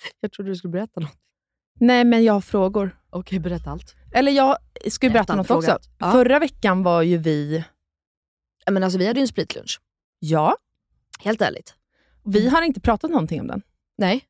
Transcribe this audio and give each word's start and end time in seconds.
Jag 0.20 0.32
trodde 0.32 0.50
du 0.50 0.56
skulle 0.56 0.72
berätta 0.72 1.00
något. 1.00 1.12
Nej 1.80 2.04
men 2.04 2.24
jag 2.24 2.32
har 2.32 2.40
frågor. 2.40 3.00
Okej, 3.10 3.38
berätta 3.40 3.70
allt. 3.70 3.96
Eller 4.12 4.32
jag 4.32 4.56
skulle 4.88 5.12
berätta 5.12 5.36
något 5.36 5.46
fråga. 5.46 5.76
också. 5.76 5.90
Ja. 5.98 6.12
Förra 6.12 6.38
veckan 6.38 6.82
var 6.82 7.02
ju 7.02 7.16
vi, 7.16 7.64
Ja, 8.64 8.72
Men 8.72 8.82
alltså 8.84 8.98
vi 8.98 9.06
hade 9.06 9.20
ju 9.20 9.22
en 9.22 9.28
spritlunch. 9.28 9.80
ja, 10.18 10.56
Helt 11.20 11.40
ärligt. 11.42 11.74
vi 12.24 12.48
har 12.48 12.62
inte 12.62 12.80
pratat 12.80 13.10
någonting 13.10 13.40
om 13.40 13.46
den. 13.46 13.62
Nej. 13.98 14.24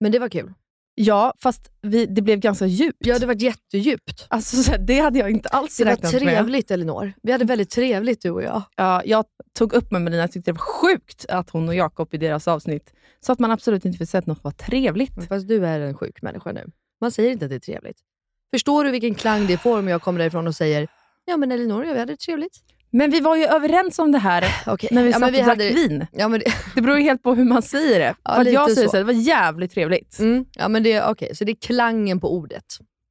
Men 0.00 0.12
det 0.12 0.18
var 0.18 0.28
kul. 0.28 0.54
Ja, 0.98 1.34
fast 1.38 1.70
vi, 1.82 2.06
det 2.06 2.22
blev 2.22 2.38
ganska 2.38 2.66
djupt. 2.66 3.06
Ja, 3.06 3.18
det 3.18 3.26
var 3.26 3.34
jättedjupt. 3.34 4.26
Alltså, 4.30 4.62
så 4.62 4.70
här, 4.70 4.78
det 4.78 5.00
hade 5.00 5.18
jag 5.18 5.30
inte 5.30 5.48
alls 5.48 5.76
Det 5.76 5.84
var 5.84 5.90
räknat 5.92 6.12
med. 6.12 6.20
trevligt 6.20 6.70
Elinor. 6.70 7.12
Vi 7.22 7.32
hade 7.32 7.44
väldigt 7.44 7.70
trevligt 7.70 8.22
du 8.22 8.30
och 8.30 8.42
jag. 8.42 8.62
Ja, 8.76 9.02
jag 9.04 9.24
tog 9.58 9.72
upp 9.72 9.90
med 9.90 10.02
Melina, 10.02 10.22
jag 10.22 10.32
tyckte 10.32 10.50
det 10.50 10.52
var 10.52 10.58
sjukt 10.90 11.26
att 11.28 11.50
hon 11.50 11.68
och 11.68 11.74
Jakob 11.74 12.14
i 12.14 12.16
deras 12.18 12.48
avsnitt 12.48 12.92
sa 13.20 13.32
att 13.32 13.38
man 13.38 13.50
absolut 13.50 13.84
inte 13.84 13.98
vill 13.98 14.08
säga 14.08 14.18
att 14.18 14.26
något 14.26 14.44
var 14.44 14.50
trevligt. 14.50 15.28
Fast 15.28 15.48
du 15.48 15.66
är 15.66 15.80
en 15.80 15.94
sjuk 15.94 16.22
människa 16.22 16.52
nu. 16.52 16.70
Man 17.00 17.10
säger 17.12 17.30
inte 17.32 17.44
att 17.44 17.50
det 17.50 17.54
är 17.54 17.60
trevligt. 17.60 17.98
Förstår 18.54 18.84
du 18.84 18.90
vilken 18.90 19.14
klang 19.14 19.46
det 19.46 19.58
får 19.58 19.78
om 19.78 19.88
jag 19.88 20.02
kommer 20.02 20.18
därifrån 20.18 20.46
och 20.46 20.54
säger 20.54 20.88
Ja 21.24 21.36
men 21.36 21.52
Elinor, 21.52 21.84
ja, 21.84 21.92
vi 21.92 21.98
hade 21.98 22.12
det 22.12 22.20
trevligt. 22.20 22.56
Men 22.96 23.10
vi 23.10 23.20
var 23.20 23.36
ju 23.36 23.44
överens 23.44 23.98
om 23.98 24.12
det 24.12 24.18
här 24.18 24.44
Okej. 24.66 24.88
när 24.92 25.02
vi 25.02 25.08
ja, 25.08 25.12
satt 25.12 25.20
men 25.20 25.28
och 25.28 25.34
vi 25.34 25.38
drack 25.38 25.48
hade... 25.48 25.68
vin. 25.68 26.06
Ja, 26.12 26.28
men 26.28 26.40
det... 26.40 26.52
Det 26.74 26.80
beror 26.80 26.96
ju 26.98 27.02
helt 27.02 27.22
på 27.22 27.34
hur 27.34 27.44
man 27.44 27.62
säger 27.62 27.98
det. 27.98 28.14
Ja, 28.24 28.34
För 28.34 28.44
jag 28.44 28.70
säger 28.72 28.86
så. 28.86 28.90
så 28.90 28.96
det 28.96 29.04
var 29.04 29.12
jävligt 29.12 29.72
trevligt. 29.72 30.18
Mm. 30.18 30.44
Ja 30.52 30.68
men 30.68 30.82
det 30.82 30.92
är 30.92 31.10
okej, 31.10 31.36
så 31.36 31.44
det 31.44 31.52
är 31.52 31.56
klangen 31.56 32.20
på 32.20 32.34
ordet. 32.34 32.64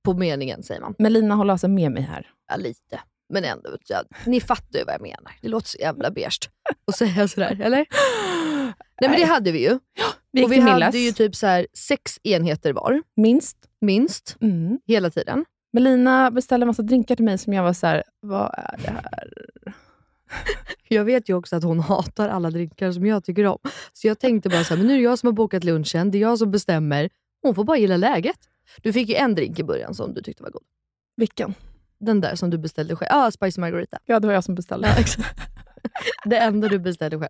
På 0.05 0.13
meningen 0.13 0.63
säger 0.63 0.81
man. 0.81 0.95
Melina 0.99 1.35
håller 1.35 1.51
alltså 1.51 1.67
med 1.67 1.91
mig 1.91 2.01
här. 2.03 2.27
Ja 2.49 2.55
lite. 2.55 2.99
Men 3.33 3.43
ändå, 3.43 3.69
ja, 3.87 4.03
ni 4.25 4.41
fattar 4.41 4.79
ju 4.79 4.85
vad 4.85 4.93
jag 4.93 5.01
menar. 5.01 5.31
Det 5.41 5.47
låter 5.47 5.67
så 5.67 5.77
jävla 5.77 6.11
beige 6.11 6.49
att 6.87 6.95
säga 6.97 7.27
sådär, 7.27 7.61
eller? 7.61 7.77
Nej 9.01 9.09
men 9.09 9.19
det 9.19 9.25
hade 9.25 9.51
vi 9.51 9.63
ju. 9.63 9.79
Vi 10.31 10.45
och 10.45 10.51
vi 10.51 10.59
hade 10.59 10.97
ju 10.97 11.11
typ 11.11 11.35
så 11.35 11.47
här 11.47 11.67
sex 11.77 12.19
enheter 12.23 12.73
var, 12.73 13.01
Minst. 13.15 13.57
minst, 13.81 14.37
Mm. 14.41 14.79
hela 14.87 15.09
tiden. 15.09 15.45
Melina 15.73 16.31
beställde 16.31 16.63
en 16.63 16.67
massa 16.67 16.81
drinkar 16.81 17.15
till 17.15 17.25
mig 17.25 17.37
som 17.37 17.53
jag 17.53 17.63
var 17.63 17.73
så 17.73 17.87
här, 17.87 18.03
vad 18.21 18.53
är 18.57 18.77
det 18.83 18.89
här? 18.89 19.29
Jag 20.87 21.05
vet 21.05 21.29
ju 21.29 21.33
också 21.37 21.55
att 21.55 21.63
hon 21.63 21.79
hatar 21.79 22.29
alla 22.29 22.49
drinkar 22.51 22.91
som 22.91 23.05
jag 23.05 23.23
tycker 23.23 23.45
om. 23.45 23.57
Så 23.93 24.07
jag 24.07 24.19
tänkte 24.19 24.49
bara 24.49 24.63
så 24.63 24.69
här, 24.73 24.77
men 24.77 24.87
nu 24.87 24.93
är 24.93 24.97
det 24.97 25.03
jag 25.03 25.19
som 25.19 25.27
har 25.27 25.33
bokat 25.33 25.63
lunchen, 25.63 26.11
det 26.11 26.17
är 26.17 26.21
jag 26.21 26.37
som 26.39 26.51
bestämmer. 26.51 27.09
Hon 27.41 27.55
får 27.55 27.63
bara 27.63 27.77
gilla 27.77 27.97
läget. 27.97 28.37
Du 28.81 28.93
fick 28.93 29.09
ju 29.09 29.15
en 29.15 29.35
drink 29.35 29.59
i 29.59 29.63
början 29.63 29.93
som 29.93 30.13
du 30.13 30.21
tyckte 30.21 30.43
var 30.43 30.49
god. 30.51 30.61
Vilken? 31.17 31.53
Den 31.99 32.21
där 32.21 32.35
som 32.35 32.49
du 32.49 32.57
beställde 32.57 32.95
själv. 32.95 33.09
Ja, 33.11 33.25
ah, 33.27 33.31
Spicy 33.31 33.61
Margarita. 33.61 33.97
Ja, 34.05 34.19
det 34.19 34.27
var 34.27 34.33
jag 34.33 34.43
som 34.43 34.55
beställde. 34.55 34.87
Ja, 34.87 34.95
exakt. 34.99 35.39
Det 36.25 36.37
enda 36.37 36.67
du 36.67 36.79
beställde 36.79 37.19
själv. 37.19 37.29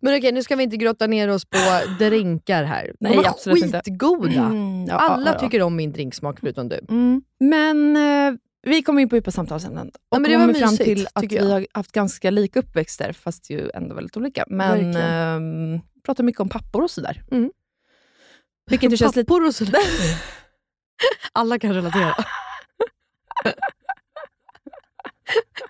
Men 0.00 0.18
okej, 0.18 0.32
nu 0.32 0.42
ska 0.42 0.56
vi 0.56 0.62
inte 0.62 0.76
grotta 0.76 1.06
ner 1.06 1.28
oss 1.28 1.44
på 1.44 1.58
drinkar 1.98 2.64
här. 2.64 2.92
Nej, 3.00 3.12
De 3.12 3.16
var 3.16 3.28
absolut 3.28 3.64
inte. 3.64 3.82
skitgoda. 3.84 4.44
Mm, 4.44 4.84
ja, 4.84 4.94
Alla 4.94 5.26
ja, 5.26 5.32
ja. 5.32 5.38
tycker 5.38 5.62
om 5.62 5.76
min 5.76 5.92
drinksmak 5.92 6.40
förutom 6.40 6.68
du. 6.68 6.80
Mm. 6.88 7.22
Men 7.40 7.96
eh, 7.96 8.34
vi 8.62 8.82
kom 8.82 8.98
in 8.98 9.08
på 9.08 9.16
djupa 9.16 9.30
samtalsämnen 9.30 9.90
och 10.08 10.20
men 10.20 10.30
det 10.30 10.36
var 10.36 10.46
kommer 10.46 10.58
fram 10.58 10.76
till 10.76 11.08
att 11.12 11.24
vi 11.24 11.50
har 11.50 11.66
haft 11.72 11.92
ganska 11.92 12.30
lika 12.30 12.58
uppväxter, 12.58 13.12
fast 13.12 13.50
ju 13.50 13.70
ändå 13.74 13.94
väldigt 13.94 14.16
olika. 14.16 14.44
Men 14.48 14.96
eh, 14.96 15.80
pratar 16.06 16.24
mycket 16.24 16.40
om 16.40 16.48
pappor 16.48 16.82
och 16.82 16.90
sådär. 16.90 17.22
Mm. 17.30 17.50
Vilket 18.70 18.92
ju 18.92 18.96
känns 18.96 19.16
lite... 19.16 19.26
Pappor 19.28 19.46
och 19.46 19.54
sådär. 19.54 19.80
Alla 21.32 21.58
kan 21.58 21.74
relatera. 21.74 22.14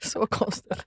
så 0.03 0.27
konstigt. 0.27 0.87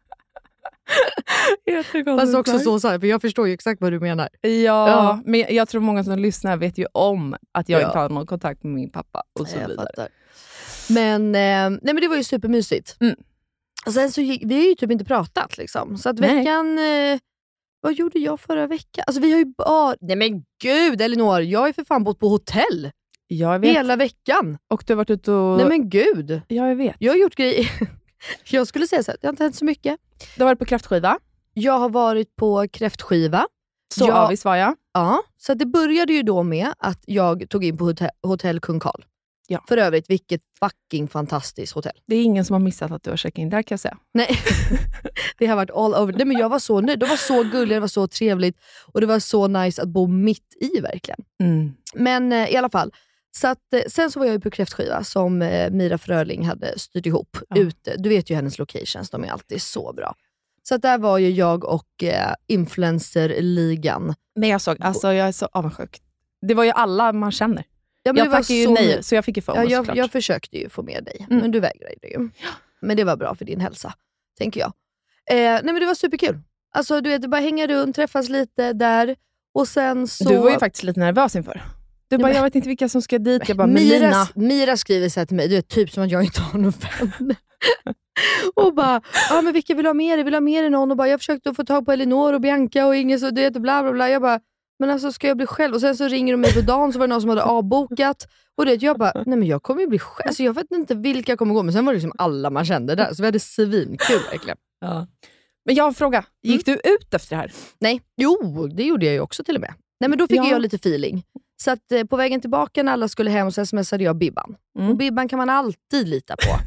Fast 2.20 2.36
också 2.36 2.60
så 2.80 2.88
här, 2.88 3.00
för 3.00 3.08
jag 3.08 3.22
förstår 3.22 3.48
ju 3.48 3.54
exakt 3.54 3.82
vad 3.82 3.92
du 3.92 4.00
menar. 4.00 4.30
Ja, 4.42 4.50
Ja. 4.62 5.20
men 5.26 5.56
jag- 5.56 5.68
tror 5.68 5.82
många 5.82 6.04
som 6.04 6.20
lyssnar 6.20 6.58
vet 6.58 6.78
ju 6.78 6.86
om 6.92 7.36
att 7.52 7.70
jag 7.70 7.82
Ja. 7.82 7.86
inte 7.88 7.98
har 7.98 8.10
någon 8.10 8.26
kontakt 8.26 8.64
med 8.64 8.74
min 8.74 8.90
pappa 8.92 9.24
och 9.40 9.48
så 9.48 9.58
vidare. 9.68 10.08
Men, 10.90 11.26
eh, 11.36 11.70
nej, 11.82 11.94
men 11.94 11.96
det 12.02 12.08
var 12.08 12.16
ju 12.18 12.24
supermysigt. 12.24 12.98
Mm. 13.00 13.16
Och 13.86 13.94
sen 13.94 14.12
så 14.12 14.22
gick, 14.22 14.42
vi 14.46 14.56
har 14.56 14.62
ju 14.68 14.76
typ 14.76 14.92
inte 14.92 15.06
pratat. 15.06 15.58
Liksom. 15.58 15.98
Så 15.98 16.10
att 16.10 16.20
veckan... 16.20 16.80
Eh, 16.80 17.20
vad 17.82 17.94
gjorde 17.94 18.20
jag 18.20 18.40
förra 18.40 18.68
veckan? 18.68 19.04
Alltså 19.08 19.22
vi 19.22 19.32
har 19.32 19.40
ju 19.40 19.46
bara... 19.58 19.96
Nej 20.02 20.16
men 20.16 20.44
gud 20.62 21.02
Elinor, 21.02 21.42
jag 21.42 21.60
har 21.60 21.68
ju 21.68 21.74
för 21.74 21.84
fan 21.84 22.04
bott 22.04 22.20
på 22.20 22.28
hotell 22.30 22.92
Jag 23.28 23.60
vet. 23.60 23.76
hela 23.78 23.96
veckan. 23.96 24.58
Och 24.68 24.84
du 24.88 24.94
har 24.94 24.98
varit 24.98 25.10
ute 25.10 25.32
och... 25.32 25.58
Nej 25.58 25.66
men 25.68 25.90
gud. 25.90 26.42
Ja, 26.48 26.68
jag 26.68 26.76
vet. 26.76 26.96
Jag 27.00 27.14
har 27.14 27.18
gjort 27.18 27.36
grejer. 27.36 27.70
jag 28.50 28.68
skulle 28.68 28.88
säga 28.88 29.04
så 29.04 29.12
här, 29.12 29.18
det 29.22 29.28
har 29.28 29.32
inte 29.34 29.44
hänt 29.44 29.56
så 29.56 29.66
mycket. 29.66 29.98
Du 30.38 30.44
har 30.44 30.46
varit 30.46 30.60
på 30.60 30.66
kräftskiva. 30.66 31.20
Jag 31.54 31.80
har 31.80 31.90
varit 31.90 32.36
på 32.36 32.68
kräftskiva. 32.74 33.48
Så 33.94 34.06
Ja. 34.08 34.14
avis 34.14 34.46
var 34.46 34.56
jag. 34.56 34.76
Ja, 34.94 35.24
så 35.38 35.54
det 35.54 35.66
började 35.66 36.14
ju 36.14 36.24
då 36.24 36.44
med 36.44 36.74
att 36.78 37.04
jag 37.06 37.50
tog 37.50 37.66
in 37.66 37.78
på 37.78 37.86
hotell, 37.86 38.10
hotell 38.28 38.60
Kung 38.60 38.80
Karl. 38.80 39.02
Ja. 39.48 39.64
För 39.68 39.78
övrigt, 39.78 40.10
vilket 40.10 40.42
fucking 40.60 41.08
fantastiskt 41.08 41.74
hotell. 41.74 42.00
Det 42.08 42.16
är 42.16 42.24
ingen 42.24 42.46
som 42.46 42.54
har 42.54 42.60
missat 42.60 42.92
att 42.92 43.04
du 43.04 43.10
har 43.10 43.18
checkat 43.18 43.38
in 43.38 43.50
där 43.50 43.62
kan 43.62 43.74
jag 43.76 43.80
säga. 43.80 43.98
Nej, 44.14 44.40
det 45.38 45.46
har 45.46 45.56
varit 45.56 45.72
all 45.72 45.94
over. 45.96 46.14
Nej, 46.14 46.26
men 46.26 46.38
jag 46.38 46.50
var 46.50 46.60
så 46.60 46.82
nöjd. 46.82 47.00
De 47.00 47.06
var 47.10 47.18
så 47.18 47.44
gulliga, 47.44 47.76
det 47.76 47.80
var 47.80 47.88
så 47.88 48.08
trevligt 48.08 48.58
och 48.94 49.02
det 49.02 49.08
var 49.08 49.20
så 49.20 49.48
nice 49.48 49.82
att 49.82 49.88
bo 49.90 50.08
mitt 50.08 50.56
i 50.62 50.80
verkligen. 50.80 51.20
Mm. 51.44 51.74
Men 51.94 52.32
eh, 52.32 52.50
i 52.50 52.56
alla 52.58 52.70
fall. 52.70 52.94
Så 53.38 53.48
att, 53.48 53.74
eh, 53.74 53.82
sen 53.88 54.12
så 54.12 54.20
var 54.20 54.26
jag 54.26 54.34
ju 54.34 54.40
på 54.40 54.52
kräftskiva 54.52 55.04
som 55.04 55.42
eh, 55.42 55.72
Mira 55.72 55.98
Fröling 55.98 56.46
hade 56.46 56.80
styrt 56.80 57.06
ihop 57.06 57.38
Ja. 57.50 57.58
ute. 57.62 57.96
Du 57.98 58.10
vet 58.10 58.30
ju 58.30 58.36
hennes 58.36 58.60
locations, 58.60 59.10
de 59.10 59.24
är 59.24 59.28
alltid 59.30 59.62
så 59.62 59.94
bra. 59.94 60.16
Så 60.64 60.76
att 60.76 60.82
där 60.82 60.98
var 60.98 61.18
ju 61.18 61.30
jag 61.30 61.64
och 61.66 62.04
eh, 62.04 62.34
influencerligan. 62.48 64.14
Men 64.36 64.50
jag 64.50 64.62
såg, 64.62 64.78
alltså 64.82 65.14
jag 65.14 65.28
är 65.28 65.32
så 65.32 65.46
avundsjuk. 65.52 66.02
Det 66.48 66.54
var 66.54 66.64
ju 66.64 66.72
alla 66.72 67.14
man 67.14 67.32
känner. 67.32 67.64
Ja, 68.06 68.14
jag 68.16 68.32
tackade 68.32 68.54
ju 68.54 68.66
så 68.66 68.74
nej, 68.74 69.04
så 69.04 69.16
jag 69.16 69.26
fick 69.26 69.38
ju 69.38 69.42
FOMO 69.42 69.58
Ja, 69.58 69.64
jag, 69.64 69.98
jag 69.98 70.12
försökte 70.12 70.58
ju 70.58 70.70
få 70.70 70.84
med 70.84 71.04
dig, 71.04 71.26
Mm. 71.30 71.42
men 71.42 71.52
du 71.52 71.60
vägrade 71.60 72.08
ju. 72.08 72.30
Men 72.82 72.98
det 72.98 73.04
var 73.04 73.16
bra 73.18 73.36
för 73.36 73.46
din 73.46 73.60
hälsa, 73.60 73.94
tänker 74.38 74.60
jag. 74.60 74.68
Eh, 75.32 75.36
nej 75.38 75.62
men 75.64 75.76
Det 75.80 75.86
var 75.86 75.94
superkul. 75.96 76.40
Alltså, 76.76 77.02
du 77.02 77.10
vet, 77.10 77.30
bara 77.30 77.42
hänga 77.42 77.68
runt, 77.68 77.96
träffas 77.96 78.30
lite 78.30 78.74
där 78.74 79.16
och 79.54 79.68
sen 79.68 80.08
så... 80.08 80.30
Du 80.30 80.38
var 80.38 80.50
ju 80.52 80.60
faktiskt 80.60 80.84
lite 80.84 81.00
nervös 81.00 81.36
inför. 81.36 81.62
Du 82.08 82.18
bara, 82.18 82.34
jag 82.34 82.44
vet 82.44 82.56
inte 82.56 82.68
vilka 82.68 82.90
som 82.90 83.02
ska 83.02 83.18
dit. 83.20 83.48
Jag 83.48 83.58
bara. 83.58 83.68
Mira, 83.68 84.28
Mira 84.36 84.78
skriver 84.78 85.10
så 85.10 85.26
till 85.26 85.36
mig, 85.36 85.48
du 85.48 85.56
vet, 85.56 85.68
typ 85.68 85.92
som 85.92 86.04
att 86.04 86.12
jag 86.12 86.24
inte 86.24 86.42
har 86.42 86.60
någon 86.60 86.72
vän. 86.72 87.36
och 88.56 88.74
bara, 88.76 89.02
ja 89.30 89.42
men 89.42 89.54
vilka 89.54 89.76
vill 89.76 89.86
ha 89.86 89.94
med 89.94 90.18
dig? 90.18 90.24
Vill 90.24 90.34
ha 90.34 90.42
med 90.42 90.64
dig 90.64 90.70
någon? 90.70 90.92
Och 90.92 90.98
bara, 90.98 91.08
jag 91.08 91.20
försökte 91.20 91.54
få 91.54 91.64
tag 91.64 91.86
på 91.86 91.92
Elinor 91.92 92.34
och 92.34 92.42
Bianca 92.42 92.86
och 92.88 92.96
ingen 92.96 93.20
så 93.20 93.30
du 93.30 93.42
vet, 93.42 93.54
bla 93.54 93.84
bla 93.84 93.92
bla. 93.92 94.10
Jag 94.10 94.22
bara, 94.22 94.40
men 94.80 94.90
alltså 94.90 95.12
ska 95.12 95.28
jag 95.28 95.38
bli 95.38 95.46
själv? 95.46 95.74
Och 95.74 95.82
sen 95.82 95.98
så 95.98 96.08
ringer 96.08 96.34
de 96.34 96.38
mig 96.42 96.54
på 96.54 96.62
dagen 96.62 96.94
så 96.94 97.00
var 97.00 97.08
det 97.08 97.14
någon 97.14 97.22
som 97.22 97.30
hade 97.30 97.44
avbokat. 97.44 98.28
Och 98.58 98.66
det, 98.66 98.82
jag 98.82 98.98
bara, 98.98 99.12
nej 99.26 99.38
men 99.38 99.44
jag 99.48 99.64
kommer 99.64 99.82
ju 99.82 99.88
bli 99.88 100.00
själv. 100.00 100.28
Alltså, 100.28 100.44
jag 100.44 100.54
vet 100.54 100.72
inte 100.72 100.96
vilka 100.96 101.38
kommer 101.38 101.54
gå, 101.54 101.64
men 101.64 101.74
sen 101.74 101.86
var 101.86 101.94
det 101.94 101.98
liksom 101.98 102.14
alla 102.18 102.50
man 102.50 102.66
kände 102.66 102.96
där. 102.96 103.14
Så 103.14 103.24
vi 103.24 103.28
hade 103.28 103.40
svinkul 103.40 104.20
verkligen. 104.32 104.58
Ja. 104.80 105.08
Men 105.66 105.76
jag 105.76 105.84
har 105.84 105.90
en 105.90 105.94
fråga. 105.94 106.26
Gick 106.44 106.68
Mm. 106.68 106.80
du 106.84 106.90
ut 106.94 107.14
efter 107.14 107.36
det 107.36 107.42
här? 107.42 107.52
Nej, 107.80 108.02
jo 108.18 108.68
det 108.68 108.84
gjorde 108.84 109.06
jag 109.06 109.14
ju 109.14 109.20
också 109.20 109.44
till 109.44 109.56
och 109.56 109.62
med. 109.62 109.74
Nej 110.00 110.10
men 110.10 110.20
då 110.20 110.28
fick 110.28 110.38
Ja. 110.38 110.50
jag 110.52 110.62
lite 110.62 110.76
feeling. 110.76 111.24
Så 111.64 111.72
att 111.72 111.92
eh, 111.92 112.04
på 112.04 112.16
vägen 112.16 112.42
tillbaka 112.42 112.84
när 112.84 112.92
alla 112.94 113.08
skulle 113.08 113.30
hem 113.30 113.52
så 113.52 113.66
smsade 113.66 114.04
jag 114.04 114.16
Bibban. 114.18 114.56
Mm. 114.80 114.90
Och 114.92 114.98
Bibban 114.98 115.28
kan 115.28 115.38
man 115.38 115.50
alltid 115.50 116.08
lita 116.08 116.36
på. 116.36 116.60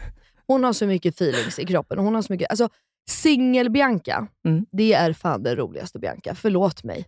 Hon 0.46 0.64
har 0.64 0.72
så 0.72 0.87
mycket 0.87 1.14
feelings 1.14 1.58
i 1.58 1.66
kroppen. 1.66 1.99
Hon 1.99 2.14
har 2.14 2.22
så 2.22 2.32
mycket, 2.32 2.50
alltså 2.50 2.69
singel-Bianca, 3.10 4.26
Mm. 4.46 4.66
det 4.72 4.93
är 4.93 5.12
fan 5.12 5.43
den 5.43 5.56
roligaste 5.56 5.99
Bianca. 5.99 6.34
Förlåt 6.34 6.84
mig. 6.84 7.06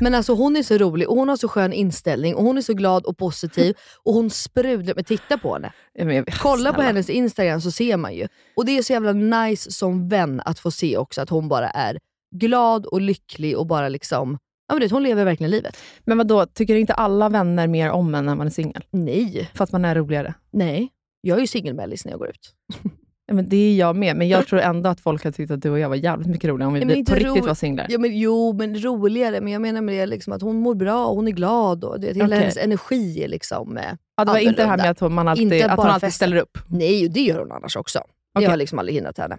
Men 0.00 0.14
alltså 0.14 0.34
hon 0.34 0.56
är 0.56 0.62
så 0.62 0.78
rolig 0.78 1.08
och 1.08 1.16
hon 1.16 1.28
har 1.28 1.36
så 1.36 1.48
skön 1.48 1.72
inställning 1.72 2.34
och 2.34 2.44
hon 2.44 2.58
är 2.58 2.62
så 2.62 2.74
glad 2.74 3.04
och 3.04 3.18
positiv 3.18 3.76
och 4.02 4.14
hon 4.14 4.30
sprudlar. 4.30 4.94
Men 4.94 5.04
titta 5.04 5.38
på 5.38 5.54
henne. 5.54 5.72
Jag- 6.14 6.26
Kolla 6.32 6.70
på 6.70 6.74
snälla. 6.74 6.86
hennes 6.86 7.10
Instagram 7.10 7.60
så 7.60 7.70
ser 7.70 7.96
man 7.96 8.14
ju. 8.14 8.28
Och 8.56 8.64
det 8.64 8.78
är 8.78 8.82
så 8.82 8.92
jävla 8.92 9.12
nice 9.12 9.72
som 9.72 10.08
vän 10.08 10.42
att 10.44 10.58
få 10.58 10.70
se 10.70 10.96
också 10.96 11.20
att 11.22 11.30
hon 11.30 11.48
bara 11.48 11.70
är 11.70 11.98
glad 12.36 12.86
och 12.86 13.00
lycklig 13.00 13.58
och 13.58 13.66
bara 13.66 13.88
liksom, 13.88 14.38
ja 14.68 14.74
men 14.74 14.80
du 14.80 14.84
vet, 14.84 14.92
hon 14.92 15.02
lever 15.02 15.24
verkligen 15.24 15.50
livet. 15.50 15.76
Men 16.04 16.18
vad 16.18 16.26
då 16.26 16.46
tycker 16.46 16.74
inte 16.74 16.94
alla 16.94 17.28
vänner 17.28 17.66
mer 17.66 17.90
om 17.90 18.14
en 18.14 18.26
när 18.26 18.34
man 18.34 18.46
är 18.46 18.50
singel? 18.50 18.84
Nej, 18.90 19.50
För 19.54 19.64
att 19.64 19.72
man 19.72 19.84
är 19.84 19.94
roligare? 19.94 20.34
nej. 20.52 20.88
Jag 21.22 21.36
är 21.36 21.40
ju 21.40 21.46
singelmellis 21.46 22.04
när 22.04 22.12
jag 22.12 22.18
går 22.18 22.28
ut. 22.28 22.54
Ja, 23.30 23.34
men 23.34 23.48
det 23.48 23.56
är 23.56 23.76
jag 23.76 23.96
med, 23.96 24.16
men 24.16 24.28
jag 24.28 24.46
tror 24.46 24.60
ändå 24.60 24.90
att 24.90 25.00
folk 25.00 25.24
har 25.24 25.30
tyckt 25.32 25.50
att 25.50 25.62
du 25.62 25.70
och 25.70 25.78
jag 25.78 25.88
var 25.88 25.96
jävligt 25.96 26.28
mycket 26.28 26.50
roligare 26.50 26.66
om 26.68 26.74
vi 26.74 26.80
Ja, 26.80 27.04
på 27.08 27.14
riktigt 27.14 27.46
var 27.46 27.54
singlar. 27.54 27.86
Ja, 27.88 27.98
men, 27.98 28.18
jo, 28.18 28.52
men 28.52 28.82
roligare. 28.82 29.40
Men 29.40 29.52
jag 29.52 29.62
menar 29.62 29.80
med 29.80 29.94
det 29.94 30.06
liksom 30.06 30.32
att 30.32 30.42
hon 30.42 30.56
mår 30.56 30.74
bra 30.74 31.06
och 31.06 31.16
hon 31.16 31.28
är 31.28 31.32
glad. 31.32 31.84
Och 31.84 32.00
det, 32.00 32.06
hela 32.06 32.24
Okej. 32.26 32.38
hennes 32.38 32.56
energi 32.56 33.24
är 33.24 33.28
liksom... 33.28 33.76
Eh, 33.76 33.84
Ja, 34.16 34.24
det 34.24 34.30
var 34.32 34.38
inte 34.38 34.62
det 34.62 34.68
här 34.68 34.76
med 34.76 34.90
att 34.90 35.00
hon, 35.00 35.12
man 35.14 35.28
alltid, 35.28 35.62
att 35.62 35.76
hon 35.76 35.86
alltid 35.86 36.12
ställer 36.12 36.36
upp. 36.36 36.58
nej, 36.68 37.08
det 37.08 37.20
gör 37.20 37.38
hon 37.38 37.52
annars 37.52 37.76
också. 37.76 37.98
Det 37.98 38.38
Okej. 38.38 38.48
har 38.50 38.56
liksom 38.56 38.78
aldrig 38.78 38.94
hindrat 38.94 39.18
henne. 39.18 39.38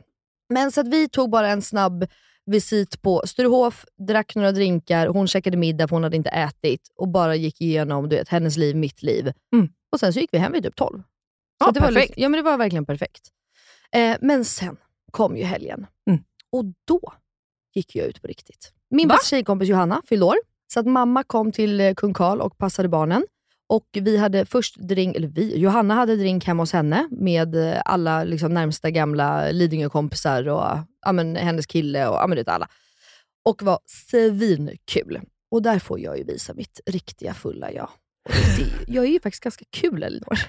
Men 0.50 0.72
så 0.72 0.84
vi 0.84 1.10
tog 1.10 1.30
bara 1.30 1.50
en 1.50 1.62
snabb 1.62 2.06
visit 2.46 3.02
på 3.02 3.22
Sturehof, 3.26 3.86
drack 4.08 4.36
några 4.36 4.52
drinkar, 4.52 5.08
hon 5.08 5.28
käkade 5.28 5.58
middag 5.58 5.88
för 5.88 5.96
hon 5.96 6.04
hade 6.04 6.16
inte 6.18 6.30
ätit 6.30 6.82
och 6.96 7.08
bara 7.08 7.36
gick 7.36 7.62
igenom 7.62 8.10
du 8.10 8.16
vet, 8.16 8.30
hennes 8.30 8.58
liv, 8.58 8.76
mitt 8.76 9.04
liv. 9.04 9.32
Mm. 9.56 9.70
Och 9.92 10.00
Sen 10.00 10.14
så 10.14 10.20
gick 10.20 10.30
vi 10.34 10.38
hem 10.38 10.52
vid 10.52 10.64
typ 10.64 10.76
12. 10.76 10.98
Så 11.00 11.04
Ja, 11.60 11.72
det 11.72 11.80
var 11.80 11.88
perfekt. 11.88 12.08
liksom, 12.10 12.24
ja, 12.24 12.30
men 12.30 12.38
det 12.38 12.44
var 12.44 12.58
verkligen 12.58 12.86
perfekt. 12.86 13.22
Eh, 13.96 14.18
men 14.22 14.46
sen 14.46 14.78
kom 15.12 15.38
ju 15.38 15.44
helgen 15.44 15.88
Mm. 16.08 16.24
och 16.50 16.66
då 16.86 17.14
gick 17.74 17.96
jag 17.96 18.08
ut 18.08 18.22
på 18.22 18.28
riktigt. 18.28 18.74
Min 18.90 19.08
bästa 19.08 19.26
tjejkompis 19.26 19.70
Johanna 19.70 20.02
fyllde 20.06 20.26
år, 20.26 20.36
så 20.74 20.80
att 20.80 20.86
mamma 20.86 21.24
kom 21.24 21.52
till 21.52 21.82
eh, 21.82 21.94
Kung 21.94 22.14
Karl 22.14 22.42
och 22.42 22.58
passade 22.58 22.90
barnen. 22.90 23.26
Och 23.68 23.88
vi 23.92 24.18
hade 24.18 24.46
först 24.46 24.76
drink, 24.76 25.16
eller 25.16 25.28
vi, 25.28 25.58
Johanna 25.58 25.94
hade 25.96 26.16
drink 26.16 26.46
hemma 26.46 26.64
hos 26.64 26.74
henne 26.74 27.08
med 27.12 27.56
eh, 27.56 27.82
alla 27.86 28.24
liksom, 28.24 28.54
närmsta 28.54 28.92
gamla 28.92 29.52
Lidingö-kompisar 29.52 30.48
och 30.50 30.78
ja, 31.06 31.12
men, 31.12 31.36
hennes 31.36 31.66
kille 31.66 32.08
och 32.08 32.16
ja, 32.16 32.28
men, 32.28 32.44
alla. 32.48 32.68
Och 33.46 33.64
var 33.64 33.80
svinkul. 33.86 35.22
Och 35.52 35.62
där 35.62 35.80
får 35.80 36.00
jag 36.00 36.18
ju 36.18 36.24
visa 36.24 36.54
mitt 36.54 36.80
riktiga 36.86 37.34
fulla 37.34 37.72
jag. 37.72 37.90
Det, 38.58 38.94
jag 38.94 39.06
är 39.06 39.10
ju 39.10 39.20
faktiskt 39.20 39.44
ganska 39.44 39.66
kul 39.70 40.04
Elinor. 40.04 40.40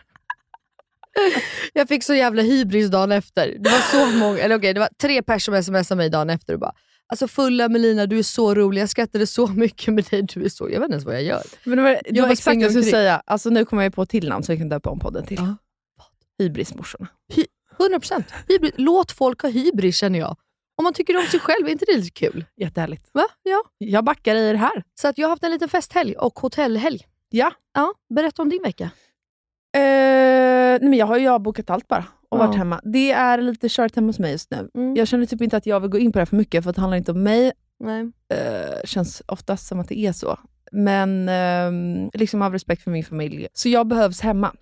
Jag 1.72 1.88
fick 1.88 2.04
så 2.04 2.14
jävla 2.14 2.42
hybris 2.42 2.90
dagen 2.90 3.12
efter. 3.12 3.56
Det 3.58 3.70
var 3.70 3.78
så 3.78 4.06
många, 4.18 4.38
eller 4.38 4.58
okej, 4.58 4.74
det 4.74 4.80
var 4.80 4.88
tre 5.00 5.22
personer 5.22 5.62
som 5.62 5.74
smsade 5.74 5.96
mig 5.96 6.10
dagen 6.10 6.30
efter 6.30 6.54
och 6.54 6.60
bara 6.60 6.74
Alltså 7.06 7.28
fulla 7.28 7.68
Melina, 7.68 8.06
du 8.06 8.18
är 8.18 8.22
så 8.22 8.54
rolig. 8.54 8.80
Jag 8.82 8.88
skrattade 8.88 9.26
så 9.26 9.46
mycket 9.46 9.94
med 9.94 10.04
dig. 10.04 10.22
Du 10.22 10.44
är 10.44 10.48
så... 10.48 10.70
Jag 10.70 10.80
vet 10.80 10.84
inte 10.84 10.92
ens 10.92 11.04
vad 11.04 11.14
jag 11.14 11.22
gör. 11.22 11.42
Men 11.64 11.76
det 11.76 11.82
var, 11.82 11.90
det 11.90 12.00
Jag 12.04 12.22
var 12.22 12.32
exakt 12.32 12.58
det 12.58 12.62
jag 12.62 12.70
skulle 12.70 12.84
säga. 12.84 13.22
Alltså, 13.26 13.50
nu 13.50 13.64
kommer 13.64 13.82
jag 13.82 13.94
på 13.94 14.02
ett 14.02 14.08
till 14.08 14.28
namn 14.28 14.44
så 14.44 14.52
jag 14.52 14.58
kan 14.58 14.68
döpa 14.68 14.90
om 14.90 14.98
podden 14.98 15.26
till. 15.26 15.36
Ja. 15.36 15.56
Hybrismorsorna. 16.38 17.08
100%. 17.78 18.24
Hybris. 18.48 18.72
Låt 18.76 19.12
folk 19.12 19.42
ha 19.42 19.48
hybris 19.48 19.96
känner 19.96 20.18
jag. 20.18 20.36
Om 20.76 20.84
man 20.84 20.92
tycker 20.92 21.16
om 21.16 21.26
sig 21.26 21.40
själv, 21.40 21.66
är 21.66 21.72
inte 21.72 21.84
det 21.84 21.96
lite 21.96 22.10
kul? 22.10 22.44
Jättehärligt. 22.56 23.10
Va? 23.12 23.24
Ja. 23.42 23.62
Jag 23.78 24.04
backar 24.04 24.34
i 24.34 24.52
det 24.52 24.58
här. 24.58 24.82
Så 25.00 25.08
att 25.08 25.18
jag 25.18 25.26
har 25.26 25.30
haft 25.30 25.44
en 25.44 25.50
liten 25.50 25.68
festhelg 25.68 26.16
och 26.16 26.38
hotellhelg. 26.38 27.06
Ja. 27.28 27.52
Ja, 27.74 27.94
berätta 28.14 28.42
om 28.42 28.48
din 28.48 28.62
vecka. 28.62 28.90
Eh, 29.74 29.80
nej, 29.80 30.88
men 30.88 30.94
jag 30.94 31.06
har 31.06 31.18
ju 31.18 31.28
avbokat 31.28 31.70
allt 31.70 31.88
bara 31.88 32.04
och 32.28 32.38
Ja. 32.38 32.46
varit 32.46 32.56
hemma. 32.56 32.80
Det 32.84 33.12
är 33.12 33.38
lite 33.38 33.68
kört 33.70 33.96
hemma 33.96 34.06
hos 34.06 34.18
mig 34.18 34.32
just 34.32 34.50
nu. 34.50 34.70
Mm. 34.74 34.96
Jag 34.96 35.08
känner 35.08 35.26
typ 35.26 35.42
inte 35.42 35.56
att 35.56 35.66
jag 35.66 35.80
vill 35.80 35.90
gå 35.90 35.98
in 35.98 36.12
på 36.12 36.18
det 36.18 36.20
här 36.20 36.26
för 36.26 36.36
mycket, 36.36 36.62
för 36.64 36.70
att 36.70 36.76
det 36.76 36.80
handlar 36.82 36.98
inte 36.98 37.12
om 37.12 37.22
mig. 37.22 37.52
Nej. 37.80 38.10
Eh, 38.28 38.84
känns 38.84 39.22
oftast 39.26 39.66
som 39.66 39.80
att 39.80 39.88
det 39.88 39.98
är 39.98 40.12
så. 40.12 40.38
Men 40.72 41.28
ehm, 41.28 42.10
liksom 42.14 42.42
av 42.42 42.52
respekt 42.52 42.82
för 42.82 42.90
min 42.90 43.04
familj. 43.04 43.46
Så 43.52 43.68
jag 43.68 43.86
behövs 43.86 44.20
hemma. 44.20 44.52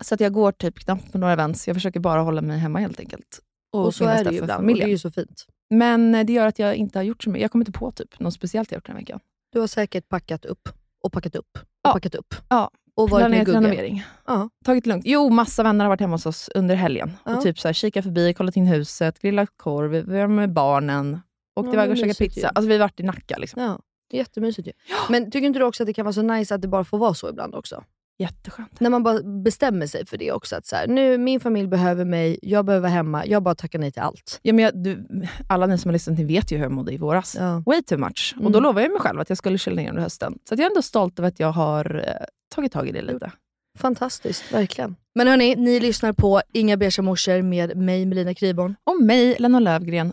Så 0.00 0.14
att 0.14 0.20
jag 0.20 0.32
går 0.32 0.52
typ 0.52 0.78
knappt 0.78 1.12
på 1.12 1.18
några 1.18 1.32
events. 1.32 1.68
Jag 1.68 1.76
försöker 1.76 2.00
bara 2.00 2.20
hålla 2.20 2.40
mig 2.42 2.58
hemma 2.58 2.78
helt 2.78 3.00
enkelt. 3.00 3.40
Och, 3.72 3.94
så 3.94 3.98
finnas 4.04 4.20
är 4.20 4.24
det 4.24 4.30
ju 4.30 4.38
ibland 4.38 4.70
och 4.70 4.76
det 4.76 4.82
är 4.82 4.88
ju 4.88 4.98
så 4.98 5.10
fint. 5.10 5.46
Men 5.70 6.14
eh, 6.14 6.24
det 6.26 6.32
gör 6.32 6.46
att 6.46 6.58
jag 6.58 6.74
inte 6.74 6.98
har 6.98 7.04
gjort 7.04 7.22
så 7.22 7.30
mycket. 7.30 7.42
Jag 7.42 7.50
kommer 7.50 7.62
inte 7.66 7.78
på 7.78 7.90
typ 7.90 8.20
något 8.20 8.34
speciellt 8.34 8.70
jag 8.70 8.76
gjort 8.76 8.86
den 8.86 8.96
här 8.96 9.02
veckan. 9.02 9.20
Du 9.52 9.60
har 9.60 9.66
säkert 9.66 10.08
packat 10.08 10.44
upp 10.44 10.68
och 11.04 11.12
packat 11.12 11.34
upp 11.36 11.50
och 11.56 11.60
Ja. 11.82 11.92
packat 11.92 12.14
upp. 12.14 12.34
Ja, 12.48 12.70
Och 12.94 13.10
varit 13.10 13.22
Planerat 13.22 13.48
renovering. 13.48 14.04
Ja. 14.26 14.48
Tagit 14.64 14.86
lugnt. 14.86 15.02
Jo, 15.06 15.30
massa 15.30 15.62
vänner 15.62 15.84
har 15.84 15.88
varit 15.90 16.00
hemma 16.00 16.14
hos 16.14 16.26
oss 16.26 16.50
under 16.54 16.74
helgen. 16.74 17.12
Ja. 17.24 17.36
Och 17.36 17.42
typ 17.42 17.58
så 17.60 17.68
här, 17.68 17.72
kikat 17.72 18.04
förbi, 18.04 18.34
kollat 18.34 18.56
in 18.56 18.66
huset, 18.66 19.20
grillat 19.20 19.48
korv, 19.56 19.90
vi 19.90 20.18
var 20.18 20.26
med 20.26 20.52
barnen, 20.52 21.20
åkt 21.56 21.66
Ja, 21.66 21.72
iväg 21.72 21.90
och 21.90 21.96
käkat 21.96 22.18
pizza. 22.18 22.40
ju. 22.40 22.46
Alltså 22.46 22.68
vi 22.68 22.74
har 22.74 22.80
varit 22.80 23.00
i 23.00 23.02
Nacka. 23.02 23.36
Liksom. 23.38 23.62
Ja, 23.62 23.78
jättemysigt 24.12 24.68
ju. 24.68 24.72
Men 25.08 25.30
tycker 25.30 25.46
inte 25.46 25.58
du 25.58 25.64
också 25.64 25.82
att 25.82 25.86
det 25.86 25.92
kan 25.92 26.04
vara 26.04 26.12
så 26.12 26.22
nice 26.22 26.54
att 26.54 26.62
det 26.62 26.68
bara 26.68 26.84
får 26.84 26.98
vara 26.98 27.14
så 27.14 27.28
ibland 27.28 27.54
också? 27.54 27.84
Jätteskönt. 28.20 28.80
När 28.80 28.90
man 28.90 29.02
bara 29.02 29.22
bestämmer 29.22 29.86
sig 29.86 30.06
för 30.06 30.16
det 30.16 30.32
också. 30.32 30.56
Att 30.56 30.66
så 30.66 30.76
här, 30.76 30.86
nu, 30.86 31.18
min 31.18 31.40
familj 31.40 31.68
behöver 31.68 32.04
mig, 32.04 32.38
jag 32.42 32.64
behöver 32.64 32.82
vara 32.82 32.92
hemma, 32.92 33.26
jag 33.26 33.42
bara 33.42 33.54
tackar 33.54 33.78
nej 33.78 33.92
till 33.92 34.02
allt. 34.02 34.40
Ja, 34.42 34.52
men 34.52 34.64
jag, 34.64 34.82
du, 34.82 35.06
alla 35.48 35.66
ni 35.66 35.78
som 35.78 35.88
har 35.88 35.92
lyssnat 35.92 36.18
ni 36.18 36.24
vet 36.24 36.52
ju 36.52 36.56
hur 36.56 36.62
jag 36.64 36.72
mådde 36.72 36.92
i 36.92 36.96
våras. 36.98 37.36
Ja. 37.38 37.62
Way 37.66 37.82
too 37.82 37.98
much. 37.98 38.32
Och 38.36 38.40
Mm. 38.40 38.52
då 38.52 38.60
lovade 38.60 38.82
jag 38.82 38.92
mig 38.92 39.00
själv 39.00 39.20
att 39.20 39.28
jag 39.28 39.38
skulle 39.38 39.58
chilla 39.58 39.76
ner 39.82 39.88
under 39.88 40.02
hösten. 40.02 40.38
Så 40.48 40.54
att 40.54 40.58
jag 40.58 40.66
är 40.66 40.70
ändå 40.70 40.82
stolt 40.82 41.18
över 41.18 41.28
att 41.28 41.40
jag 41.40 41.52
har 41.52 42.04
eh, 42.06 42.14
tagit 42.54 42.72
tag 42.72 42.88
i 42.88 42.92
det 42.92 43.02
lite. 43.02 43.32
Fantastiskt, 43.78 44.52
verkligen. 44.52 44.96
Men 45.14 45.28
hörni, 45.28 45.54
ni 45.56 45.80
lyssnar 45.80 46.12
på 46.12 46.40
Inga 46.52 46.76
beiga 46.76 47.02
morsor 47.02 47.42
med 47.42 47.76
mig 47.76 48.06
Melina 48.06 48.34
Kriborn. 48.34 48.74
Och 48.84 49.02
mig, 49.02 49.36
Lena 49.38 49.60
Lövgren. 49.60 50.10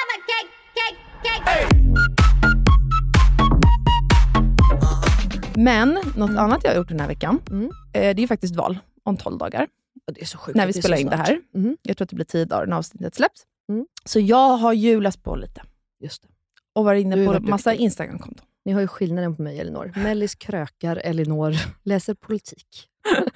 Men 5.58 6.00
något 6.18 6.38
annat 6.38 6.62
jag 6.64 6.72
har 6.72 6.78
gjort 6.78 6.88
den 6.90 7.00
här 7.00 7.08
veckan, 7.08 7.40
Mm. 7.50 7.70
eh, 7.94 8.16
det 8.16 8.24
är 8.24 8.28
faktiskt 8.28 8.56
val 8.56 8.78
om 9.04 9.18
12 9.18 9.38
dagar. 9.38 9.68
Ja, 10.06 10.14
det 10.14 10.22
är 10.22 10.26
så 10.26 10.38
sjukt 10.38 10.56
när 10.58 10.68
vi 10.68 10.74
spelar 10.74 10.98
in 10.98 11.08
det 11.10 11.16
här. 11.16 11.42
Mhm, 11.54 11.78
Jag 11.82 11.98
tror 11.98 12.06
att 12.06 12.10
det 12.10 12.16
blir 12.16 12.26
10 12.26 12.46
dagar 12.46 12.66
när 12.66 12.78
avsnittet 12.78 13.16
släpps. 13.16 13.42
Mm. 13.70 13.86
Så 14.06 14.20
jag 14.20 14.58
har 14.58 14.74
julat 14.74 15.24
på 15.24 15.36
lite 15.36 15.62
Just 16.04 16.22
det. 16.24 16.30
och 16.76 16.86
varit 16.86 17.02
inne 17.02 17.26
på 17.26 17.32
varit 17.32 17.44
massa. 17.48 17.74
Instagram-konton. 17.74 18.46
Ni 18.66 18.72
har 18.74 18.82
ju 18.82 18.88
skillnaden 18.88 19.36
på 19.36 19.42
mig 19.42 19.56
och 19.56 19.62
Elinor. 19.62 19.94
Mellis 19.96 20.36
krökar, 20.36 20.96
Elinor 20.96 21.54
läser 21.84 22.14
politik. 22.14 22.88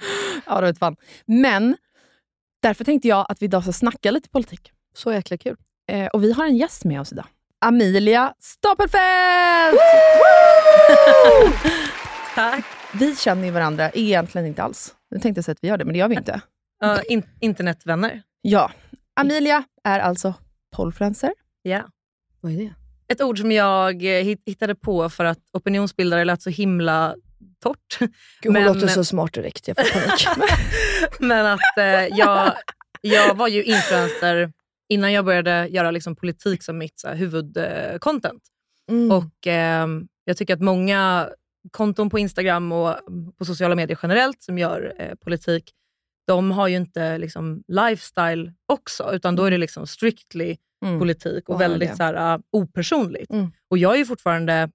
Ja, 0.46 0.60
det 0.60 0.66
vet 0.66 0.78
fan. 0.78 0.96
Men 1.26 1.76
därför 2.62 2.84
tänkte 2.84 3.08
jag 3.08 3.26
att 3.28 3.42
vi 3.42 3.46
idag 3.46 3.62
ska 3.62 3.72
snacka 3.72 4.10
lite 4.10 4.28
politik. 4.28 4.70
Så 4.94 5.12
jäkla 5.12 5.36
kul. 5.36 5.56
Eh, 5.88 6.06
och 6.06 6.22
vi 6.24 6.32
har 6.32 6.44
en 6.44 6.56
gäst 6.56 6.84
med 6.84 7.00
oss 7.00 7.12
idag. 7.12 7.26
Amelia 7.60 8.34
Stapelfelt! 8.38 9.78
Tack. 12.34 12.64
Vi 12.94 13.16
känner 13.16 13.44
ju 13.44 13.50
varandra 13.50 13.90
egentligen 13.90 14.46
inte 14.46 14.62
alls. 14.62 14.94
Nu 15.10 15.18
tänkte 15.18 15.38
jag 15.38 15.44
säga 15.44 15.52
att 15.52 15.58
vi 15.64 15.68
gör 15.68 15.76
det, 15.76 15.84
men 15.84 15.92
det 15.92 15.98
gör 15.98 16.08
vi 16.08 16.14
inte. 16.16 16.40
Ja, 16.80 17.02
in, 17.02 17.22
internetvänner. 17.40 18.22
Ja. 18.42 18.70
Amelia 19.20 19.64
är 19.84 20.00
alltså 20.00 20.34
polfluencer. 20.76 21.32
Ja. 21.62 21.82
Vad 22.40 22.52
är 22.52 22.56
det? 22.56 22.74
Ett 23.08 23.20
ord 23.22 23.38
som 23.38 23.52
jag 23.52 24.04
eh, 24.04 24.24
hit- 24.24 24.42
hittade 24.46 24.74
på 24.74 25.08
för 25.10 25.24
att 25.24 25.38
opinionsbildare 25.52 26.24
lät 26.24 26.42
så 26.42 26.50
himla 26.50 27.14
torrt. 27.62 27.98
Gud, 27.98 28.10
hon 28.44 28.52
Men- 28.52 28.64
låter 28.64 28.88
så 28.88 29.04
smart 29.04 29.32
direkt. 29.32 29.68
Jag 29.68 29.76
får 29.76 30.00
panik. 30.00 30.26
Men 31.20 31.46
att 31.46 31.78
eh, 31.78 32.06
jag, 32.18 32.52
jag 33.00 33.34
var 33.34 33.48
ju 33.48 33.62
influencer 33.64 34.52
innan 34.88 35.12
jag 35.12 35.24
började 35.24 35.66
göra 35.70 35.90
liksom, 35.90 36.16
politik 36.16 36.62
som 36.62 36.78
mitt 36.78 37.04
huvudcontent. 37.14 38.42
Mm. 38.90 39.10
Och 39.12 39.46
eh, 39.46 39.86
Jag 40.24 40.36
tycker 40.36 40.54
att 40.54 40.60
många 40.60 41.28
konton 41.70 42.10
på 42.10 42.18
Instagram 42.18 42.72
och 42.72 42.96
på 43.38 43.44
sociala 43.44 43.74
medier 43.74 43.98
generellt 44.02 44.42
som 44.42 44.58
gör 44.58 44.94
eh, 44.98 45.14
politik, 45.14 45.72
de 46.26 46.50
har 46.50 46.68
ju 46.68 46.76
inte 46.76 47.18
liksom, 47.18 47.62
lifestyle 47.68 48.52
också, 48.66 49.12
utan 49.12 49.36
då 49.36 49.44
är 49.44 49.50
det 49.50 49.58
liksom 49.58 49.86
strictly 49.86 50.56
Mm. 50.84 50.98
politik 50.98 51.48
och 51.48 51.54
Ja, 51.54 51.58
väldigt 51.58 51.96
så 51.96 52.02
här, 52.02 52.34
uh, 52.34 52.42
opersonligt. 52.52 53.30
Mm. 53.30 53.52
Och 53.70 53.78
jag 53.78 53.94
är 53.94 53.98
ju 53.98 54.06
fortfarande 54.06 54.70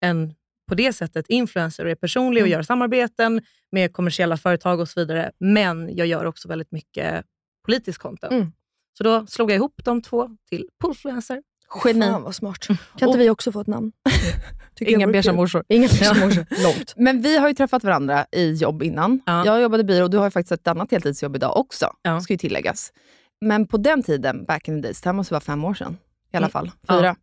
en, 0.00 0.34
på 0.68 0.74
det 0.74 0.92
sättet 0.92 1.26
influencer 1.28 1.84
och 1.84 1.90
är 1.90 1.94
personlig 1.94 2.42
och 2.42 2.46
Mm. 2.46 2.58
gör 2.58 2.62
samarbeten 2.62 3.42
med 3.72 3.92
kommersiella 3.92 4.36
företag 4.36 4.80
och 4.80 4.88
så 4.88 5.00
vidare. 5.00 5.32
Men 5.38 5.96
jag 5.96 6.06
gör 6.06 6.24
också 6.24 6.48
väldigt 6.48 6.72
mycket 6.72 7.24
politisk 7.66 8.00
content. 8.00 8.32
Mm. 8.32 8.52
Så 8.98 9.04
då 9.04 9.26
slog 9.26 9.50
jag 9.50 9.56
ihop 9.56 9.80
de 9.84 10.02
två 10.02 10.36
till 10.48 10.68
Polfluencer. 10.78 11.42
Geni. 11.84 12.06
Fan 12.06 12.22
vad 12.22 12.34
smart. 12.34 12.66
Kan 12.98 13.08
inte 13.08 13.18
vi 13.18 13.30
också 13.30 13.52
få 13.52 13.60
ett 13.60 13.66
namn? 13.66 13.92
Inga 14.80 15.06
beiga 15.06 15.32
morsor. 15.32 15.64
Inga 15.68 15.88
beiga 15.88 16.14
morsor. 16.14 16.46
Långt. 16.62 16.94
Men 16.96 17.22
vi 17.22 17.38
har 17.38 17.48
ju 17.48 17.54
träffat 17.54 17.84
varandra 17.84 18.26
i 18.32 18.52
jobb 18.52 18.82
innan. 18.82 19.20
Ja. 19.26 19.44
Jag 19.46 19.62
jobbade 19.62 19.80
i 19.80 19.84
byrå 19.84 20.04
och 20.04 20.10
du 20.10 20.16
har 20.18 20.24
ju 20.24 20.30
faktiskt 20.30 20.52
ett 20.52 20.68
annat 20.68 20.90
heltidsjobb 20.90 21.36
idag 21.36 21.56
också, 21.56 21.90
Ja. 22.02 22.20
ska 22.20 22.32
ju 22.32 22.38
tilläggas. 22.38 22.92
Men 23.40 23.66
på 23.66 23.76
den 23.76 24.02
tiden, 24.02 24.44
back 24.44 24.68
in 24.68 24.82
the 24.82 24.88
days, 24.88 25.00
det 25.00 25.08
här 25.08 25.14
måste 25.14 25.34
vara 25.34 25.40
fem 25.40 25.64
år 25.64 25.74
sedan 25.74 25.96
i 26.32 26.36
alla 26.36 26.46
Mm. 26.46 26.50
fall, 26.50 26.70
Ja. 26.88 26.98
fyra, 26.98 27.16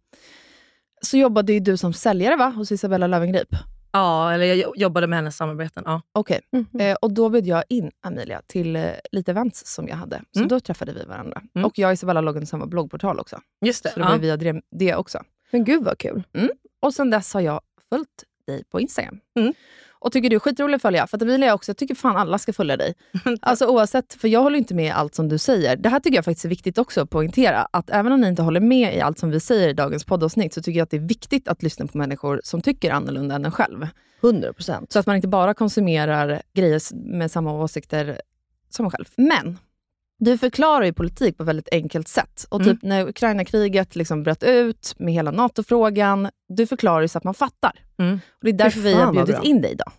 så 1.02 1.18
jobbade 1.18 1.54
ju 1.54 1.60
du 1.60 1.78
som 1.78 1.94
säljare 1.94 2.36
va? 2.36 2.46
hos 2.50 2.72
Isabella 2.72 3.08
Löwengrip. 3.08 3.48
Ja, 3.92 4.34
eller 4.34 4.46
jag 4.46 4.58
jo- 4.58 4.74
jobbade 4.76 5.08
med 5.08 5.18
hennes 5.20 5.38
samarbeten. 5.38 5.84
Ja. 5.86 6.02
Okej, 6.14 6.40
Mhm. 6.52 6.80
eh, 6.82 6.96
och 7.02 7.14
då 7.14 7.30
bjöd 7.30 7.46
jag 7.48 7.64
in 7.70 7.92
Amelia 8.02 8.42
till 8.48 8.76
eh, 8.76 8.90
lite 9.12 9.32
events 9.32 9.74
som 9.74 9.88
jag 9.88 9.96
hade. 9.96 10.22
Så 10.32 10.40
Mm. 10.40 10.48
då 10.48 10.60
träffade 10.60 10.94
vi 10.94 11.04
varandra. 11.04 11.42
Mm. 11.56 11.66
Och 11.66 11.80
jag 11.80 11.88
och 11.88 11.94
Isabella 11.94 12.22
loggade 12.22 12.46
samma 12.46 12.66
bloggportal 12.66 13.20
också. 13.20 13.40
Just 13.66 13.84
det. 13.84 13.90
Så 13.90 14.00
det 14.00 14.06
var 14.06 14.12
ja. 14.12 14.18
via 14.18 14.38
det, 14.38 14.62
det 14.72 14.96
också. 14.96 15.20
Men 15.52 15.64
gud 15.64 15.84
vad 15.84 15.98
kul. 15.98 16.24
Och 16.82 16.94
sen 16.94 17.10
dess 17.10 17.34
har 17.34 17.42
jag 17.42 17.62
följt 17.90 18.24
dig 18.48 18.64
på 18.64 18.80
Instagram. 18.80 19.20
Och 20.02 20.12
tycker 20.12 20.30
du 20.30 20.36
är 20.36 20.40
skitrolig 20.40 20.76
att 20.76 20.82
följa. 20.82 21.08
För 21.08 21.18
att 21.18 21.22
Emilia 21.22 21.54
också, 21.54 21.70
jag 21.70 21.78
tycker 21.78 21.96
fan 21.96 22.18
alla 22.18 22.38
ska 22.38 22.54
följa 22.54 22.78
dig. 22.78 22.96
Alltså 23.42 23.66
oavsett, 23.66 24.14
för 24.14 24.28
jag 24.28 24.44
håller 24.44 24.58
inte 24.58 24.74
med 24.74 24.86
i 24.86 24.90
allt 24.90 25.16
som 25.16 25.30
du 25.30 25.38
säger. 25.38 25.76
Det 25.76 25.90
här 25.90 26.00
tycker 26.00 26.18
jag 26.18 26.26
faktiskt 26.26 26.46
är 26.46 26.50
viktigt 26.50 26.78
också 26.78 27.02
att 27.02 27.10
poängtera. 27.10 27.68
Att 27.72 27.90
även 27.90 28.12
om 28.12 28.22
ni 28.22 28.28
inte 28.28 28.42
håller 28.42 28.60
med 28.60 28.96
i 28.96 29.02
allt 29.02 29.20
som 29.20 29.30
vi 29.30 29.40
säger 29.40 29.70
i 29.70 29.74
dagens 29.74 30.04
poddavsnitt, 30.04 30.54
så 30.54 30.62
tycker 30.62 30.80
jag 30.80 30.84
att 30.84 30.90
det 30.90 30.98
är 30.98 31.02
viktigt 31.02 31.48
att 31.48 31.64
lyssna 31.64 31.88
på 31.88 31.98
människor 31.98 32.42
som 32.44 32.62
tycker 32.62 32.92
annorlunda 32.92 33.36
än 33.36 33.46
en 33.46 33.52
själv. 33.52 33.88
100 34.24 34.54
procent. 34.54 34.92
Så 34.92 35.00
att 35.00 35.06
man 35.06 35.16
inte 35.16 35.28
bara 35.28 35.54
konsumerar 35.54 36.42
grejer 36.54 36.82
med 36.96 37.32
samma 37.32 37.54
åsikter 37.54 38.22
som 38.70 38.86
en 38.86 38.92
själv. 38.92 39.06
Men 39.16 39.58
du 40.26 40.38
förklarar 40.38 40.86
ju 40.86 40.94
politik 40.94 41.38
på 41.38 41.44
ett 41.44 41.50
väldigt 41.50 41.70
enkelt 41.72 42.08
sätt. 42.08 42.46
Och 42.50 42.64
typ 42.64 42.78
när 42.82 43.08
Ukraina-kriget 43.08 43.96
liksom 43.96 44.24
bröt 44.24 44.44
ut 44.44 44.94
med 45.00 45.14
hela 45.14 45.32
NATO-frågan, 45.32 46.30
du 46.48 46.68
förklarar 46.68 47.02
ju 47.02 47.08
så 47.08 47.18
att 47.18 47.24
man 47.24 47.34
fattar. 47.34 47.72
Mm. 47.98 48.14
Och 48.14 48.40
det 48.42 48.50
är 48.50 48.54
därför 48.54 48.80
vi 48.80 48.94
har 48.94 49.14
bjudit 49.14 49.44
in 49.44 49.62
dig 49.62 49.72
idag. 49.72 49.92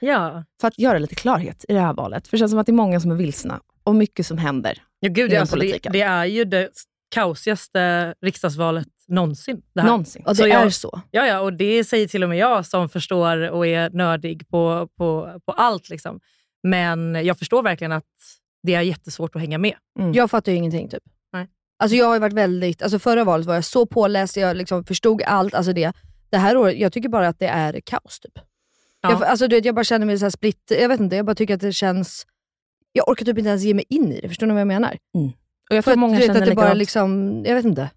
Ja. 0.00 0.44
För 0.60 0.68
att 0.68 0.78
göra 0.78 0.98
lite 0.98 1.14
klarhet 1.14 1.64
i 1.68 1.72
det 1.72 1.80
här 1.80 1.92
valet. 1.92 2.28
För 2.28 2.36
det 2.36 2.38
känns 2.38 2.52
som 2.52 2.58
att 2.58 2.66
det 2.66 2.70
är 2.72 2.74
många 2.74 3.00
som 3.00 3.10
är 3.10 3.14
vilsna 3.14 3.60
och 3.84 3.94
mycket 3.94 4.26
som 4.26 4.38
händer. 4.38 4.82
Ja, 5.00 5.08
gud, 5.08 5.34
alltså, 5.34 5.56
det, 5.56 5.78
det 5.92 6.00
är 6.00 6.24
ju 6.24 6.44
det 6.44 6.68
kaosigaste 7.14 8.14
riksdagsvalet 8.20 8.88
någonsin. 9.08 9.62
Det 9.74 9.80
här. 9.80 9.88
Någonsin. 9.88 10.22
Ja, 10.26 10.34
Så 10.34 10.42
det 10.42 10.48
jag- 10.48 10.62
är 10.62 10.70
så. 10.70 11.00
Ja, 11.10 11.26
ja, 11.26 11.40
och 11.40 11.52
det 11.52 11.84
säger 11.84 12.08
till 12.08 12.22
och 12.22 12.28
med 12.28 12.38
jag 12.38 12.66
som 12.66 12.88
förstår 12.88 13.50
och 13.50 13.66
är 13.66 13.90
nördig 13.90 14.48
på, 14.48 14.88
på, 14.98 15.40
på 15.46 15.52
allt. 15.52 15.88
Liksom. 15.88 16.20
Men 16.62 17.24
jag 17.24 17.38
förstår 17.38 17.62
verkligen 17.62 17.92
att 17.92 18.04
det 18.62 18.74
är 18.74 18.82
jättesvårt 18.82 19.36
att 19.36 19.40
hänga 19.40 19.58
med. 19.58 19.74
Jag 20.14 20.30
fattar 20.30 20.52
ju 20.52 20.58
ingenting 20.58 20.88
typ. 20.88 21.02
Nej. 21.32 21.48
Alltså 21.78 21.96
jag 21.96 22.06
har 22.06 22.14
ju 22.14 22.20
varit 22.20 22.32
väldigt, 22.32 22.82
alltså 22.82 22.98
förra 22.98 23.24
valet 23.24 23.46
var 23.46 23.54
jag 23.54 23.64
så 23.64 23.86
påläst, 23.86 24.36
jag 24.36 24.56
liksom 24.56 24.84
förstod 24.84 25.22
allt. 25.22 25.54
Alltså 25.54 25.72
det, 25.72 25.92
det 26.30 26.38
här 26.38 26.56
året, 26.56 26.78
jag 26.78 26.92
tycker 26.92 27.08
bara 27.08 27.28
att 27.28 27.38
det 27.38 27.46
är 27.46 27.80
kaos 27.80 28.20
typ. 28.20 28.38
Ja. 29.00 29.10
Jag, 29.10 29.22
alltså, 29.22 29.48
du 29.48 29.56
vet, 29.56 29.64
jag 29.64 29.74
bara 29.74 29.84
känner 29.84 30.06
mig 30.06 30.18
så 30.18 30.24
här 30.24 30.30
split, 30.30 30.72
jag 30.80 30.88
vet 30.88 31.00
inte, 31.00 31.16
jag 31.16 31.26
bara 31.26 31.34
tycker 31.34 31.54
att 31.54 31.60
det 31.60 31.72
känns... 31.72 32.26
Jag 32.92 33.08
orkar 33.08 33.24
typ 33.24 33.38
inte 33.38 33.48
ens 33.48 33.62
ge 33.62 33.74
mig 33.74 33.84
in 33.88 34.12
i 34.12 34.20
det, 34.20 34.28
förstår 34.28 34.46
ni 34.46 34.52
vad 34.52 34.60
jag 34.60 34.68
menar? 34.68 34.98
Och 35.70 35.76
jag 35.76 35.84
tror 35.84 35.92
att, 35.92 35.98
många 35.98 36.18
vet, 36.18 36.26
känner 36.26 36.40
att 36.40 36.48
det 36.48 36.54
bara 36.54 36.62
likadant. 36.62 36.78
liksom, 36.78 37.42
jag 37.46 37.54
vet 37.54 37.64
inte. 37.64 37.90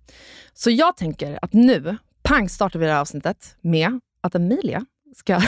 Så 0.53 0.69
jag 0.72 0.98
tänker 0.98 1.39
att 1.41 1.53
nu, 1.53 1.98
pang, 2.24 2.50
startar 2.50 2.79
vi 2.79 2.86
det 2.86 2.91
här 2.91 3.00
avsnittet 3.01 3.57
med 3.62 4.00
att 4.22 4.36
Emilia 4.36 4.86
ska 5.15 5.41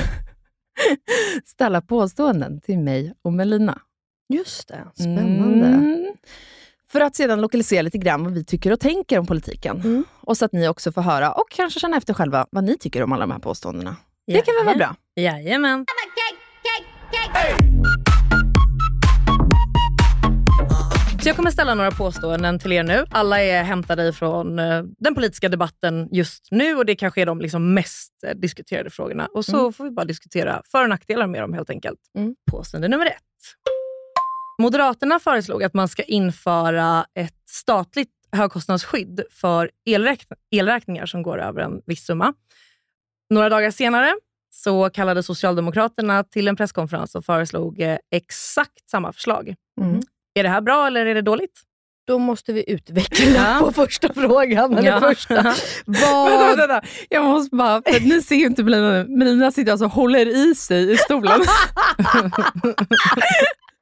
ställa 1.45 1.81
påståenden 1.81 2.61
till 2.61 2.79
mig 2.79 3.13
och 3.21 3.33
Melina. 3.33 3.81
Just 4.29 4.67
det, 4.67 4.87
spännande. 4.95 5.67
Mm. 5.67 6.13
För 6.89 7.01
att 7.01 7.15
sedan 7.15 7.41
lokalisera 7.41 7.81
lite 7.81 7.97
grann 7.97 8.23
vad 8.23 8.33
vi 8.33 8.45
tycker 8.45 8.71
och 8.71 8.79
tänker 8.79 9.19
om 9.19 9.25
politiken. 9.25 9.81
Mm. 9.81 10.03
Och 10.21 10.37
så 10.37 10.45
att 10.45 10.53
ni 10.53 10.67
också 10.67 10.91
får 10.91 11.01
höra 11.01 11.31
och 11.31 11.49
kanske 11.49 11.79
känna 11.79 11.97
efter 11.97 12.13
själva 12.13 12.47
vad 12.51 12.63
ni 12.63 12.77
tycker 12.77 13.03
om 13.03 13.13
alla 13.13 13.21
de 13.21 13.31
här 13.31 13.39
påståendena. 13.39 13.95
Det 14.27 14.41
kan 14.41 14.55
väl 14.55 14.65
vara 14.65 14.77
bra? 14.77 14.95
Jajamän. 15.15 15.85
Så 21.21 21.29
jag 21.29 21.35
kommer 21.35 21.51
ställa 21.51 21.75
några 21.75 21.91
påståenden 21.91 22.59
till 22.59 22.71
er 22.71 22.83
nu. 22.83 23.05
Alla 23.11 23.41
är 23.41 23.63
hämtade 23.63 24.07
ifrån 24.07 24.59
eh, 24.59 24.83
den 24.99 25.15
politiska 25.15 25.49
debatten 25.49 26.09
just 26.11 26.47
nu 26.51 26.75
och 26.75 26.85
det 26.85 26.95
kanske 26.95 27.21
är 27.21 27.25
de 27.25 27.41
liksom 27.41 27.73
mest 27.73 28.23
eh, 28.27 28.35
diskuterade 28.35 28.89
frågorna. 28.89 29.27
Och 29.33 29.45
så 29.45 29.71
får 29.71 29.83
vi 29.83 29.91
bara 29.91 30.05
diskutera 30.05 30.61
för 30.71 30.83
och 30.83 30.89
nackdelar 30.89 31.27
med 31.27 31.41
dem 31.41 31.53
helt 31.53 31.69
enkelt. 31.69 31.99
Mm. 32.17 32.35
Påstående 32.51 32.87
nummer 32.87 33.05
ett. 33.05 33.76
Moderaterna 34.61 35.19
föreslog 35.19 35.63
att 35.63 35.73
man 35.73 35.87
ska 35.87 36.03
införa 36.03 37.05
ett 37.19 37.35
statligt 37.49 38.09
högkostnadsskydd 38.31 39.23
för 39.31 39.71
elräkn- 39.89 40.35
elräkningar 40.51 41.05
som 41.05 41.23
går 41.23 41.41
över 41.41 41.61
en 41.61 41.81
viss 41.85 42.05
summa. 42.05 42.33
Några 43.29 43.49
dagar 43.49 43.71
senare 43.71 44.13
så 44.49 44.89
kallade 44.89 45.23
Socialdemokraterna 45.23 46.23
till 46.23 46.47
en 46.47 46.55
presskonferens 46.55 47.15
och 47.15 47.25
föreslog 47.25 47.81
eh, 47.81 47.97
exakt 48.11 48.89
samma 48.89 49.13
förslag. 49.13 49.55
Mm. 49.81 50.01
Är 50.39 50.43
det 50.43 50.49
här 50.49 50.61
bra 50.61 50.87
eller 50.87 51.05
är 51.05 51.15
det 51.15 51.21
dåligt? 51.21 51.61
då 52.07 52.19
måste 52.19 52.53
vi 52.53 52.71
utveckla 52.71 53.59
på 53.59 53.71
första 53.71 54.13
frågan. 54.13 54.77
Eller 54.77 54.89
Ja. 54.91 54.99
första. 54.99 55.35
Vad... 55.85 56.31
vänta, 56.39 56.67
vänta. 56.67 56.87
Jag 57.09 57.23
måste 57.25 57.55
bara, 57.55 57.81
för 57.81 57.99
ni 57.99 58.21
ser 58.21 58.35
ju 58.35 58.45
inte 58.45 58.63
Melina 58.63 58.91
nu. 58.91 59.05
Melina 59.17 59.51
sitter 59.51 59.71
alltså 59.71 59.85
och 59.85 59.91
håller 59.91 60.25
i 60.49 60.55
sig 60.55 60.91
i 60.91 60.97
stolen. 60.97 61.39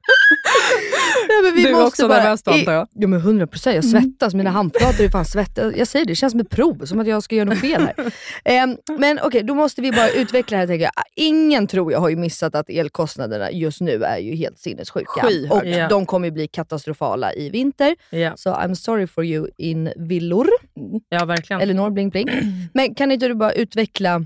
Nej, 1.42 1.52
vi 1.52 1.62
Du 1.62 1.68
är 1.68 1.72
måste 1.72 1.86
också 1.86 2.08
bara- 2.08 2.22
nervös 2.22 2.42
då, 2.42 2.50
antar 2.50 2.72
jag? 2.72 2.88
Ja 2.92 3.08
men 3.08 3.20
100 3.20 3.46
procent. 3.46 3.74
Jag 3.74 3.84
svettas. 3.84 4.34
Mina 4.34 4.50
handflator 4.50 5.04
är 5.04 5.08
fan 5.08 5.24
svettas. 5.24 5.74
Jag 5.76 5.88
säger 5.88 6.06
det, 6.06 6.12
det 6.12 6.16
känns 6.16 6.30
som 6.30 6.40
ett 6.40 6.50
prov. 6.50 6.84
Som 6.86 7.00
att 7.00 7.06
jag 7.06 7.22
ska 7.22 7.34
göra 7.34 7.48
något 7.48 7.58
fel 7.60 7.80
här. 7.82 8.12
Ehm, 8.44 8.76
men 8.98 9.18
okej, 9.22 9.42
då 9.42 9.54
måste 9.54 9.80
vi 9.82 9.92
bara 9.92 10.08
utveckla 10.10 10.56
det 10.56 10.60
här. 10.60 10.66
Tänker 10.66 10.84
jag. 10.84 10.92
Ingen 11.16 11.66
tror 11.66 11.92
jag 11.92 12.00
har 12.00 12.08
ju 12.08 12.16
missat 12.16 12.54
att 12.54 12.70
elkostnaderna 12.70 13.50
just 13.52 13.80
nu 13.80 14.02
är 14.04 14.18
ju 14.18 14.34
helt 14.36 14.58
sinnessjuka. 14.58 15.20
Skyhöga. 15.22 15.54
Och 15.54 15.66
Ja. 15.66 15.88
de 15.88 16.06
kommer 16.06 16.26
ju 16.28 16.32
bli 16.32 16.48
katastrofala 16.48 17.32
i 17.34 17.50
vinter. 17.50 17.96
Ja, 18.10 18.32
Så 18.36 18.50
I'm 18.54 18.74
sorry 18.74 19.06
for 19.06 19.24
you 19.24 19.48
in 19.58 19.92
villor. 19.96 20.46
ja 21.08 21.24
verkligen. 21.24 21.62
Elinor, 21.62 21.90
bling 21.90 22.10
bling. 22.10 22.28
Men 22.74 22.94
kan 22.94 23.12
inte 23.12 23.28
du 23.28 23.34
bara 23.34 23.52
utveckla 23.52 24.24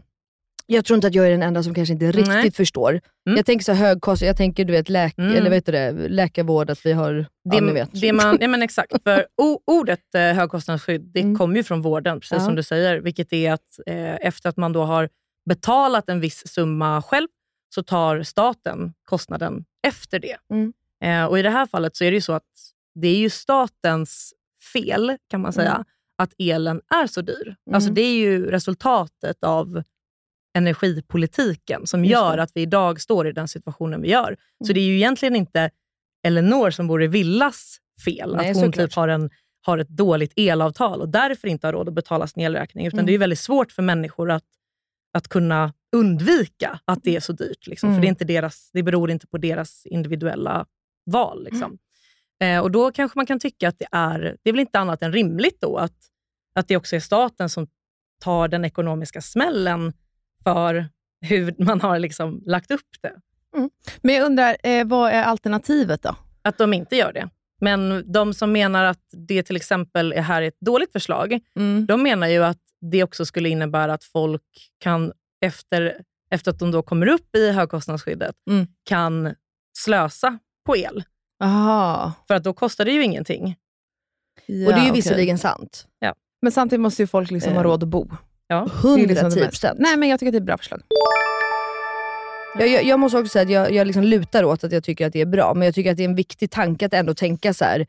jag 0.73 0.85
tror 0.85 0.95
inte 0.95 1.07
att 1.07 1.15
jag 1.15 1.27
är 1.27 1.31
den 1.31 1.43
enda 1.43 1.63
som 1.63 1.75
kanske 1.75 1.93
inte 1.93 2.07
riktigt 2.13 2.27
Nej. 2.29 2.51
förstår. 2.53 2.91
Mm. 3.27 3.37
Jag 3.37 3.47
tänker 3.47 3.65
så 3.65 3.73
hög 3.73 4.01
kost, 4.01 4.23
jag 4.23 4.37
tänker 4.37 4.65
du 4.65 4.73
vet, 4.73 4.89
läk, 4.89 5.19
Mm. 5.19 5.37
eller 5.37 5.51
vet 5.51 5.67
du 5.67 5.73
det, 5.73 5.93
läkarvård, 5.93 6.71
att 6.71 6.87
vi 6.87 6.93
har, 6.93 7.27
ja, 7.43 7.61
ni 7.61 7.67
det, 7.67 7.73
vet. 7.73 8.01
det 8.01 8.13
man, 8.13 8.39
ja, 8.41 8.49
men 8.49 8.63
exakt. 8.63 8.93
För 9.05 9.27
ordet 9.67 10.15
eh, 10.15 10.21
högkostnadsskydd 10.21 11.01
det 11.15 11.21
Mm. 11.21 11.39
kommer 11.39 11.57
ju 11.57 11.63
från 11.63 11.83
vården, 11.83 12.21
precis 12.21 12.39
Ja. 12.39 12.45
som 12.45 12.55
du 12.57 12.63
säger. 12.63 13.01
Vilket 13.01 13.33
är 13.33 13.53
att 13.53 13.79
eh, 13.87 14.15
efter 14.15 14.49
att 14.49 14.57
man 14.57 14.73
då 14.73 14.83
har 14.85 15.09
betalat 15.49 16.09
en 16.09 16.21
viss 16.21 16.49
summa 16.49 17.03
själv, 17.03 17.29
så 17.75 17.83
tar 17.83 18.23
staten 18.23 18.93
kostnaden 19.05 19.65
efter 19.87 20.19
det. 20.19 20.37
Mm. 20.53 20.73
Eh, 21.05 21.25
och 21.31 21.39
I 21.39 21.43
det 21.43 21.51
här 21.51 21.67
fallet 21.67 21.97
så 21.97 22.05
är 22.05 22.11
det 22.11 22.15
ju 22.15 22.21
så 22.21 22.33
att 22.33 22.43
det 22.95 23.09
är 23.09 23.17
ju 23.17 23.31
statens 23.31 24.33
fel, 24.73 25.17
kan 25.31 25.41
man 25.41 25.53
säga, 25.53 25.71
Mm. 25.73 25.85
att 26.19 26.33
elen 26.39 26.81
är 27.03 27.07
så 27.07 27.21
dyr. 27.21 27.57
Alltså 27.73 27.89
Mm. 27.89 27.95
Det 27.95 28.01
är 28.03 28.15
ju 28.15 28.51
resultatet 28.51 29.45
av 29.45 29.83
energipolitiken 30.55 31.87
som 31.87 32.05
Just 32.05 32.13
gör 32.13 32.37
det. 32.37 32.43
att 32.43 32.51
vi 32.55 32.61
idag 32.63 33.01
står 33.01 33.29
i 33.29 33.33
den 33.33 33.49
situationen 33.49 34.03
vi 34.03 34.09
gör. 34.09 34.37
Så 34.65 34.65
Mm. 34.73 34.75
det 34.75 34.81
är 34.81 34.85
ju 34.85 34.97
egentligen 34.97 35.37
inte 35.37 35.71
Elinor 36.27 36.71
som 36.71 36.87
bor 36.87 37.03
i 37.03 37.07
Villas 37.07 37.77
fel, 38.05 38.37
Nej, 38.37 38.51
att 38.51 38.57
hon 38.57 38.65
såklart. 38.65 38.87
typ 38.91 38.95
har, 38.95 39.09
en, 39.09 39.31
har 39.67 39.79
ett 39.79 39.89
dåligt 39.89 40.33
elavtal 40.37 41.01
och 41.01 41.09
därför 41.09 41.49
inte 41.49 41.67
har 41.67 41.73
råd 41.73 41.89
att 41.89 41.95
betala 41.95 42.27
sin 42.27 42.43
elräkning. 42.43 42.87
Utan 42.87 42.99
Mm. 42.99 43.07
det 43.07 43.15
är 43.15 43.19
väldigt 43.19 43.39
svårt 43.39 43.73
för 43.73 43.83
människor 43.83 44.31
att, 44.31 44.45
att 45.15 45.29
kunna 45.29 45.73
undvika 45.97 46.81
att 46.85 47.03
det 47.03 47.17
är 47.17 47.21
så 47.21 47.33
dyrt. 47.33 47.67
Liksom. 47.67 47.89
Mm. 47.89 47.97
För 47.97 48.01
det, 48.03 48.07
är 48.07 48.09
inte 48.09 48.25
deras, 48.25 48.71
det 48.73 48.83
beror 48.83 49.11
inte 49.11 49.27
på 49.27 49.39
deras 49.39 49.87
individuella 49.87 50.67
val. 51.11 51.45
Liksom. 51.45 51.79
Mm. 52.41 52.57
Eh, 52.57 52.63
och 52.63 52.71
Då 52.71 52.93
kanske 52.93 53.19
man 53.19 53.27
kan 53.27 53.41
tycka 53.41 53.69
att 53.69 53.79
det 53.79 53.87
är, 53.93 54.37
det 54.43 54.51
är 54.51 54.53
väl 54.53 54.61
inte 54.61 54.79
annat 54.79 55.03
än 55.03 55.13
rimligt 55.13 55.61
då 55.61 55.77
att, 55.77 55.97
att 56.55 56.69
det 56.69 56.77
också 56.77 56.97
är 56.97 57.01
staten 57.01 57.49
som 57.49 57.67
tar 58.21 58.49
den 58.49 58.65
ekonomiska 58.65 59.21
smällen 59.21 59.93
för 60.45 60.89
hur 61.27 61.55
man 61.65 61.81
har 61.81 61.99
liksom 61.99 62.43
lagt 62.47 62.71
upp 62.71 62.89
det. 63.03 63.13
Men 64.03 64.15
jag 64.15 64.27
undrar, 64.27 64.57
eh, 64.63 64.87
vad 64.87 65.11
är 65.13 65.23
alternativet 65.23 66.03
då? 66.03 66.17
Att 66.43 66.59
de 66.59 66.73
inte 66.75 66.97
gör 66.97 67.13
det. 67.13 67.29
Men 67.61 68.13
de 68.13 68.35
som 68.35 68.53
menar 68.53 68.85
att 68.85 69.03
det 69.13 69.43
till 69.43 69.57
exempel 69.57 70.13
är 70.13 70.23
här 70.23 70.43
ett 70.43 70.61
dåligt 70.61 70.93
förslag, 70.93 71.41
Mm. 71.57 71.87
de 71.87 72.03
menar 72.03 72.27
ju 72.29 72.45
att 72.45 72.59
det 72.81 73.05
också 73.05 73.25
skulle 73.27 73.49
innebära 73.49 73.93
att 73.95 74.05
folk 74.05 74.43
kan, 74.79 75.13
efter, 75.41 76.03
efter 76.31 76.51
att 76.51 76.59
de 76.59 76.71
då 76.71 76.83
kommer 76.83 77.07
upp 77.07 77.37
i 77.37 77.51
högkostnadsskyddet, 77.51 78.35
Mm. 78.51 78.67
kan 78.85 79.35
slösa 79.79 80.39
på 80.67 80.77
el. 80.77 81.05
Aha. 81.43 82.13
För 82.29 82.35
att 82.35 82.45
då 82.45 82.53
kostar 82.53 82.85
det 82.85 82.93
ju 82.93 83.03
ingenting. 83.05 83.57
Ja, 84.47 84.67
och 84.67 84.73
det 84.73 84.79
är 84.79 84.85
ju 84.85 84.91
okej. 84.91 84.93
visserligen 84.93 85.39
sant. 85.39 85.87
Men 86.43 86.53
samtidigt 86.53 86.81
måste 86.81 87.03
ju 87.03 87.07
folk 87.07 87.31
liksom 87.31 87.53
ha 87.53 87.61
Eh. 87.61 87.65
råd 87.65 87.83
att 87.83 87.89
bo. 87.89 88.09
Ja. 88.51 88.67
Det 88.83 88.89
är 88.89 88.97
ju 88.97 89.03
110 89.05 89.07
liksom 89.09 89.31
det 89.31 89.37
mest- 89.41 89.51
procent. 89.51 89.79
Nej, 89.81 89.97
men 89.97 90.09
jag 90.09 90.19
tycker 90.21 90.29
att 90.29 90.33
det 90.33 90.37
är 90.37 90.41
ett 90.41 90.47
bra 90.47 90.59
förslag. 90.59 90.81
Jag, 92.59 92.69
jag, 92.69 92.85
jag 92.85 93.01
måste 93.01 93.19
också 93.19 93.29
säga 93.31 93.43
att 93.43 93.51
jag, 93.51 93.73
jag 93.73 93.87
liksom 93.87 94.03
lutar 94.05 94.45
åt 94.45 94.65
att 94.65 94.73
jag 94.73 94.85
tycker 94.85 95.07
att 95.07 95.13
det 95.13 95.21
är 95.21 95.27
bra, 95.27 95.55
men 95.55 95.67
jag 95.67 95.75
tycker 95.75 95.91
att 95.91 95.97
det 95.97 96.03
är 96.03 96.09
en 96.09 96.15
viktig 96.15 96.51
tanke 96.51 96.87
att 96.87 96.95
ändå 96.95 97.15
tänka 97.15 97.55
så 97.55 97.65
här. 97.65 97.87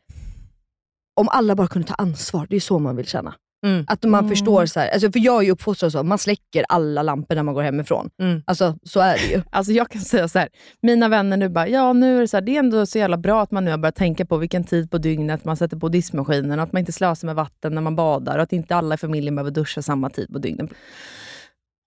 om 1.15 1.29
alla 1.29 1.55
bara 1.55 1.67
kunde 1.67 1.87
ta 1.87 1.93
ansvar, 1.93 2.47
det 2.49 2.55
är 2.55 2.59
så 2.59 2.79
man 2.79 2.95
vill 2.95 3.07
känna. 3.07 3.33
Mm. 3.65 3.83
Att 3.87 4.03
man 4.03 4.19
Mm. 4.19 4.29
förstår, 4.29 4.65
så 4.65 4.79
här, 4.79 4.89
alltså 4.89 5.11
för 5.11 5.19
jag 5.19 5.37
är 5.37 5.41
ju 5.45 5.51
uppfostrad 5.51 5.91
så, 5.91 6.03
man 6.03 6.17
släcker 6.17 6.65
alla 6.69 7.03
lampor 7.03 7.35
när 7.35 7.43
man 7.43 7.53
går 7.53 7.61
hemifrån. 7.63 8.09
Mm. 8.21 8.43
Alltså 8.45 8.77
så 8.83 8.99
är 8.99 9.13
det 9.17 9.25
ju. 9.25 9.41
Alltså 9.49 9.71
jag 9.71 9.89
kan 9.89 10.01
säga 10.01 10.27
så 10.27 10.39
här, 10.39 10.49
mina 10.81 11.07
vänner 11.09 11.37
nu 11.37 11.49
bara, 11.49 11.67
ja 11.67 11.93
nu 11.93 12.17
är 12.17 12.21
det 12.21 12.27
så 12.27 12.37
här, 12.37 12.41
det 12.41 12.55
är 12.55 12.59
ändå 12.59 12.85
så 12.85 12.97
jävla 12.97 13.17
bra 13.17 13.41
att 13.41 13.51
man 13.51 13.65
nu 13.65 13.71
har 13.71 13.77
börjat 13.77 13.95
tänka 13.95 14.25
på 14.25 14.37
vilken 14.37 14.63
tid 14.63 14.91
på 14.91 14.97
dygnet 14.97 15.45
man 15.45 15.57
sätter 15.57 15.77
på 15.77 15.89
diskmaskinen, 15.89 16.59
och 16.59 16.63
att 16.63 16.71
man 16.73 16.79
inte 16.79 16.91
slösar 16.91 17.25
med 17.25 17.35
vatten 17.35 17.75
när 17.75 17.81
man 17.81 17.95
badar 17.95 18.37
och 18.37 18.43
att 18.43 18.53
inte 18.53 18.75
alla 18.75 18.95
i 18.95 18.97
familjen 18.97 19.35
behöver 19.35 19.51
duscha 19.51 19.81
samma 19.81 20.09
tid 20.09 20.27
på 20.33 20.39
dygnet. 20.39 20.69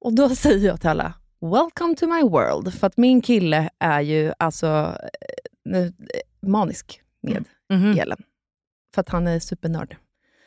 Och 0.05 0.13
då 0.15 0.29
säger 0.35 0.67
jag 0.69 0.81
till 0.81 0.91
alla, 0.91 1.15
welcome 1.41 1.95
to 1.97 2.07
my 2.07 2.23
world. 2.23 2.75
För 2.75 2.87
att 2.87 2.97
min 2.97 3.21
kille 3.21 3.71
är 3.79 4.01
ju 4.01 4.33
alltså 4.39 4.67
eh, 4.67 5.09
nu, 5.65 5.87
eh, 5.87 6.49
manisk 6.49 7.01
med 7.23 7.45
Mhm. 7.73 7.99
elen. 7.99 8.19
För 8.95 9.01
att 9.01 9.09
han 9.09 9.27
är 9.27 9.39
supernörd. 9.39 9.97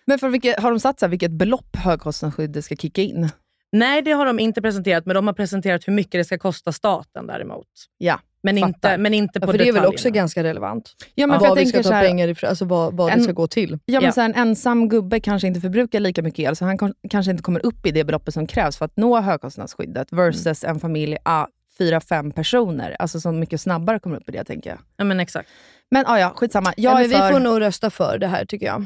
Men 0.07 0.19
för 0.19 0.29
vilket, 0.29 0.59
har 0.59 0.69
de 0.71 0.79
satt 0.79 0.99
så 0.99 1.05
här, 1.05 1.09
vilket 1.09 1.31
belopp 1.31 1.75
högkostnadsskyddet 1.75 2.65
ska 2.65 2.75
kicka 2.75 3.01
in? 3.01 3.29
Nej, 3.71 4.01
det 4.01 4.11
har 4.11 4.25
de 4.25 4.39
inte 4.39 4.61
presenterat, 4.61 5.05
men 5.05 5.15
de 5.15 5.27
har 5.27 5.33
presenterat 5.33 5.87
hur 5.87 5.93
mycket 5.93 6.11
det 6.11 6.23
ska 6.23 6.37
kosta 6.37 6.71
staten 6.71 7.27
däremot. 7.27 7.67
Ja, 7.97 8.19
Men, 8.43 8.57
fattar. 8.57 8.67
inte, 8.67 8.97
men 8.97 9.13
inte 9.13 9.39
Ja, 9.39 9.45
på 9.45 9.51
för 9.51 9.57
det 9.57 9.63
är 9.63 9.65
väl 9.65 9.73
detaljerna. 9.73 9.93
också 9.93 10.09
ganska 10.09 10.43
relevant. 10.43 10.91
Ja, 11.15 11.27
men 11.27 11.33
Ja, 11.33 11.39
för 11.39 11.45
jag 11.45 11.49
vad 11.51 11.57
vi 11.59 11.65
ska 11.65 11.83
ta 11.83 11.91
här, 11.91 12.07
pengar 12.07 12.27
ifrån, 12.27 12.49
alltså 12.49 12.65
vad, 12.65 12.93
vad 12.97 13.11
En- 13.11 13.17
det 13.17 13.23
ska 13.23 13.33
gå 13.33 13.47
till. 13.47 13.79
Ja, 13.85 13.99
men 13.99 14.05
Ja. 14.05 14.11
Så 14.11 14.21
här, 14.21 14.29
en 14.29 14.35
ensam 14.35 14.89
gubbe 14.89 15.19
kanske 15.19 15.47
inte 15.47 15.61
förbrukar 15.61 15.99
lika 15.99 16.21
mycket 16.21 16.39
el, 16.39 16.55
så 16.55 16.65
han 16.65 16.77
kon- 16.77 16.93
kanske 17.09 17.31
inte 17.31 17.43
kommer 17.43 17.65
upp 17.65 17.85
i 17.85 17.91
det 17.91 18.03
beloppet 18.03 18.33
som 18.33 18.47
krävs 18.47 18.77
för 18.77 18.85
att 18.85 18.97
nå 18.97 19.19
högkostnadsskyddet 19.21 20.07
versus 20.13 20.63
en 20.63 20.79
familj, 20.79 21.17
ah, 21.23 21.45
fyra, 21.77 22.01
fem 22.01 22.31
personer. 22.31 22.95
Alltså 22.99 23.19
som 23.19 23.39
mycket 23.39 23.61
snabbare 23.61 23.99
kommer 23.99 24.15
upp 24.17 24.29
i 24.29 24.31
det, 24.31 24.43
tänker 24.43 24.69
jag. 24.69 24.79
Ja, 24.97 25.03
men 25.03 25.19
exakt. 25.19 25.49
Men 25.91 26.05
ah, 26.07 26.19
ja, 26.19 26.33
skitsamma. 26.35 26.73
Jag 26.77 26.91
Ja, 26.91 26.99
men 26.99 27.09
för... 27.09 27.27
vi 27.27 27.33
får 27.33 27.39
nog 27.39 27.61
rösta 27.61 27.89
för 27.89 28.17
det 28.17 28.27
här 28.27 28.45
tycker 28.45 28.65
jag. 28.65 28.85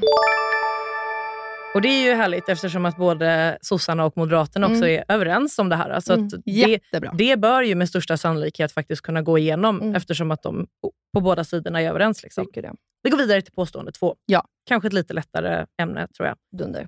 Och 1.73 1.81
det 1.81 1.87
är 1.87 2.03
ju 2.09 2.13
härligt 2.13 2.49
eftersom 2.49 2.85
att 2.85 2.97
både 2.97 3.57
sossarna 3.61 4.05
och 4.05 4.17
moderaterna 4.17 4.67
också 4.67 4.87
är 4.87 5.03
överens 5.07 5.59
om 5.59 5.69
det 5.69 5.75
här. 5.75 5.89
Alltså 5.89 6.13
Mm. 6.13 6.25
att 6.25 6.31
det, 6.45 6.51
Jättebra. 6.51 7.11
det 7.13 7.37
bör 7.39 7.61
ju 7.61 7.75
med 7.75 7.89
största 7.89 8.17
sannolikhet 8.17 8.71
faktiskt 8.71 9.01
kunna 9.01 9.21
gå 9.21 9.37
igenom 9.37 9.81
Mm. 9.81 9.95
eftersom 9.95 10.31
att 10.31 10.43
de 10.43 10.67
på 11.13 11.21
båda 11.21 11.43
sidorna 11.43 11.81
är 11.81 11.89
överens. 11.89 12.23
Liksom. 12.23 12.47
Det. 12.53 12.71
Vi 13.03 13.09
går 13.09 13.17
vidare 13.17 13.41
till 13.41 13.53
påstående 13.53 13.91
två. 13.91 14.15
Ja. 14.25 14.45
Kanske 14.65 14.87
ett 14.87 14.93
lite 14.93 15.13
lättare 15.13 15.65
ämne 15.81 16.07
tror 16.17 16.27
jag. 16.27 16.37
Dunder. 16.57 16.87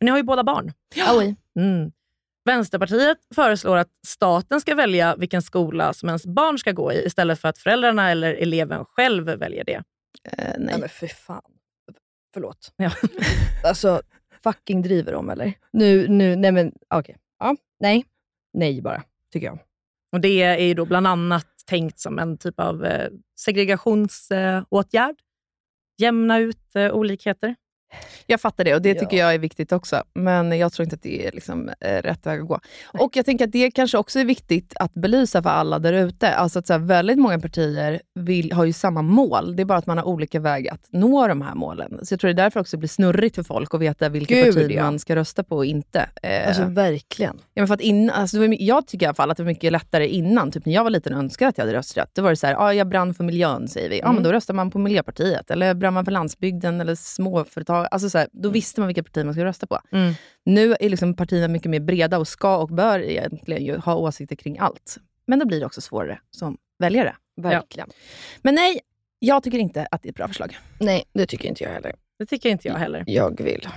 Men 0.00 0.04
ni 0.04 0.10
har 0.10 0.18
ju 0.18 0.24
båda 0.24 0.44
barn. 0.44 0.72
Oj. 1.16 1.36
Mm. 1.60 1.92
Vänsterpartiet 2.44 3.18
föreslår 3.34 3.76
att 3.76 3.88
staten 4.06 4.60
ska 4.60 4.74
välja 4.74 5.16
vilken 5.16 5.42
skola 5.42 5.92
som 5.92 6.08
ens 6.08 6.26
barn 6.26 6.58
ska 6.58 6.72
gå 6.72 6.92
i 6.92 7.06
istället 7.06 7.40
för 7.40 7.48
att 7.48 7.58
föräldrarna 7.58 8.10
eller 8.10 8.34
eleven 8.34 8.84
själv 8.84 9.24
väljer 9.24 9.64
det. 9.64 9.74
Eh, 9.74 9.82
Nej 10.38 10.54
nej. 10.58 10.74
men 10.80 10.88
för 10.88 11.06
fan. 11.06 11.42
Förlåt. 12.34 12.72
Ja. 12.76 12.90
Alltså, 13.64 14.02
fucking 14.42 14.82
driver 14.82 15.12
de 15.12 15.30
eller? 15.30 15.52
Nu, 15.72 16.08
nu, 16.08 16.36
nej 16.36 16.52
men 16.52 16.72
okej. 16.94 17.16
Ja, 17.38 17.56
nej. 17.80 18.04
Nej 18.52 18.82
bara, 18.82 19.02
tycker 19.32 19.46
jag. 19.46 19.58
Och 20.12 20.20
Det 20.20 20.42
är 20.42 20.64
ju 20.66 20.74
då 20.74 20.84
bland 20.84 21.06
annat 21.06 21.46
tänkt 21.66 22.00
som 22.00 22.18
en 22.18 22.38
typ 22.38 22.60
av 22.60 22.84
eh, 22.84 23.10
segregationsåtgärd. 23.40 25.16
Jämna 25.98 26.38
ut 26.38 26.74
eh, 26.76 26.90
olikheter. 26.92 27.54
Jag 28.26 28.40
fattar 28.40 28.64
det 28.64 28.74
och 28.74 28.82
det 28.82 28.88
Ja. 28.88 29.00
tycker 29.00 29.16
jag 29.16 29.34
är 29.34 29.38
viktigt 29.38 29.72
också. 29.72 30.02
Men 30.14 30.58
jag 30.58 30.72
tror 30.72 30.84
inte 30.84 30.96
att 30.96 31.02
det 31.02 31.26
är 31.26 31.32
liksom, 31.32 31.68
eh, 31.80 32.02
rätt 32.02 32.26
väg 32.26 32.40
att 32.40 32.48
gå. 32.48 32.60
Och 32.84 33.16
jag 33.16 33.24
tänker 33.26 33.44
att 33.44 33.52
det 33.52 33.70
kanske 33.70 33.98
också 33.98 34.18
är 34.18 34.24
viktigt 34.24 34.72
att 34.76 34.94
belysa 34.94 35.42
för 35.42 35.50
alla 35.50 35.78
där 35.78 35.92
ute. 35.92 36.34
Alltså 36.34 36.58
att 36.58 36.66
så 36.66 36.72
här, 36.72 36.80
väldigt 36.80 37.18
många 37.18 37.38
partier 37.38 38.00
vill, 38.14 38.52
har 38.52 38.64
ju 38.64 38.72
samma 38.72 39.02
mål. 39.02 39.56
Det 39.56 39.62
är 39.62 39.64
bara 39.64 39.78
att 39.78 39.86
man 39.86 39.98
har 39.98 40.04
olika 40.04 40.40
väg 40.40 40.68
att 40.68 40.86
nå 40.90 41.26
de 41.28 41.42
här 41.42 41.54
målen. 41.54 41.98
Så 42.06 42.12
jag 42.12 42.20
tror 42.20 42.28
det 42.28 42.32
är 42.42 42.44
därför 42.44 42.60
också 42.60 42.76
blir 42.76 42.88
snurrigt 42.88 43.34
för 43.36 43.42
folk 43.42 43.74
att 43.74 43.80
veta 43.80 44.08
vilka 44.08 44.34
Gud, 44.34 44.54
partier 44.54 44.70
ja. 44.76 44.82
man 44.82 44.98
ska 44.98 45.16
rösta 45.16 45.44
på 45.44 45.56
och 45.56 45.64
inte. 45.66 46.08
Eh, 46.22 46.48
Alltså 46.48 46.64
verkligen. 46.64 47.36
Ja, 47.54 47.60
men 47.60 47.66
för 47.66 47.74
att 47.74 47.80
in, 47.80 48.10
alltså, 48.10 48.38
det 48.38 48.56
jag 48.56 48.86
tycker 48.86 49.06
i 49.06 49.08
alla 49.08 49.14
fall 49.14 49.30
att 49.30 49.36
det 49.36 49.42
var 49.42 49.48
mycket 49.50 49.72
lättare 49.72 50.06
innan. 50.08 50.50
Typ 50.52 50.66
när 50.66 50.74
jag 50.74 50.82
var 50.84 50.90
liten 50.90 51.12
och 51.12 51.18
önskade 51.18 51.48
att 51.48 51.58
jag 51.58 51.64
hade 51.64 51.78
rösträtt. 51.78 52.10
Då 52.14 52.22
var 52.22 52.30
det 52.30 52.36
så 52.36 52.46
här, 52.46 52.54
ah, 52.58 52.72
jag 52.72 52.88
brann 52.88 53.14
för 53.14 53.24
miljön, 53.24 53.68
säger 53.68 53.88
vi. 53.90 53.98
Ja, 53.98 54.04
Mm. 54.04 54.14
men 54.14 54.24
då 54.24 54.32
röstar 54.32 54.54
man 54.54 54.70
på 54.70 54.78
Miljöpartiet. 54.78 55.50
Eller 55.50 55.74
brann 55.74 55.94
man 55.94 56.04
för 56.04 56.12
landsbygden 56.12 56.80
eller 56.80 56.94
småföretag. 56.94 57.77
Alltså, 57.86 58.10
så 58.10 58.18
här, 58.18 58.28
då 58.32 58.48
visste 58.48 58.80
man 58.80 58.86
vilka 58.86 59.02
partier 59.02 59.24
man 59.24 59.34
skulle 59.34 59.46
rösta 59.46 59.66
på. 59.66 59.80
Mm. 59.92 60.14
Nu 60.44 60.76
är 60.80 60.88
liksom 60.88 61.14
partierna 61.14 61.48
mycket 61.48 61.70
mer 61.70 61.80
breda 61.80 62.18
och 62.18 62.28
ska 62.28 62.56
och 62.56 62.68
bör 62.68 63.00
egentligen 63.00 63.64
ju 63.64 63.76
ha 63.76 63.94
åsikter 63.94 64.36
kring 64.36 64.58
allt. 64.58 64.98
Men 65.26 65.38
då 65.38 65.46
blir 65.46 65.60
det 65.60 65.66
också 65.66 65.80
svårare 65.80 66.20
som 66.30 66.58
väljare. 66.78 67.16
Verkligen. 67.36 67.88
Men 68.42 68.54
nej, 68.54 68.80
jag 69.18 69.42
tycker 69.42 69.58
inte 69.58 69.88
att 69.90 70.02
det 70.02 70.08
är 70.08 70.10
ett 70.10 70.16
bra 70.16 70.28
förslag. 70.28 70.58
Nej, 70.78 71.04
det 71.12 71.26
tycker 71.26 71.48
inte 71.48 71.64
jag 71.64 71.70
heller. 71.70 71.94
Det 72.18 72.26
tycker 72.26 72.48
inte 72.48 72.68
jag 72.68 72.74
heller. 72.74 73.04
Jag 73.06 73.40
vill. 73.40 73.68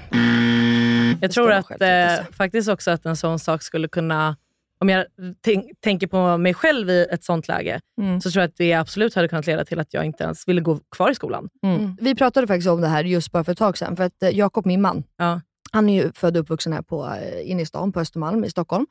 Jag 1.21 1.31
ska 1.31 1.41
tror 1.41 1.47
vara 1.47 1.57
att 1.57 1.81
eh, 2.21 2.31
faktiskt 2.31 2.69
också 2.69 2.91
att 2.91 3.05
en 3.05 3.17
sån 3.17 3.39
sak 3.39 3.63
skulle 3.63 3.87
kunna 3.87 4.35
om 4.81 4.89
jag 4.89 5.05
tänk, 5.41 5.65
tänker 5.81 6.07
på 6.07 6.37
mig 6.37 6.53
själv 6.53 6.89
i 6.89 7.07
ett 7.11 7.23
sånt 7.23 7.47
läge, 7.47 7.79
Mm. 8.01 8.21
så 8.21 8.31
tror 8.31 8.41
jag 8.41 8.47
att 8.49 8.57
det 8.57 8.73
absolut 8.73 9.15
hade 9.15 9.27
kunnat 9.27 9.47
leda 9.47 9.65
till 9.65 9.79
att 9.79 9.93
jag 9.93 10.05
inte 10.05 10.23
ens 10.23 10.47
ville 10.47 10.61
gå 10.61 10.79
kvar 10.95 11.11
i 11.11 11.15
skolan. 11.15 11.49
Mm. 11.65 11.97
Vi 12.01 12.15
pratade 12.15 12.47
faktiskt 12.47 12.69
om 12.69 12.81
det 12.81 12.87
här 12.87 13.03
just 13.03 13.31
bara 13.31 13.43
för 13.43 13.51
ett 13.51 13.57
tag 13.57 13.77
sedan. 13.77 13.95
För 13.95 14.03
att 14.03 14.23
eh, 14.23 14.29
Jakob, 14.29 14.65
min 14.65 14.81
man, 14.81 15.03
Ja. 15.17 15.41
han 15.71 15.89
är 15.89 16.03
ju 16.03 16.11
född 16.15 16.37
och 16.37 16.41
uppvuxen 16.43 16.73
här 16.73 16.81
på, 16.81 17.05
eh, 17.05 17.51
inne 17.51 17.61
i 17.61 17.65
stan, 17.65 17.91
på 17.91 17.99
Östermalm 17.99 18.43
i 18.43 18.49
Stockholm. 18.49 18.85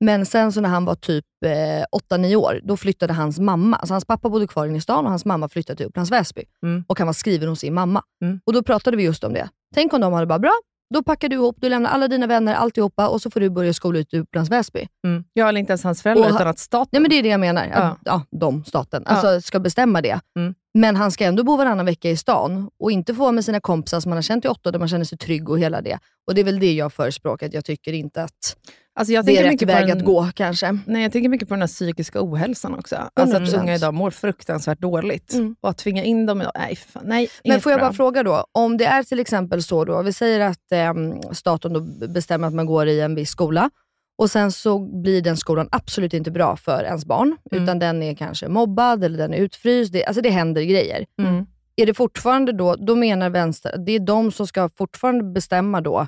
Men 0.00 0.26
sen 0.26 0.52
så 0.52 0.60
när 0.60 0.68
han 0.68 0.84
var 0.84 0.94
typ 0.94 1.24
eh, 1.44 1.84
8-9 2.18 2.36
år, 2.36 2.60
då 2.64 2.76
flyttade 2.76 3.12
hans 3.12 3.38
mamma, 3.38 3.76
alltså 3.76 3.94
hans 3.94 4.04
pappa 4.04 4.28
bodde 4.28 4.46
kvar 4.46 4.66
inne 4.66 4.78
i 4.78 4.80
stan 4.80 5.04
och 5.04 5.10
hans 5.10 5.24
mamma 5.24 5.48
flyttade 5.48 5.76
till 5.76 5.86
Upplands 5.86 6.10
Väsby. 6.12 6.42
Mm. 6.62 6.84
Och 6.88 6.98
han 6.98 7.06
var 7.06 7.14
skriven 7.14 7.48
hos 7.48 7.60
sin 7.60 7.74
mamma. 7.74 8.02
Mm. 8.22 8.40
Och 8.44 8.52
då 8.52 8.62
pratade 8.62 8.96
vi 8.96 9.02
just 9.02 9.24
om 9.24 9.32
det. 9.32 9.48
Tänk 9.74 9.92
om 9.92 10.00
de 10.00 10.12
hade 10.12 10.26
bara, 10.26 10.38
bra, 10.38 10.52
då 10.92 11.02
packar 11.02 11.28
du 11.28 11.36
ihop, 11.36 11.56
du 11.60 11.68
lämnar 11.68 11.90
alla 11.90 12.08
dina 12.08 12.26
vänner, 12.26 12.54
alltihopa 12.54 13.08
och 13.08 13.22
så 13.22 13.30
får 13.30 13.40
du 13.40 13.50
börja 13.50 13.72
skola 13.72 13.98
ut 13.98 14.14
i 14.14 14.18
Upplands 14.18 14.50
Väsby. 14.50 14.88
Jag 15.32 15.48
eller 15.48 15.60
inte 15.60 15.70
ens 15.70 15.84
hans 15.84 16.02
föräldrar, 16.02 16.24
Och 16.24 16.34
utan 16.34 16.48
att 16.48 16.58
staten... 16.58 16.88
Nej 16.92 17.00
men 17.00 17.10
det 17.10 17.18
är 17.18 17.22
det 17.22 17.28
jag 17.28 17.40
menar. 17.40 17.66
Ja. 17.66 17.76
Att, 17.76 17.98
ja, 18.04 18.22
de, 18.30 18.64
staten, 18.64 19.06
alltså 19.06 19.40
ska 19.40 19.58
bestämma 19.58 20.00
det. 20.00 20.20
Mm. 20.36 20.54
Men 20.74 20.96
han 20.96 21.12
ska 21.12 21.24
ändå 21.24 21.44
bo 21.44 21.56
varannan 21.56 21.86
vecka 21.86 22.10
i 22.10 22.16
stan 22.16 22.70
och 22.78 22.92
inte 22.92 23.14
få 23.14 23.20
vara 23.20 23.32
med 23.32 23.44
sina 23.44 23.60
kompisar 23.60 24.00
som 24.00 24.10
man 24.10 24.16
har 24.16 24.22
känt 24.22 24.44
i 24.44 24.48
åtta 24.48 24.68
år, 24.68 24.72
där 24.72 24.78
man 24.78 24.88
känner 24.88 25.04
sig 25.04 25.18
trygg 25.18 25.48
och 25.48 25.58
hela 25.58 25.80
det. 25.82 25.98
Och 26.26 26.34
det 26.34 26.40
är 26.40 26.44
väl 26.44 26.60
det 26.60 26.72
jag 26.72 26.92
förespråkar, 26.92 27.50
jag 27.52 27.64
tycker 27.64 27.92
inte 27.92 28.22
att 28.22 28.56
alltså 28.94 29.12
jag 29.12 29.24
det 29.24 29.38
är 29.38 29.44
rätt 29.50 29.62
väg 29.62 29.86
den- 29.86 29.98
att 29.98 30.04
gå 30.04 30.28
kanske. 30.34 30.78
Nej, 30.86 31.02
jag 31.02 31.12
tänker 31.12 31.28
mycket 31.28 31.48
på 31.48 31.54
den 31.54 31.60
här 31.62 31.68
psykiska 31.68 32.18
ohälsan 32.22 32.74
också. 32.74 32.96
Alltså 33.14 33.36
att 33.36 33.42
100%. 33.42 33.60
unga 33.62 33.74
idag 33.74 33.94
mår 33.94 34.10
fruktansvärt 34.10 34.78
dåligt. 34.78 35.32
Mm. 35.32 35.56
Och 35.60 35.70
att 35.70 35.78
tvinga 35.78 36.04
in 36.04 36.26
dem 36.26 36.40
idag, 36.40 36.52
nej 36.54 36.76
fan, 36.76 37.02
nej. 37.06 37.28
Men 37.44 37.60
får 37.60 37.72
jag 37.72 37.78
bra. 37.78 37.88
bara 37.88 37.92
fråga 37.96 38.22
då, 38.22 38.44
om 38.52 38.76
det 38.76 38.84
är 38.84 39.02
till 39.02 39.20
exempel 39.20 39.62
så 39.62 39.84
då, 39.84 40.02
vi 40.02 40.12
säger 40.12 40.40
att 40.40 40.72
ehm, 40.72 41.14
staten 41.32 41.72
då 41.72 41.80
bestämmer 42.08 42.48
att 42.48 42.54
man 42.54 42.66
går 42.66 42.86
i 42.88 43.00
en 43.00 43.14
viss 43.14 43.30
skola 43.30 43.70
och 44.18 44.30
sen 44.30 44.52
så 44.52 44.78
blir 45.02 45.22
den 45.22 45.36
skolan 45.36 45.68
absolut 45.72 46.14
inte 46.14 46.30
bra 46.30 46.56
för 46.56 46.84
ens 46.84 47.04
barn, 47.04 47.36
Mm. 47.52 47.64
utan 47.64 47.78
den 47.78 48.02
är 48.02 48.14
kanske 48.14 48.48
mobbad 48.48 49.04
eller 49.04 49.18
den 49.18 49.34
är 49.34 49.38
utfryst. 49.38 49.92
Det, 49.92 50.04
alltså 50.04 50.22
det 50.22 50.30
händer 50.30 50.62
grejer. 50.62 51.04
Mm. 51.18 51.46
Är 51.76 51.86
det 51.86 51.94
fortfarande 51.94 52.52
då, 52.52 52.74
då 52.76 52.94
menar 52.94 53.30
vänster, 53.30 53.76
det 53.86 53.92
är 53.92 54.00
de 54.00 54.32
som 54.32 54.46
ska 54.46 54.68
fortfarande 54.68 55.24
bestämma 55.24 55.80
då 55.80 56.06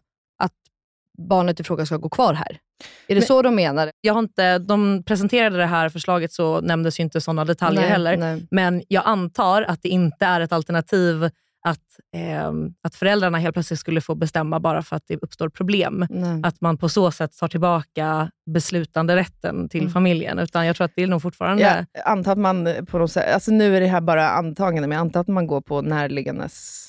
barnet 1.19 1.61
i 1.61 1.65
fråga 1.65 1.87
ska 1.87 1.97
gå 1.97 2.09
kvar 2.09 2.35
här? 2.35 2.59
Är 3.07 3.15
det 3.15 3.15
Men- 3.15 3.23
så 3.23 3.43
de 3.43 3.55
menar? 3.55 3.91
Jag 4.01 4.15
har 4.15 4.19
inte, 4.21 4.59
de 4.59 5.03
presenterade 5.07 5.57
det 5.57 5.67
här 5.67 5.89
förslaget 5.89 6.33
så 6.33 6.61
nämndes 6.61 7.01
ju 7.01 7.05
inte 7.05 7.21
sådana 7.21 7.45
detaljer 7.45 7.81
Nej, 7.81 7.91
heller. 7.91 8.17
nej. 8.17 8.47
Men 8.51 8.83
jag 8.89 9.03
antar 9.07 9.63
att 9.63 9.83
det 9.83 9.89
inte 9.89 10.25
är 10.27 10.41
ett 10.41 10.53
alternativ 10.53 11.31
att, 11.69 11.81
ehm, 12.17 12.75
att 12.83 12.95
föräldrarna 12.95 13.39
helt 13.39 13.55
plötsligt 13.55 13.81
skulle 13.81 14.01
få 14.01 14.15
bestämma 14.15 14.61
bara 14.61 14.83
för 14.83 14.97
att 14.97 15.03
det 15.07 15.17
uppstår 15.17 15.49
problem. 15.49 16.07
nej. 16.11 16.41
Att 16.45 16.61
man 16.61 16.77
på 16.79 16.89
så 16.89 17.11
sätt 17.11 17.39
tar 17.39 17.49
tillbaka 17.49 18.31
beslutanderätten 18.47 19.69
till 19.69 19.81
Mm. 19.81 19.93
familjen. 19.93 20.39
Utan 20.39 20.67
jag 20.67 20.77
tror 20.77 20.85
att 20.85 20.93
det 20.97 21.03
är 21.03 21.07
nog 21.07 21.23
fortfarande... 21.23 21.63
Jag 21.93 22.07
antar 22.07 22.33
att 22.33 22.39
man 22.39 22.69
på 22.87 22.99
något 22.99 23.11
sätt, 23.13 23.35
alltså 23.35 23.51
nu 23.51 23.77
är 23.77 23.81
det 23.81 23.87
här 23.87 24.01
bara 24.01 24.29
antagande, 24.31 24.89
men 24.89 24.97
jag 24.97 25.01
antar 25.01 25.21
att 25.21 25.29
man 25.29 25.47
går 25.47 25.61
på 25.61 25.83
närliggandes 25.83 26.81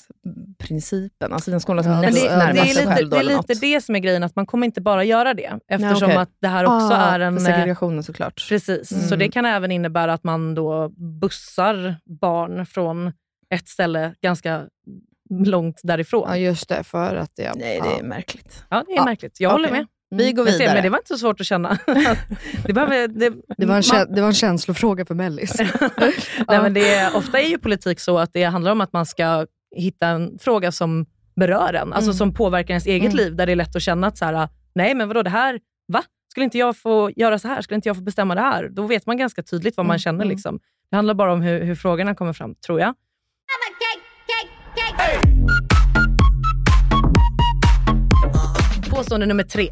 principen. 0.58 1.32
Alltså 1.32 1.50
den 1.50 1.60
skolan 1.60 1.84
som 1.84 1.92
Ja, 1.92 2.00
näst 2.00 2.22
det, 2.22 2.28
det, 2.28 2.34
är 2.34 2.52
lite, 2.64 2.86
själv. 2.86 3.08
Då, 3.10 3.16
det 3.16 3.20
är 3.22 3.24
lite 3.24 3.36
något. 3.36 3.60
det 3.60 3.84
som 3.84 3.94
är 3.94 3.98
grejen, 3.98 4.22
att 4.22 4.36
man 4.36 4.46
kommer 4.46 4.66
inte 4.66 4.80
bara 4.80 5.04
göra 5.04 5.34
det. 5.34 5.58
Eftersom 5.68 6.08
okej. 6.10 6.16
att 6.16 6.30
det 6.40 6.48
här 6.48 6.64
också 6.64 6.94
Ah, 6.94 7.14
är 7.14 7.20
en... 7.20 7.36
för 7.38 7.44
segregationen 7.44 8.02
såklart. 8.02 8.46
Precis, 8.48 8.88
så 8.88 9.06
Mm. 9.06 9.18
det 9.18 9.28
kan 9.28 9.44
även 9.46 9.70
innebära 9.72 10.12
att 10.12 10.24
man 10.24 10.54
då 10.54 10.88
bussar 11.20 11.96
barn 12.20 12.66
från 12.66 13.12
ett 13.56 13.68
ställe 13.68 14.14
ganska 14.22 14.66
långt 15.30 15.80
därifrån. 15.82 16.24
Ja 16.28 16.36
just 16.36 16.68
det, 16.68 16.84
för 16.84 17.16
att 17.16 17.30
det... 17.36 17.52
Nej, 17.56 17.80
det 17.82 17.88
är 17.88 17.96
ja. 17.98 18.02
märkligt. 18.02 18.64
Ja, 18.70 18.84
det 18.86 18.92
är 18.92 18.96
Ja, 18.96 19.04
märkligt. 19.04 19.40
Jag 19.40 19.50
håller 19.50 19.68
okej. 19.68 19.78
med. 19.78 19.86
Vi 20.18 20.32
går 20.32 20.44
Vi 20.44 20.52
ser, 20.52 20.58
vidare. 20.58 20.74
men 20.74 20.82
det 20.82 20.88
var 20.90 20.98
inte 20.98 21.08
så 21.08 21.18
svårt 21.18 21.40
att 21.40 21.46
känna. 21.46 21.78
det, 22.66 22.72
behöver, 22.72 23.08
det, 23.08 23.32
Det, 23.58 23.66
var 23.66 23.76
en 23.76 23.82
man- 23.92 24.14
det 24.14 24.20
var 24.20 24.28
en 24.28 24.34
känslofråga 24.34 25.04
för 25.04 25.14
Mellis. 25.14 25.54
Nej, 26.48 26.62
men 26.62 26.74
det 26.74 26.94
är, 26.94 27.16
ofta 27.16 27.40
är 27.40 27.48
ju 27.48 27.58
politik 27.58 28.00
så 28.00 28.18
att 28.18 28.32
det 28.32 28.44
handlar 28.44 28.72
om 28.72 28.80
att 28.80 28.92
man 28.92 29.06
ska 29.06 29.46
hitta 29.76 30.06
en 30.06 30.38
fråga 30.38 30.72
som 30.72 31.06
berör 31.36 31.74
en, 31.74 31.92
alltså 31.92 32.10
Mm. 32.10 32.14
som 32.18 32.34
påverkar 32.34 32.70
ens 32.74 32.86
eget 32.86 33.12
Mm. 33.12 33.16
liv, 33.16 33.36
där 33.36 33.46
det 33.46 33.52
är 33.52 33.56
lätt 33.56 33.76
att 33.76 33.82
känna 33.82 34.06
att 34.06 34.18
så 34.18 34.24
här, 34.24 34.48
nej 34.74 34.94
men 34.94 35.08
vadå 35.08 35.22
det 35.22 35.30
här, 35.30 35.60
va? 35.92 36.02
Skulle 36.30 36.44
inte 36.44 36.58
jag 36.58 36.76
få 36.76 37.10
göra 37.16 37.38
så 37.38 37.48
här? 37.48 37.62
Skulle 37.62 37.76
inte 37.76 37.88
jag 37.88 37.96
få 37.96 38.02
bestämma 38.02 38.34
det 38.34 38.40
här? 38.40 38.68
Då 38.68 38.82
vet 38.86 39.06
man 39.06 39.16
ganska 39.16 39.42
tydligt 39.42 39.76
vad 39.76 39.86
man 39.86 39.94
Mm, 39.94 39.98
känner. 39.98 40.24
mm. 40.24 40.28
Liksom. 40.28 40.60
Det 40.90 40.96
handlar 40.96 41.14
bara 41.14 41.32
om 41.32 41.40
hur, 41.42 41.64
hur 41.64 41.74
frågorna 41.74 42.14
kommer 42.14 42.32
fram, 42.32 42.54
tror 42.54 42.80
jag. 42.80 42.94
Påstående 48.90 49.26
nummer 49.26 49.42
tre. 49.44 49.68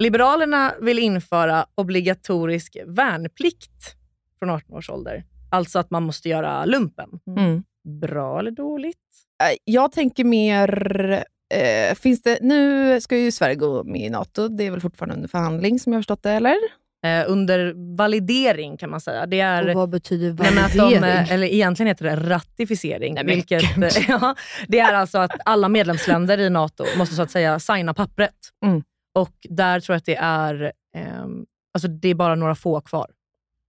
Liberalerna 0.00 0.74
vill 0.80 0.98
införa 0.98 1.66
obligatorisk 1.74 2.76
värnplikt 2.86 3.94
från 4.38 4.50
18 4.50 4.76
års 4.76 4.90
ålder. 4.90 5.24
Alltså 5.50 5.78
att 5.78 5.90
man 5.90 6.02
måste 6.02 6.28
göra 6.28 6.64
lumpen. 6.64 7.08
Mm. 7.38 7.62
Bra 8.00 8.38
eller 8.38 8.50
dåligt? 8.50 8.96
Eh, 9.42 9.56
Jag 9.64 9.92
tänker 9.92 10.24
mer... 10.24 11.24
Eh, 11.54 11.94
finns 11.94 12.22
det, 12.22 12.38
nu 12.42 13.00
ska 13.00 13.16
ju 13.16 13.30
Sverige 13.32 13.54
gå 13.54 13.84
med 13.84 14.00
i 14.00 14.10
NATO. 14.10 14.48
Det 14.48 14.64
är 14.66 14.70
väl 14.70 14.80
fortfarande 14.80 15.14
under 15.14 15.28
förhandling 15.28 15.78
som 15.78 15.92
jag 15.92 15.98
har 15.98 16.02
förstått 16.02 16.22
det, 16.22 16.30
eller? 16.30 16.56
Eh, 17.04 17.24
under 17.28 17.74
validering 17.96 18.76
kan 18.76 18.90
man 18.90 19.00
säga. 19.00 19.26
Det 19.26 19.40
är... 19.40 19.68
Och 19.68 19.74
vad 19.74 19.90
betyder 19.90 20.42
Nej, 20.42 20.54
men 20.54 20.64
att 20.64 20.72
de, 20.72 20.78
validering? 20.78 21.04
eh, 21.04 21.32
eller 21.32 21.46
egentligen 21.46 21.88
heter 21.88 22.04
det 22.04 22.16
ratificering. 22.16 23.14
Nej, 23.14 23.24
vilket, 23.24 23.62
ja, 24.08 24.34
det 24.68 24.78
är 24.78 24.94
alltså 24.94 25.18
att 25.18 25.32
alla 25.44 25.68
medlemsländer 25.68 26.38
i 26.38 26.50
NATO 26.50 26.84
måste 26.96 27.14
så 27.14 27.22
att 27.22 27.30
säga 27.30 27.58
signa 27.58 27.94
pappret. 27.94 28.34
Mm. 28.64 28.82
Och 29.14 29.32
där 29.42 29.80
tror 29.80 29.94
jag 29.94 29.98
att 29.98 30.04
det 30.04 30.16
är, 30.16 30.72
ehm, 30.96 31.44
alltså 31.74 31.88
det 31.88 32.08
är 32.08 32.14
bara 32.14 32.34
några 32.34 32.54
få 32.54 32.80
kvar. 32.80 33.10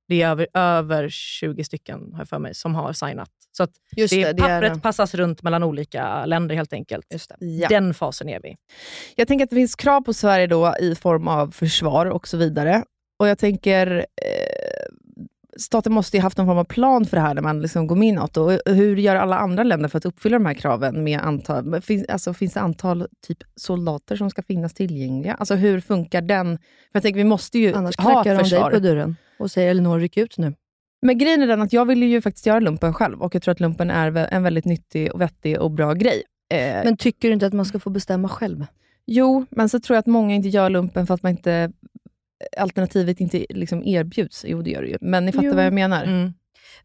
Det 0.08 0.22
är 0.22 0.30
över, 0.30 0.48
över 0.54 1.10
20 1.10 1.64
stycken, 1.64 2.10
har 2.14 2.20
jag 2.20 2.30
för 2.30 2.40
mig, 2.40 2.56
som 2.56 2.76
har 2.76 2.94
signat. 2.94 3.30
Så 3.58 3.64
att 3.64 3.72
det, 3.92 4.08
det, 4.08 4.38
pappret 4.38 4.74
det. 4.74 4.80
passas 4.80 5.16
runt 5.16 5.44
mellan 5.44 5.64
olika 5.64 6.26
länder 6.26 6.56
helt 6.56 6.74
enkelt. 6.74 7.06
Ja. 7.40 7.68
Den 7.68 7.94
fasen 7.94 8.30
är 8.30 8.40
vi. 8.44 8.56
Jag 9.16 9.28
tänker 9.28 9.44
att 9.44 9.50
det 9.50 9.56
finns 9.56 9.76
krav 9.76 10.02
på 10.02 10.14
Sverige 10.14 10.48
då 10.48 10.76
i 10.80 10.96
form 10.96 11.28
av 11.28 11.52
försvar 11.52 12.06
och 12.06 12.28
så 12.28 12.38
vidare. 12.38 12.84
Och 13.18 13.28
jag 13.28 13.38
tänker, 13.38 13.98
eh, 13.98 14.96
staten 15.58 15.94
måste 15.94 16.18
ju 16.18 16.24
haft 16.24 16.38
någon 16.38 16.48
form 16.48 16.58
av 16.58 16.64
plan 16.64 17.06
för 17.06 17.18
det 17.18 17.22
här 17.22 17.34
när 17.34 17.42
man 17.42 17.62
liksom 17.62 17.88
går 17.88 17.96
med 17.96 18.08
i 18.08 18.12
NATO. 18.12 18.42
Och 18.42 18.60
hur 18.76 18.96
gör 18.98 19.16
alla 19.16 19.38
andra 19.38 19.64
länder 19.64 19.90
för 19.90 19.98
att 19.98 20.06
uppfylla 20.06 20.36
de 20.40 20.46
här 20.46 20.54
kraven? 20.54 21.04
Med 21.04 21.20
antal, 21.20 21.82
finns, 21.82 22.06
alltså, 22.08 22.34
finns 22.34 22.54
det 22.54 22.60
antal 22.60 23.08
typ, 23.28 23.38
soldater 23.56 24.16
som 24.16 24.30
ska 24.30 24.42
finnas 24.44 24.74
tillgängliga? 24.74 25.34
Alltså 25.34 25.56
hur 25.56 25.80
funkar 25.80 26.22
den? 26.22 26.58
För 26.58 26.64
jag 26.92 27.04
tänker, 27.04 27.18
vi 27.18 27.24
måste 27.24 27.60
ju 27.60 27.74
Annars 27.74 27.98
ha 27.98 28.20
ett 28.20 28.24
de 28.26 28.30
dig 28.30 28.40
försvar. 28.44 28.72
på 28.72 28.80
dörren 28.80 29.16
och 29.40 29.52
säger 29.52 29.72
Elinor, 29.72 30.00
ryck 30.00 30.18
ut 30.18 30.38
nu. 30.38 30.54
Men 31.02 31.18
grejen 31.18 31.42
är 31.42 31.48
den 31.48 31.62
att 31.62 31.74
jag 31.74 31.86
vill 31.86 32.04
ju 32.04 32.22
faktiskt 32.22 32.46
göra 32.46 32.60
lumpen 32.60 32.94
själv 32.94 33.22
och 33.22 33.36
jag 33.36 33.42
tror 33.44 33.52
att 33.52 33.60
lumpen 33.60 33.92
är 33.92 34.18
en 34.18 34.44
väldigt 34.44 34.66
nyttig, 34.66 35.14
och 35.14 35.22
vettig 35.22 35.60
och 35.60 35.72
bra 35.72 35.94
grej. 35.94 36.24
Eh, 36.54 36.58
Men 36.84 36.98
tycker 36.98 37.28
du 37.28 37.34
inte 37.34 37.46
att 37.48 37.54
man 37.54 37.66
ska 37.66 37.80
få 37.80 37.90
bestämma 37.90 38.30
själv? 38.30 38.66
Jo, 39.06 39.46
men 39.50 39.70
så 39.70 39.80
tror 39.80 39.96
jag 39.96 40.00
att 40.00 40.06
många 40.06 40.36
inte 40.36 40.50
gör 40.50 40.70
lumpen 40.70 41.08
för 41.08 41.14
att 41.14 41.24
man 41.24 41.30
inte 41.30 41.72
alternativet 42.58 43.20
inte 43.20 43.46
liksom 43.50 43.84
erbjuds. 43.84 44.46
Jo, 44.48 44.62
det 44.62 44.70
gör 44.70 44.82
det 44.82 44.88
ju. 44.88 44.98
Men 45.02 45.26
ni 45.26 45.32
fattar 45.32 45.48
Jo. 45.48 45.56
vad 45.56 45.66
jag 45.66 45.74
menar. 45.74 46.04
Mm. 46.04 46.34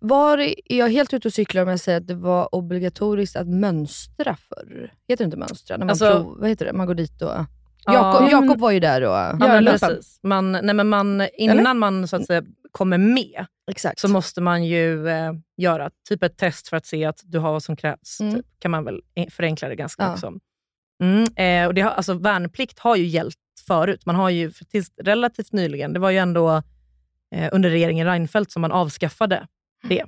Var 0.00 0.38
är 0.38 0.54
jag 0.78 0.88
helt 0.88 1.14
ute 1.14 1.28
och 1.28 1.34
cyklar 1.34 1.62
om 1.62 1.68
jag 1.68 1.80
säger 1.80 1.98
att 2.00 2.06
det 2.06 2.14
var 2.14 2.54
obligatoriskt 2.54 3.36
att 3.36 3.48
mönstra 3.48 4.36
förr? 4.36 4.92
Heter 5.08 5.24
det 5.24 5.26
inte 5.26 5.36
mönstra? 5.36 5.76
När 5.76 5.84
man, 5.84 5.90
Alltså- 5.90 6.10
prov, 6.24 6.36
vad 6.40 6.48
heter 6.48 6.64
det? 6.66 6.72
man 6.72 6.86
går 6.86 6.94
dit 6.94 7.22
och... 7.22 7.30
Ja, 7.84 7.92
Jakob, 7.94 8.28
Jakob 8.30 8.60
var 8.60 8.70
ju 8.70 8.80
där 8.80 9.02
och... 9.02 9.14
Ja, 9.14 9.36
men 9.38 9.64
precis. 9.64 10.20
Man, 10.22 10.52
nej, 10.52 10.74
men 10.74 10.88
man, 10.88 11.26
innan 11.38 11.78
man 11.78 12.08
så 12.08 12.16
att 12.16 12.26
säga, 12.26 12.42
kommer 12.72 12.98
med 12.98 13.46
Exakt. 13.70 14.00
så 14.00 14.08
måste 14.08 14.40
man 14.40 14.64
ju 14.64 15.08
eh, 15.08 15.32
göra 15.56 15.90
typ 16.08 16.22
ett 16.22 16.36
test 16.36 16.68
för 16.68 16.76
att 16.76 16.86
se 16.86 17.04
att 17.04 17.20
du 17.24 17.38
har 17.38 17.52
vad 17.52 17.62
som 17.62 17.76
krävs. 17.76 18.20
Mm. 18.20 18.34
Typ, 18.34 18.46
kan 18.58 18.70
man 18.70 18.84
väl 18.84 19.00
eh, 19.14 19.26
förenkla 19.30 19.68
det 19.68 19.76
ganska 19.76 20.02
Ja. 20.02 20.08
mycket 20.08 20.20
som. 20.20 20.40
Mm, 21.02 21.24
eh, 21.36 21.66
och 21.68 21.74
det 21.74 21.80
har, 21.80 21.90
alltså, 21.90 22.14
värnplikt 22.14 22.78
har 22.78 22.96
ju 22.96 23.04
gällt 23.04 23.36
förut. 23.66 24.06
Man 24.06 24.14
har 24.14 24.30
ju 24.30 24.50
tills 24.50 24.90
relativt 25.02 25.52
nyligen, 25.52 25.92
det 25.92 26.00
var 26.00 26.10
ju 26.10 26.18
ändå 26.18 26.62
eh, 27.34 27.48
under 27.52 27.70
regeringen 27.70 28.06
Reinfeldt 28.06 28.52
som 28.52 28.62
man 28.62 28.72
avskaffade 28.72 29.46
det. 29.88 30.04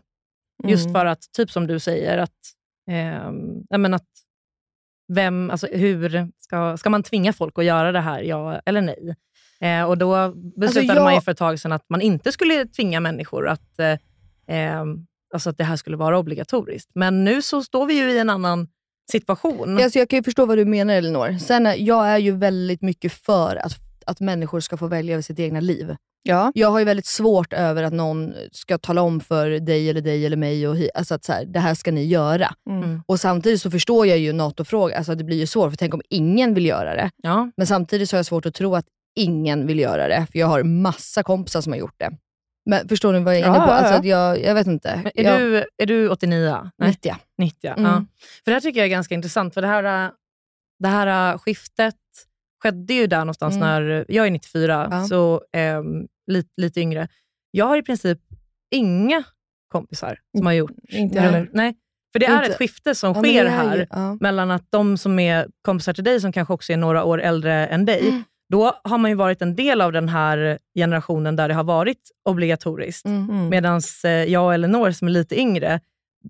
Just 0.64 0.84
Mm. 0.86 0.94
för 0.94 1.06
att, 1.06 1.20
typ 1.32 1.50
som 1.50 1.66
du 1.66 1.78
säger, 1.78 2.18
att, 2.18 2.38
eh, 2.90 3.78
men 3.78 3.94
att 3.94 4.06
vem, 5.12 5.50
alltså 5.50 5.66
hur 5.66 6.28
ska, 6.38 6.76
ska 6.76 6.90
man 6.90 7.02
tvinga 7.02 7.32
folk 7.32 7.58
att 7.58 7.64
göra 7.64 7.92
det 7.92 8.00
här, 8.00 8.22
ja 8.22 8.60
eller 8.66 8.80
nej? 8.82 9.14
Eh, 9.60 9.84
och 9.84 9.98
Då 9.98 10.32
beslutade 10.56 10.98
jag- 10.98 11.04
man 11.04 11.14
ju 11.14 11.20
för 11.20 11.32
ett 11.32 11.38
tag 11.38 11.60
sedan 11.60 11.72
att 11.72 11.84
man 11.88 12.00
inte 12.00 12.32
skulle 12.32 12.66
tvinga 12.66 13.00
människor 13.00 13.48
att, 13.48 13.78
eh, 13.78 14.56
eh, 14.56 14.84
alltså 15.34 15.50
att 15.50 15.58
det 15.58 15.64
här 15.64 15.76
skulle 15.76 15.96
vara 15.96 16.18
obligatoriskt. 16.18 16.90
Men 16.94 17.24
nu 17.24 17.42
så 17.42 17.62
står 17.62 17.86
vi 17.86 17.94
ju 17.98 18.10
i 18.10 18.18
en 18.18 18.30
annan 18.30 18.68
situation. 19.10 19.78
Alltså, 19.82 19.98
jag 19.98 20.08
kan 20.08 20.16
ju 20.16 20.22
förstå 20.22 20.46
vad 20.46 20.58
du 20.58 20.64
menar 20.64 20.94
Elinor. 20.94 21.38
Sen, 21.38 21.66
är- 21.66 21.74
jag 21.78 22.08
är 22.08 22.18
ju 22.18 22.36
väldigt 22.36 22.82
mycket 22.82 23.12
för 23.12 23.56
att, 23.56 23.72
att 24.06 24.20
människor 24.20 24.60
ska 24.60 24.76
få 24.76 24.86
välja 24.86 25.12
över 25.14 25.22
sitt 25.22 25.38
egna 25.38 25.60
liv. 25.60 25.96
Ja. 26.22 26.52
Jag 26.54 26.70
har 26.70 26.78
ju 26.78 26.84
väldigt 26.84 27.06
svårt 27.06 27.52
över 27.52 27.82
att 27.82 27.92
någon 27.92 28.32
ska 28.52 28.78
tala 28.78 29.02
om 29.02 29.20
för 29.20 29.50
dig 29.50 29.90
eller 29.90 30.00
dig 30.00 30.26
eller 30.26 30.36
mig, 30.36 30.68
och, 30.68 30.76
hi- 30.76 30.88
alltså 30.94 31.14
att 31.14 31.24
så 31.24 31.32
här, 31.32 31.44
det 31.44 31.60
här 31.60 31.74
ska 31.74 31.92
ni 31.92 32.04
göra. 32.04 32.54
Mm. 32.70 33.02
Och 33.06 33.20
Samtidigt 33.20 33.60
så 33.62 33.70
förstår 33.70 34.06
jag 34.06 34.18
ju 34.18 34.32
NATO-frågan, 34.32 34.96
alltså 34.98 35.14
det 35.14 35.24
blir 35.24 35.36
ju 35.36 35.46
svårt, 35.46 35.70
för 35.70 35.76
tänk 35.76 35.94
om 35.94 36.00
ingen 36.10 36.54
vill 36.54 36.66
göra 36.66 36.94
det. 36.96 37.10
Ja. 37.22 37.50
Men 37.56 37.66
samtidigt 37.66 38.10
så 38.10 38.16
har 38.16 38.18
jag 38.18 38.26
svårt 38.26 38.46
att 38.46 38.54
tro 38.54 38.74
att 38.74 38.84
ingen 39.16 39.66
vill 39.66 39.78
göra 39.78 40.08
det, 40.08 40.26
för 40.32 40.38
jag 40.38 40.46
har 40.46 40.62
massa 40.62 41.22
kompisar 41.22 41.60
som 41.60 41.72
har 41.72 41.78
gjort 41.78 41.94
det. 41.98 42.10
Men 42.66 42.88
förstår 42.88 43.12
ni 43.12 43.18
vad 43.20 43.34
jag 43.34 43.42
är 43.42 43.46
inne 43.46 43.58
på? 43.58 43.64
ja, 43.64 43.72
Alltså, 43.72 43.92
ja. 43.92 43.98
att 43.98 44.04
jag, 44.04 44.42
jag 44.44 44.54
vet 44.54 44.66
inte. 44.66 45.00
Men 45.04 45.12
är, 45.14 45.24
jag, 45.24 45.40
du, 45.40 45.64
är 45.82 45.86
du 45.86 46.08
89? 46.08 46.70
Nej, 46.78 46.88
90. 46.90 47.14
90. 47.38 47.70
Mm. 47.70 47.84
Ja. 47.84 48.04
För 48.44 48.50
det 48.50 48.52
här 48.52 48.60
tycker 48.60 48.80
jag 48.80 48.84
är 48.86 48.90
ganska 48.90 49.14
intressant, 49.14 49.54
för 49.54 49.62
det 49.62 49.68
här, 49.68 50.10
det 50.78 50.88
här 50.88 51.38
skiftet 51.38 51.94
skedde 52.62 52.94
ju 52.94 53.06
där 53.06 53.18
någonstans 53.18 53.56
Mm. 53.56 53.68
när, 53.68 54.04
jag 54.08 54.26
är 54.26 54.30
94, 54.30 54.88
Ja. 54.90 55.04
så 55.04 55.42
ähm, 55.52 56.06
lite, 56.26 56.50
lite 56.56 56.80
yngre. 56.80 57.08
Jag 57.50 57.66
har 57.66 57.76
i 57.76 57.82
princip 57.82 58.18
inga 58.70 59.22
kompisar 59.72 60.18
som 60.36 60.46
har 60.46 60.52
gjort 60.52 60.70
Inte 60.88 61.20
heller. 61.20 61.50
Nej, 61.52 61.74
för 62.12 62.18
det 62.18 62.26
är 62.26 62.42
ett 62.50 62.56
skifte 62.58 62.94
som 62.94 63.14
sker 63.14 63.46
här, 63.46 63.86
mellan 64.20 64.50
att 64.50 64.64
de 64.70 64.96
som 64.96 65.18
är 65.18 65.48
kompisar 65.62 65.92
till 65.92 66.04
dig, 66.04 66.20
som 66.20 66.32
kanske 66.32 66.54
också 66.54 66.72
är 66.72 66.76
några 66.76 67.04
år 67.04 67.20
äldre 67.22 67.66
än 67.66 67.84
dig, 67.84 68.08
Mm. 68.08 68.24
Då 68.50 68.80
har 68.84 68.98
man 68.98 69.10
ju 69.10 69.14
varit 69.14 69.42
en 69.42 69.56
del 69.56 69.80
av 69.80 69.92
den 69.92 70.08
här 70.08 70.58
generationen 70.74 71.36
där 71.36 71.48
det 71.48 71.54
har 71.54 71.64
varit 71.64 72.10
obligatoriskt. 72.24 73.06
Mm. 73.06 73.30
Mm. 73.30 73.48
Medan 73.48 73.80
jag 74.26 74.44
och 74.44 74.54
Elinor 74.54 74.90
som 74.90 75.08
är 75.08 75.12
lite 75.12 75.40
yngre 75.40 75.80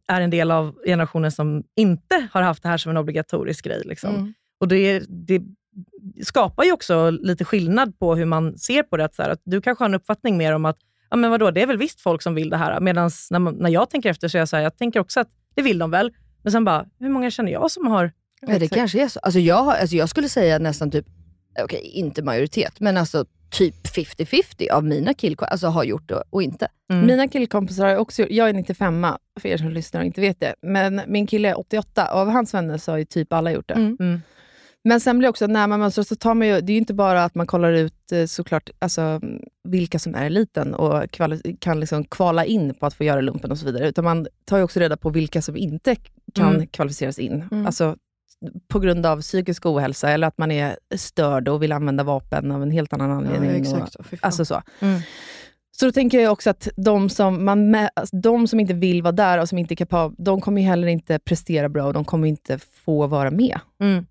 är 0.09 0.21
en 0.21 0.31
del 0.31 0.51
av 0.51 0.75
generationen 0.87 1.33
som 1.33 1.63
inte 1.77 2.29
har 2.33 2.43
haft 2.43 2.63
det 2.63 2.69
här 2.69 2.77
som 2.77 2.91
en 2.91 2.97
obligatorisk 2.97 3.65
grej. 3.65 3.83
Liksom. 3.85 4.15
Mm. 4.15 4.35
Och 4.61 4.69
det, 4.69 5.03
det 5.09 5.43
skapar 6.23 6.65
ju 6.65 6.73
också 6.73 7.11
lite 7.11 7.45
skillnad 7.45 7.99
på 7.99 8.15
hur 8.15 8.25
man 8.25 8.59
ser 8.59 8.83
på 8.83 8.97
det. 8.97 9.05
Att, 9.05 9.15
så 9.15 9.23
här, 9.23 9.31
att 9.31 9.41
du 9.45 9.61
kanske 9.61 9.85
har 9.85 9.89
en 9.89 9.95
uppfattning 9.95 10.37
mer 10.37 10.53
om 10.55 10.65
att 10.65 10.79
ja, 11.11 11.17
men 11.17 11.31
vadå, 11.31 11.51
det 11.51 11.63
är 11.63 11.67
väl 11.67 11.79
visst 11.79 12.01
folk 12.01 12.23
som 12.23 12.35
vill 12.35 12.51
det 12.51 12.57
här. 12.57 12.81
Medan 12.81 13.11
när, 13.31 13.39
man- 13.39 13.55
när 13.55 13.71
jag 13.71 13.91
tänker 13.91 14.11
efter 14.11 14.29
så 14.29 14.37
är 14.37 14.41
jag 14.41 14.49
så 14.49 14.57
här, 14.57 14.63
jag 14.63 14.77
tänker 14.77 15.01
också 15.01 15.21
att 15.21 15.29
det 15.55 15.63
vill 15.63 15.79
de 15.79 15.91
väl. 15.91 16.13
Men 16.43 16.53
sen 16.53 16.65
bara, 16.65 16.87
hur 16.99 17.09
många 17.09 17.31
känner 17.31 17.53
jag 17.53 17.71
som 17.71 17.87
har... 17.87 18.13
Ja, 18.41 18.59
det 18.59 18.69
kanske 18.69 19.03
är 19.03 19.09
så. 19.09 19.21
Alltså 19.21 19.41
jag, 19.41 19.69
alltså 19.69 19.97
jag 19.97 20.09
skulle 20.09 20.29
säga 20.29 20.59
nästan 20.59 20.91
typ, 20.91 21.07
okej 21.65 21.81
inte 21.95 22.23
majoritet, 22.23 22.81
men 22.81 22.97
alltså 22.97 23.25
typ 23.51 23.75
50-50 23.87 24.71
av 24.73 24.85
mina 24.85 25.15
killkompisar 25.15 25.53
alltså 25.53 25.67
har 25.67 25.85
gjort 25.85 26.09
det 26.09 26.23
och 26.31 26.43
inte. 26.43 26.69
Mm. 26.93 27.07
Mina 27.07 27.29
killkompisar 27.29 27.87
har 27.89 27.97
också 27.97 28.27
Jag 28.31 28.49
är 28.49 28.53
95 28.53 29.07
för 29.41 29.49
er 29.49 29.57
som 29.57 29.71
lyssnar 29.71 30.01
och 30.01 30.07
inte 30.07 30.21
vet 30.21 30.41
det. 30.41 30.55
Men 30.63 31.01
min 31.07 31.27
kille 31.27 31.49
är 31.49 31.59
88 31.59 32.13
och 32.13 32.19
av 32.21 32.29
hans 32.31 32.55
vänner 32.55 32.79
så 32.79 32.91
har 32.93 32.99
ju 32.99 33.05
typ 33.05 33.33
alla 33.33 33.53
gjort 33.53 33.69
det. 33.69 33.75
Mm. 33.75 33.97
Mm. 34.01 34.21
Men 34.85 35.01
sen 35.01 35.19
blir 35.19 35.27
det 35.27 35.31
också, 35.31 35.47
när 35.47 35.67
man 35.67 35.81
mönstrar 35.81 36.05
så 36.05 36.17
tar 36.17 36.35
man 36.35 36.47
ju, 36.49 36.61
det 36.61 36.73
är 36.73 36.75
ju 36.75 36.79
inte 36.79 36.95
bara 36.95 37.25
att 37.25 37.35
man 37.35 37.47
kollar 37.47 37.73
ut 37.73 38.13
eh, 38.13 38.25
såklart 38.27 38.71
alltså, 38.79 39.21
vilka 39.69 39.99
som 39.99 40.15
är 40.15 40.27
eliten 40.27 40.75
och 40.75 41.03
kvali- 41.03 41.57
kan 41.61 41.81
liksom 41.81 42.05
kvala 42.05 42.45
in 42.45 42.75
på 42.75 42.87
att 42.87 42.95
få 42.95 43.05
göra 43.05 43.21
lumpen 43.21 43.51
och 43.51 43.59
så 43.59 43.67
vidare. 43.67 43.89
Utan 43.89 44.05
man 44.05 44.27
tar 44.45 44.57
ju 44.59 44.63
också 44.65 44.81
reda 44.81 44.97
på 44.97 45.11
vilka 45.11 45.43
som 45.43 45.57
inte 45.57 45.97
kan 46.35 46.55
Mm. 46.55 46.67
kvalificeras 46.67 47.19
in. 47.19 47.45
Mm. 47.53 47.67
Alltså, 47.67 47.97
på 48.69 48.79
grund 48.79 49.07
av 49.07 49.21
psykisk 49.21 49.67
ohälsa 49.67 50.11
eller 50.11 50.27
att 50.27 50.39
man 50.39 50.51
är 50.51 50.77
störd 50.97 51.49
och 51.49 51.63
vill 51.63 51.73
använda 51.73 52.05
vapen 52.05 52.51
av 52.51 52.63
en 52.63 52.71
helt 52.71 52.93
annan 52.93 53.11
anledning. 53.11 53.75
och, 53.75 53.89
alltså 54.21 54.45
så. 54.45 54.63
Mm. 54.81 55.01
Så 55.73 55.87
då 55.87 55.93
tänker 55.93 56.21
jag 56.21 56.33
också 56.33 56.51
att 56.51 56.69
de 56.77 57.09
som, 57.09 57.45
man 57.45 57.75
alltså, 57.75 58.17
de 58.17 58.49
som 58.49 58.61
inte 58.61 58.75
vill 58.75 59.03
vara 59.03 59.13
där 59.13 59.39
och 59.39 59.49
som 59.49 59.59
inte 59.59 59.75
är 59.75 59.77
kapabla, 59.77 60.25
de 60.25 60.41
kommer 60.41 60.63
heller 60.63 60.89
inte 60.89 61.19
prestera 61.19 61.69
bra 61.69 61.85
och 61.85 61.93
de 61.93 62.05
kommer 62.05 62.29
inte 62.29 62.59
få 62.59 63.07
vara 63.07 63.31
med. 63.31 63.61
Mm. 63.81 64.07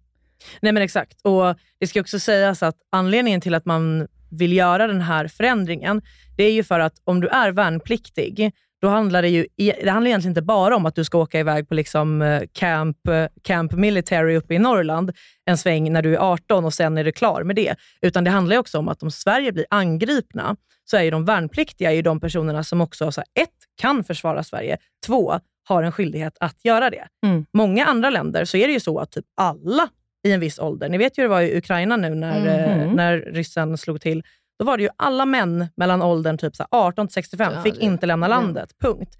Nej 0.61 0.71
men 0.71 0.83
exakt. 0.83 1.21
Och 1.21 1.55
Det 1.79 1.87
ska 1.87 2.01
också 2.01 2.19
sägas 2.19 2.63
att 2.63 2.75
anledningen 2.89 3.41
till 3.41 3.53
att 3.53 3.65
man 3.65 4.07
vill 4.31 4.53
göra 4.53 4.87
den 4.87 5.01
här 5.01 5.27
förändringen, 5.27 6.01
det 6.37 6.43
är 6.43 6.51
ju 6.51 6.63
för 6.63 6.79
att 6.79 6.93
om 7.03 7.21
du 7.21 7.27
är 7.27 7.51
värnpliktig, 7.51 8.51
då 8.81 8.87
handlar 8.87 9.21
det 9.21 9.29
ju 9.29 9.47
det 9.57 9.89
handlar 9.89 10.07
egentligen 10.07 10.31
inte 10.31 10.41
bara 10.41 10.75
om 10.75 10.85
att 10.85 10.95
du 10.95 11.03
ska 11.03 11.17
åka 11.17 11.39
iväg 11.39 11.67
på 11.69 11.73
liksom 11.73 12.21
eh, 12.21 12.41
camp, 12.53 13.07
eh, 13.07 13.25
camp 13.43 13.71
military 13.71 14.35
uppe 14.35 14.53
i 14.53 14.59
Norrland 14.59 15.11
en 15.45 15.57
sväng 15.57 15.93
när 15.93 16.01
du 16.01 16.15
är 16.15 16.19
18 16.19 16.65
och 16.65 16.73
sen 16.73 16.97
är 16.97 17.03
du 17.03 17.11
klar 17.11 17.43
med 17.43 17.55
det. 17.55 17.75
Utan 18.01 18.23
det 18.23 18.29
handlar 18.31 18.55
ju 18.55 18.59
också 18.59 18.77
om 18.77 18.87
att 18.87 19.03
om 19.03 19.11
Sverige 19.11 19.51
blir 19.51 19.65
angripna, 19.69 20.55
så 20.85 20.97
är 20.97 21.11
de 21.11 21.25
värnpliktiga 21.25 21.93
ju 21.93 22.01
de 22.01 22.19
personerna 22.19 22.63
som 22.63 22.81
också, 22.81 23.11
så 23.11 23.21
här, 23.21 23.43
ett, 23.43 23.49
kan 23.81 24.03
försvara 24.03 24.43
Sverige, 24.43 24.77
två, 25.05 25.39
har 25.67 25.83
en 25.83 25.91
skyldighet 25.91 26.37
att 26.39 26.65
göra 26.65 26.89
det. 26.89 27.07
Mm. 27.25 27.45
Många 27.53 27.85
andra 27.85 28.09
länder 28.09 28.45
så 28.45 28.57
är 28.57 28.67
det 28.67 28.73
ju 28.73 28.79
så 28.79 28.99
att 28.99 29.11
typ 29.11 29.25
alla 29.37 29.89
i 30.27 30.31
en 30.31 30.39
viss 30.39 30.59
ålder, 30.59 30.89
ni 30.89 30.97
vet 30.97 31.17
ju 31.17 31.21
hur 31.21 31.29
det 31.29 31.35
var 31.35 31.41
i 31.41 31.57
Ukraina 31.57 31.97
nu 31.97 32.15
när, 32.15 32.39
Mhm. 32.39 32.47
eh, 32.89 32.93
när 32.93 33.17
ryssen 33.17 33.77
slog 33.77 34.01
till, 34.01 34.23
då 34.59 34.65
var 34.65 34.77
det 34.77 34.83
ju 34.83 34.89
alla 34.97 35.25
män 35.25 35.67
mellan 35.77 36.01
åldern 36.01 36.37
typ 36.37 36.55
så 36.55 36.63
här 36.71 36.79
18 36.87 37.07
till 37.07 37.13
65 37.13 37.53
Ja, 37.55 37.61
fick 37.63 37.75
det- 37.75 37.85
inte 37.85 38.05
lämna 38.05 38.25
ja. 38.25 38.29
landet. 38.29 38.69
Punkt. 38.81 39.17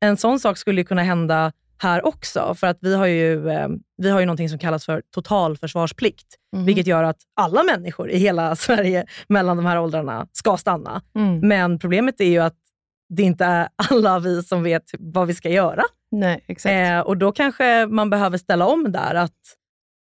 En 0.00 0.16
sån 0.16 0.40
sak 0.40 0.58
skulle 0.58 0.80
ju 0.80 0.84
kunna 0.84 1.02
hända 1.02 1.52
här 1.82 2.06
också, 2.06 2.54
för 2.56 2.66
att 2.66 2.78
vi 2.80 2.94
har 2.94 3.06
ju, 3.06 3.48
eh, 3.50 3.68
vi 3.96 4.10
har 4.10 4.20
ju 4.20 4.26
någonting 4.26 4.48
som 4.48 4.58
kallas 4.58 4.84
för 4.84 5.02
totalförsvarsplikt, 5.14 6.26
Mhm. 6.52 6.64
vilket 6.64 6.86
gör 6.86 7.04
att 7.04 7.16
alla 7.36 7.62
människor 7.62 8.10
i 8.10 8.18
hela 8.18 8.56
Sverige 8.56 9.06
mellan 9.28 9.56
de 9.56 9.66
här 9.66 9.78
åldrarna 9.80 10.26
ska 10.32 10.56
stanna. 10.56 11.02
Mm. 11.14 11.48
Men 11.48 11.78
problemet 11.78 12.20
är 12.20 12.24
ju 12.24 12.38
att 12.38 12.56
det 13.08 13.22
inte 13.22 13.44
är 13.44 13.68
alla 13.90 14.18
vi 14.18 14.42
som 14.42 14.62
vet 14.62 14.82
vad 14.98 15.26
vi 15.26 15.34
ska 15.34 15.48
göra. 15.48 15.82
Nej, 16.10 16.44
exakt. 16.46 16.72
Eh, 16.72 17.00
och 17.00 17.16
då 17.16 17.32
kanske 17.32 17.86
man 17.86 18.10
behöver 18.10 18.38
ställa 18.38 18.66
om 18.66 18.92
där, 18.92 19.14
att 19.14 19.56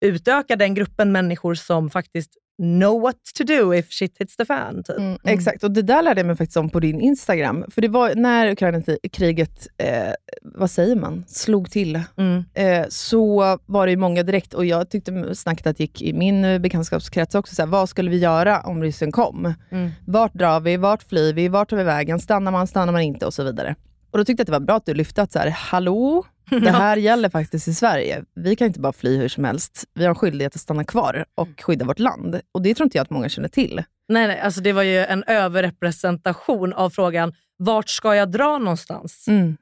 utöka 0.04 0.56
den 0.56 0.74
gruppen 0.74 1.12
människor 1.12 1.54
som 1.54 1.90
faktiskt 1.90 2.30
know 2.58 3.00
what 3.02 3.16
to 3.38 3.44
do 3.44 3.74
if 3.74 3.90
shit 3.92 4.16
hits 4.18 4.36
the 4.36 4.44
fan. 4.44 4.82
Typ. 4.84 4.96
Mm, 4.96 5.08
mm. 5.08 5.18
Exakt, 5.24 5.64
och 5.64 5.70
det 5.70 5.82
där 5.82 6.02
lärde 6.02 6.20
jag 6.20 6.26
mig 6.26 6.36
faktiskt 6.36 6.56
om 6.56 6.70
på 6.70 6.80
din 6.80 7.00
Instagram. 7.00 7.64
För 7.70 7.80
det 7.82 7.88
var 7.88 8.14
när 8.14 8.50
Ukraina-kriget, 8.52 9.66
eh, 9.78 10.12
vad 10.42 10.70
säger 10.70 10.96
man, 10.96 11.24
slog 11.28 11.70
till, 11.70 12.00
Mm. 12.16 12.44
eh, 12.54 12.86
så 12.88 13.58
var 13.66 13.86
det 13.86 13.90
ju 13.90 13.96
många 13.96 14.22
direkt, 14.22 14.54
och 14.54 14.64
jag 14.64 14.90
tyckte 14.90 15.34
snacket 15.34 15.66
att 15.66 15.80
gick 15.80 16.02
i 16.02 16.12
min 16.12 16.44
eh, 16.44 16.58
bekantskapskrets 16.58 17.34
också, 17.34 17.54
så 17.54 17.62
här, 17.62 17.66
vad 17.66 17.88
skulle 17.88 18.10
vi 18.10 18.18
göra 18.18 18.60
om 18.60 18.82
ryssen 18.82 19.12
kom? 19.12 19.54
Mm. 19.70 19.90
Vart 20.06 20.34
drar 20.34 20.60
vi? 20.60 20.76
Vart 20.76 21.02
flyr 21.02 21.32
vi? 21.32 21.48
Vart 21.48 21.70
tar 21.70 21.76
vi 21.76 21.82
vägen? 21.84 22.20
Stannar 22.20 22.52
man? 22.52 22.66
Stannar 22.66 22.92
man 22.92 23.02
inte? 23.02 23.26
Och 23.26 23.34
så 23.34 23.42
vidare. 23.42 23.74
Och 24.10 24.18
Då 24.18 24.24
tyckte 24.24 24.40
jag 24.40 24.44
att 24.44 24.46
det 24.46 24.52
var 24.52 24.66
bra 24.66 24.76
att 24.76 24.86
du 24.86 24.94
lyfte 24.94 25.22
att 25.22 25.32
så 25.32 25.38
här, 25.38 25.48
hallå, 25.50 26.24
det 26.62 26.70
här 26.70 26.96
gäller 26.96 27.28
faktiskt 27.28 27.68
i 27.68 27.74
Sverige. 27.74 28.24
Vi 28.34 28.56
kan 28.56 28.66
inte 28.66 28.80
bara 28.80 28.92
fly 28.92 29.16
hur 29.16 29.28
som 29.28 29.44
helst. 29.44 29.84
Vi 29.94 30.02
har 30.04 30.08
en 30.08 30.14
skyldighet 30.14 30.54
att 30.54 30.60
stanna 30.60 30.84
kvar 30.84 31.24
och 31.34 31.48
skydda 31.62 31.84
vårt 31.84 31.98
land. 31.98 32.40
Och 32.52 32.62
Det 32.62 32.74
tror 32.74 32.84
inte 32.84 32.98
jag 32.98 33.02
att 33.02 33.10
många 33.10 33.28
känner 33.28 33.48
till. 33.48 33.82
Nej, 34.08 34.26
nej, 34.26 34.40
alltså 34.40 34.60
det 34.60 34.72
var 34.72 34.82
ju 34.82 34.98
en 34.98 35.24
överrepresentation 35.26 36.72
av 36.72 36.90
frågan, 36.90 37.32
vart 37.56 37.88
ska 37.88 38.14
jag 38.14 38.30
dra 38.30 38.58
någonstans? 38.58 39.24
Mm. 39.28 39.56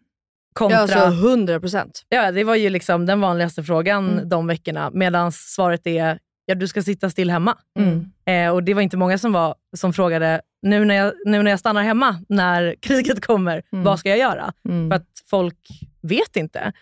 Kontra, 0.55 0.77
Ja, 0.77 0.83
alltså 0.83 1.29
100 1.29 1.61
procent. 1.61 2.03
ja, 2.09 2.33
det 2.33 2.45
var 2.45 2.55
ju 2.55 2.71
liksom 2.71 3.07
den 3.07 3.21
vanligaste 3.21 3.63
frågan 3.63 4.11
Mm. 4.13 4.29
de 4.29 4.47
veckorna, 4.47 4.91
medan 4.95 5.33
svaret 5.33 5.87
är, 5.87 6.19
ja 6.47 6.55
du 6.55 6.69
ska 6.69 6.83
sitta 6.83 7.11
still 7.11 7.31
hemma. 7.31 7.59
Mm. 7.79 8.05
Eh, 8.27 8.55
och 8.55 8.63
Det 8.63 8.75
var 8.75 8.83
inte 8.83 8.97
många 8.97 9.19
som, 9.19 9.33
var, 9.33 9.55
som 9.77 9.93
frågade, 9.93 10.41
nu 10.63 10.85
när, 10.85 10.95
jag, 10.95 11.13
nu 11.25 11.43
när 11.43 11.51
jag 11.51 11.61
stannar 11.61 11.83
hemma 11.83 12.21
när 12.29 12.75
kriget 12.81 13.27
kommer, 13.27 13.63
Mm. 13.73 13.85
vad 13.85 13.99
ska 13.99 14.09
jag 14.09 14.19
göra? 14.19 14.53
Mm. 14.69 14.91
För 14.91 14.97
att 14.97 15.07
folk 15.31 15.59
vet 16.03 16.37
inte. 16.37 16.73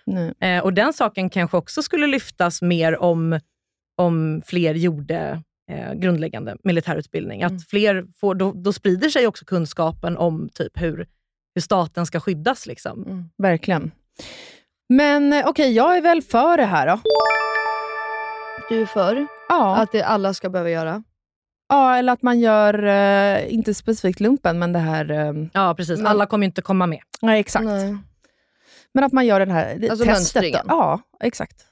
Eh, 0.41 0.59
och 0.65 0.73
Den 0.75 0.93
saken 0.93 1.31
kanske 1.31 1.57
också 1.57 1.83
skulle 1.83 2.07
lyftas 2.07 2.63
mer 2.63 2.99
om, 2.99 3.41
om 3.97 4.43
fler 4.47 4.75
gjorde 4.75 5.43
eh, 5.71 5.93
grundläggande 5.95 6.57
militärutbildning. 6.65 7.43
Att 7.43 7.51
Mm. 7.51 7.61
fler 7.71 8.05
får, 8.21 8.35
då, 8.35 8.53
då 8.53 8.73
sprider 8.73 9.09
sig 9.09 9.27
också 9.27 9.45
kunskapen 9.45 10.17
om 10.17 10.49
typ 10.55 10.81
hur, 10.81 11.07
hur 11.55 11.63
staten 11.63 12.07
ska 12.07 12.21
skyddas. 12.21 12.67
Liksom. 12.67 13.03
Mm. 13.07 13.25
Verkligen. 13.39 13.91
Men 14.89 15.33
eh, 15.33 15.47
okej, 15.47 15.73
jag 15.73 15.97
är 15.97 16.01
väl 16.03 16.23
för 16.23 16.57
det 16.57 16.65
här 16.65 16.87
då. 16.87 17.01
Du 18.69 18.83
är 18.83 18.87
för 18.87 19.27
Ja, 19.49 19.77
att 19.77 19.93
det 19.93 20.03
alla 20.03 20.35
ska 20.35 20.51
behöva 20.51 20.71
göra? 20.71 21.03
ja 21.69 21.97
eller 21.97 22.13
att 22.13 22.23
man 22.23 22.41
gör, 22.41 22.85
eh, 22.85 23.55
inte 23.55 23.75
specifikt 23.75 24.21
lumpen, 24.21 24.59
men 24.59 24.73
det 24.73 24.79
här... 24.79 25.11
Eh, 25.11 25.33
Ja, 25.53 25.75
precis. 25.75 25.99
Men- 25.99 26.07
Alla 26.07 26.27
kommer 26.27 26.45
ju 26.45 26.47
inte 26.47 26.63
komma 26.63 26.87
med. 26.87 27.01
nej, 27.23 27.41
exakt. 27.41 27.65
Nej. 27.65 27.97
Men 28.95 29.05
att 29.05 29.13
man 29.13 29.27
gör 29.27 29.41
den 29.41 29.51
här 29.51 29.73
Alltså 29.75 29.87
testet. 29.89 29.99
Då. 30.07 30.13
mönstringen. 30.13 30.65
Ja, 30.69 31.01
exakt. 31.21 31.65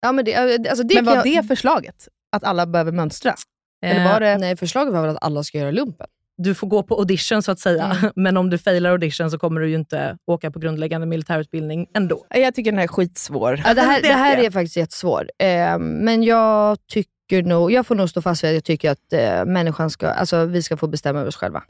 Ja, 0.00 0.12
men 0.12 0.24
det, 0.24 0.34
alltså 0.68 0.82
det 0.84 0.94
men 0.94 1.04
var 1.04 1.14
jag, 1.14 1.24
det 1.24 1.42
förslaget? 1.48 2.08
Att 2.32 2.44
alla 2.44 2.66
behöver 2.66 2.92
mönstra? 2.92 3.34
Eller 3.82 4.04
Eh, 4.04 4.12
var 4.12 4.20
det... 4.20 4.38
Nej, 4.38 4.56
förslaget 4.56 4.94
var 4.94 5.00
väl 5.02 5.10
att 5.16 5.22
alla 5.24 5.42
ska 5.44 5.58
göra 5.58 5.70
lumpen? 5.70 6.06
Du 6.38 6.54
får 6.54 6.66
gå 6.66 6.82
på 6.82 6.94
audition 6.98 7.42
så 7.42 7.52
att 7.52 7.58
säga, 7.58 7.96
Mm. 8.00 8.12
men 8.16 8.36
om 8.36 8.50
du 8.50 8.58
failar 8.58 8.90
audition 8.90 9.30
så 9.30 9.38
kommer 9.38 9.60
du 9.60 9.68
ju 9.68 9.74
inte 9.74 10.16
åka 10.26 10.50
på 10.50 10.58
grundläggande 10.58 11.06
militärutbildning 11.06 11.86
ändå. 11.94 12.26
Jag 12.30 12.54
tycker 12.54 12.70
den 12.70 12.78
här 12.78 12.84
är 12.84 12.88
skitsvår. 12.88 13.60
Ja, 13.64 13.74
det, 13.74 13.80
här, 13.80 14.02
Det 14.02 14.12
här 14.12 14.36
är 14.38 14.50
faktiskt 14.50 14.76
jättesvår. 14.76 15.30
Eh, 15.38 15.78
men 15.78 16.22
jag 16.22 16.78
tycker 16.86 17.42
nog, 17.42 17.72
jag 17.72 17.86
får 17.86 17.94
nog 17.94 18.08
stå 18.10 18.22
fast 18.22 18.44
vid 18.44 18.48
att 18.50 18.54
jag 18.54 18.64
tycker 18.64 18.90
att 18.90 19.12
eh, 19.12 19.44
människan 19.44 19.90
ska, 19.90 20.08
alltså 20.08 20.44
vi 20.44 20.62
ska 20.62 20.76
få 20.76 20.86
bestämma 20.86 21.18
över 21.18 21.28
oss 21.28 21.36
själva. 21.36 21.62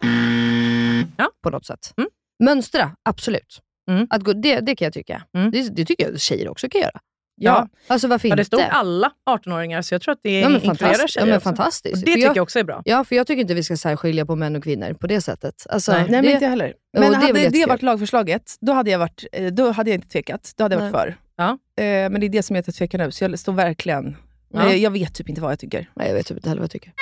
Ja. 1.16 1.30
På 1.42 1.50
något 1.50 1.66
sätt. 1.66 1.94
Mm. 1.96 2.10
Mönstra, 2.44 2.96
absolut. 3.02 3.60
Mm. 3.90 4.06
Att 4.10 4.22
gå, 4.22 4.32
det, 4.32 4.60
det 4.60 4.76
kan 4.76 4.86
jag 4.86 4.92
tycka. 4.92 5.22
Mm. 5.36 5.50
Det, 5.50 5.76
det 5.76 5.84
tycker 5.84 6.10
jag 6.10 6.20
tjejer 6.20 6.48
också 6.48 6.68
kan 6.68 6.80
göra. 6.80 7.00
Ja. 7.44 7.68
Alltså 7.86 8.08
varför 8.08 8.28
Ja, 8.28 8.32
inte? 8.32 8.40
det 8.40 8.44
stod 8.44 8.60
alla 8.70 9.12
18-åringar, 9.30 9.82
så 9.82 9.94
jag 9.94 10.02
tror 10.02 10.12
att 10.12 10.18
det 10.22 10.40
ja, 10.40 10.50
inkluderar 10.50 11.06
tjejer 11.06 11.10
Ja, 11.22 11.26
men 11.26 11.36
också. 11.36 11.44
fantastiskt. 11.48 11.94
Och 11.94 12.00
det 12.00 12.06
För 12.10 12.12
tycker 12.16 12.26
jag, 12.26 12.36
jag 12.36 12.42
också 12.42 12.58
är 12.58 12.64
bra. 12.64 12.82
Ja, 12.84 13.04
för 13.04 13.16
jag 13.16 13.26
tycker 13.26 13.40
inte 13.40 13.54
vi 13.54 13.62
ska 13.62 13.76
särskilja 13.76 14.26
på 14.26 14.36
män 14.36 14.56
och 14.56 14.62
kvinnor 14.62 14.92
på 14.94 15.06
det 15.06 15.20
sättet. 15.20 15.66
Alltså, 15.70 15.92
Nej. 15.92 16.00
Nej, 16.02 16.10
men 16.10 16.24
det, 16.24 16.32
inte 16.32 16.46
heller. 16.46 16.74
Men 16.98 17.10
det 17.10 17.16
hade 17.16 17.32
det 17.32 17.40
jättekul. 17.40 17.68
varit 17.68 17.82
lagförslaget, 17.82 18.54
då 18.60 18.72
hade 18.72 18.90
jag, 18.90 18.98
varit, 18.98 19.24
eh, 19.32 19.46
då 19.46 19.70
hade 19.70 19.90
jag 19.90 19.96
inte 19.96 20.08
tvekat. 20.08 20.52
Då 20.56 20.64
hade 20.64 20.74
jag 20.74 20.80
varit 20.80 20.92
för. 20.92 21.16
Ja. 21.36 21.48
Eh, 21.50 22.10
Men 22.10 22.20
det 22.20 22.26
är 22.26 22.28
det 22.28 22.42
som 22.42 22.56
jag 22.56 22.64
tvekar 22.74 22.98
nu, 22.98 23.10
så 23.10 23.24
jag 23.24 23.38
står 23.38 23.52
verkligen... 23.52 24.16
Ja. 24.54 24.72
Jag 24.72 24.90
vet 24.90 25.14
typ 25.14 25.28
inte 25.28 25.40
vad 25.40 25.52
jag 25.52 25.58
tycker. 25.58 25.90
Nej, 25.94 26.08
jag 26.08 26.14
vet 26.14 26.26
typ 26.26 26.36
inte 26.36 26.48
heller 26.48 26.60
vad 26.60 26.64
jag 26.66 26.70
tycker. 26.70 26.92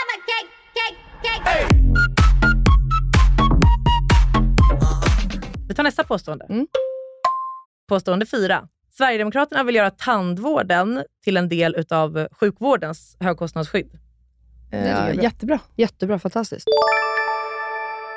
Vi 5.69 5.75
tar 5.75 5.83
nästa 5.83 6.05
påstående. 6.05 6.47
Mm. 6.49 6.67
Påstående 7.89 8.27
fyra. 8.27 8.69
Sverigedemokraterna 9.01 9.65
vill 9.65 9.75
göra 9.75 9.91
tandvården 9.91 11.05
till 11.25 11.37
en 11.37 11.49
del 11.49 11.75
utav 11.79 12.29
sjukvårdens 12.33 13.17
högkostnadsskydd. 13.21 13.91
Eh, 14.73 15.15
jättebra. 15.23 15.59
Jättebra, 15.77 16.19
fantastiskt. 16.19 16.67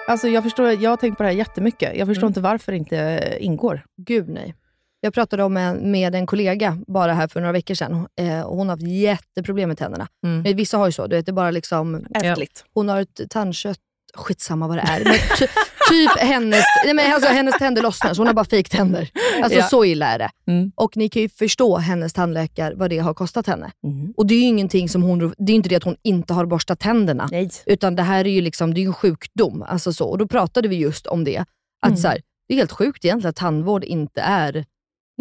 Alltså 0.08 0.28
jag, 0.28 0.44
förstår, 0.44 0.72
jag 0.72 0.90
har 0.90 0.98
tänkt 0.98 1.18
på 1.18 1.24
det 1.24 1.30
här 1.30 1.36
jättemycket. 1.36 1.96
Jag 1.98 2.08
förstår 2.08 2.24
Mm. 2.24 2.30
inte 2.30 2.42
varför 2.42 2.72
det 2.72 2.78
inte 2.78 3.36
ingår. 3.40 3.86
Gud 3.98 4.30
nej. 4.30 4.56
Jag 5.00 5.14
pratade 5.14 5.44
om 5.44 5.58
en, 5.58 5.92
med 5.92 6.16
en 6.16 6.26
kollega 6.26 6.78
bara 6.88 7.14
här 7.14 7.28
för 7.28 7.40
några 7.40 7.52
veckor 7.54 7.76
sedan. 7.76 8.08
Eh, 8.20 8.42
och 8.42 8.58
hon 8.58 8.70
har 8.70 8.76
haft 8.76 8.88
jätteproblem 8.88 9.70
med 9.70 9.78
tänderna. 9.78 10.08
Mm. 10.26 10.42
Men 10.42 10.56
Vissa 10.56 10.78
har 10.78 10.86
ju 10.86 10.92
så, 10.92 11.08
du 11.08 11.16
vet, 11.16 11.26
det 11.26 11.30
är 11.30 11.34
bara 11.34 11.52
liksom... 11.52 12.06
Ärftligt. 12.14 12.66
Hon 12.74 12.90
har 12.90 13.02
ett 13.02 13.22
tandkött, 13.30 13.80
skitsamma 14.14 14.68
vad 14.68 14.78
det 14.78 14.82
är. 14.82 15.02
Typ 15.90 16.20
hennes, 16.20 16.64
nej 16.86 16.94
men 16.94 17.14
alltså 17.14 17.30
hennes 17.30 17.58
tänder 17.58 17.82
lossnar, 17.82 18.14
så 18.14 18.22
hon 18.22 18.28
har 18.28 18.34
bara 18.34 18.46
fejktänder. 18.46 19.10
Alltså 19.44 19.60
Ja. 19.60 19.66
så 19.68 19.86
illa 19.86 20.06
är 20.08 20.20
det. 20.20 20.30
Mm. 20.48 20.72
Och 20.76 20.98
ni 20.98 21.10
kan 21.10 21.22
ju 21.22 21.30
förstå 21.30 21.78
hennes 21.78 22.14
tandläkare, 22.14 22.74
vad 22.76 22.90
det 22.90 22.98
har 23.00 23.14
kostat 23.14 23.48
henne. 23.48 23.72
Mm. 23.84 24.14
Och 24.18 24.26
det 24.28 24.34
är 24.34 24.40
ju 24.40 24.46
ingenting 24.46 24.90
som 24.90 25.04
hon, 25.04 25.34
det 25.38 25.52
är 25.52 25.56
inte 25.56 25.70
det 25.70 25.76
att 25.76 25.84
hon 25.84 25.96
inte 26.04 26.34
har 26.34 26.46
borstat 26.46 26.80
tänderna. 26.80 27.28
Nej. 27.32 27.50
Utan 27.66 27.96
det 27.96 28.04
här 28.04 28.26
är 28.28 28.32
ju 28.32 28.42
liksom, 28.42 28.74
det 28.74 28.82
är 28.82 28.86
en 28.86 28.94
sjukdom. 28.94 29.64
Alltså 29.68 29.94
så. 29.94 30.08
Och 30.10 30.18
då 30.18 30.28
pratade 30.28 30.68
vi 30.68 30.76
just 30.76 31.08
om 31.08 31.24
det. 31.24 31.38
Att 31.82 31.88
Mm. 31.90 31.98
så 31.98 32.08
här, 32.08 32.22
det 32.48 32.54
är 32.54 32.58
helt 32.58 32.72
sjukt 32.72 33.06
egentligen 33.06 33.30
att 33.30 33.36
tandvård 33.36 33.84
inte 33.84 34.22
är 34.22 34.66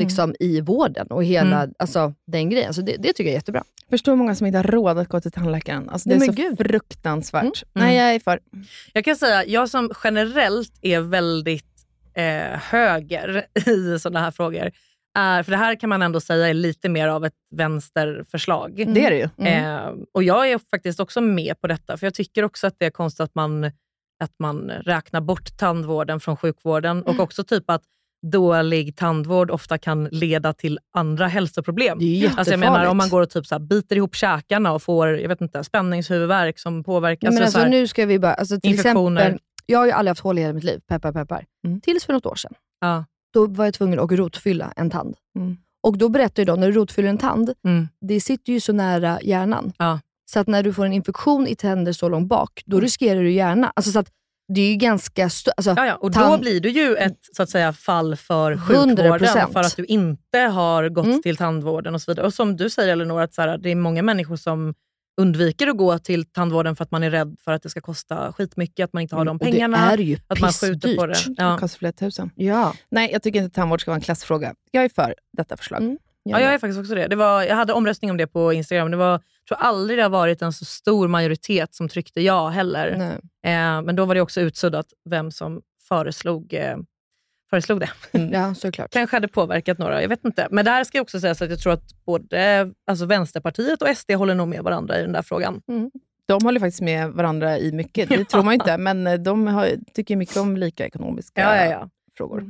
liksom, 0.01 0.35
i 0.41 0.61
vården 0.61 1.07
och 1.07 1.25
hela 1.25 1.57
Mm. 1.63 1.75
alltså, 1.79 2.15
den 2.27 2.51
grejen. 2.51 2.75
Så 2.75 2.81
det, 2.83 2.97
det 2.97 3.09
tycker 3.09 3.25
jag 3.25 3.31
är 3.31 3.35
jättebra. 3.35 3.65
Förstår 3.93 4.13
hur 4.13 4.17
många 4.17 4.35
som 4.35 4.47
inte 4.47 4.59
har 4.59 4.63
råd 4.63 4.99
att 4.99 5.09
gå 5.09 5.21
till 5.21 5.33
tandläkaren. 5.33 5.89
Alltså, 5.89 6.09
det 6.09 6.17
Nej, 6.17 6.29
är 6.29 6.33
så 6.33 6.43
gud. 6.43 6.59
fruktansvärt. 6.59 7.43
Mm. 7.43 7.55
Nej, 7.73 7.97
jag 7.97 8.15
är 8.15 8.19
för. 8.21 8.41
Jag 8.93 9.05
kan 9.05 9.17
säga, 9.17 9.45
jag 9.45 9.69
som 9.69 9.91
generellt 10.05 10.73
är 10.83 11.01
väldigt 11.01 11.87
eh, 12.15 12.59
höger 12.59 13.47
i 13.69 13.99
sådana 13.99 14.21
här 14.21 14.31
frågor, 14.31 14.71
är, 15.19 15.43
för 15.43 15.51
det 15.51 15.57
här 15.57 15.75
kan 15.75 15.89
man 15.89 16.03
ändå 16.03 16.21
säga 16.21 16.49
är 16.49 16.55
lite 16.55 16.89
mer 16.89 17.09
av 17.09 17.25
ett 17.25 17.35
vänsterförslag. 17.51 18.85
Det 18.95 19.07
är 19.07 19.11
det 19.11 19.17
ju. 19.17 19.29
Mm. 19.39 19.65
Eh, 19.65 20.05
och 20.13 20.23
jag 20.23 20.51
är 20.51 20.61
faktiskt 20.71 21.01
också 21.01 21.21
med 21.21 21.61
på 21.61 21.67
detta, 21.67 21.97
för 21.97 22.07
jag 22.07 22.15
tycker 22.15 22.43
också 22.45 22.67
att 22.67 22.75
det 22.79 22.87
är 22.87 22.91
konstigt 22.91 23.21
att 23.21 23.35
man, 23.35 23.65
att 24.25 24.35
man 24.39 24.71
räknar 24.71 25.21
bort 25.21 25.57
tandvården 25.57 26.21
från 26.21 26.37
sjukvården 26.37 27.03
och 27.03 27.21
också 27.21 27.45
typ 27.45 27.71
att 27.71 27.83
dålig 28.23 28.97
tandvård 28.97 29.51
ofta 29.51 29.79
kan 29.79 30.05
leda 30.05 30.53
till 30.53 30.79
andra 30.95 31.27
hälsoproblem. 31.29 31.99
Det 31.99 32.05
är 32.05 32.09
jättefarligt. 32.09 32.39
Alltså 32.39 32.53
jag 32.53 32.61
menar 32.61 32.87
om 32.87 32.97
man 32.97 33.09
går 33.09 33.23
och 33.23 33.31
typ 33.31 33.47
så 33.47 33.59
biter 33.59 33.97
ihop 33.97 34.15
käkarna 34.15 34.73
och 34.73 34.83
får 34.83 35.09
jag 35.09 35.29
vet 35.29 35.41
inte, 35.41 35.65
spänningshuvudvärk 35.65 36.59
som 36.59 36.85
påverkar... 36.85 37.29
Nej, 37.29 37.35
men 37.35 37.43
alltså 37.43 37.59
alltså, 37.59 37.59
så 37.59 37.73
här- 37.75 37.81
nu 37.81 37.87
ska 37.87 38.07
vi 38.07 38.19
bara, 38.19 38.35
alltså, 38.35 38.61
till 38.61 38.71
infektioner. 38.71 39.21
exempel, 39.21 39.41
jag 39.67 39.79
har 39.79 39.87
ju 39.87 39.93
aldrig 39.93 40.11
haft 40.11 40.21
hål 40.21 40.39
i 40.39 40.43
hela 40.43 40.53
mitt 40.53 40.65
liv, 40.65 40.81
peppar 40.89 41.13
peppar. 41.13 41.45
Mm. 41.67 41.81
Tills 41.81 42.05
för 42.05 42.13
något 42.13 42.27
år 42.27 42.35
sedan. 42.35 42.53
ja. 42.81 43.05
Då 43.35 43.47
var 43.47 43.65
jag 43.65 43.75
tvungen 43.75 43.99
att 43.99 44.13
rotfylla 44.13 44.73
en 44.77 44.91
tand. 44.91 45.15
Mm. 45.39 45.57
Och 45.83 45.99
då 45.99 46.09
berättar 46.09 46.45
de, 46.45 46.61
när 46.61 46.67
du 46.67 46.73
rotfyller 46.73 47.09
en 47.09 47.19
tand, 47.19 47.53
Mm. 47.65 47.89
det 48.01 48.21
sitter 48.21 48.53
ju 48.53 48.61
så 48.61 48.73
nära 48.73 49.19
hjärnan. 49.23 49.73
Ja. 49.79 50.01
Så 50.31 50.41
att 50.41 50.47
när 50.47 50.63
du 50.63 50.73
får 50.73 50.87
en 50.87 50.93
infektion 50.93 51.47
i 51.47 51.55
tänder 51.57 51.93
så 51.93 52.09
långt 52.09 52.29
bak, 52.29 52.63
då 52.67 52.81
riskerar 52.81 53.21
du 53.23 53.31
hjärna. 53.33 53.73
Alltså 53.77 53.93
så 53.93 53.99
att 53.99 54.09
det 54.49 54.61
är 54.61 54.71
ju 54.71 54.77
ganska 54.77 55.29
stö- 55.29 55.51
alltså, 55.57 55.75
Ja, 55.77 55.87
ja. 55.87 55.95
Och 55.95 56.11
då 56.11 56.39
blir 56.39 56.61
du 56.61 56.69
ju 56.71 56.97
ett 56.97 57.19
så 57.37 57.43
att 57.43 57.51
säga, 57.51 57.73
fall 57.73 58.17
för 58.17 58.57
sjukvården 58.59 58.99
100%. 58.99 59.53
för 59.53 59.61
att 59.61 59.77
du 59.77 59.85
inte 59.85 60.39
har 60.39 60.89
gått 60.89 61.07
Mm. 61.07 61.23
till 61.23 61.37
tandvården 61.37 61.95
och 61.95 62.03
så 62.03 62.11
vidare. 62.11 62.27
Och 62.27 62.35
som 62.35 62.57
du 62.57 62.71
säger 62.71 62.93
Elinor, 62.93 63.21
att 63.21 63.35
så 63.35 63.43
här, 63.43 63.59
det 63.59 63.71
är 63.71 63.75
många 63.75 64.03
människor 64.03 64.37
som 64.37 64.75
undviker 65.21 65.67
att 65.69 65.77
gå 65.77 65.99
till 65.99 66.25
tandvården 66.25 66.77
för 66.77 66.85
att 66.85 66.91
man 66.91 67.03
är 67.03 67.11
rädd 67.11 67.37
för 67.45 67.53
att 67.53 67.63
det 67.63 67.71
ska 67.71 67.81
kosta 67.81 68.33
skitmycket, 68.33 68.85
att 68.85 68.93
man 68.93 69.03
inte 69.03 69.15
har 69.17 69.25
de 69.25 69.29
Mm, 69.29 69.37
och 69.37 69.41
pengarna. 69.53 69.77
det 69.97 70.03
är 70.03 70.07
ju 70.07 70.19
att 70.27 70.41
man 70.41 70.53
skjuter 70.53 70.97
på 70.97 71.07
det. 71.07 71.13
pissdyrt. 71.15 71.37
Det 71.37 71.43
Ja. 71.43 71.59
kostar 71.59 71.79
flera 71.79 71.93
tusen. 71.93 72.31
Ja. 72.35 72.75
Nej, 72.91 73.11
jag 73.13 73.23
tycker 73.23 73.39
inte 73.39 73.47
att 73.47 73.55
tandvård 73.55 73.81
ska 73.81 73.91
vara 73.91 73.97
en 73.97 74.03
klassfråga. 74.03 74.55
Jag 74.71 74.85
är 74.85 74.89
för 74.89 75.15
detta 75.37 75.57
förslag. 75.57 75.83
Mm. 75.83 75.99
Ja, 76.25 76.41
jag 76.41 76.55
är 76.55 76.59
faktiskt 76.59 76.81
också 76.81 76.95
det. 76.95 77.07
det 77.07 77.17
var, 77.17 77.43
jag 77.43 77.57
hade 77.57 77.73
omröstning 77.73 78.11
om 78.11 78.17
det 78.17 78.27
på 78.27 78.53
Instagram. 78.53 78.91
Det 78.91 78.97
var, 78.97 79.11
jag 79.11 79.23
tror 79.49 79.59
aldrig 79.59 79.99
det 79.99 80.03
har 80.03 80.11
varit 80.11 80.43
en 80.43 80.53
så 80.53 80.65
stor 80.65 81.09
majoritet 81.09 81.75
som 81.75 81.89
tryckte 81.89 82.21
ja 82.21 82.49
heller. 82.49 82.97
Nej. 82.99 83.55
Eh, 83.55 83.83
men 83.83 83.97
då 83.97 84.05
var 84.05 84.15
det 84.15 84.21
också 84.21 84.41
utsuddat 84.41 84.87
vem 85.11 85.31
som 85.31 85.63
föreslog, 85.89 86.55
eh, 86.55 86.77
föreslog 87.51 87.81
det. 87.81 87.91
Ja, 88.33 88.55
såklart. 88.55 88.91
kanske 88.91 89.17
hade 89.17 89.29
påverkat 89.29 89.79
några, 89.79 90.03
jag 90.03 90.09
vet 90.09 90.25
inte. 90.25 90.49
Men 90.51 90.65
där 90.65 90.85
ska 90.85 90.99
jag 90.99 91.03
också 91.03 91.21
säga 91.21 91.35
så 91.35 91.45
att 91.45 91.51
jag 91.51 91.59
tror 91.61 91.73
att 91.73 92.05
både 92.05 92.71
alltså 92.87 93.07
Vänsterpartiet 93.07 93.83
och 93.83 93.97
SD 93.97 94.11
håller 94.11 94.35
nog 94.35 94.49
med 94.49 94.63
varandra 94.63 94.99
i 94.99 95.03
den 95.03 95.13
där 95.13 95.23
frågan. 95.23 95.63
De 96.27 96.45
håller 96.45 96.61
faktiskt 96.61 96.81
med 96.83 97.11
varandra 97.11 97.59
i 97.59 97.73
mycket. 97.73 98.09
Det 98.09 98.25
tror 98.29 98.43
man 98.43 98.53
ju 98.55 98.61
inte, 98.61 98.79
men 98.79 99.07
eh, 99.07 99.15
de 99.15 99.47
har, 99.47 99.71
tycker 99.95 100.17
mycket 100.17 100.37
om 100.37 100.57
lika 100.57 100.87
ekonomiska 100.87 101.41
Ja, 101.41 101.57
ja, 101.57 101.71
ja. 101.71 101.89
frågor. 102.17 102.45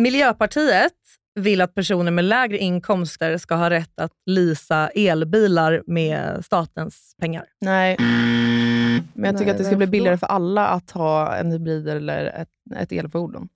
Miljöpartiet 0.00 0.92
vill 1.34 1.60
att 1.60 1.74
personer 1.74 2.10
med 2.10 2.24
lägre 2.24 2.58
inkomster 2.58 3.38
ska 3.38 3.54
ha 3.54 3.70
rätt 3.70 4.00
att 4.00 4.12
leasa 4.26 4.88
elbilar 4.88 5.82
med 5.86 6.44
statens 6.44 7.14
pengar. 7.20 7.44
Nej, 7.60 7.96
men 7.98 9.24
jag 9.24 9.32
tycker 9.32 9.44
Nej, 9.44 9.50
att 9.50 9.58
det 9.58 9.64
ska 9.64 9.76
bli 9.76 9.86
billigare 9.86 10.18
för 10.18 10.26
alla 10.26 10.68
att 10.68 10.90
ha 10.90 11.36
en 11.36 11.50
hybrid 11.50 11.88
eller 11.88 12.24
ett, 12.26 12.48
ett 12.76 12.92
elfordon. 12.92 13.48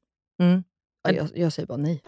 Mm. 0.42 0.64
Ja, 1.08 1.14
jag, 1.14 1.28
jag 1.34 1.52
säger 1.52 1.66
bara 1.66 1.78
nej. 1.78 2.02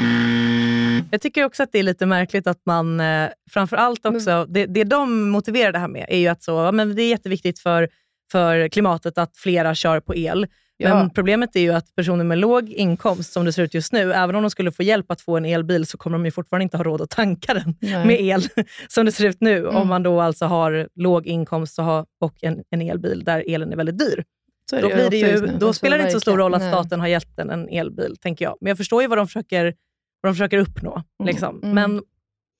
Jag 1.10 1.20
tycker 1.20 1.44
också 1.44 1.62
att 1.62 1.72
det 1.72 1.78
är 1.78 1.82
lite 1.82 2.06
märkligt 2.06 2.46
att 2.46 2.60
man, 2.66 3.00
eh, 3.00 3.28
framför 3.50 3.76
allt 3.76 4.06
också, 4.06 4.46
det, 4.48 4.66
det 4.66 4.84
de 4.84 5.30
motiverar 5.30 5.72
det 5.72 5.78
här 5.78 5.88
med 5.88 6.06
är 6.08 6.18
ju 6.18 6.28
att 6.28 6.42
så, 6.42 6.72
men 6.72 6.94
det 6.94 7.02
är 7.02 7.08
jätteviktigt 7.08 7.58
för, 7.58 7.88
för 8.32 8.68
klimatet 8.68 9.18
att 9.18 9.36
flera 9.36 9.74
kör 9.74 10.00
på 10.00 10.16
el. 10.16 10.46
Men 10.80 10.98
Ja. 10.98 11.10
problemet 11.14 11.56
är 11.56 11.60
ju 11.60 11.72
att 11.72 11.94
personer 11.94 12.24
med 12.24 12.38
låg 12.38 12.68
inkomst, 12.68 13.32
som 13.32 13.44
det 13.44 13.52
ser 13.52 13.62
ut 13.62 13.74
just 13.74 13.92
nu, 13.92 14.12
även 14.12 14.36
om 14.36 14.42
de 14.42 14.50
skulle 14.50 14.72
få 14.72 14.82
hjälp 14.82 15.10
att 15.10 15.20
få 15.20 15.36
en 15.36 15.44
elbil, 15.44 15.86
så 15.86 15.98
kommer 15.98 16.18
de 16.18 16.24
ju 16.24 16.30
fortfarande 16.30 16.62
inte 16.62 16.76
ha 16.76 16.84
råd 16.84 17.00
att 17.00 17.10
tanka 17.10 17.54
den 17.54 17.74
Nej. 17.80 18.06
med 18.06 18.20
el, 18.20 18.42
som 18.88 19.06
det 19.06 19.12
ser 19.12 19.24
ut 19.28 19.40
nu. 19.40 19.58
Mm. 19.58 19.76
Om 19.76 19.88
man 19.88 20.02
då 20.02 20.20
alltså 20.20 20.44
har 20.44 20.88
låg 20.94 21.26
inkomst 21.26 21.78
och, 21.78 21.84
har, 21.84 22.06
och 22.20 22.34
en, 22.42 22.62
en 22.70 22.80
elbil 22.82 23.24
där 23.24 23.44
elen 23.48 23.72
är 23.72 23.76
väldigt 23.76 23.98
dyr. 23.98 24.24
Så 24.70 24.76
är 24.76 24.82
Då, 24.82 24.88
det 24.88 24.94
blir 24.94 25.10
det 25.10 25.16
ju, 25.16 25.40
nu. 25.40 25.56
då 25.60 25.72
spelar 25.72 25.98
det 25.98 26.02
inte 26.02 26.12
så 26.12 26.20
stor 26.20 26.36
roll 26.38 26.54
att 26.54 26.60
Nej. 26.60 26.70
staten 26.72 27.00
har 27.00 27.06
gett 27.08 27.36
den 27.36 27.50
en 27.50 27.68
elbil, 27.68 28.16
tänker 28.20 28.44
jag. 28.44 28.56
Men 28.60 28.68
jag 28.70 28.76
förstår 28.76 29.02
ju 29.02 29.08
vad 29.08 29.18
de 29.18 29.26
försöker, 29.26 29.74
vad 30.20 30.30
de 30.30 30.34
försöker 30.34 30.58
uppnå. 30.58 31.02
Liksom. 31.24 31.60
Mm. 31.62 31.74
Men 31.74 32.02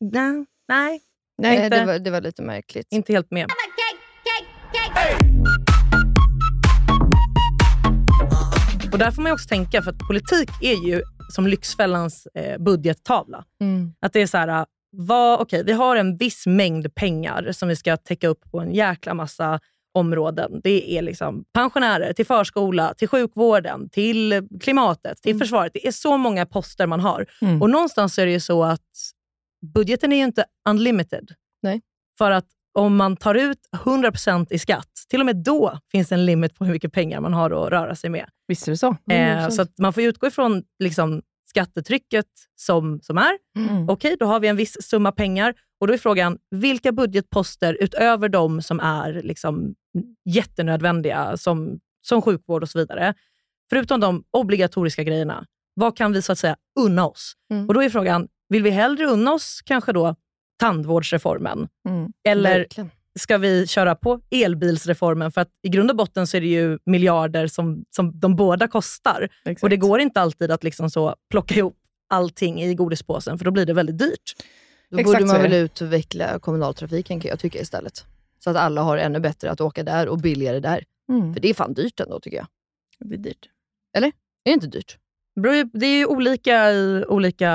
nej, 0.00 0.46
nej, 0.68 1.00
Nej, 1.38 1.64
inte. 1.64 1.80
det, 1.80 1.86
var, 1.86 1.98
det 1.98 2.10
var 2.10 2.20
lite 2.20 2.42
märkligt. 2.42 2.86
inte 2.90 3.12
helt 3.12 3.30
med. 3.30 3.44
Och 3.44 3.50
där 9.00 9.10
får 9.10 9.22
man 9.22 9.30
ju 9.30 9.34
också 9.34 9.48
tänka, 9.48 9.82
för 9.82 9.90
att 9.90 9.98
politik 9.98 10.50
är 10.62 10.88
ju 10.88 11.02
som 11.30 11.46
Lyxfällans 11.46 12.26
eh, 12.26 12.58
budgettavla. 12.58 13.44
Mm. 13.60 13.92
Att 14.00 14.12
det 14.12 14.20
är 14.20 14.26
så 14.26 14.38
här, 14.38 14.66
vad, 14.90 15.40
okej, 15.40 15.64
vi 15.64 15.72
har 15.72 15.96
en 15.96 16.16
viss 16.16 16.46
mängd 16.46 16.94
pengar 16.94 17.52
som 17.52 17.68
vi 17.68 17.76
ska 17.76 17.96
täcka 17.96 18.28
upp 18.28 18.50
på 18.50 18.60
en 18.60 18.74
jäkla 18.74 19.14
massa 19.14 19.60
områden. 19.94 20.60
Det 20.64 20.98
är 20.98 21.02
liksom 21.02 21.44
pensionärer, 21.54 22.12
till 22.12 22.26
förskola, 22.26 22.94
till 22.94 23.08
sjukvården, 23.08 23.88
till 23.88 24.48
klimatet, 24.60 25.22
till 25.22 25.38
försvaret. 25.38 25.72
Det 25.74 25.86
är 25.86 25.92
så 25.92 26.16
många 26.16 26.46
poster 26.46 26.86
man 26.86 27.00
har. 27.00 27.26
Mm. 27.42 27.62
Och 27.62 27.70
någonstans 27.70 28.18
är 28.18 28.26
det 28.26 28.32
ju 28.32 28.40
så 28.40 28.64
att 28.64 28.90
budgeten 29.74 30.12
är 30.12 30.16
ju 30.16 30.24
inte 30.24 30.44
unlimited. 30.68 31.30
Nej. 31.62 31.80
För 32.18 32.30
att 32.30 32.46
om 32.72 32.96
man 32.96 33.16
tar 33.16 33.34
ut 33.34 33.58
100% 33.72 34.46
i 34.50 34.58
skatt, 34.58 34.90
till 35.08 35.20
och 35.20 35.26
med 35.26 35.36
då 35.36 35.78
finns 35.92 36.08
det 36.08 36.14
en 36.14 36.26
limit 36.26 36.54
på 36.54 36.64
hur 36.64 36.72
mycket 36.72 36.92
pengar 36.92 37.20
man 37.20 37.34
har 37.34 37.50
att 37.50 37.70
röra 37.72 37.94
sig 37.94 38.10
med. 38.10 38.28
visst 38.48 38.68
är 38.68 38.72
det 38.72 38.76
så. 38.78 38.96
Mm, 39.10 39.38
Eh, 39.38 39.48
så 39.48 39.66
man 39.78 39.92
får 39.92 40.02
utgå 40.02 40.26
ifrån 40.26 40.62
liksom, 40.78 41.22
skattetrycket 41.48 42.26
som, 42.56 43.00
som 43.02 43.18
är. 43.18 43.38
Mm. 43.56 43.88
Okej, 43.88 44.16
då 44.18 44.26
har 44.26 44.40
vi 44.40 44.48
en 44.48 44.56
viss 44.56 44.76
summa 44.82 45.12
pengar. 45.12 45.54
Och 45.80 45.86
Då 45.86 45.92
är 45.92 45.98
frågan, 45.98 46.38
vilka 46.50 46.92
budgetposter 46.92 47.76
utöver 47.80 48.28
de 48.28 48.62
som 48.62 48.80
är 48.80 49.12
liksom 49.12 49.74
jättenödvändiga, 50.24 51.36
som, 51.36 51.78
som 52.06 52.22
sjukvård 52.22 52.62
och 52.62 52.68
så 52.68 52.78
vidare, 52.78 53.14
förutom 53.70 54.00
de 54.00 54.24
obligatoriska 54.30 55.02
grejerna, 55.02 55.46
vad 55.74 55.96
kan 55.96 56.12
vi 56.12 56.22
så 56.22 56.32
att 56.32 56.38
säga 56.38 56.56
unna 56.80 57.08
oss? 57.08 57.32
Mm. 57.52 57.68
Och 57.68 57.74
Då 57.74 57.82
är 57.82 57.88
frågan, 57.90 58.28
vill 58.48 58.62
vi 58.62 58.70
hellre 58.70 59.06
unna 59.06 59.32
oss 59.32 59.60
kanske 59.64 59.92
då 59.92 60.16
tandvårdsreformen? 60.60 61.68
Mm. 61.88 62.12
Eller 62.24 62.58
Verkligen. 62.58 62.90
ska 63.18 63.38
vi 63.38 63.66
köra 63.66 63.94
på 63.94 64.20
elbilsreformen? 64.30 65.32
För 65.32 65.40
att 65.40 65.48
i 65.62 65.68
grund 65.68 65.90
och 65.90 65.96
botten 65.96 66.26
så 66.26 66.36
är 66.36 66.40
det 66.40 66.46
ju 66.46 66.78
miljarder 66.86 67.46
som, 67.46 67.84
som 67.90 68.20
de 68.20 68.36
båda 68.36 68.68
kostar. 68.68 69.28
Exakt. 69.44 69.62
Och 69.62 69.70
det 69.70 69.76
går 69.76 70.00
inte 70.00 70.20
alltid 70.20 70.50
att 70.50 70.64
liksom 70.64 70.90
så 70.90 71.14
plocka 71.30 71.54
ihop 71.54 71.76
allting 72.08 72.62
i 72.62 72.74
godispåsen, 72.74 73.38
för 73.38 73.44
då 73.44 73.50
blir 73.50 73.66
det 73.66 73.72
väldigt 73.72 73.98
dyrt. 73.98 74.36
Då 74.90 74.98
Exakt 74.98 75.18
borde 75.18 75.28
så 75.28 75.34
man 75.34 75.42
väl 75.42 75.52
utveckla 75.52 76.38
kommunaltrafiken 76.38 77.20
kan 77.20 77.28
jag 77.28 77.38
tycka 77.38 77.60
istället. 77.60 78.04
Så 78.38 78.50
att 78.50 78.56
alla 78.56 78.82
har 78.82 78.98
ännu 78.98 79.20
bättre 79.20 79.50
att 79.50 79.60
åka 79.60 79.82
där 79.82 80.08
och 80.08 80.18
billigare 80.18 80.60
där. 80.60 80.84
Mm. 81.08 81.34
För 81.34 81.40
det 81.40 81.50
är 81.50 81.54
fan 81.54 81.74
dyrt 81.74 82.00
ändå 82.00 82.20
tycker 82.20 82.36
jag. 82.36 82.46
Det 82.98 83.04
blir 83.04 83.18
dyrt. 83.18 83.48
Är 83.92 84.00
det 84.00 84.12
inte 84.44 84.66
dyrt? 84.66 84.98
Det 85.72 85.86
är 85.86 85.98
ju 85.98 86.06
olika 86.06 86.70
i 86.70 87.04
olika 87.08 87.50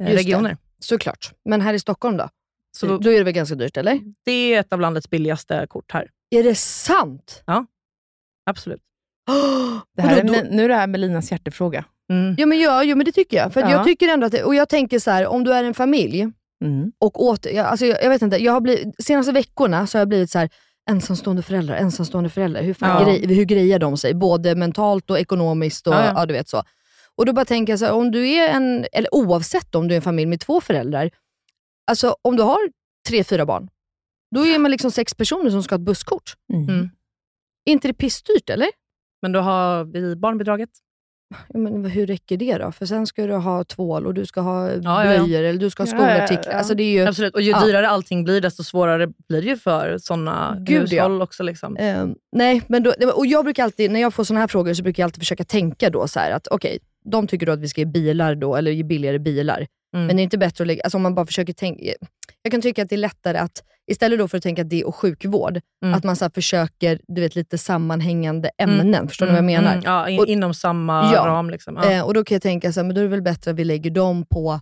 eh, 0.00 0.10
Just 0.10 0.18
regioner. 0.18 0.56
Såklart. 0.84 1.32
Men 1.44 1.60
här 1.60 1.74
i 1.74 1.78
Stockholm 1.78 2.16
då? 2.16 2.28
Så 2.76 2.86
då, 2.86 2.98
då, 2.98 3.10
är 3.10 3.18
det 3.18 3.24
väl 3.24 3.32
ganska 3.32 3.54
dyrt, 3.54 3.76
eller? 3.76 4.00
det 4.24 4.32
är 4.32 4.60
ett 4.60 4.72
av 4.72 4.80
landets 4.80 5.10
billigaste 5.10 5.66
kort 5.70 5.92
här. 5.92 6.10
Är 6.30 6.42
det 6.42 6.54
sant? 6.54 7.42
Absolut. 8.50 8.80
Det 9.96 10.02
här 10.02 10.24
då- 10.24 10.34
är, 10.34 10.44
nu 10.50 10.64
är 10.64 10.68
det 10.68 10.74
här 10.74 10.86
Melinas 10.86 11.30
hjärtefråga. 11.32 11.84
Mm. 12.12 12.34
Ja 12.38 12.46
men, 12.46 12.60
ja, 12.60 12.84
jo, 12.84 12.96
men 12.96 13.06
det 13.06 13.12
tycker 13.12 13.36
jag. 13.36 13.52
För 13.52 13.60
Ja. 13.60 13.70
jag 13.70 13.84
tycker 13.84 14.08
ändå 14.08 14.26
att, 14.26 14.32
det, 14.32 14.44
och 14.44 14.54
jag 14.54 14.68
tänker 14.68 14.98
så 14.98 15.10
här, 15.10 15.26
om 15.26 15.44
du 15.44 15.52
är 15.52 15.64
en 15.64 15.74
familj 15.74 16.30
Mm. 16.64 16.92
och 16.98 17.22
åter, 17.24 17.52
jag, 17.52 17.66
alltså 17.66 17.86
jag, 17.86 18.02
jag 18.04 18.08
vet 18.10 18.22
inte, 18.22 18.36
jag 18.36 18.52
har 18.52 18.60
blivit, 18.60 19.04
senaste 19.04 19.32
veckorna 19.32 19.86
så 19.86 19.98
har 19.98 20.00
jag 20.00 20.08
blivit 20.08 20.30
så 20.30 20.38
här 20.38 20.48
ensamstående 20.90 21.42
föräldrar, 21.42 21.76
ensamstående 21.76 22.30
föräldrar. 22.30 22.62
Hur, 22.62 22.74
fan 22.74 23.02
Ja. 23.02 23.04
grej, 23.04 23.34
hur 23.34 23.44
grejer 23.44 23.78
de 23.78 23.96
sig? 23.96 24.14
Både 24.14 24.54
mentalt 24.54 25.10
och 25.10 25.18
ekonomiskt 25.18 25.86
och 25.86 25.94
Ja, 25.94 26.04
ja, 26.04 26.12
ja. 26.16 26.26
du 26.26 26.32
vet 26.34 26.48
så. 26.48 26.62
Och 27.16 27.26
då 27.26 27.32
bara 27.32 27.44
tänker 27.44 27.72
jag 27.72 27.78
så 27.80 27.84
här, 27.84 27.92
om 27.92 28.10
du 28.10 28.28
är 28.28 28.48
en, 28.48 28.86
eller 28.92 29.14
oavsett 29.14 29.74
om 29.74 29.88
du 29.88 29.94
är 29.94 29.96
en 29.96 30.02
familj 30.02 30.26
med 30.26 30.40
två 30.40 30.60
föräldrar, 30.60 31.10
alltså 31.90 32.16
om 32.22 32.36
du 32.36 32.42
har 32.42 32.58
tre, 33.08 33.24
fyra 33.24 33.46
barn, 33.46 33.68
då 34.34 34.46
är 34.46 34.58
man 34.58 34.70
liksom 34.70 34.90
sex 34.90 35.14
personer 35.14 35.50
som 35.50 35.62
ska 35.62 35.74
ha 35.74 35.78
ett 35.80 35.86
busskort. 35.86 36.34
Mm. 36.52 36.68
Mm. 36.68 36.90
Är 37.64 37.72
inte 37.72 37.88
det 37.88 37.94
pissdyrt 37.94 38.50
eller? 38.50 38.68
Men 39.22 39.32
då 39.32 39.40
har 39.40 39.84
vi 39.84 40.16
barnbidraget. 40.16 40.70
Ja, 41.48 41.58
men 41.58 41.84
hur 41.84 42.06
räcker 42.06 42.36
det 42.36 42.58
då? 42.58 42.72
För 42.72 42.86
sen 42.86 43.06
ska 43.06 43.26
du 43.26 43.34
ha 43.34 43.64
tvål 43.64 44.06
och 44.06 44.14
du 44.14 44.26
ska 44.26 44.40
ha 44.40 44.70
ja, 44.70 44.80
ja. 44.82 45.02
blöjor 45.02 45.42
eller 45.42 45.60
du 45.60 45.70
ska 45.70 45.82
ha 45.82 45.88
Ja, 45.88 45.96
skolartiklar. 45.96 46.42
ja, 46.44 46.50
ja. 46.52 46.58
Alltså 46.58 46.74
det 46.74 46.82
är 46.82 46.92
ju, 46.92 47.06
Absolut. 47.06 47.34
Och 47.34 47.42
ju 47.42 47.50
Ja. 47.50 47.64
dyrare 47.64 47.88
allting 47.88 48.24
blir, 48.24 48.40
desto 48.40 48.64
svårare 48.64 49.06
blir 49.28 49.42
det 49.42 49.48
ju 49.48 49.56
för 49.56 49.98
sådana 49.98 50.62
ja. 50.66 50.78
hushåll 50.80 51.22
också. 51.22 51.42
Liksom. 51.42 51.76
eh, 51.76 52.06
nej, 52.36 52.62
men 52.68 52.82
då, 52.82 52.94
och 53.14 53.26
jag 53.26 53.44
brukar 53.44 53.64
alltid, 53.64 53.90
när 53.90 54.00
jag 54.00 54.14
får 54.14 54.24
såna 54.24 54.40
här 54.40 54.46
frågor 54.46 54.74
så 54.74 54.82
brukar 54.82 55.02
jag 55.02 55.06
alltid 55.06 55.20
försöka 55.22 55.44
tänka 55.44 55.90
då 55.90 56.08
så 56.08 56.20
här 56.20 56.30
att 56.30 56.46
okej, 56.46 56.78
de 57.10 57.26
tycker 57.26 57.46
då 57.46 57.52
att 57.52 57.60
vi 57.60 57.68
ska 57.68 57.80
ge 57.80 57.84
bilar 57.86 58.34
då, 58.34 58.56
eller 58.56 58.70
ge 58.70 58.82
billigare 58.82 59.18
bilar. 59.18 59.66
Mm. 59.96 60.06
Men 60.06 60.16
det 60.16 60.22
är 60.22 60.24
inte 60.24 60.38
bättre 60.38 60.62
att 60.64 60.66
lägga, 60.68 60.82
alltså 60.82 60.96
om 60.98 61.02
man 61.02 61.14
bara 61.14 61.26
försöker 61.26 61.52
tänka, 61.52 61.84
jag 62.42 62.50
kan 62.52 62.60
tycka 62.60 62.82
att 62.82 62.88
det 62.88 62.94
är 62.94 62.98
lättare 62.98 63.38
att, 63.38 63.62
istället 63.90 64.18
då 64.18 64.28
för 64.28 64.36
att 64.36 64.42
tänka 64.42 64.64
det 64.64 64.84
och 64.84 64.96
sjukvård, 64.96 65.60
Mm. 65.84 65.94
att 65.94 66.04
man 66.04 66.16
så 66.16 66.30
försöker, 66.30 67.00
du 67.08 67.20
vet 67.20 67.34
lite 67.36 67.58
sammanhängande 67.58 68.50
ämnen. 68.58 69.08
Förstår 69.08 69.26
ni 69.26 69.32
vad 69.32 69.36
jag 69.36 69.50
Mm, 69.50 69.62
menar? 69.64 69.72
mm. 69.72 69.84
Ja, 69.84 70.08
in, 70.08 70.20
Och- 70.20 70.26
inom 70.26 70.54
samma 70.54 71.12
Ja. 71.14 71.26
ram. 71.26 71.50
Liksom. 71.50 71.76
Ja. 71.82 71.90
Eh, 71.90 72.04
och 72.04 72.14
då 72.14 72.24
kan 72.24 72.34
jag 72.34 72.42
tänka 72.42 72.72
så 72.72 72.80
här, 72.80 72.86
men 72.86 72.94
då 72.94 73.00
är 73.00 73.04
det 73.04 73.10
väl 73.10 73.22
bättre 73.22 73.50
att 73.50 73.56
vi 73.56 73.64
lägger 73.64 73.90
dem 73.90 74.24
på 74.30 74.60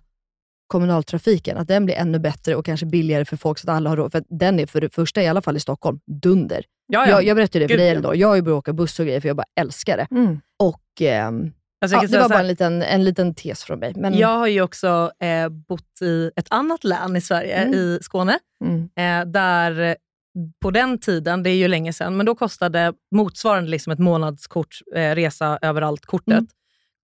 kommunaltrafiken, 0.67 1.57
att 1.57 1.67
den 1.67 1.85
blir 1.85 1.95
ännu 1.95 2.19
bättre 2.19 2.55
och 2.55 2.65
kanske 2.65 2.85
billigare 2.85 3.25
för 3.25 3.37
folk 3.37 3.59
så 3.59 3.69
att 3.71 3.75
alla 3.77 3.89
har 3.89 3.97
råd. 3.97 4.11
För 4.11 4.19
att 4.19 4.25
den 4.29 4.59
är 4.59 4.65
för 4.65 4.81
det 4.81 4.93
första, 4.93 5.21
i 5.23 5.27
alla 5.27 5.41
fall 5.41 5.57
i 5.57 5.59
Stockholm, 5.59 5.99
dunder. 6.21 6.63
ja, 6.87 7.05
ja. 7.05 7.11
Jag, 7.11 7.23
jag 7.23 7.35
berättade 7.35 7.65
det 7.65 7.67
för 7.67 7.73
Gud, 7.73 7.79
dig. 7.79 7.89
Elinor, 7.89 8.15
jag 8.15 8.27
har 8.27 8.35
ju 8.35 8.41
börjat 8.41 8.57
åka 8.57 8.73
buss 8.73 8.99
och 8.99 9.05
grejer 9.05 9.19
för 9.21 9.27
jag 9.29 9.35
bara 9.37 9.45
älskar 9.59 9.97
det. 9.97 10.07
Mm. 10.11 10.39
Och 10.59 10.81
ehm, 11.01 11.51
Alltså, 11.83 11.95
jag 11.97 12.03
ja, 12.03 12.07
det 12.07 12.19
var 12.19 12.29
bara 12.29 12.39
en 12.39 12.47
liten, 12.47 12.81
en 12.81 13.03
liten 13.03 13.35
tes 13.35 13.63
från 13.63 13.79
mig. 13.79 13.93
Men, 13.95 14.13
Jag 14.17 14.37
har 14.37 14.47
ju 14.47 14.61
också 14.61 15.11
eh, 15.19 15.49
bott 15.49 16.01
i 16.01 16.31
ett 16.35 16.47
annat 16.49 16.83
län 16.83 17.15
i 17.15 17.21
Sverige, 17.21 17.55
Mm. 17.55 17.73
i 17.73 17.99
Skåne, 18.01 18.39
Mm. 18.61 18.89
eh, 18.95 19.31
där 19.31 19.95
på 20.61 20.71
den 20.71 20.97
tiden, 20.99 21.43
det 21.43 21.49
är 21.49 21.55
ju 21.55 21.67
länge 21.67 21.93
sedan, 21.93 22.17
men 22.17 22.25
då 22.25 22.35
kostade 22.35 22.93
motsvarande 23.15 23.69
liksom 23.69 23.93
ett 23.93 23.99
månadskort, 23.99 24.79
eh, 24.95 25.15
resa 25.15 25.59
överallt-kortet, 25.61 26.27
Mm. 26.33 26.45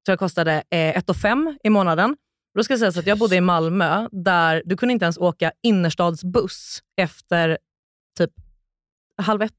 tror 0.06 0.12
jag 0.14 0.20
kostade 0.20 0.54
eh, 0.70 0.98
1 0.98 1.14
5 1.14 1.58
i 1.64 1.70
månaden. 1.70 2.18
Då 2.56 2.64
ska 2.64 2.74
jag 2.74 2.80
säga 2.80 2.92
så 2.92 3.00
att 3.00 3.08
jag 3.08 3.18
bodde 3.18 3.36
i 3.36 3.42
Malmö, 3.42 4.08
där 4.12 4.62
du 4.66 4.78
kunde 4.78 4.94
inte 4.94 5.06
ens 5.06 5.18
åka 5.18 5.52
innerstadsbuss 5.64 6.80
efter 7.02 7.58
typ 8.18 8.32
halv 9.18 9.42
ett 9.42 9.54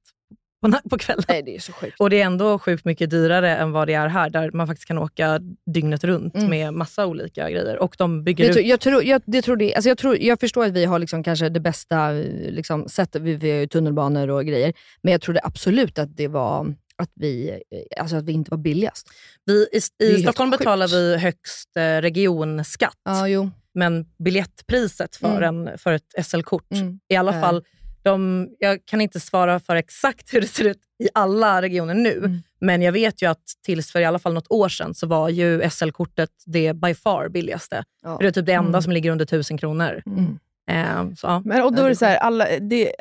på, 0.60 0.88
på 0.90 0.98
kvällen. 0.98 1.24
Nej, 1.28 1.42
det 1.42 1.56
är 1.56 1.60
så 1.60 1.72
sjukt. 1.72 2.00
Och 2.00 2.10
det 2.10 2.20
är 2.20 2.26
ändå 2.26 2.58
sjukt 2.58 2.84
mycket 2.84 3.10
dyrare 3.10 3.56
än 3.56 3.72
vad 3.72 3.88
det 3.88 3.94
är 3.94 4.08
här, 4.08 4.30
där 4.30 4.50
man 4.52 4.66
faktiskt 4.66 4.88
kan 4.88 4.98
åka 4.98 5.40
dygnet 5.74 6.04
runt 6.04 6.34
Mm. 6.34 6.50
med 6.50 6.74
massa 6.74 7.06
olika 7.06 7.50
grejer. 7.50 7.78
Och 7.78 7.94
de 7.98 8.24
bygger 8.24 8.44
Jag, 8.44 8.50
ut 8.50 8.54
tror, 8.56 8.66
jag, 8.66 8.80
tror, 8.80 9.04
jag, 9.04 9.22
det 9.26 9.42
tror 9.42 9.56
det, 9.56 9.74
alltså 9.74 9.88
jag, 9.88 9.98
tror, 9.98 10.16
jag 10.20 10.40
förstår 10.40 10.64
att 10.64 10.72
vi 10.72 10.84
har 10.84 10.98
liksom 10.98 11.22
kanske 11.24 11.48
det 11.48 11.60
bästa 11.60 12.12
eh, 12.18 12.50
liksom, 12.50 12.88
sättet, 12.88 13.22
vi, 13.22 13.34
vi 13.34 13.50
har 13.50 13.58
ju 13.58 13.66
tunnelbanor 13.66 14.30
och 14.30 14.44
grejer, 14.46 14.72
men 15.02 15.12
jag 15.12 15.20
trodde 15.20 15.40
absolut 15.42 15.98
att 15.98 16.16
det 16.16 16.28
var 16.28 16.74
att 16.96 17.10
vi, 17.14 17.50
eh, 17.50 18.00
alltså 18.02 18.16
att 18.16 18.24
vi 18.24 18.32
inte 18.32 18.50
var 18.50 18.58
billigast. 18.58 19.08
Vi, 19.44 19.66
I 20.02 20.04
i 20.06 20.22
Stockholm 20.22 20.50
betalar 20.50 20.88
vi 20.88 21.16
högst 21.16 21.76
eh, 21.76 21.82
regionskatt, 22.00 22.94
jo. 23.28 23.50
men 23.74 24.06
biljettpriset 24.24 25.16
för, 25.16 25.42
en, 25.42 25.78
för 25.78 25.92
ett 25.92 26.26
SL-kort, 26.26 26.72
Mm. 26.74 27.00
i 27.08 27.16
alla 27.16 27.34
Är- 27.34 27.40
fall, 27.40 27.64
de, 28.02 28.48
jag 28.58 28.78
kan 28.84 29.00
inte 29.00 29.20
svara 29.20 29.60
för 29.60 29.76
exakt 29.76 30.34
hur 30.34 30.40
det 30.40 30.46
ser 30.46 30.64
ut 30.64 30.78
i 31.04 31.08
alla 31.14 31.62
regioner 31.62 31.94
nu, 31.94 32.18
Mm. 32.18 32.42
men 32.60 32.82
jag 32.82 32.92
vet 32.92 33.22
ju 33.22 33.30
att 33.30 33.42
tills 33.66 33.92
för 33.92 34.00
i 34.00 34.04
alla 34.04 34.18
fall 34.18 34.34
något 34.34 34.50
år 34.50 34.68
sedan 34.68 34.94
så 34.94 35.06
var 35.06 35.28
ju 35.28 35.70
SL-kortet 35.70 36.30
det 36.46 36.72
by 36.72 36.94
far 36.94 37.28
billigaste. 37.28 37.84
Ja. 38.02 38.16
Det 38.20 38.26
är 38.26 38.30
typ 38.30 38.46
det 38.46 38.52
enda 38.52 38.68
Mm. 38.68 38.82
som 38.82 38.92
ligger 38.92 39.10
under 39.10 39.24
1000 39.24 39.58
kronor. 39.58 40.02
Mm. 40.06 40.38
Eh, 40.70 41.14
så, 41.16 41.26
ja. 41.26 41.42
Men, 41.44 41.62
och 41.62 41.72
då 41.72 41.78
Ja, 41.78 41.82
är 41.82 41.84
det 41.88 41.90
det 41.92 41.96
så 41.96 42.04
här, 42.04 42.16
alla, 42.16 42.46
det, 42.60 42.92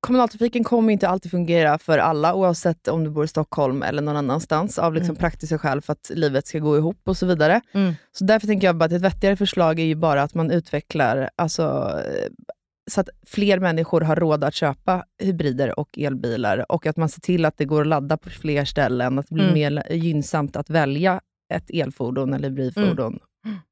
kommunaltrafiken 0.00 0.64
kommer 0.64 0.92
inte 0.92 1.08
alltid 1.08 1.30
fungera 1.30 1.78
för 1.78 1.98
alla, 1.98 2.34
oavsett 2.34 2.88
om 2.88 3.04
du 3.04 3.10
bor 3.10 3.24
i 3.24 3.28
Stockholm 3.28 3.82
eller 3.82 4.02
någon 4.02 4.16
annanstans, 4.16 4.78
av 4.78 4.94
liksom 4.94 5.10
Mm. 5.12 5.20
praktiska 5.20 5.58
skäl 5.58 5.80
för 5.82 5.92
att 5.92 6.10
livet 6.14 6.46
ska 6.46 6.58
gå 6.58 6.76
ihop 6.76 7.00
och 7.04 7.16
så 7.16 7.26
vidare. 7.26 7.60
Mm. 7.74 7.94
Så 8.12 8.24
därför 8.24 8.46
tänker 8.46 8.66
jag 8.66 8.76
bara 8.76 8.84
att 8.84 8.92
ett 8.92 9.02
vettigare 9.02 9.36
förslag 9.36 9.80
är 9.80 9.84
ju 9.84 9.94
bara 9.94 10.22
att 10.22 10.34
man 10.34 10.50
utvecklar, 10.50 11.30
alltså, 11.36 11.94
så 12.88 13.00
att 13.00 13.08
fler 13.26 13.58
människor 13.58 14.00
har 14.00 14.16
råd 14.16 14.44
att 14.44 14.54
köpa 14.54 15.04
hybrider 15.22 15.78
och 15.80 15.98
elbilar 15.98 16.72
och 16.72 16.86
att 16.86 16.96
man 16.96 17.08
ser 17.08 17.20
till 17.20 17.44
att 17.44 17.58
det 17.58 17.64
går 17.64 17.80
att 17.80 17.86
ladda 17.86 18.16
på 18.16 18.30
fler 18.30 18.64
ställen, 18.64 19.18
att 19.18 19.26
det 19.28 19.34
blir 19.34 19.44
Mm. 19.44 19.54
mer 19.54 19.92
gynnsamt 19.92 20.56
att 20.56 20.70
välja 20.70 21.20
ett 21.54 21.70
elfordon 21.70 22.34
eller 22.34 22.48
hybridfordon 22.48 23.18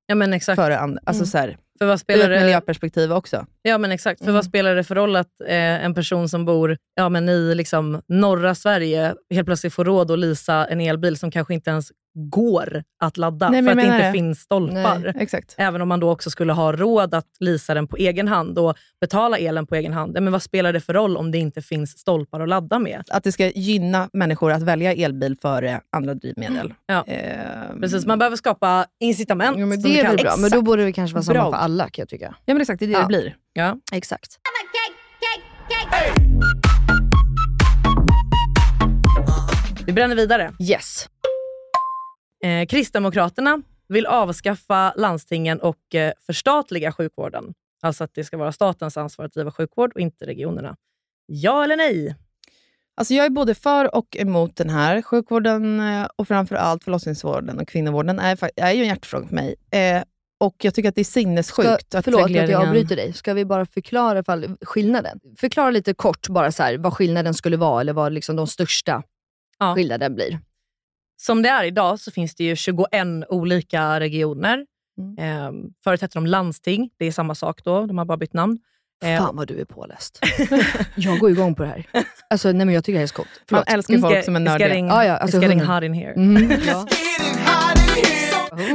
ja, 0.06 0.14
men 0.14 0.32
exakt. 0.32 0.56
före. 0.62 0.78
Alltså 0.78 0.98
Mm. 1.22 1.26
så 1.26 1.38
här, 1.38 1.56
För 1.78 1.86
vad 1.86 1.94
ur 1.94 1.98
spelar 1.98 2.30
ett 2.30 2.40
det, 2.40 2.44
miljöperspektiv 2.44 3.12
också. 3.12 3.46
Ja 3.62 3.78
men 3.78 3.92
exakt, 3.92 4.18
för 4.20 4.24
Mm. 4.26 4.34
vad 4.34 4.44
spelar 4.44 4.74
det 4.74 4.84
för 4.84 4.94
roll 4.94 5.16
att 5.16 5.40
eh, 5.40 5.84
en 5.84 5.94
person 5.94 6.28
som 6.28 6.44
bor 6.44 6.78
ja, 6.94 7.08
men 7.08 7.28
i 7.28 7.54
liksom, 7.54 8.02
norra 8.08 8.54
Sverige 8.54 9.14
helt 9.30 9.46
plötsligt 9.46 9.72
får 9.74 9.84
råd 9.84 10.10
att 10.10 10.18
leasa 10.18 10.66
en 10.66 10.80
elbil 10.80 11.16
som 11.16 11.30
kanske 11.30 11.54
inte 11.54 11.70
ens 11.70 11.92
går 12.18 12.82
att 13.00 13.16
ladda 13.16 13.50
Nej, 13.50 13.62
för 13.62 13.70
att 13.70 13.76
det 13.76 13.82
inte 13.82 14.06
det. 14.06 14.12
finns 14.12 14.40
stolpar. 14.40 14.98
Nej. 14.98 15.12
Exakt. 15.18 15.54
Även 15.58 15.80
om 15.82 15.88
man 15.88 16.00
då 16.00 16.10
också 16.10 16.30
skulle 16.30 16.52
ha 16.52 16.72
råd 16.72 17.14
att 17.14 17.26
leasa 17.40 17.74
den 17.74 17.86
på 17.86 17.96
egen 17.96 18.28
hand 18.28 18.58
och 18.58 18.76
betala 19.00 19.38
elen 19.38 19.66
på 19.66 19.74
egen 19.74 19.92
hand. 19.92 20.16
Ja, 20.16 20.20
Men 20.20 20.32
vad 20.32 20.42
spelar 20.42 20.72
det 20.72 20.80
för 20.80 20.94
roll 20.94 21.16
om 21.16 21.30
det 21.30 21.38
inte 21.38 21.62
finns 21.62 21.98
stolpar 21.98 22.40
att 22.40 22.48
ladda 22.48 22.78
med? 22.78 23.02
Att 23.10 23.24
det 23.24 23.32
ska 23.32 23.46
gynna 23.46 24.08
människor 24.12 24.52
att 24.52 24.62
välja 24.62 24.92
elbil 24.94 25.36
före 25.42 25.80
andra 25.96 26.14
drivmedel. 26.14 26.74
Ja. 26.86 27.04
Ehm, 27.06 27.80
Precis, 27.80 28.06
man 28.06 28.18
behöver 28.18 28.36
skapa 28.36 28.86
incitament. 29.00 29.56
Jo, 29.60 29.66
men 29.66 29.82
det 29.82 30.00
är 30.00 30.04
väl 30.08 30.16
bra, 30.16 30.34
men 30.38 30.50
då 30.50 30.62
borde 30.62 30.84
det 30.84 30.92
kanske 30.92 31.14
vara 31.14 31.22
samma 31.24 31.40
Bra. 31.40 31.50
för 31.50 31.58
alla 31.58 31.84
kan 31.88 32.02
jag 32.02 32.08
tycka. 32.08 32.34
Ja 32.44 32.54
men 32.54 32.60
exakt, 32.60 32.78
det 32.78 32.84
är 32.84 32.88
det 32.88 32.92
Ja. 32.94 33.00
det 33.00 33.06
blir. 33.06 33.34
Ja. 33.52 33.76
Exakt. 33.92 34.36
Vi 39.86 39.92
bränner 39.92 40.16
vidare. 40.16 40.52
Yes. 40.70 41.08
Eh, 42.46 42.66
Kristdemokraterna 42.66 43.62
vill 43.88 44.06
avskaffa 44.06 44.92
landstingen 44.96 45.60
och 45.60 45.94
eh, 45.94 46.12
förstatliga 46.26 46.92
sjukvården. 46.92 47.54
Alltså 47.82 48.04
att 48.04 48.14
det 48.14 48.24
ska 48.24 48.36
vara 48.36 48.52
statens 48.52 48.96
ansvar 48.96 49.24
att 49.24 49.32
driva 49.32 49.50
sjukvård 49.50 49.92
och 49.94 50.00
inte 50.00 50.26
regionerna. 50.26 50.76
Ja 51.26 51.64
eller 51.64 51.76
nej? 51.76 52.16
Alltså 52.96 53.14
jag 53.14 53.26
är 53.26 53.30
både 53.30 53.54
för 53.54 53.94
och 53.96 54.16
emot 54.16 54.56
den 54.56 54.70
här. 54.70 55.02
Sjukvården 55.02 55.80
eh, 55.80 56.06
och 56.16 56.28
framför 56.28 56.56
allt 56.56 56.84
förlossningsvården 56.84 57.58
och 57.58 57.68
kvinnovården 57.68 58.18
är, 58.18 58.38
är 58.56 58.72
ju 58.72 58.80
en 58.80 58.88
hjärtefråga 58.88 59.26
för 59.26 59.34
mig. 59.34 59.54
Eh, 59.70 60.02
och 60.40 60.54
jag 60.62 60.74
tycker 60.74 60.88
att 60.88 60.94
det 60.94 61.00
är 61.00 61.04
sinnessjukt 61.04 61.86
Ska, 61.88 61.98
att 61.98 62.04
förlåt 62.04 62.24
att 62.24 62.30
jag 62.30 62.42
regleringen... 62.42 62.68
avbryter 62.68 62.96
dig. 62.96 63.12
Ska 63.12 63.34
vi 63.34 63.44
bara 63.44 63.66
förklara 63.66 64.24
fall, 64.24 64.56
skillnaden? 64.60 65.20
Förklara 65.38 65.70
lite 65.70 65.94
kort 65.94 66.28
bara 66.28 66.52
så 66.52 66.62
här, 66.62 66.78
vad 66.78 66.94
skillnaden 66.94 67.34
skulle 67.34 67.56
vara 67.56 67.80
eller 67.80 67.92
vad 67.92 68.12
liksom 68.12 68.36
de 68.36 68.46
största 68.46 69.02
Ja. 69.58 69.74
skillnaden 69.74 70.14
blir. 70.14 70.38
Som 71.16 71.42
det 71.42 71.48
är 71.48 71.64
idag 71.64 72.00
så 72.00 72.10
finns 72.10 72.34
det 72.34 72.44
ju 72.44 72.56
21 72.56 72.86
olika 73.28 74.00
regioner. 74.00 74.66
Mm. 74.98 75.18
Eh, 75.18 75.70
förut 75.84 76.00
hette 76.02 76.18
de 76.18 76.26
landsting. 76.26 76.90
Det 76.98 77.06
är 77.06 77.12
samma 77.12 77.34
sak 77.34 77.64
då. 77.64 77.86
De 77.86 77.98
har 77.98 78.04
bara 78.04 78.16
bytt 78.18 78.32
namn. 78.32 78.58
Eh, 79.04 79.18
Fan 79.18 79.36
vad 79.36 79.48
du 79.48 79.60
är 79.60 79.64
påläst. 79.64 80.20
jag 80.96 81.18
går 81.18 81.30
igång 81.30 81.54
på 81.54 81.62
det 81.62 81.68
här. 81.68 81.86
Alltså, 82.30 82.52
nej, 82.52 82.66
men 82.66 82.74
jag 82.74 82.84
tycker 82.84 82.92
det 82.94 82.98
här 82.98 83.02
är 83.02 83.06
skott. 83.06 83.28
Man 83.50 83.62
älskar 83.66 83.98
folk 83.98 84.24
som 84.24 84.36
är 84.36 84.40
it's 84.40 84.42
nördiga. 84.42 84.68
getting, 84.68 84.86
Ja, 84.86 85.04
ja, 85.04 85.16
alltså 85.16 85.38
it's 85.38 85.42
getting 85.42 85.60
hot 85.60 85.82
in 85.82 85.94
here. 85.94 86.12
Mm, 86.12 86.50
ja. 86.66 86.86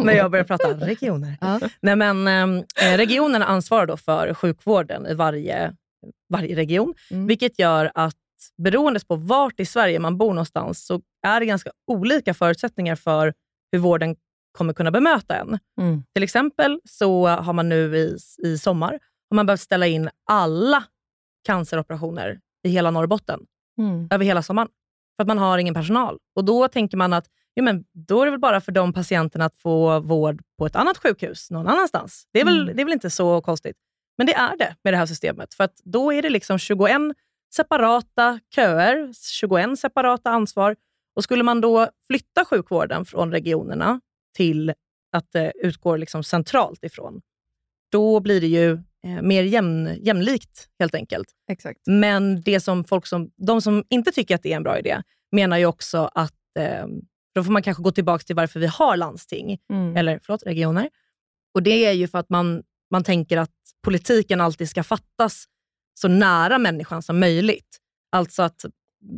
När 0.04 0.14
jag 0.14 0.32
börjar 0.32 0.44
prata 0.46 0.68
regioner. 0.74 1.38
Ja. 1.42 1.60
Nej, 1.82 1.96
men, 1.96 2.28
eh, 2.28 2.64
regionerna 2.98 3.46
ansvarar 3.46 3.86
då 3.86 3.98
för 3.98 4.34
sjukvården 4.34 5.08
i 5.08 5.14
varje, 5.14 5.74
varje 6.30 6.56
region, 6.56 6.94
Mm. 7.12 7.28
vilket 7.28 7.60
gör 7.60 7.92
att 7.96 8.16
beroende 8.58 9.00
på 9.08 9.16
vart 9.16 9.60
i 9.60 9.66
Sverige 9.66 10.00
man 10.00 10.18
bor 10.18 10.34
någonstans 10.34 10.86
så 10.86 11.02
är 11.28 11.39
det 11.39 11.46
ganska 11.46 11.72
olika 11.88 12.34
förutsättningar 12.34 12.96
för 12.96 13.34
hur 13.72 13.80
vården 13.80 14.16
kommer 14.58 14.74
kunna 14.74 14.92
bemöta 14.92 15.36
en. 15.36 15.60
Mm. 15.82 16.04
Till 16.14 16.24
exempel 16.24 16.80
så 16.89 17.28
har 17.28 17.54
man 17.54 17.70
nu 17.70 17.98
i, 17.98 18.18
i 18.44 18.58
sommar 18.58 19.00
har 19.30 19.36
man 19.36 19.46
behövt 19.46 19.62
ställa 19.62 19.88
in 19.88 20.10
alla 20.30 20.84
canceroperationer 21.46 22.39
i 22.64 22.70
hela 22.70 22.92
Norrbotten 22.92 23.39
Mm. 23.80 24.08
över 24.12 24.26
hela 24.26 24.44
sommaren. 24.44 24.68
För 25.18 25.22
att 25.24 25.28
man 25.28 25.38
har 25.38 25.58
ingen 25.58 25.74
personal. 25.74 26.18
Och 26.36 26.46
Då 26.46 26.68
tänker 26.68 26.98
man 26.98 27.14
att 27.14 27.26
jo, 27.56 27.64
men 27.64 27.84
då 28.08 28.22
är 28.22 28.26
det 28.26 28.32
väl 28.32 28.39
bara 28.39 28.62
för 28.62 28.72
de 28.72 28.94
patienterna 28.94 29.46
att 29.46 29.58
få 29.58 30.00
vård 30.00 30.42
på 30.58 30.66
ett 30.66 30.76
annat 30.76 30.98
sjukhus 30.98 31.52
någon 31.52 31.68
annanstans. 31.68 32.28
Det 32.34 32.42
är 32.42 32.46
väl, 32.46 32.62
Mm. 32.62 32.76
det 32.76 32.82
är 32.82 32.86
väl 32.86 32.94
inte 32.94 33.10
så 33.10 33.42
konstigt. 33.42 33.76
Men 34.18 34.28
det 34.28 34.34
är 34.34 34.58
det 34.58 34.76
med 34.84 34.94
det 34.94 34.98
här 34.98 35.06
systemet. 35.06 35.54
För 35.54 35.64
att 35.64 35.76
då 35.84 36.14
är 36.14 36.22
det 36.22 36.30
liksom 36.30 36.58
21 36.60 36.92
separata 37.56 38.39
köer, 38.56 39.14
21 39.32 39.80
separata 39.80 40.30
ansvar. 40.30 40.76
Och 41.16 41.24
skulle 41.24 41.43
man 41.43 41.62
då 41.62 41.88
flytta 42.08 42.45
sjukvården 42.45 43.06
från 43.06 43.32
regionerna 43.32 44.02
till 44.36 44.74
att 45.12 45.32
det 45.32 45.54
utgår 45.56 45.97
liksom 45.97 46.24
centralt 46.24 46.84
ifrån, 46.84 47.22
då 47.91 48.20
blir 48.20 48.41
det 48.41 48.47
ju 48.47 48.72
eh, 49.08 49.22
mer 49.22 49.43
jämn, 49.43 49.97
jämlikt 50.02 50.68
helt 50.80 50.95
enkelt. 50.95 51.28
Exakt. 51.52 51.80
Men 51.86 52.41
det 52.41 52.60
som 52.60 52.84
folk 52.84 53.06
som, 53.08 53.32
de 53.38 53.62
som 53.62 53.84
inte 53.89 54.12
tycker 54.12 54.36
att 54.36 54.43
det 54.43 54.52
är 54.52 54.56
en 54.56 54.64
bra 54.64 54.80
idé 54.80 55.02
menar 55.32 55.58
ju 55.58 55.66
också 55.66 56.10
att 56.16 56.34
eh, 56.60 56.86
då 57.36 57.43
får 57.43 57.52
man 57.52 57.64
kanske 57.64 57.84
gå 57.84 57.91
tillbaka 57.91 58.24
till 58.24 58.36
varför 58.36 58.60
vi 58.60 58.68
har 58.68 58.97
landsting, 58.97 59.58
Mm. 59.70 59.97
eller 59.97 60.20
förlåt, 60.24 60.43
regioner. 60.43 60.89
Och 61.54 61.64
Det 61.64 61.86
är 61.86 61.91
ju 61.91 62.08
för 62.08 62.18
att 62.18 62.30
man, 62.30 62.64
man 62.91 63.04
tänker 63.04 63.38
att 63.38 63.52
politiken 63.84 64.41
alltid 64.41 64.70
ska 64.70 64.84
fattas 64.84 65.45
så 66.02 66.08
nära 66.08 66.58
människan 66.58 67.02
som 67.02 67.20
möjligt. 67.20 67.78
Alltså 68.12 68.43
att 68.43 68.66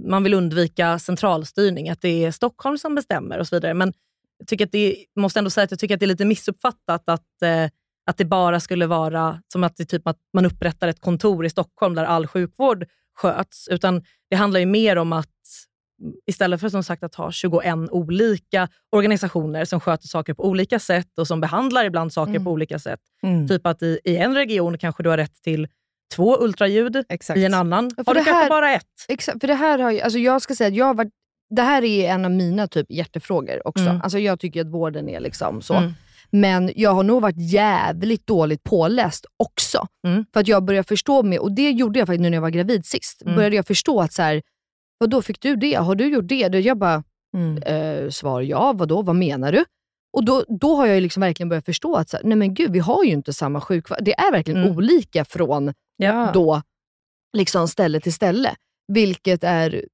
man 0.06 0.24
vill 0.24 0.34
undvika 0.34 1.00
centralstyrning, 1.00 1.90
att 1.90 2.02
det 2.02 2.26
är 2.26 2.32
Stockholm 2.32 2.78
som 2.78 2.96
bestämmer 2.96 3.40
och 3.40 3.48
så 3.48 3.56
vidare. 3.56 3.74
Men 3.74 3.94
jag 4.38 4.48
tycker 4.48 4.66
att 4.66 4.72
det, 4.72 5.06
måste 5.16 5.40
ändå 5.40 5.50
säga 5.50 5.64
att 5.64 5.72
jag 5.72 5.80
tycker 5.80 5.94
att 5.96 6.00
det 6.00 6.06
är 6.06 6.08
lite 6.08 6.26
missuppfattat 6.26 7.10
att, 7.10 7.42
eh, 7.42 7.70
att 8.06 8.18
det 8.18 8.26
bara 8.26 8.60
skulle 8.60 8.86
vara 8.88 9.42
som 9.54 9.64
att, 9.64 9.78
det 9.78 9.86
typ 9.86 10.08
att 10.08 10.18
man 10.34 10.46
upprättar 10.46 10.88
ett 10.88 11.00
kontor 11.02 11.46
i 11.46 11.50
Stockholm 11.50 11.96
där 11.96 12.06
all 12.06 12.28
sjukvård 12.28 12.86
sköts. 13.16 13.68
Utan 13.68 14.04
det 14.30 14.36
handlar 14.36 14.60
ju 14.60 14.66
mer 14.66 14.96
om 14.96 15.14
att 15.14 15.30
istället 16.26 16.62
för 16.62 16.70
som 16.70 16.84
sagt 16.84 17.04
att 17.04 17.16
ha 17.16 17.32
21 17.32 17.76
olika 17.92 18.70
organisationer 18.92 19.66
som 19.66 19.80
sköter 19.80 20.08
saker 20.08 20.34
på 20.34 20.46
olika 20.46 20.80
sätt 20.80 21.20
och 21.20 21.28
som 21.28 21.42
behandlar 21.42 21.86
ibland 21.86 22.14
saker 22.14 22.32
Mm. 22.32 22.44
på 22.44 22.52
olika 22.52 22.80
sätt. 22.80 23.00
Mm. 23.24 23.48
Typ 23.48 23.68
att 23.68 23.84
i, 23.84 24.00
i 24.04 24.18
en 24.18 24.36
region 24.36 24.78
kanske 24.78 25.04
du 25.04 25.10
har 25.10 25.18
rätt 25.18 25.42
till 25.42 25.68
två 26.16 26.38
ultraljud, 26.44 27.04
Exakt. 27.10 27.38
i 27.40 27.46
en 27.46 27.54
annan 27.54 27.92
Ja, 27.98 28.04
för 28.04 28.12
har 28.12 28.20
du 28.20 28.26
kanske 28.26 28.50
bara 28.50 28.72
ett. 28.74 28.84
Exakt, 29.08 29.40
för 29.42 29.48
det 29.48 29.54
här 29.56 29.80
har 29.80 29.92
ju, 29.92 30.02
alltså 30.02 30.20
jag 30.20 30.42
ska 30.42 30.56
säga 30.56 30.68
att 30.68 30.76
jag 30.76 30.98
varit, 30.98 31.12
det 31.50 31.62
här 31.62 31.84
är 31.84 32.10
en 32.10 32.26
av 32.26 32.32
mina 32.32 32.68
typ 32.68 32.86
hjärtefrågor 32.92 33.68
också. 33.68 33.84
Mm. 33.86 34.02
Alltså 34.02 34.20
jag 34.20 34.40
tycker 34.40 34.62
att 34.62 34.68
vården 34.72 35.10
är 35.10 35.20
liksom 35.20 35.62
så. 35.62 35.74
Mm. 35.74 35.92
Men 36.32 36.72
jag 36.76 36.92
har 36.94 37.04
nog 37.04 37.22
varit 37.22 37.52
jävligt 37.52 38.28
dåligt 38.28 38.64
påläst 38.64 39.26
också. 39.38 39.88
Mm. 40.08 40.26
För 40.34 40.40
att 40.40 40.48
jag 40.48 40.64
började 40.64 40.88
förstå, 40.88 41.24
med, 41.24 41.40
och 41.40 41.52
det 41.56 41.72
gjorde 41.72 42.00
jag 42.00 42.08
faktiskt 42.08 42.22
nu 42.22 42.30
när 42.30 42.38
jag 42.38 42.42
var 42.42 42.50
gravid 42.50 42.86
sist, 42.86 43.22
Mm. 43.22 43.36
började 43.36 43.56
jag 43.56 43.68
förstå 43.68 44.02
att 44.02 44.14
så 44.14 44.22
här, 44.22 44.42
vadå 45.00 45.22
fick 45.22 45.42
du 45.42 45.56
det? 45.56 45.74
Har 45.76 45.96
du 45.96 46.08
gjort 46.08 46.28
det? 46.28 46.48
Då 46.48 46.58
Jag 46.60 46.78
bara, 46.78 47.04
Mm. 47.36 47.64
eh, 47.64 48.10
svar 48.10 48.42
ja, 48.42 48.74
vadå, 48.76 49.02
vad 49.02 49.16
menar 49.16 49.52
du? 49.52 49.66
Och 50.14 50.26
då, 50.26 50.46
då 50.48 50.76
har 50.76 50.86
jag 50.86 50.96
ju 50.96 51.02
liksom 51.02 51.22
verkligen 51.22 51.50
börjat 51.50 51.66
förstå 51.66 51.96
att 51.96 52.10
så 52.10 52.18
här, 52.18 52.24
nej 52.24 52.38
men 52.38 52.54
gud, 52.54 52.72
vi 52.72 52.80
har 52.80 53.04
ju 53.04 53.12
inte 53.12 53.34
samma 53.34 53.62
sjukvård. 53.62 53.98
Det 54.02 54.14
är 54.20 54.32
verkligen 54.32 54.64
Mm. 54.64 54.76
olika 54.78 55.26
från 55.26 55.74
Ja. 55.98 56.32
då 56.34 56.62
liksom 57.38 57.68
ställe 57.68 58.00
till 58.00 58.14
ställe. 58.14 58.56
Vilket 58.88 59.44
är 59.44 59.86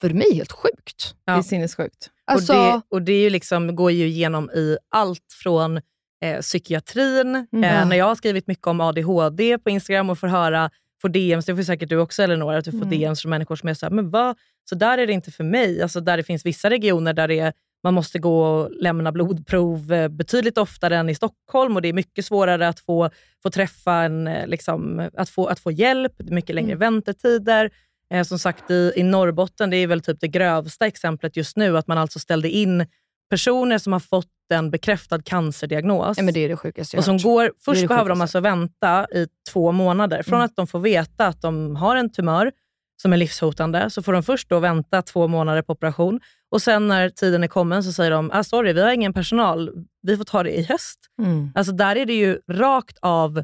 för 0.00 0.10
mig 0.10 0.34
helt 0.34 0.52
sjukt. 0.52 1.14
Det 1.24 1.32
Ja. 1.32 1.38
är 1.38 1.42
sinnessjukt. 1.42 2.10
Alltså, 2.24 2.52
och 2.52 2.58
det, 2.72 2.82
och 2.88 3.02
det 3.02 3.12
är 3.12 3.20
ju 3.20 3.30
liksom, 3.30 3.76
går 3.76 3.90
ju 3.90 4.06
igenom 4.06 4.50
i 4.50 4.76
allt 4.88 5.24
från 5.42 5.76
eh, 6.24 6.40
psykiatrin. 6.40 7.46
Mm. 7.52 7.64
Eh, 7.64 7.88
när 7.88 7.96
jag 7.96 8.04
har 8.04 8.14
skrivit 8.14 8.46
mycket 8.46 8.66
om 8.66 8.80
ADHD 8.80 9.58
på 9.58 9.70
Instagram 9.70 10.10
och 10.10 10.18
får 10.18 10.26
höra, 10.26 10.70
får 11.02 11.08
DMs, 11.08 11.46
det 11.46 11.56
får 11.56 11.62
säkert 11.62 11.88
du 11.88 11.96
också 11.96 12.22
Elinor, 12.22 12.54
att 12.54 12.64
du 12.64 12.70
får 12.70 12.78
Mm. 12.82 12.90
DMs 12.90 13.22
från 13.22 13.30
människor 13.30 13.56
som 13.56 13.68
är 13.68 13.74
såhär, 13.74 13.90
men 13.90 14.10
vad? 14.10 14.36
Så 14.68 14.74
där 14.74 14.98
är 14.98 15.06
det 15.06 15.12
inte 15.12 15.30
för 15.30 15.44
mig. 15.44 15.82
Alltså 15.82 16.00
där 16.00 16.16
det 16.16 16.22
finns 16.22 16.46
vissa 16.46 16.70
regioner 16.70 17.12
där 17.12 17.28
det 17.28 17.38
är, 17.38 17.52
man 17.84 17.94
måste 17.94 18.18
gå 18.18 18.42
och 18.42 18.70
lämna 18.80 19.12
blodprov 19.12 19.92
eh, 19.92 20.08
betydligt 20.08 20.58
oftare 20.58 20.96
än 20.96 21.08
i 21.08 21.14
Stockholm 21.14 21.76
och 21.76 21.82
det 21.82 21.88
är 21.88 21.92
mycket 21.92 22.24
svårare 22.24 22.68
att 22.68 22.80
få, 22.80 23.10
få 23.42 23.50
träffa 23.50 23.92
en, 23.94 24.26
eh, 24.26 24.46
liksom, 24.46 25.08
att, 25.16 25.28
få, 25.30 25.46
att 25.46 25.60
få 25.60 25.70
hjälp, 25.72 26.12
det 26.18 26.30
är 26.30 26.34
mycket 26.34 26.54
längre 26.54 26.72
Mm. 26.72 26.78
väntetider. 26.78 27.70
Eh, 28.14 28.22
som 28.22 28.38
sagt 28.38 28.70
i, 28.70 28.92
i 28.96 29.02
Norrbotten, 29.02 29.70
det 29.70 29.76
är 29.76 29.86
väl 29.86 30.00
typ 30.00 30.20
det 30.20 30.28
grövsta 30.28 30.86
exemplet 30.86 31.36
just 31.36 31.56
nu, 31.56 31.78
att 31.78 31.86
man 31.86 31.98
alltså 31.98 32.18
ställde 32.18 32.50
in 32.50 32.86
personer 33.30 33.78
som 33.78 33.92
har 33.92 34.00
fått 34.00 34.26
en 34.54 34.70
bekräftad 34.70 35.22
cancerdiagnos. 35.22 36.16
ja, 36.18 36.22
men 36.22 36.34
det 36.34 36.40
är 36.40 36.48
det 36.48 36.56
sjukaste 36.56 36.96
jag 36.96 37.00
och 37.00 37.04
som 37.04 37.18
går, 37.18 37.44
Det 37.44 37.50
först 37.64 37.80
det 37.80 37.86
behöver 37.88 38.08
de 38.10 38.20
alltså 38.20 38.40
vänta 38.40 39.06
i 39.14 39.26
två 39.52 39.72
månader. 39.72 40.22
Från 40.22 40.34
Mm. 40.34 40.44
att 40.44 40.56
de 40.56 40.66
får 40.66 40.78
veta 40.80 41.26
att 41.26 41.42
de 41.42 41.76
har 41.76 41.96
en 41.96 42.10
tumör 42.12 42.52
som 43.02 43.12
är 43.12 43.16
livshotande, 43.16 43.90
så 43.90 44.02
får 44.02 44.12
de 44.12 44.22
först 44.22 44.48
då 44.48 44.58
vänta 44.58 45.02
två 45.02 45.28
månader 45.28 45.62
på 45.62 45.72
operation. 45.72 46.20
Och 46.50 46.62
sen 46.62 46.88
när 46.88 47.08
tiden 47.10 47.42
är 47.44 47.48
kommen 47.48 47.84
så 47.84 47.92
säger 47.92 48.10
de, 48.10 48.30
ah, 48.34 48.44
sorry, 48.44 48.72
vi 48.72 48.80
har 48.82 48.90
ingen 48.92 49.12
personal, 49.12 49.70
vi 50.02 50.16
får 50.16 50.24
ta 50.24 50.42
det 50.42 50.58
i 50.58 50.62
höst. 50.62 50.98
Mm. 51.22 51.52
Alltså 51.54 51.72
där 51.72 51.96
är 51.96 52.06
det 52.06 52.14
ju 52.14 52.40
rakt 52.50 52.98
av 53.02 53.42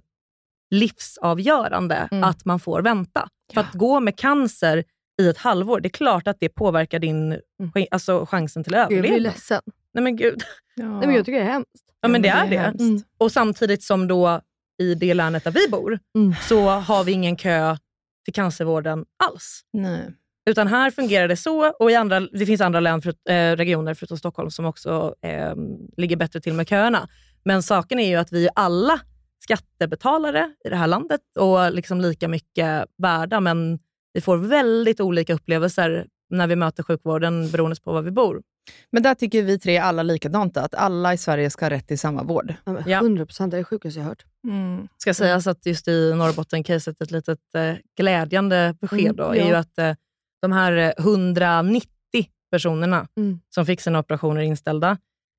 livsavgörande 0.70 2.09
Mm. 2.11 2.24
att 2.24 2.44
man 2.44 2.61
får 2.61 2.82
vänta. 2.82 3.28
För 3.55 3.61
att 3.61 3.72
gå 3.72 4.00
med 4.00 4.16
cancer 4.18 4.84
i 5.22 5.28
ett 5.28 5.38
halvår, 5.38 5.80
det 5.80 5.86
är 5.86 5.90
klart 5.90 6.28
att 6.28 6.36
det 6.40 6.48
påverkar 6.48 6.98
din 6.98 7.32
ch- 7.74 7.86
alltså 7.90 8.26
chansen 8.26 8.64
till 8.64 8.72
Gud, 8.72 8.80
jag 8.80 8.88
blir 8.88 8.98
överlevnad. 8.98 9.22
ledsen. 9.22 9.61
Nej 9.94 10.05
men 10.05 10.16
gud. 10.16 10.42
Ja. 10.74 10.84
Nej, 10.98 11.07
men 11.07 11.16
jag 11.16 11.24
tycker 11.24 11.38
det 11.38 11.44
är 11.44 11.50
hemskt. 11.52 11.84
Ja, 12.00 12.09
men 12.09 12.22
det 12.22 12.28
är 12.28 12.50
det. 12.50 12.59
hemskt. 12.59 12.80
Mm. 12.80 13.02
Och 13.18 13.32
samtidigt 13.32 13.82
som 13.82 14.09
då 14.09 14.40
i 14.82 14.94
det 14.94 15.14
länet 15.14 15.44
där 15.44 15.50
vi 15.50 15.68
bor, 15.70 15.98
Mm. 16.16 16.34
så 16.48 16.68
har 16.68 17.05
vi 17.05 17.12
ingen 17.12 17.36
kö 17.36 17.76
till 18.24 18.34
cancervården 18.34 19.05
alls. 19.24 19.61
Nej. 19.72 20.14
Utan 20.47 20.66
här 20.68 20.90
fungerar 20.90 21.28
det 21.28 21.36
så 21.36 21.70
och 21.70 21.90
i 21.90 21.95
andra, 21.95 22.20
det 22.20 22.47
finns 22.47 22.61
andra 22.61 22.80
län, 22.80 23.03
för, 23.03 23.11
eh, 23.30 23.57
regioner 23.57 23.95
förutom 23.95 24.18
Stockholm 24.18 24.51
som 24.51 24.64
också 24.64 25.14
eh, 25.22 25.55
ligger 25.97 26.16
bättre 26.16 26.40
till 26.40 26.53
med 26.55 26.68
köerna. 26.68 27.09
Men 27.45 27.62
saken 27.62 27.99
är 27.99 28.09
ju 28.09 28.16
att 28.16 28.32
vi 28.32 28.45
är 28.47 28.53
alla 28.55 29.01
skattebetalare 29.42 30.51
i 30.64 30.68
det 30.68 30.76
här 30.76 30.86
landet 30.86 31.20
och 31.38 31.72
liksom 31.72 32.01
lika 32.01 32.28
mycket 32.28 32.84
värda, 32.99 33.40
men 33.40 33.78
vi 34.12 34.20
får 34.20 34.36
väldigt 34.36 35.01
olika 35.01 35.34
upplevelser 35.34 36.07
när 36.30 36.47
vi 36.47 36.57
möter 36.57 36.82
sjukvården 36.82 37.51
beroende 37.51 37.76
på 37.84 37.92
var 37.92 38.03
vi 38.03 38.11
bor. 38.11 38.42
Men 38.92 39.03
där 39.03 39.14
tycker 39.14 39.42
vi 39.42 39.59
tre 39.59 39.78
alla 39.78 40.03
likadant, 40.03 40.57
att 40.57 40.74
alla 40.74 41.14
i 41.14 41.18
Sverige 41.18 41.51
ska 41.51 41.64
ha 41.64 41.70
rätt 41.70 41.88
till 41.88 41.99
samma 41.99 42.22
vård. 42.22 42.55
Ja, 42.64 42.72
men 42.72 42.82
Ja. 42.86 43.01
100% 43.01 43.51
det 43.51 43.57
är 43.57 43.59
det 43.59 43.64
sjukaste 43.64 44.01
jag 44.01 44.07
hört. 44.07 44.24
Ska 44.99 45.14
sägas 45.14 45.47
att 45.47 45.66
just 45.66 45.88
i 45.88 46.14
Norrbotten-caset, 46.14 47.01
ett 47.03 47.11
litet 47.11 47.38
eh, 47.55 47.74
glädjande 47.97 48.76
besked 48.80 49.01
Mm, 49.01 49.16
då, 49.16 49.22
ja. 49.22 49.34
är 49.34 49.47
ju 49.49 49.55
att 49.55 49.78
eh, 49.78 49.92
de 50.45 50.53
här 50.53 50.72
eh, 50.72 50.92
190 50.99 51.88
personerna 52.51 53.07
Mm. 53.16 53.40
som 53.55 53.66
fick 53.66 53.80
sina 53.80 53.99
operationer 53.99 54.40
inställda, 54.40 54.99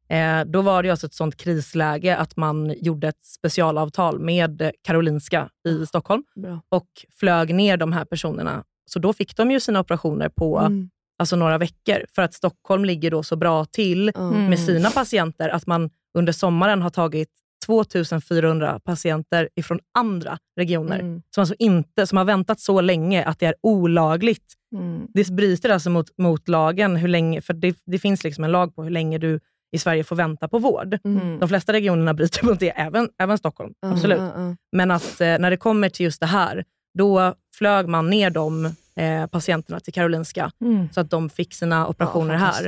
eh, 0.10 0.42
då 0.46 0.62
var 0.62 0.84
det 0.84 0.90
alltså 0.90 1.08
ett 1.08 1.14
sånt 1.14 1.36
krisläge 1.38 2.18
att 2.18 2.36
man 2.38 2.74
gjorde 2.82 3.08
ett 3.08 3.26
specialavtal 3.26 4.20
med 4.20 4.62
eh, 4.62 4.70
Karolinska 4.84 5.50
i 5.68 5.86
Stockholm 5.86 6.24
Bra. 6.36 6.62
och 6.70 6.88
flög 7.20 7.56
ner 7.56 7.78
de 7.78 7.94
här 7.94 8.06
personerna. 8.06 8.64
Så 8.86 9.00
då 9.00 9.14
fick 9.14 9.36
de 9.38 9.52
ju 9.52 9.60
sina 9.60 9.80
operationer 9.80 10.30
på 10.30 10.58
Mm. 10.60 10.90
alltså 11.20 11.36
några 11.36 11.58
veckor, 11.58 12.06
för 12.16 12.22
att 12.22 12.34
Stockholm 12.34 12.86
ligger 12.86 13.12
då 13.12 13.24
så 13.24 13.36
bra 13.36 13.66
till 13.66 14.12
Ja. 14.16 14.22
Mm. 14.22 14.50
med 14.50 14.60
sina 14.60 14.90
patienter 14.92 15.50
att 15.50 15.68
man 15.68 15.90
under 16.18 16.34
sommaren 16.34 16.82
har 16.82 16.90
tagit 16.90 17.30
2400 17.66 18.80
patienter 18.84 19.50
ifrån 19.56 19.80
andra 19.98 20.38
regioner 20.60 21.00
Mm. 21.00 21.22
som, 21.36 21.42
alltså 21.42 21.56
inte, 21.60 22.08
som 22.08 22.18
har 22.18 22.26
väntat 22.26 22.60
så 22.60 22.82
länge 22.82 23.26
att 23.26 23.40
det 23.40 23.46
är 23.46 23.56
olagligt. 23.64 24.54
Mm. 24.76 25.08
Det 25.14 25.30
bryter 25.32 25.70
alltså 25.70 25.90
mot, 25.90 26.18
mot 26.18 26.48
lagen, 26.48 26.96
hur 26.96 27.08
länge, 27.08 27.42
för 27.42 27.54
det, 27.54 27.78
det 27.86 28.00
finns 28.00 28.24
liksom 28.24 28.44
en 28.44 28.52
lag 28.52 28.76
på 28.76 28.84
hur 28.84 28.90
länge 28.90 29.18
du 29.18 29.40
i 29.72 29.78
Sverige 29.78 30.04
får 30.04 30.16
vänta 30.16 30.48
på 30.48 30.60
vård. 30.60 30.98
Mm. 31.04 31.40
De 31.40 31.50
flesta 31.50 31.74
regionerna 31.74 32.14
bryter 32.14 32.46
mot 32.46 32.60
det, 32.60 32.70
även, 32.70 33.10
även 33.20 33.38
Stockholm. 33.38 33.74
Ja, 33.82 33.92
Absolut. 33.92 34.18
ja, 34.20 34.32
ja. 34.36 34.56
Men 34.72 34.92
att 34.92 35.22
eh, 35.22 35.28
när 35.40 35.50
det 35.50 35.58
kommer 35.58 35.90
till 35.90 36.04
just 36.04 36.20
det 36.20 36.26
här, 36.26 36.64
då 36.98 37.34
flög 37.58 37.88
man 37.88 38.10
ner 38.10 38.30
de 38.30 38.66
eh, 38.96 39.28
patienterna 39.32 39.80
till 39.80 39.94
Karolinska 39.94 40.52
Mm. 40.62 40.90
så 40.94 41.00
att 41.02 41.10
de 41.10 41.30
fick 41.30 41.54
sina 41.54 41.88
operationer 41.88 42.34
Ja, 42.34 42.40
här. 42.40 42.66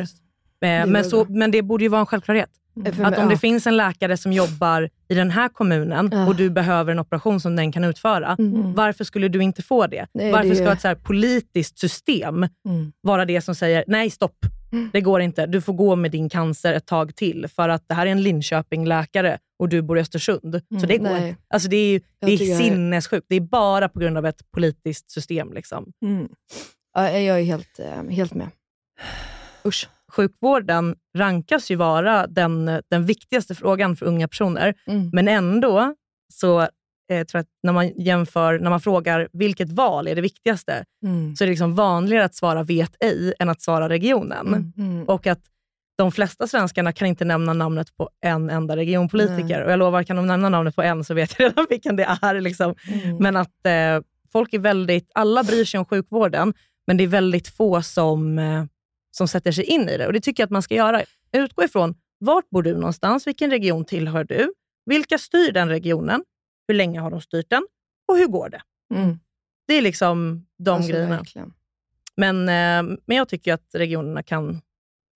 Eh, 0.61 0.79
var 0.85 0.85
men, 0.91 1.05
så, 1.05 1.25
men 1.29 1.51
det 1.51 1.61
borde 1.61 1.83
ju 1.83 1.89
vara 1.89 1.99
en 1.99 2.05
självklarhet. 2.05 2.49
För 2.93 3.03
Att 3.03 3.17
om 3.17 3.29
det 3.29 3.37
finns 3.37 3.67
en 3.67 3.77
läkare 3.77 4.17
som 4.17 4.33
jobbar 4.33 4.89
i 5.07 5.15
den 5.15 5.31
här 5.31 5.49
kommunen 5.49 6.09
Ja. 6.11 6.27
och 6.27 6.35
du 6.35 6.49
behöver 6.49 6.91
en 6.91 6.99
operation 6.99 7.39
som 7.39 7.55
den 7.55 7.71
kan 7.71 7.83
utföra, 7.83 8.35
Mm. 8.39 8.73
varför 8.73 9.03
skulle 9.03 9.27
du 9.27 9.43
inte 9.43 9.61
få 9.61 9.87
det? 9.87 10.07
Nej, 10.13 10.31
varför 10.31 10.49
det- 10.49 10.55
ska 10.55 10.71
ett 10.71 10.81
så 10.81 10.95
politiskt 10.95 11.79
system 11.79 12.35
Mm. 12.67 12.91
vara 13.01 13.25
det 13.25 13.41
som 13.41 13.55
säger 13.55 13.83
nej 13.87 14.09
stopp, 14.09 14.37
Mm. 14.71 14.89
det 14.93 15.01
går 15.01 15.21
inte. 15.21 15.45
Du 15.45 15.61
får 15.61 15.73
gå 15.73 15.95
med 15.95 16.11
din 16.11 16.29
cancer 16.29 16.73
ett 16.73 16.85
tag 16.85 17.15
till 17.15 17.47
för 17.55 17.69
att 17.69 17.83
det 17.87 17.93
här 17.93 18.05
är 18.07 18.11
en 18.11 18.21
Linköping-läkare 18.23 19.37
och 19.59 19.69
du 19.69 19.81
bor 19.81 19.97
i 19.97 20.01
Östersund. 20.01 20.61
Så 20.81 20.85
det 20.85 20.97
går 20.97 21.09
Nej. 21.09 21.35
Alltså 21.53 21.69
det 21.69 21.77
är, 21.77 21.89
ju- 21.91 22.01
det 22.21 22.31
är- 22.33 22.57
sinnessjukt. 22.57 23.25
Det 23.29 23.35
är 23.35 23.41
bara 23.41 23.89
på 23.89 23.99
grund 23.99 24.17
av 24.17 24.25
ett 24.25 24.51
politiskt 24.51 25.11
system. 25.11 25.53
Liksom. 25.53 25.91
Mm. 26.05 26.27
Ja, 26.93 27.09
jag 27.11 27.39
är 27.39 27.43
helt, 27.43 27.79
eh, 27.79 28.09
helt 28.15 28.33
med. 28.33 28.47
Usch. 29.65 29.87
Sjukvården 30.11 30.95
rankas 31.17 31.71
ju 31.71 31.75
vara 31.75 32.27
den, 32.27 32.81
den 32.89 33.05
viktigaste 33.05 33.55
frågan 33.55 33.95
för 33.95 34.05
unga 34.05 34.27
personer. 34.27 34.73
Mm. 34.87 35.09
Men 35.13 35.27
ändå 35.27 35.95
så 36.33 36.61
eh, 36.61 36.67
tror 37.25 37.27
jag 37.31 37.39
att 37.39 37.47
när 37.63 37.73
man 37.73 37.87
jämför, 37.87 38.59
när 38.59 38.69
man 38.69 38.81
frågar 38.81 39.27
vilket 39.33 39.69
val 39.69 40.07
är 40.07 40.15
det 40.15 40.21
viktigaste, 40.21 40.85
Mm. 41.03 41.35
så 41.35 41.43
är 41.43 41.45
det 41.45 41.51
liksom 41.51 41.75
vanligare 41.75 42.25
att 42.25 42.35
svara 42.35 42.63
vet 42.63 42.95
ej 42.99 43.33
än 43.39 43.49
att 43.49 43.61
svara 43.61 43.89
regionen. 43.89 44.47
Mm. 44.47 44.73
Mm. 44.77 45.03
Och 45.03 45.27
att 45.27 45.39
de 45.97 46.11
flesta 46.11 46.47
svenskarna 46.47 46.91
kan 46.91 47.07
inte 47.07 47.25
nämna 47.25 47.53
namnet 47.53 47.97
på 47.97 48.09
en 48.25 48.49
enda 48.49 48.75
regionpolitiker. 48.75 49.63
Och 49.63 49.71
jag 49.71 49.79
lovar, 49.79 50.03
kan 50.03 50.15
de 50.15 50.27
nämna 50.27 50.49
namnet 50.49 50.75
på 50.75 50.81
en 50.81 51.03
så 51.03 51.13
vet 51.13 51.39
jag 51.39 51.45
redan 51.45 51.65
vilken 51.69 51.95
det 51.95 52.17
är. 52.21 52.41
Liksom. 52.41 52.75
Mm. 52.87 53.17
Men 53.17 53.35
att 53.35 53.65
eh, 53.65 54.01
folk 54.31 54.53
är 54.53 54.59
väldigt, 54.59 55.11
alla 55.13 55.43
bryr 55.43 55.65
sig 55.65 55.77
om 55.77 55.85
sjukvården, 55.85 56.53
men 56.87 56.97
det 56.97 57.03
är 57.03 57.07
väldigt 57.07 57.47
få 57.47 57.81
som, 57.81 58.39
eh, 58.39 58.63
som 59.17 59.27
sätter 59.27 59.51
sig 59.51 59.63
in 59.63 59.89
i 59.89 59.97
det. 59.97 60.07
Och 60.07 60.13
Det 60.13 60.19
tycker 60.19 60.43
jag 60.43 60.47
att 60.47 60.51
man 60.51 60.61
ska 60.61 60.75
göra. 60.75 61.01
Utgå 61.31 61.63
ifrån, 61.63 61.95
vart 62.19 62.49
bor 62.49 62.63
du 62.63 62.73
någonstans? 62.73 63.27
Vilken 63.27 63.49
region 63.51 63.85
tillhör 63.85 64.23
du? 64.23 64.53
Vilka 64.85 65.17
styr 65.17 65.51
den 65.51 65.69
regionen? 65.69 66.23
Hur 66.67 66.75
länge 66.75 66.99
har 66.99 67.11
de 67.11 67.21
styrt 67.21 67.49
den? 67.49 67.67
Och 68.07 68.17
hur 68.17 68.27
går 68.27 68.49
det? 68.49 68.61
Mm. 68.95 69.19
Det 69.67 69.73
är 69.73 69.81
liksom 69.81 70.45
de 70.59 70.69
Alltså, 70.71 70.91
grejerna. 70.91 71.17
verkligen. 71.17 71.53
Men, 72.17 72.41
eh, 72.49 72.97
men 73.05 73.17
jag 73.17 73.29
tycker 73.29 73.53
att 73.53 73.65
regionerna 73.73 74.23
kan 74.23 74.61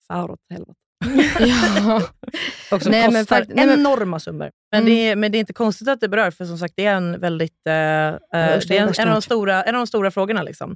fara 0.07 0.31
åt 0.31 0.39
helvete. 0.49 0.73
ja. 1.39 2.01
Och 2.71 2.81
som 2.81 2.91
Nej, 2.91 3.11
men 3.11 3.21
kostar 3.21 3.35
fakt- 3.41 3.51
nej, 3.55 3.65
men- 3.67 3.79
enorma 3.79 4.19
summor. 4.19 4.51
Men, 4.71 4.81
Mm. 4.81 4.93
det 4.93 5.07
är, 5.09 5.15
men 5.15 5.31
det 5.31 5.37
är 5.37 5.39
inte 5.39 5.53
konstigt 5.53 5.87
att 5.87 5.99
det 5.99 6.07
berör, 6.09 6.31
för 6.31 6.45
som 6.45 6.57
sagt, 6.57 6.73
det 6.77 6.85
är 6.85 6.95
en 6.95 7.19
väldigt... 7.19 7.67
Eh, 7.67 7.73
eh, 7.73 8.17
det 8.31 8.71
är 8.71 8.71
en, 8.71 8.93
en, 8.99 9.07
av 9.07 9.13
de 9.15 9.21
stora, 9.21 9.63
en 9.63 9.75
av 9.75 9.79
de 9.79 9.87
stora 9.87 10.11
frågorna. 10.11 10.43
Liksom. 10.43 10.75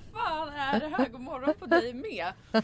Är 0.71 0.79
det 0.79 0.87
här? 0.87 1.09
God 1.09 1.21
morgon 1.21 1.53
på 1.59 1.65
dig 1.65 1.93
med. 1.93 2.33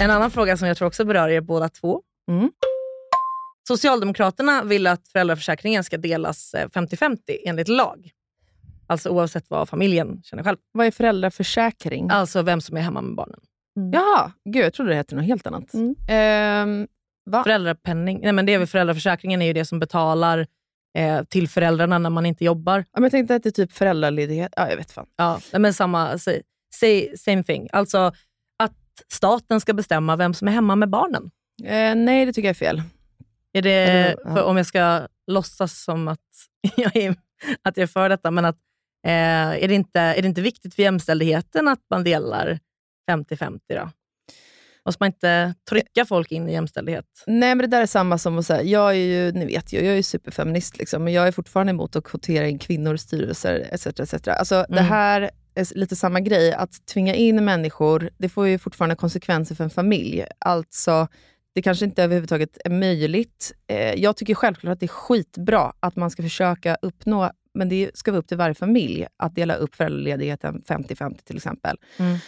En 0.00 0.10
annan 0.10 0.30
fråga 0.30 0.56
som 0.56 0.68
jag 0.68 0.76
tror 0.76 0.88
också 0.88 1.04
berör 1.04 1.28
er 1.28 1.40
båda 1.40 1.68
två. 1.68 2.02
Mm. 2.28 2.50
Socialdemokraterna 3.68 4.64
vill 4.64 4.86
att 4.86 5.08
föräldraförsäkringen 5.08 5.84
ska 5.84 5.98
delas 5.98 6.54
eh, 6.54 6.68
50-50 6.68 7.18
enligt 7.44 7.68
lag. 7.68 8.10
Alltså 8.86 9.08
oavsett 9.08 9.50
vad 9.50 9.68
familjen 9.68 10.22
känner 10.22 10.42
själv. 10.42 10.56
Vad 10.72 10.86
är 10.86 10.90
föräldraförsäkring? 10.90 12.10
Alltså 12.10 12.42
vem 12.42 12.60
som 12.60 12.76
är 12.76 12.80
hemma 12.80 13.00
med 13.00 13.16
barnen. 13.16 13.40
Jaha, 13.92 14.32
gud 14.44 14.64
jag 14.64 14.72
trodde 14.72 14.90
det 14.90 14.96
hette 14.96 15.14
något 15.14 15.24
helt 15.24 15.46
annat. 15.46 15.74
Mm. 15.74 15.94
Ehm, 16.08 16.88
va? 17.26 17.42
Föräldrapenning, 17.42 18.20
nej 18.22 18.32
men 18.32 18.46
det 18.46 18.54
är 18.54 18.58
väl 18.58 18.66
föräldraförsäkringen 18.66 19.42
är 19.42 19.46
ju 19.46 19.52
det 19.52 19.64
som 19.64 19.78
betalar 19.78 20.46
eh, 20.98 21.22
till 21.24 21.48
föräldrarna 21.48 21.98
när 21.98 22.10
man 22.10 22.26
inte 22.26 22.44
jobbar. 22.44 22.78
Ja, 22.78 22.84
men 22.94 23.02
jag 23.02 23.12
tänkte 23.12 23.34
att 23.34 23.42
det 23.42 23.48
är 23.48 23.66
typ 23.66 23.72
föräldraledighet. 23.72 24.52
Ja, 24.56 24.70
jag 24.70 24.76
vet 24.76 24.92
fan. 24.92 25.06
Ja, 25.16 25.40
men 25.52 25.74
samma, 25.74 26.18
say, 26.18 26.42
say, 26.74 27.16
same 27.16 27.42
thing. 27.42 27.68
Alltså 27.72 28.12
att 29.06 29.12
staten 29.12 29.60
ska 29.60 29.72
bestämma 29.72 30.16
vem 30.16 30.34
som 30.34 30.48
är 30.48 30.52
hemma 30.52 30.76
med 30.76 30.88
barnen. 30.90 31.30
Eh, 31.64 31.94
nej, 31.94 32.26
det 32.26 32.32
tycker 32.32 32.48
jag 32.48 32.54
är 32.54 32.54
fel. 32.54 32.82
Är 33.52 33.62
det, 33.62 33.70
Eller, 33.72 34.16
ja. 34.24 34.42
om 34.42 34.56
jag 34.56 34.66
ska 34.66 35.06
låtsas 35.26 35.82
som 35.84 36.08
att 36.08 36.18
jag 36.76 36.96
är, 36.96 37.10
att 37.62 37.76
jag 37.76 37.82
är 37.82 37.86
för 37.86 38.08
detta, 38.08 38.30
men 38.30 38.44
att, 38.44 38.56
eh, 39.06 39.12
är, 39.64 39.68
det 39.68 39.74
inte, 39.74 40.00
är 40.00 40.22
det 40.22 40.28
inte 40.28 40.40
viktigt 40.40 40.74
för 40.74 40.82
jämställdheten 40.82 41.68
att 41.68 41.80
man 41.90 42.04
delar 42.04 42.58
50-50 43.10 43.58
då? 43.68 43.90
Måste 44.84 45.02
man 45.02 45.06
inte 45.06 45.54
trycka 45.70 46.04
folk 46.04 46.32
in 46.32 46.48
i 46.48 46.52
jämställdhet? 46.52 47.04
Nej, 47.26 47.54
men 47.54 47.58
det 47.58 47.66
där 47.76 47.82
är 47.82 47.86
samma 47.86 48.18
som 48.18 48.38
att 48.38 48.46
säga, 48.46 48.62
jag 48.62 48.90
är 48.90 48.94
ju, 48.94 49.32
ni 49.32 49.46
vet 49.46 49.72
ju, 49.72 49.84
jag 49.84 49.98
är 49.98 50.02
superfeminist, 50.02 50.78
liksom, 50.78 51.04
men 51.04 51.12
jag 51.12 51.26
är 51.28 51.32
fortfarande 51.32 51.70
emot 51.70 51.96
att 51.96 52.04
kvotera 52.04 52.48
in 52.48 52.58
kvinnor 52.58 52.94
i 52.94 52.98
styrelser 52.98 53.68
etc. 53.72 53.86
etc. 53.86 54.28
Alltså, 54.28 54.66
Det 54.68 54.72
Mm. 54.78 54.84
här 54.84 55.20
är 55.20 55.26
s- 55.26 55.32
lite 55.74 55.96
samma 55.96 56.20
grej, 56.20 56.52
att 56.52 56.86
tvinga 56.86 57.14
in 57.14 57.44
människor, 57.44 58.10
det 58.18 58.28
får 58.28 58.48
ju 58.48 58.58
fortfarande 58.58 58.96
konsekvenser 58.96 59.54
för 59.54 59.64
en 59.64 59.70
familj. 59.70 60.24
Alltså, 60.38 61.08
det 61.54 61.62
kanske 61.62 61.84
inte 61.84 62.02
överhuvudtaget 62.02 62.58
är 62.64 62.70
möjligt. 62.70 63.52
Eh, 63.66 63.94
jag 63.94 64.16
tycker 64.16 64.34
självklart 64.34 64.72
att 64.72 64.80
det 64.80 64.86
är 64.86 64.88
skitbra 64.88 65.72
att 65.80 65.96
man 65.96 66.10
ska 66.10 66.22
försöka 66.22 66.76
uppnå, 66.82 67.30
men 67.54 67.68
det 67.68 67.90
ska 67.94 68.10
vara 68.10 68.18
upp 68.18 68.28
till 68.28 68.36
varje 68.36 68.54
familj, 68.54 69.06
att 69.16 69.34
dela 69.34 69.54
upp 69.54 69.74
föräldraledigheten 69.74 70.62
50-50 70.68 71.24
till 71.24 71.36
exempel. 71.36 71.76
Mm. 71.96 72.18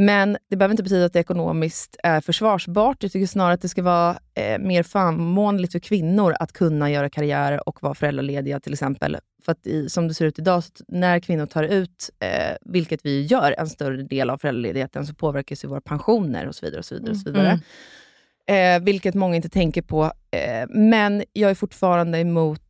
Men 0.00 0.36
det 0.50 0.56
behöver 0.56 0.72
inte 0.72 0.82
betyda 0.82 1.04
att 1.04 1.12
det 1.12 1.20
ekonomiskt 1.20 1.96
är 2.02 2.20
försvarsbart. 2.20 3.02
Jag 3.02 3.12
tycker 3.12 3.26
snarare 3.26 3.54
att 3.54 3.62
det 3.62 3.68
ska 3.68 3.82
vara 3.82 4.18
eh, 4.34 4.58
mer 4.58 4.82
förmånligt 4.82 5.72
för 5.72 5.78
kvinnor 5.78 6.34
att 6.40 6.52
kunna 6.52 6.90
göra 6.90 7.10
karriär 7.10 7.68
och 7.68 7.82
vara 7.82 7.94
föräldralediga 7.94 8.60
till 8.60 8.72
exempel. 8.72 9.18
För 9.44 9.52
att 9.52 9.66
i, 9.66 9.88
som 9.88 10.08
det 10.08 10.14
ser 10.14 10.26
ut 10.26 10.38
idag, 10.38 10.62
när 10.88 11.20
kvinnor 11.20 11.46
tar 11.46 11.62
ut, 11.62 12.10
eh, 12.18 12.56
vilket 12.60 13.00
vi 13.06 13.22
gör, 13.22 13.54
en 13.58 13.68
större 13.68 14.02
del 14.02 14.30
av 14.30 14.38
föräldraledigheten, 14.38 15.06
så 15.06 15.14
påverkas 15.14 15.64
ju 15.64 15.68
våra 15.68 15.80
pensioner 15.80 16.46
och 16.46 16.54
så 16.54 16.66
vidare. 16.66 16.78
och 16.78 16.84
så 16.84 16.94
vidare, 16.94 17.10
och 17.10 17.16
så 17.16 17.30
vidare. 17.30 17.60
Eh, 18.48 18.82
vilket 18.82 19.14
många 19.14 19.36
inte 19.36 19.48
tänker 19.48 19.82
på. 19.82 20.04
Eh, 20.30 20.68
men 20.68 21.24
jag 21.32 21.50
är 21.50 21.54
fortfarande 21.54 22.18
emot 22.18 22.62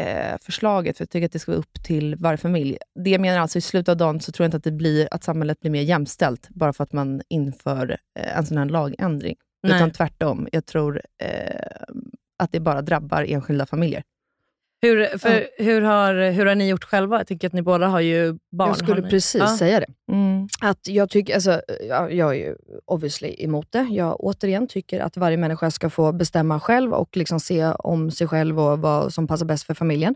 eh, 0.00 0.38
förslaget, 0.42 0.96
för 0.96 1.02
jag 1.02 1.10
tycker 1.10 1.26
att 1.26 1.32
det 1.32 1.38
ska 1.38 1.52
vara 1.52 1.58
upp 1.58 1.82
till 1.82 2.16
varje 2.16 2.36
familj. 2.36 2.78
Det 3.04 3.10
jag 3.10 3.20
menar 3.20 3.38
alltså, 3.38 3.58
i 3.58 3.60
slutet 3.60 3.88
av 3.88 3.96
dagen 3.96 4.20
så 4.20 4.32
tror 4.32 4.44
jag 4.44 4.48
inte 4.48 4.56
att, 4.56 4.64
det 4.64 4.72
blir, 4.72 5.08
att 5.10 5.24
samhället 5.24 5.60
blir 5.60 5.70
mer 5.70 5.82
jämställt, 5.82 6.48
bara 6.48 6.72
för 6.72 6.84
att 6.84 6.92
man 6.92 7.22
inför 7.28 7.98
eh, 8.18 8.38
en 8.38 8.46
sån 8.46 8.58
här 8.58 8.64
lagändring. 8.64 9.36
Nej. 9.62 9.76
Utan 9.76 9.90
tvärtom. 9.90 10.48
Jag 10.52 10.66
tror 10.66 11.02
eh, 11.22 11.94
att 12.38 12.52
det 12.52 12.60
bara 12.60 12.82
drabbar 12.82 13.22
enskilda 13.28 13.66
familjer. 13.66 14.02
Hur, 14.84 15.18
för, 15.18 15.46
hur, 15.58 15.80
har, 15.82 16.30
hur 16.30 16.46
har 16.46 16.54
ni 16.54 16.68
gjort 16.68 16.84
själva? 16.84 17.16
Jag 17.18 17.26
tycker 17.26 17.46
att 17.46 17.52
ni 17.52 17.62
båda 17.62 17.86
har 17.86 18.00
ju 18.00 18.32
barn. 18.52 18.68
Jag 18.68 18.76
skulle 18.76 19.02
precis 19.02 19.40
Ja. 19.40 19.56
säga 19.58 19.80
det. 19.80 20.12
Mm. 20.12 20.48
Att 20.60 20.88
jag 20.88 21.10
tycker, 21.10 21.34
alltså, 21.34 21.60
jag, 21.88 22.14
jag 22.14 22.30
är 22.30 22.38
ju 22.38 22.56
obviously 22.84 23.34
emot 23.38 23.72
det. 23.72 23.86
Jag 23.90 24.20
återigen 24.20 24.66
tycker 24.66 25.00
att 25.00 25.16
varje 25.16 25.36
människa 25.36 25.70
ska 25.70 25.90
få 25.90 26.12
bestämma 26.12 26.60
själv 26.60 26.92
och 26.92 27.16
liksom 27.16 27.40
se 27.40 27.64
om 27.78 28.10
sig 28.10 28.26
själv 28.28 28.60
och 28.60 28.78
vad 28.78 29.12
som 29.14 29.26
passar 29.26 29.46
bäst 29.46 29.64
för 29.66 29.74
familjen. 29.74 30.14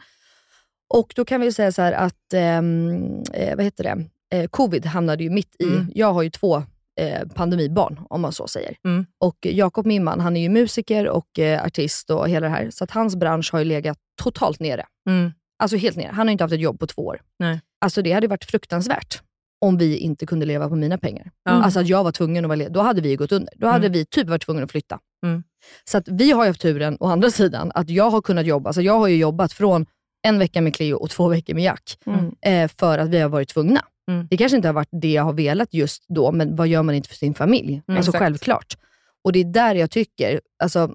Och 0.95 1.13
då 1.17 1.25
kan 1.25 1.41
vi 1.41 1.53
säga 1.53 1.73
så 1.73 1.83
att, 1.83 2.33
ehm, 2.35 3.23
eh, 3.35 3.57
vad 3.57 3.65
heter 3.65 3.85
det, 3.85 4.05
eh, 4.37 4.49
covid 4.49 4.87
hamnade 4.87 5.25
ju 5.25 5.31
mitt 5.31 5.57
i, 5.59 5.65
Mm. 5.65 5.87
jag 5.95 6.13
har 6.13 6.23
ju 6.23 6.31
två 6.31 6.63
eh, 6.99 7.29
pandemibarn 7.35 8.01
om 8.11 8.21
man 8.21 8.33
så 8.33 8.47
säger. 8.49 8.77
Mm. 8.85 9.07
Och 9.21 9.37
Jakob, 9.41 9.87
min 9.87 10.05
man, 10.05 10.21
han 10.21 10.37
är 10.37 10.41
ju 10.41 10.49
musiker 10.49 11.09
och 11.09 11.39
eh, 11.39 11.65
artist 11.65 12.11
och 12.11 12.29
hela 12.29 12.47
det 12.47 12.53
här. 12.53 12.71
Så 12.71 12.85
att 12.85 12.91
hans 12.91 13.17
bransch 13.17 13.53
har 13.53 13.59
ju 13.59 13.65
legat 13.65 13.99
totalt 14.23 14.61
nere. 14.61 14.85
Mm. 15.09 15.33
Alltså 15.63 15.77
helt 15.77 15.97
nere. 15.97 16.11
Han 16.13 16.27
har 16.27 16.33
inte 16.33 16.45
haft 16.45 16.55
ett 16.55 16.61
jobb 16.61 16.81
på 16.81 16.87
två 16.87 17.03
år. 17.07 17.21
Nej. 17.39 17.61
Alltså 17.81 18.03
det 18.03 18.13
hade 18.13 18.27
varit 18.29 18.45
fruktansvärt 18.45 19.23
om 19.61 19.79
vi 19.79 19.97
inte 19.97 20.27
kunde 20.27 20.47
leva 20.47 20.69
på 20.69 20.77
mina 20.77 20.99
pengar. 20.99 21.31
Ja. 21.45 21.51
Alltså 21.51 21.81
att 21.81 21.89
jag 21.89 22.05
var 22.05 22.13
tvungen 22.13 22.45
att 22.45 22.49
vara 22.49 22.57
ledig. 22.57 22.73
Då 22.75 22.81
hade 22.81 23.01
vi 23.01 23.17
gått 23.17 23.33
under. 23.33 23.55
Då 23.57 23.67
hade 23.67 23.87
Mm. 23.87 23.93
vi 23.93 24.05
typ 24.07 24.29
varit 24.29 24.43
tvungna 24.43 24.63
att 24.65 24.71
flytta. 24.71 24.99
Mm. 25.27 25.43
Så 25.85 25.99
att 25.99 26.09
vi 26.09 26.31
har 26.33 26.45
ju 26.45 26.51
haft 26.51 26.61
turen, 26.61 26.97
å 27.01 27.07
andra 27.07 27.31
sidan, 27.31 27.73
att 27.75 27.91
jag 27.91 28.11
har 28.11 28.21
kunnat 28.23 28.47
jobba. 28.47 28.69
Alltså 28.69 28.83
jag 28.83 28.99
har 28.99 29.09
ju 29.09 29.17
jobbat 29.17 29.53
från 29.53 29.87
en 30.23 30.39
vecka 30.39 30.61
med 30.61 30.75
Cleo 30.75 30.97
och 30.97 31.11
två 31.11 31.29
veckor 31.29 31.55
med 31.55 31.65
Jack. 31.65 31.99
Mm. 32.07 32.35
Eh, 32.41 32.69
för 32.79 32.99
att 32.99 33.09
vi 33.09 33.19
har 33.19 33.29
varit 33.29 33.49
tvungna. 33.49 33.81
Mm. 34.09 34.27
Det 34.31 34.37
kanske 34.37 34.57
inte 34.57 34.69
har 34.69 34.73
varit 34.73 34.89
det 34.93 35.13
jag 35.13 35.23
har 35.23 35.33
velat 35.33 35.75
just 35.75 36.05
då, 36.09 36.33
men 36.33 36.57
vad 36.57 36.69
gör 36.69 36.83
man 36.83 36.95
inte 36.95 37.09
för 37.09 37.17
sin 37.17 37.35
familj? 37.35 37.83
Mm, 37.89 37.97
alltså 37.97 38.11
exakt. 38.11 38.23
självklart. 38.23 38.77
Och 39.25 39.33
det 39.33 39.39
är 39.39 39.45
där 39.45 39.75
jag 39.75 39.91
tycker, 39.91 40.41
alltså 40.63 40.95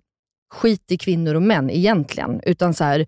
skit 0.53 0.91
i 0.91 0.97
kvinnor 0.97 1.36
och 1.36 1.41
män 1.41 1.70
egentligen. 1.70 2.41
Utan 2.43 2.74
så 2.74 2.84
här, 2.84 3.05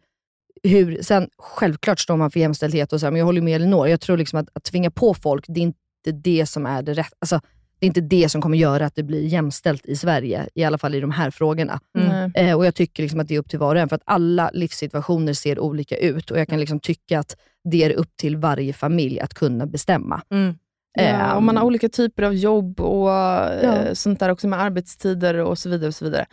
hur, 0.63 1.01
sen 1.01 1.29
självklart 1.37 1.99
står 1.99 2.17
man 2.17 2.31
för 2.31 2.39
jämställdhet 2.39 2.93
och 2.93 2.99
så 2.99 3.05
här, 3.05 3.11
men 3.11 3.19
jag 3.19 3.25
håller 3.25 3.41
med 3.41 3.55
Elinor. 3.55 3.87
Jag 3.87 4.01
tror 4.01 4.17
liksom 4.17 4.39
att, 4.39 4.49
att 4.53 4.63
tvinga 4.63 4.91
på 4.91 5.13
folk, 5.13 5.45
det 5.47 5.59
är 5.59 5.63
inte 5.63 6.11
det 6.13 6.45
som 6.45 6.65
är 6.65 6.81
det 6.81 6.93
rätt. 6.93 7.13
Alltså, 7.19 7.41
det 7.79 7.85
är 7.85 7.87
inte 7.87 8.01
det 8.01 8.29
som 8.29 8.41
kommer 8.41 8.57
göra 8.57 8.85
att 8.85 8.95
det 8.95 9.03
blir 9.03 9.21
jämställt 9.27 9.85
i 9.85 9.95
Sverige, 9.95 10.47
i 10.53 10.63
alla 10.63 10.77
fall 10.77 10.95
i 10.95 10.99
de 10.99 11.11
här 11.11 11.31
frågorna. 11.31 11.79
Nej. 11.93 12.31
Eh, 12.35 12.57
och 12.57 12.65
Jag 12.65 12.75
tycker 12.75 13.03
liksom 13.03 13.19
att 13.19 13.27
det 13.27 13.35
är 13.35 13.39
upp 13.39 13.49
till 13.49 13.59
var 13.59 13.75
och 13.75 13.81
en, 13.81 13.89
för 13.89 13.95
att 13.95 14.01
alla 14.05 14.49
livssituationer 14.53 15.33
ser 15.33 15.59
olika 15.59 15.97
ut. 15.97 16.31
Och 16.31 16.39
Jag 16.39 16.47
kan 16.47 16.59
liksom 16.59 16.79
tycka 16.79 17.19
att 17.19 17.35
det 17.71 17.83
är 17.83 17.91
upp 17.93 18.17
till 18.17 18.37
varje 18.37 18.73
familj 18.73 19.19
att 19.19 19.33
kunna 19.33 19.65
bestämma. 19.65 20.21
Mm. 20.29 20.55
Ja, 20.97 21.03
Ehm, 21.03 21.35
och 21.37 21.43
man 21.43 21.57
har 21.57 21.63
olika 21.65 21.89
typer 21.89 22.23
av 22.23 22.33
jobb 22.35 22.79
och 22.81 23.11
eh, 23.11 23.85
Ja. 23.87 23.95
sånt 23.95 24.19
där 24.19 24.29
också 24.29 24.47
med 24.47 24.61
arbetstider 24.61 25.33
och 25.35 25.57
så 25.59 25.69
vidare. 25.69 25.87
och 25.87 25.95
så 25.95 26.05
vidare. 26.05 26.25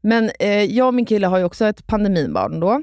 Men 0.00 0.30
eh, 0.38 0.64
jag 0.64 0.86
och 0.86 0.94
min 0.94 1.04
kille 1.06 1.26
har 1.26 1.38
ju 1.38 1.44
också 1.44 1.64
ett 1.64 1.86
pandemibarn 1.86 2.60
då. 2.60 2.82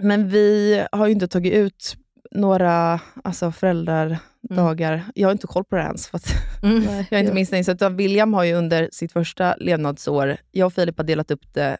Men 0.00 0.28
vi 0.28 0.82
har 0.92 1.06
ju 1.06 1.12
inte 1.12 1.28
tagit 1.28 1.52
ut 1.52 1.96
några 2.30 3.00
alltså 3.24 3.52
föräldradagar. 3.52 5.04
Jag 5.14 5.28
har 5.28 5.32
inte 5.32 5.46
koll 5.46 5.64
på 5.64 5.76
det 5.76 5.82
ens. 5.82 6.08
För 6.08 6.16
att 6.16 6.26
Mm. 6.62 6.82
jag 6.84 7.12
är 7.12 7.18
inte 7.20 7.34
minst 7.34 7.52
insatt. 7.52 7.92
William 7.92 8.34
har 8.34 8.44
ju 8.44 8.54
under 8.54 8.88
sitt 8.92 9.12
första 9.12 9.54
levnadsår, 9.56 10.36
jag 10.50 10.66
och 10.66 10.72
Filip 10.72 10.96
har 10.96 11.04
delat 11.04 11.30
upp 11.30 11.54
det, 11.54 11.76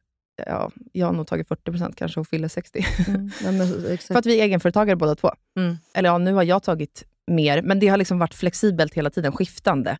ja, 0.46 0.70
jag 0.92 1.06
har 1.06 1.12
nog 1.12 1.26
tagit 1.26 1.48
40% 1.48 1.92
kanske 1.96 2.20
och 2.20 2.26
Fille 2.28 2.48
60. 2.48 2.86
Mm, 3.08 3.30
nej, 3.42 3.52
men. 3.52 3.98
För 3.98 4.16
att 4.16 4.26
vi 4.26 4.40
är 4.40 4.44
egenföretagare 4.44 4.96
båda 4.96 5.14
två. 5.14 5.30
Mm. 5.58 5.76
Eller 5.94 6.08
ja, 6.08 6.18
nu 6.18 6.32
har 6.32 6.42
jag 6.42 6.62
tagit 6.62 7.04
mer, 7.26 7.62
men 7.62 7.80
det 7.80 7.88
har 7.88 7.96
liksom 7.96 8.18
varit 8.18 8.34
flexibelt 8.34 8.94
hela 8.94 9.10
tiden, 9.10 9.32
skiftande. 9.32 9.98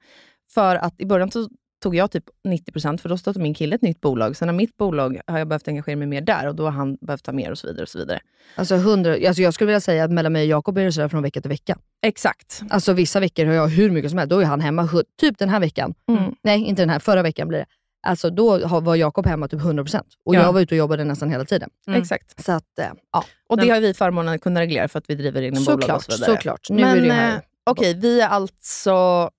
För 0.54 0.76
att 0.76 1.00
i 1.00 1.06
början 1.06 1.30
så 1.30 1.48
tog 1.82 1.94
jag 1.94 2.10
typ 2.10 2.24
90%, 2.48 2.98
för 2.98 3.08
då 3.08 3.18
startade 3.18 3.42
min 3.42 3.54
kille 3.54 3.74
ett 3.74 3.82
nytt 3.82 4.00
bolag. 4.00 4.36
Sen 4.36 4.46
när 4.46 4.52
mitt 4.52 4.76
bolag 4.76 5.20
har 5.26 5.38
jag 5.38 5.48
behövt 5.48 5.68
engagera 5.68 5.96
mig 5.96 6.06
mer 6.06 6.20
där 6.20 6.48
och 6.48 6.54
då 6.54 6.64
har 6.64 6.70
han 6.70 6.96
behövt 7.00 7.24
ta 7.24 7.32
mer 7.32 7.50
och 7.50 7.58
så 7.58 7.66
vidare. 7.66 7.82
och 7.82 7.88
så 7.88 7.98
vidare. 7.98 8.20
Alltså, 8.56 8.74
100, 8.74 9.12
alltså 9.28 9.42
jag 9.42 9.54
skulle 9.54 9.66
vilja 9.66 9.80
säga 9.80 10.04
att 10.04 10.10
mellan 10.10 10.32
mig 10.32 10.42
och 10.42 10.48
Jakob 10.48 10.78
är 10.78 10.84
det 10.84 10.92
sådär 10.92 11.08
från 11.08 11.22
vecka 11.22 11.40
till 11.40 11.48
vecka. 11.50 11.78
Exakt. 12.06 12.62
Alltså 12.70 12.92
Vissa 12.92 13.20
veckor 13.20 13.46
har 13.46 13.54
jag 13.54 13.68
hur 13.68 13.90
mycket 13.90 14.10
som 14.10 14.18
helst, 14.18 14.30
då 14.30 14.40
är 14.40 14.44
han 14.44 14.60
hemma. 14.60 14.88
Typ 15.20 15.38
den 15.38 15.48
här 15.48 15.60
veckan. 15.60 15.94
Mm. 16.08 16.34
Nej, 16.42 16.64
inte 16.64 16.82
den 16.82 16.90
här. 16.90 16.98
Förra 16.98 17.22
veckan 17.22 17.48
blir 17.48 17.58
det. 17.58 17.66
Alltså 18.06 18.30
Då 18.30 18.80
var 18.80 18.96
Jakob 18.96 19.26
hemma 19.26 19.48
typ 19.48 19.60
100% 19.60 20.00
och 20.24 20.34
Ja. 20.34 20.40
jag 20.42 20.52
var 20.52 20.60
ute 20.60 20.74
och 20.74 20.78
jobbade 20.78 21.04
nästan 21.04 21.30
hela 21.30 21.44
tiden. 21.44 21.70
Mm. 21.86 22.00
Exakt. 22.02 22.44
Så 22.44 22.52
att, 22.52 22.78
eh, 22.78 22.86
ja. 23.12 23.24
Och 23.48 23.56
det 23.60 23.68
har 23.68 23.80
vi 23.80 23.94
förmånen 23.94 24.34
att 24.34 24.40
kunna 24.40 24.60
reglera 24.60 24.88
för 24.88 24.98
att 24.98 25.04
vi 25.10 25.14
driver 25.14 25.42
egna 25.42 25.60
bolag 25.60 25.76
och 25.76 25.82
Såklart, 25.82 26.02
så 26.02 26.12
vidare. 26.12 26.36
såklart. 26.36 26.70
Nu 26.70 26.76
Men 26.82 26.96
är 26.96 27.00
det 27.00 27.06
ju 27.06 27.12
här. 27.12 27.34
eh, 27.34 27.40
okej, 27.70 27.94
vi 27.94 28.20
är 28.20 28.28
alltså... 28.28 29.30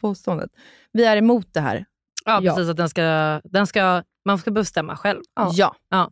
Påståendet? 0.00 0.50
Vi 0.92 1.04
är 1.04 1.16
emot 1.16 1.46
det 1.52 1.60
här. 1.60 1.84
Ja, 2.24 2.40
Ja. 2.42 2.54
precis. 2.54 2.70
Att 2.70 2.76
den 2.76 2.88
ska, 2.88 3.02
den 3.44 3.66
ska, 3.66 4.02
man 4.24 4.38
ska 4.38 4.50
bestämma 4.50 4.96
själv. 4.96 5.20
Ja. 5.90 6.10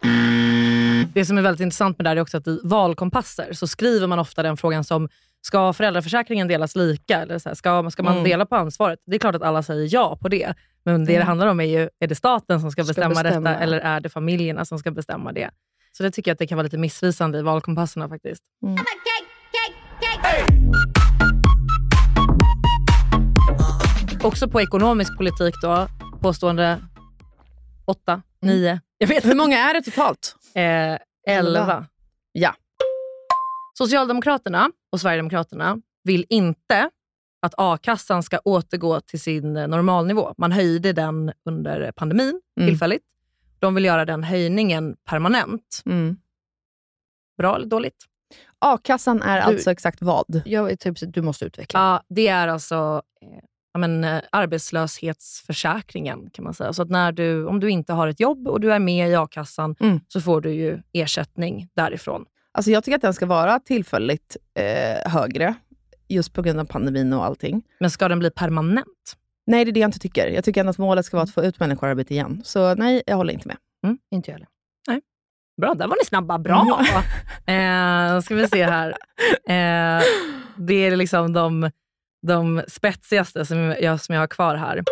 Det 1.14 1.24
som 1.24 1.38
är 1.38 1.42
väldigt 1.42 1.60
intressant 1.60 1.98
med 1.98 2.04
det 2.04 2.08
här 2.08 2.16
är 2.16 2.20
också 2.20 2.36
att 2.36 2.46
i 2.48 2.60
valkompasser 2.64 3.52
så 3.52 3.66
skriver 3.66 4.06
man 4.06 4.18
ofta 4.18 4.42
den 4.42 4.56
frågan 4.56 4.84
som 4.84 5.08
Ska 5.42 5.72
föräldraförsäkringen 5.72 6.48
delas 6.48 6.76
lika? 6.76 7.22
Eller 7.22 7.38
så 7.38 7.48
här, 7.48 7.54
ska, 7.56 7.90
ska 7.90 8.02
man 8.02 8.12
Mm. 8.12 8.24
dela 8.24 8.46
på 8.46 8.56
ansvaret? 8.56 8.98
Det 9.06 9.14
är 9.16 9.18
klart 9.18 9.34
att 9.34 9.42
alla 9.42 9.62
säger 9.62 9.88
ja 9.94 10.16
på 10.20 10.28
det. 10.28 10.54
Men 10.84 11.04
det 11.04 11.18
det 11.18 11.24
handlar 11.24 11.46
om 11.46 11.60
är 11.60 11.64
ju, 11.64 11.88
är 11.98 12.06
det 12.06 12.14
staten 12.14 12.60
som 12.60 12.70
ska, 12.70 12.84
Ska 12.84 12.88
bestämma, 12.90 13.08
bestämma. 13.22 13.50
detta 13.50 13.62
eller 13.62 13.78
är 13.78 14.00
det 14.00 14.08
familjerna 14.08 14.64
som 14.64 14.78
ska 14.78 14.90
bestämma 14.90 15.32
det? 15.32 15.50
Så 15.92 16.02
det 16.02 16.10
tycker 16.10 16.30
jag 16.30 16.34
att 16.34 16.38
det 16.38 16.46
kan 16.46 16.56
vara 16.56 16.62
lite 16.64 16.78
missvisande 16.78 17.38
i 17.38 17.42
valkompasserna 17.42 18.08
faktiskt. 18.08 18.42
Också 24.24 24.48
på 24.48 24.60
ekonomisk 24.60 25.16
politik 25.16 25.54
då, 25.62 25.86
påstående 26.20 26.82
åtta, 27.84 28.22
nio, 28.42 28.80
jag 28.98 29.06
vet 29.08 29.24
Hur 29.24 29.34
många 29.34 29.58
är 29.58 29.74
det 29.74 29.82
totalt? 29.82 30.36
Eh, 30.54 30.98
11. 31.36 31.86
Ja. 32.32 32.54
Socialdemokraterna 33.78 34.70
och 34.92 35.00
Sverigedemokraterna 35.00 35.76
vill 36.04 36.24
inte 36.28 36.90
att 37.42 37.54
a-kassan 37.56 38.22
ska 38.22 38.38
återgå 38.44 39.00
till 39.00 39.20
sin 39.20 39.52
normalnivå. 39.52 40.34
Man 40.38 40.52
höjde 40.52 40.92
den 40.92 41.32
under 41.44 41.92
pandemin 41.92 42.40
Mm. 42.60 42.68
tillfälligt. 42.70 43.04
De 43.58 43.74
vill 43.74 43.84
göra 43.84 44.04
den 44.04 44.24
höjningen 44.24 44.96
permanent. 45.04 45.82
Mm. 45.86 46.16
Bra 47.38 47.56
eller 47.56 47.66
dåligt? 47.66 48.04
A-kassan 48.58 49.22
är 49.22 49.36
Du- 49.36 49.42
alltså 49.42 49.70
exakt 49.70 50.02
vad? 50.02 50.42
Jag 50.44 50.78
typ, 50.80 50.96
du 51.00 51.22
måste 51.22 51.44
utveckla. 51.44 51.80
Ja, 51.80 52.02
det 52.08 52.28
är 52.28 52.48
alltså 52.48 53.02
eh, 53.22 53.28
ja, 53.72 53.78
men, 53.80 54.04
eh, 54.04 54.20
arbetslöshetsförsäkringen 54.32 56.30
kan 56.30 56.44
man 56.44 56.54
säga. 56.54 56.72
Så 56.72 56.82
att 56.82 56.90
när 56.90 57.12
du, 57.12 57.44
om 57.46 57.60
du 57.60 57.70
inte 57.70 57.92
har 57.92 58.08
ett 58.08 58.20
jobb 58.20 58.48
och 58.48 58.60
du 58.60 58.72
är 58.72 58.78
med 58.78 59.10
i 59.10 59.14
a-kassan 59.14 59.76
Mm. 59.80 60.00
så 60.08 60.20
får 60.20 60.40
du 60.40 60.50
ju 60.50 60.78
ersättning 60.92 61.68
därifrån. 61.76 62.24
Alltså 62.52 62.70
jag 62.70 62.84
tycker 62.84 62.96
att 62.96 63.02
den 63.02 63.14
ska 63.14 63.26
vara 63.26 63.58
tillfälligt 63.58 64.36
eh, 64.54 65.10
högre, 65.12 65.54
just 66.08 66.32
på 66.32 66.42
grund 66.42 66.60
av 66.60 66.64
pandemin 66.64 67.12
och 67.12 67.24
allting. 67.24 67.62
Men 67.80 67.90
ska 67.90 68.08
den 68.08 68.18
bli 68.18 68.30
permanent? 68.30 69.16
Nej, 69.46 69.64
det 69.64 69.70
är 69.70 69.72
det 69.72 69.80
jag 69.80 69.88
inte 69.88 69.98
tycker. 69.98 70.26
Jag 70.28 70.44
tycker 70.44 70.60
ändå 70.60 70.70
att 70.70 70.78
målet 70.78 71.04
ska 71.06 71.16
vara 71.16 71.24
att 71.24 71.34
få 71.34 71.44
ut 71.44 71.60
människor 71.60 71.88
i 71.88 71.90
arbete 71.90 72.14
igen. 72.14 72.42
Så 72.44 72.74
nej, 72.74 73.02
jag 73.06 73.16
håller 73.16 73.32
inte 73.32 73.48
med. 73.48 73.56
Inte 74.10 74.30
jag 74.30 74.34
heller. 74.34 74.48
Bra, 75.60 75.74
där 75.74 75.86
var 75.86 75.96
ni 76.00 76.04
snabba. 76.04 76.38
Bra! 76.38 76.80
eh, 77.46 78.20
ska 78.20 78.34
vi 78.34 78.48
se 78.48 78.64
här. 78.64 78.88
Eh, 79.48 80.02
det 80.56 80.74
är 80.74 80.96
liksom 80.96 81.32
de, 81.32 81.70
de 82.26 82.62
spetsigaste 82.68 83.44
som 83.46 83.58
jag, 83.58 84.00
som 84.00 84.14
jag 84.14 84.22
har 84.22 84.26
kvar 84.26 84.54
här. 84.54 84.82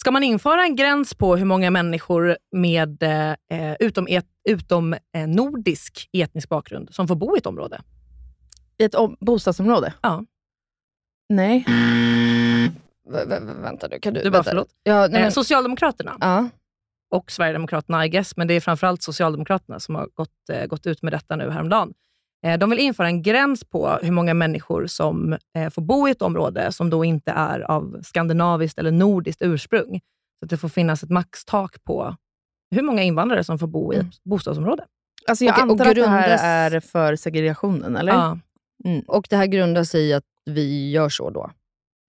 Ska 0.00 0.10
man 0.10 0.22
införa 0.22 0.62
en 0.62 0.76
gräns 0.76 1.14
på 1.14 1.36
hur 1.36 1.44
många 1.44 1.70
människor 1.70 2.36
med 2.52 3.02
eh, 3.02 3.74
utom, 3.80 4.06
et, 4.10 4.26
utom 4.48 4.92
eh, 4.92 5.26
nordisk 5.26 6.08
etnisk 6.12 6.48
bakgrund 6.48 6.88
som 6.94 7.08
får 7.08 7.14
bo 7.16 7.36
i 7.36 7.38
ett 7.38 7.46
område? 7.46 7.80
I 8.78 8.84
ett 8.84 8.94
om- 8.94 9.16
bostadsområde? 9.20 9.94
Ja. 10.00 10.24
Nej. 11.28 11.64
V- 13.10 13.24
v- 13.26 13.38
vänta 13.62 13.88
nu, 13.88 13.98
kan 13.98 14.14
du... 14.14 14.22
Du 14.22 14.30
bara, 14.30 14.38
vänta. 14.38 14.50
förlåt. 14.50 14.68
Ja, 14.82 15.06
nej, 15.10 15.22
men, 15.22 15.32
Socialdemokraterna 15.32 16.16
ja. 16.20 16.48
och 17.10 17.30
Sverigedemokraterna, 17.30 18.06
I 18.06 18.08
guess, 18.08 18.36
men 18.36 18.48
det 18.48 18.54
är 18.54 18.60
framförallt 18.60 19.02
Socialdemokraterna 19.02 19.80
som 19.80 19.94
har 19.94 20.06
gått, 20.14 20.48
eh, 20.52 20.66
gått 20.66 20.86
ut 20.86 21.02
med 21.02 21.12
detta 21.12 21.36
nu 21.36 21.50
häromdagen. 21.50 21.92
Eh, 22.46 22.58
de 22.58 22.70
vill 22.70 22.78
införa 22.78 23.06
en 23.06 23.22
gräns 23.22 23.64
på 23.64 23.98
hur 24.02 24.10
många 24.12 24.34
människor 24.34 24.86
som 24.86 25.36
eh, 25.56 25.70
får 25.70 25.82
bo 25.82 26.08
i 26.08 26.10
ett 26.10 26.22
område 26.22 26.72
som 26.72 26.90
då 26.90 27.04
inte 27.04 27.30
är 27.30 27.60
av 27.60 28.00
skandinaviskt 28.02 28.78
eller 28.78 28.90
nordiskt 28.90 29.42
ursprung. 29.42 30.00
Så 30.38 30.44
att 30.46 30.50
det 30.50 30.56
får 30.56 30.68
finnas 30.68 31.02
ett 31.02 31.10
maxtak 31.10 31.84
på 31.84 32.16
hur 32.70 32.82
många 32.82 33.02
invandrare 33.02 33.44
som 33.44 33.58
får 33.58 33.66
bo 33.66 33.92
i 33.92 33.96
ett 33.96 34.02
Mm. 34.02 34.12
bostadsområde. 34.24 34.84
Alltså 35.28 35.44
jag 35.44 35.54
och 35.56 35.62
antar 35.62 35.86
att 35.86 35.94
det 35.94 36.06
här 36.06 36.28
grundas- 36.28 36.40
är 36.42 36.80
för 36.80 37.16
segregationen, 37.16 37.96
eller? 37.96 38.12
Ja. 38.12 38.38
Och 39.06 39.26
det 39.30 39.36
här 39.36 39.46
grundar 39.46 39.84
sig 39.84 40.00
i 40.08 40.12
att 40.12 40.24
vi 40.46 40.90
gör 40.90 41.08
så 41.08 41.30
då? 41.30 41.50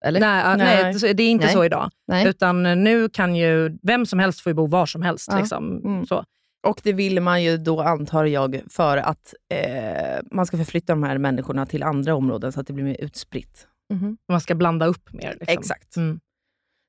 Eller? 0.05 0.19
Nej, 0.19 0.43
Nej. 0.57 0.83
nej. 0.93 1.13
det- 1.13 1.23
är 1.23 1.29
inte 1.29 1.45
Nej. 1.45 1.53
så 1.53 1.65
idag. 1.65 1.89
Nej. 2.07 2.27
Utan 2.27 2.65
eh, 2.65 2.75
nu 2.75 3.09
kan 3.09 3.35
ju 3.35 3.77
vem 3.83 4.05
som 4.05 4.19
helst 4.19 4.41
få 4.41 4.53
bo 4.53 4.67
var 4.67 4.85
som 4.85 5.01
helst. 5.01 5.27
Ja. 5.31 5.37
Liksom, 5.39 5.77
Mm. 5.77 6.05
så. 6.05 6.25
Och 6.67 6.81
det 6.83 6.93
vill 6.93 7.21
man 7.21 7.43
ju 7.43 7.57
då, 7.57 7.81
antar 7.81 8.25
jag, 8.25 8.61
för 8.69 8.97
att 8.97 9.33
eh, 9.53 10.19
man 10.31 10.45
ska 10.45 10.57
förflytta 10.57 10.93
de 10.93 11.03
här 11.03 11.17
människorna 11.17 11.65
till 11.65 11.83
andra 11.83 12.15
områden 12.15 12.51
så 12.51 12.59
att 12.59 12.67
det 12.67 12.73
blir 12.73 12.85
mer 12.85 13.01
utspritt. 13.01 13.67
Mhm. 13.93 14.17
Man 14.31 14.41
ska 14.41 14.55
blanda 14.55 14.85
upp 14.85 15.13
mer. 15.13 15.35
Liksom. 15.39 15.59
Exakt. 15.59 15.97
Mm. 15.97 16.19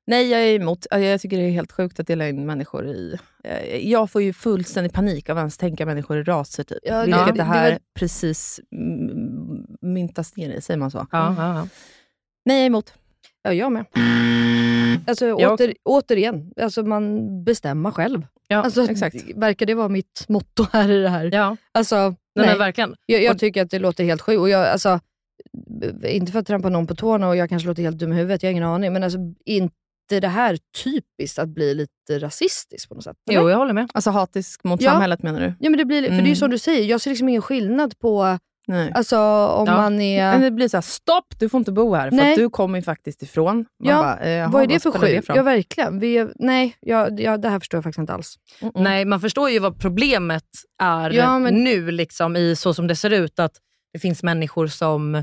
Nej, 0.07 0.29
jag 0.31 0.41
är 0.41 0.55
emot. 0.55 0.85
Jag 0.91 1.21
tycker 1.21 1.37
det 1.37 1.43
är 1.43 1.51
helt 1.51 1.71
sjukt 1.71 1.99
att 1.99 2.07
dela 2.07 2.29
in 2.29 2.45
människor 2.45 2.87
i... 2.87 3.17
eh, 3.43 3.89
Jag 3.91 4.11
får 4.11 4.21
ju 4.21 4.33
fullständig 4.33 4.93
panik 4.93 5.29
av 5.29 5.37
att 5.37 5.41
ens 5.41 5.57
tänka 5.57 5.85
människor 5.85 6.17
i 6.17 6.23
raser, 6.23 6.63
typ. 6.63 6.79
Ja, 6.83 6.99
det- 6.99 7.05
Vilket 7.05 7.25
det- 7.25 7.31
det 7.31 7.37
det 7.37 7.43
här 7.43 7.71
var- 7.71 7.79
precis 7.99 8.59
mm, 8.71 9.65
myntas 9.81 10.35
ner 10.37 10.49
i, 10.49 10.61
säger 10.61 10.77
man 10.77 10.91
så? 10.91 10.97
Ja, 11.11 11.35
ja, 11.37 11.55
ja. 11.55 11.67
Nej, 12.45 12.55
jag 12.57 12.61
är 12.63 12.67
emot. 12.67 12.93
Ja, 13.43 13.53
jag 13.53 13.71
med. 13.71 13.85
Alltså, 15.07 15.25
Jag 15.25 15.53
åter, 15.53 15.73
återigen, 15.83 16.53
alltså, 16.61 16.83
man 16.83 17.43
bestämmer 17.43 17.91
själv. 17.91 18.25
Ja, 18.47 18.57
alltså, 18.63 18.83
exakt. 18.91 19.15
Verkar 19.35 19.65
det 19.65 19.73
vara 19.73 19.89
mitt 19.89 20.25
motto 20.27 20.65
här 20.73 20.89
i 20.91 21.01
det 21.01 21.09
här? 21.09 21.29
Ja, 21.33 21.57
Alltså, 21.71 21.95
nej, 21.95 22.15
nej. 22.35 22.47
men 22.47 22.57
verkligen. 22.57 22.95
Jag, 23.05 23.23
jag 23.23 23.39
tycker 23.39 23.61
att 23.63 23.69
det 23.71 23.79
låter 23.79 24.03
helt 24.03 24.21
sjukt. 24.21 24.39
Och 24.39 24.49
jag, 24.49 24.67
alltså, 24.67 24.99
inte 26.07 26.31
för 26.31 26.39
att 26.39 26.47
trampa 26.47 26.69
någon 26.69 26.87
på 26.87 26.95
tårna 26.95 27.27
och 27.27 27.35
jag 27.35 27.49
kanske 27.49 27.67
låter 27.67 27.83
helt 27.83 27.97
dum 27.97 28.11
i 28.13 28.15
huvudet, 28.15 28.43
jag 28.43 28.47
har 28.47 28.51
ingen 28.51 28.63
aning. 28.63 28.93
Men 28.93 29.03
alltså, 29.03 29.19
inte 29.45 29.73
det 30.21 30.27
här 30.27 30.57
typiskt 30.83 31.39
att 31.39 31.49
bli 31.49 31.73
lite 31.73 32.19
rasistisk 32.19 32.89
på 32.89 32.95
något 32.95 33.03
sätt? 33.03 33.17
eller? 33.29 33.41
Jo, 33.41 33.49
jag 33.49 33.57
håller 33.57 33.73
med. 33.73 33.89
Alltså 33.93 34.09
hatisk 34.09 34.63
mot 34.63 34.81
Ja. 34.81 34.91
samhället 34.91 35.23
menar 35.23 35.39
du? 35.39 35.53
Ja, 35.59 35.69
men 35.69 35.77
det 35.77 35.85
blir, 35.85 36.01
för 36.01 36.09
det 36.09 36.15
är 36.15 36.17
ju 36.17 36.23
Mm. 36.25 36.35
som 36.35 36.49
du 36.49 36.57
säger, 36.57 36.85
jag 36.89 37.01
ser 37.01 37.09
liksom 37.11 37.29
ingen 37.29 37.41
skillnad 37.41 37.99
på 37.99 38.39
Nej. 38.67 38.91
alltså, 38.95 39.17
om 39.47 39.65
Ja. 39.67 39.75
man 39.77 40.01
är... 40.01 40.31
Men 40.31 40.41
det 40.41 40.51
blir 40.51 40.67
så 40.67 40.77
här, 40.77 40.81
stopp, 40.81 41.25
du 41.39 41.49
får 41.49 41.57
inte 41.57 41.71
bo 41.71 41.93
här, 41.95 42.09
för 42.09 42.17
Nej. 42.17 42.31
att 42.33 42.37
du 42.37 42.49
kommer 42.49 42.77
ju 42.79 42.83
faktiskt 42.83 43.23
ifrån. 43.23 43.55
Man 43.55 43.65
Ja, 43.89 44.01
bara, 44.01 44.19
eh, 44.19 44.51
vad 44.51 44.63
är 44.63 44.67
det 44.67 44.79
för 44.79 44.91
sjukt? 44.91 45.25
Ja, 45.27 45.43
verkligen. 45.43 45.99
Vi, 45.99 46.17
är- 46.17 46.33
nej, 46.35 46.75
jag, 46.79 47.19
jag, 47.19 47.41
det 47.41 47.49
här 47.49 47.59
förstår 47.59 47.77
jag 47.77 47.83
faktiskt 47.83 47.99
inte 47.99 48.13
alls. 48.13 48.35
Mm-mm. 48.61 48.71
Nej, 48.83 49.05
man 49.05 49.19
förstår 49.19 49.49
ju 49.49 49.59
vad 49.59 49.79
problemet 49.79 50.43
är 50.81 51.09
Ja, 51.11 51.39
men- 51.39 51.63
nu, 51.63 51.91
liksom, 51.91 52.35
i 52.35 52.55
så 52.55 52.73
som 52.73 52.87
det 52.87 52.95
ser 52.95 53.09
ut. 53.09 53.39
Att 53.39 53.53
det 53.93 53.99
finns 53.99 54.23
människor 54.23 54.67
som, 54.67 55.15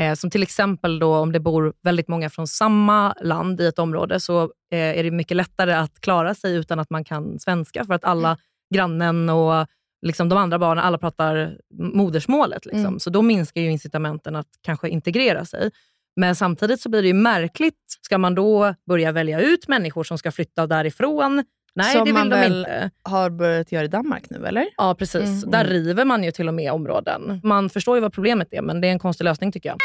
eh, 0.00 0.14
som 0.16 0.30
till 0.30 0.42
exempel 0.42 0.98
då, 0.98 1.16
om 1.16 1.32
det 1.32 1.40
bor 1.40 1.72
väldigt 1.82 2.08
många 2.08 2.30
från 2.30 2.46
samma 2.46 3.14
land 3.20 3.60
i 3.60 3.66
ett 3.66 3.78
område, 3.78 4.20
så 4.20 4.42
eh, 4.72 4.78
är 4.98 5.02
det 5.02 5.10
mycket 5.10 5.36
lättare 5.36 5.72
att 5.72 6.00
klara 6.00 6.34
sig 6.34 6.54
utan 6.56 6.78
att 6.78 6.90
man 6.90 7.04
kan 7.04 7.38
svenska. 7.38 7.84
För 7.84 7.94
att 7.94 8.04
alla, 8.04 8.28
Mm. 8.28 8.38
grannen 8.74 9.28
och 9.28 9.66
liksom 10.02 10.28
de 10.28 10.38
andra 10.38 10.58
barnen, 10.58 10.84
alla 10.84 10.98
pratar 10.98 11.56
modersmålet. 11.94 12.66
Liksom. 12.66 12.86
Mm. 12.86 13.00
Så 13.00 13.10
då 13.10 13.22
minskar 13.22 13.60
ju 13.60 13.70
incitamenten 13.70 14.36
att 14.36 14.46
kanske 14.62 14.88
integrera 14.88 15.44
sig. 15.44 15.70
Men 16.16 16.36
samtidigt 16.36 16.80
så 16.80 16.88
blir 16.88 17.02
det 17.02 17.08
ju 17.08 17.14
märkligt. 17.14 17.74
Ska 18.02 18.18
man 18.18 18.34
då 18.34 18.74
börja 18.86 19.12
välja 19.12 19.40
ut 19.40 19.68
människor 19.68 20.04
som 20.04 20.18
ska 20.18 20.32
flytta 20.32 20.66
därifrån? 20.66 21.44
Nej, 21.74 21.92
Som 21.92 21.98
det 21.98 22.04
vill 22.04 22.14
man 22.14 22.28
de 22.30 22.36
väl 22.36 22.58
inte. 22.58 22.90
Har 23.02 23.30
börjat 23.30 23.72
göra 23.72 23.84
i 23.84 23.88
Danmark 23.88 24.30
nu, 24.30 24.46
eller? 24.46 24.66
Ja, 24.76 24.94
precis. 24.94 25.22
Mm, 25.22 25.50
Där 25.50 25.60
mm. 25.60 25.72
river 25.72 26.04
man 26.04 26.24
ju 26.24 26.30
till 26.30 26.48
och 26.48 26.54
med 26.54 26.72
områden. 26.72 27.40
Man 27.44 27.70
förstår 27.70 27.96
ju 27.96 28.00
vad 28.00 28.12
problemet 28.12 28.48
är, 28.50 28.62
men 28.62 28.80
det 28.80 28.88
är 28.88 28.92
en 28.92 28.98
konstig 28.98 29.24
lösning 29.24 29.52
tycker 29.52 29.68
jag. 29.68 29.76
I- 29.76 29.80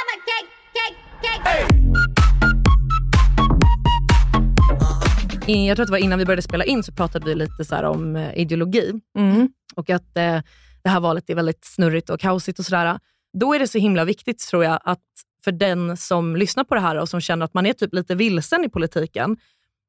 Jag 5.48 5.78
tror 5.78 5.84
att 5.84 5.88
det 5.88 5.92
var 5.92 5.98
innan 5.98 6.20
vi 6.20 6.26
började 6.26 6.42
spela 6.42 6.64
in 6.66 6.84
så 6.84 6.92
pratade 6.92 7.26
vi 7.26 7.36
lite 7.36 7.66
så 7.66 7.88
om 7.88 8.16
eh, 8.16 8.38
ideologi 8.38 8.94
Mm. 9.18 9.50
och 9.76 9.90
att 9.90 10.18
eh, 10.18 10.42
det 10.84 10.90
här 10.90 11.00
valet 11.00 11.30
är 11.30 11.36
väldigt 11.36 11.66
snurrigt 11.66 12.10
och 12.10 12.20
kaosigt 12.20 12.60
och 12.60 12.66
sådär. 12.66 13.00
Då 13.40 13.54
är 13.54 13.60
det 13.60 13.68
så 13.68 13.78
himla 13.78 14.06
viktigt 14.06 14.40
tror 14.40 14.64
jag 14.64 14.80
att 14.84 15.02
för 15.44 15.52
den 15.52 15.98
som 15.98 16.36
lyssnar 16.36 16.64
på 16.64 16.76
det 16.76 16.82
här 16.82 16.96
och 16.96 17.10
som 17.10 17.22
känner 17.22 17.46
att 17.46 17.54
man 17.54 17.66
är 17.66 17.74
typ 17.74 17.94
lite 17.94 18.16
vilsen 18.16 18.64
i 18.64 18.70
politiken, 18.70 19.38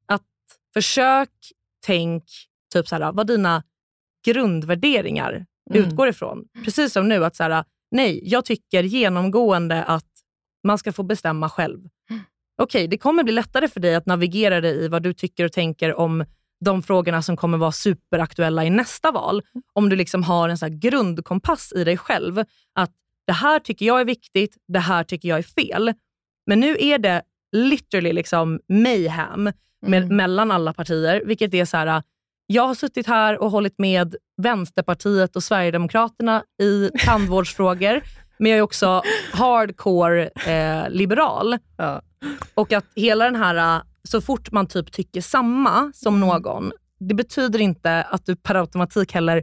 att 0.06 0.22
försök, 0.74 1.30
tänk 1.86 2.24
typ 2.72 2.88
så 2.88 2.94
här, 2.96 3.12
vad 3.12 3.26
dina 3.26 3.62
grundvärderingar 4.26 5.46
Mm. 5.70 5.84
utgår 5.84 6.08
ifrån. 6.08 6.44
Precis 6.64 6.92
som 6.92 7.08
nu, 7.08 7.24
att 7.24 7.36
så 7.36 7.42
här, 7.42 7.64
nej, 7.90 8.20
jag 8.24 8.44
tycker 8.44 8.82
genomgående 8.82 9.84
att 9.84 10.10
man 10.64 10.78
ska 10.78 10.92
få 10.92 11.02
bestämma 11.02 11.48
själv. 11.48 11.80
Okej, 12.62 12.88
det 12.88 12.98
kommer 12.98 13.22
bli 13.22 13.32
lättare 13.32 13.68
för 13.68 13.80
dig 13.80 13.94
att 13.94 14.06
navigera 14.06 14.60
dig 14.60 14.84
i 14.84 14.88
vad 14.88 15.02
du 15.02 15.12
tycker 15.12 15.44
och 15.44 15.52
tänker 15.52 15.94
om 15.98 16.24
de 16.64 16.82
frågorna 16.82 17.22
som 17.22 17.36
kommer 17.36 17.58
vara 17.58 17.72
superaktuella 17.72 18.64
i 18.64 18.70
nästa 18.70 19.12
val. 19.12 19.42
Om 19.72 19.88
du 19.88 19.96
liksom 19.96 20.22
har 20.22 20.48
en 20.48 20.58
så 20.58 20.66
grundkompass 20.70 21.72
i 21.76 21.84
dig 21.84 21.96
själv. 21.96 22.44
Att 22.74 22.90
det 23.26 23.32
här 23.32 23.58
tycker 23.58 23.86
jag 23.86 24.00
är 24.00 24.04
viktigt, 24.04 24.56
det 24.68 24.78
här 24.78 25.04
tycker 25.04 25.28
jag 25.28 25.38
är 25.38 25.42
fel. 25.42 25.92
Men 26.46 26.60
nu 26.60 26.76
är 26.80 26.98
det 26.98 27.22
literally 27.56 28.12
liksom 28.12 28.60
mayhem 28.68 29.44
med, 29.86 30.02
Mm. 30.02 30.16
mellan 30.16 30.50
alla 30.50 30.72
partier, 30.72 31.22
vilket 31.24 31.54
är 31.54 31.64
så 31.64 31.76
här, 31.76 32.02
jag 32.46 32.66
har 32.66 32.74
suttit 32.74 33.06
här 33.06 33.38
och 33.42 33.50
hållit 33.50 33.78
med 33.78 34.16
Vänsterpartiet 34.42 35.36
och 35.36 35.42
Sverigedemokraterna 35.42 36.42
i 36.62 36.90
tandvårdsfrågor, 37.06 38.00
men 38.44 38.50
jag 38.50 38.58
är 38.58 38.62
också 38.62 39.02
hardcore 39.32 40.30
eh, 40.46 40.90
liberal. 40.90 41.58
Ja. 41.76 42.02
Och 42.54 42.72
att 42.72 42.84
hela 42.96 43.24
den 43.24 43.36
här, 43.36 43.82
så 44.08 44.20
fort 44.20 44.52
man 44.52 44.66
typ 44.66 44.92
tycker 44.92 45.20
samma 45.20 45.92
som 45.94 46.20
någon, 46.20 46.72
det 47.00 47.14
betyder 47.14 47.60
inte 47.60 48.02
att 48.02 48.26
du 48.26 48.36
per 48.36 48.54
automatik 48.54 49.12
heller 49.12 49.42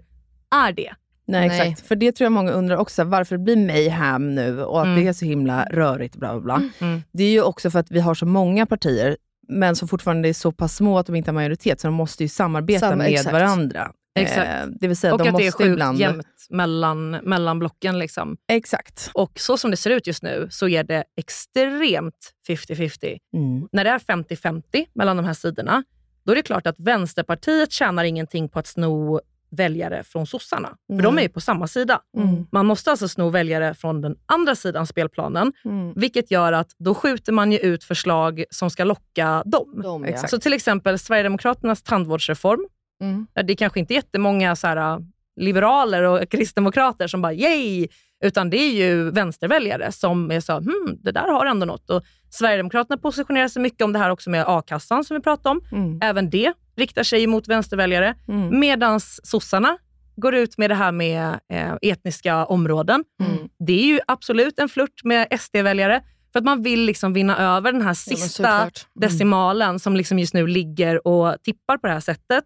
är 0.68 0.72
det. 0.72 0.93
Nej, 1.28 1.47
Nej. 1.47 1.62
exakt. 1.72 1.88
För 1.88 1.95
det 1.95 2.12
tror 2.12 2.26
jag 2.26 2.32
många 2.32 2.52
undrar 2.52 2.78
också, 2.78 3.04
varför 3.04 3.38
det 3.38 3.43
blir 3.43 3.58
mayhem 3.58 4.36
nu 4.36 4.64
och 4.64 4.82
att 4.82 4.86
Mm. 4.88 4.99
det 5.04 5.08
är 5.08 5.14
så 5.14 5.26
himla 5.26 5.66
rörigt. 5.72 6.16
Bla, 6.16 6.39
bla, 6.39 6.41
bla. 6.41 6.70
Mm. 6.88 7.02
Det 7.12 7.24
är 7.24 7.30
ju 7.32 7.41
också 7.41 7.72
för 7.72 7.80
att 7.80 7.91
vi 7.91 7.99
har 7.99 8.14
så 8.16 8.26
många 8.26 8.66
partier, 8.66 9.18
men 9.47 9.76
som 9.76 9.88
fortfarande 9.88 10.30
är 10.30 10.34
så 10.34 10.52
pass 10.52 10.76
små 10.76 10.97
att 10.99 11.06
de 11.06 11.16
inte 11.16 11.30
har 11.32 11.34
majoritet, 11.34 11.80
så 11.80 11.88
de 11.88 11.93
måste 11.93 12.24
ju 12.24 12.30
samarbeta 12.30 12.80
Samma- 12.80 12.95
med 12.95 13.12
exakt. 13.12 13.32
varandra. 13.34 13.91
Exakt. 14.16 14.49
Eh, 14.49 14.68
det 14.80 14.88
vill 14.88 14.97
säga, 14.97 15.14
Och 15.14 15.20
de 15.20 15.28
att 15.30 15.38
det 15.38 15.43
är 15.43 15.45
måste 15.45 15.64
sjukt 15.64 15.74
ibland... 15.74 15.97
jämnt 15.99 16.28
mellan, 16.49 17.12
mellan 17.12 17.59
blocken. 17.59 17.99
Liksom. 17.99 18.38
Exakt. 18.47 19.09
Och 19.14 19.39
så 19.39 19.57
som 19.57 19.72
det 19.72 19.78
ser 19.78 19.89
ut 19.89 20.07
just 20.07 20.24
nu 20.24 20.47
så 20.51 20.68
är 20.68 20.84
det 20.84 21.03
extremt 21.18 22.32
50-50. 22.47 23.18
Mm. 23.34 23.68
När 23.72 23.84
det 23.84 23.89
är 23.89 23.99
50-50 23.99 24.86
mellan 24.93 25.18
de 25.18 25.26
här 25.26 25.34
sidorna, 25.34 25.84
då 26.24 26.32
är 26.32 26.36
det 26.36 26.41
klart 26.41 26.68
att 26.68 26.80
Vänsterpartiet 26.80 27.72
tjänar 27.72 28.03
ingenting 28.03 28.49
på 28.49 28.59
att 28.59 28.68
sno 28.68 29.22
väljare 29.53 30.03
från 30.03 30.28
sossarna. 30.28 30.70
För 30.88 30.93
Mm. 30.93 31.03
de 31.05 31.18
är 31.18 31.22
ju 31.22 31.30
på 31.30 31.41
samma 31.41 31.68
sida. 31.68 32.01
Mm. 32.18 32.45
Man 32.51 32.66
måste 32.66 32.91
alltså 32.91 33.07
sno 33.07 33.30
väljare 33.30 33.74
från 33.74 34.01
den 34.01 34.16
andra 34.26 34.55
sidan 34.55 34.88
spelplanen, 34.88 35.53
Mm. 35.66 35.93
vilket 35.95 36.32
gör 36.32 36.53
att 36.53 36.72
då 36.78 36.93
skjuter 36.95 37.32
man 37.32 37.51
ju 37.51 37.57
ut 37.57 37.84
förslag 37.84 38.43
som 38.49 38.70
ska 38.70 38.84
locka 38.84 39.43
dem. 39.45 39.82
De, 39.84 40.05
Exakt. 40.05 40.30
Så 40.30 40.39
till 40.39 40.53
exempel 40.53 40.99
Sverigedemokraternas 40.99 41.84
tandvårdsreform. 41.84 42.68
Mm. 43.02 43.28
Det 43.34 43.54
är 43.54 43.58
kanske 43.58 43.80
inte 43.80 43.93
jättemånga 43.93 44.56
så 44.56 44.68
här, 44.68 45.06
liberaler 45.36 46.04
och 46.04 46.30
kristdemokrater 46.30 47.08
som 47.08 47.22
bara 47.22 47.34
yay, 47.34 47.88
utan 48.24 48.49
det 48.49 48.58
är 48.58 48.72
ju 48.72 49.12
vänsterväljare 49.12 49.91
som 49.91 50.32
är 50.32 50.39
så 50.39 50.54
hmm, 50.54 50.97
det 51.04 51.12
där 51.12 51.28
har 51.28 51.45
ändå 51.45 51.66
något. 51.66 51.89
Och 51.89 52.04
Sverigedemokraterna 52.30 52.97
positionerar 52.97 53.47
sig 53.47 53.62
mycket 53.62 53.82
om 53.82 53.93
det 53.93 53.99
här 53.99 54.10
också 54.10 54.30
med 54.30 54.45
a-kassan 54.47 55.04
som 55.04 55.18
vi 55.18 55.22
pratade 55.24 55.49
om. 55.49 55.62
Mm. 55.72 55.99
Även 56.02 56.30
det 56.30 56.54
riktar 56.76 57.04
sig 57.04 57.28
mot 57.28 57.47
vänsterväljare. 57.47 58.16
Mm. 58.28 58.60
Medan 58.60 58.99
sossarna 58.99 59.78
går 60.16 60.36
ut 60.36 60.58
med 60.58 60.70
det 60.70 60.76
här 60.76 60.91
med 60.91 61.39
eh, 61.54 61.74
etniska 61.82 62.45
områden. 62.45 63.04
Mm. 63.24 63.49
Det 63.60 63.74
är 63.74 63.86
ju 63.86 63.99
absolut 64.08 64.60
en 64.60 64.70
flört 64.70 65.04
med 65.04 65.28
SD-väljare. 65.39 66.02
För 66.34 66.40
att 66.40 66.46
man 66.46 66.64
vill 66.64 66.86
liksom 66.86 67.14
vinna 67.14 67.38
över 67.38 67.72
den 67.72 67.82
här 67.82 67.94
sista 67.94 68.28
såklart. 68.30 68.86
Mm. 68.96 69.10
decimalen 69.10 69.80
som 69.80 69.96
liksom 69.96 70.20
just 70.20 70.34
nu 70.34 70.48
ligger 70.48 71.08
och 71.08 71.36
tippar 71.44 71.78
på 71.78 71.88
det 71.88 71.94
här 71.94 72.00
sättet. 72.00 72.44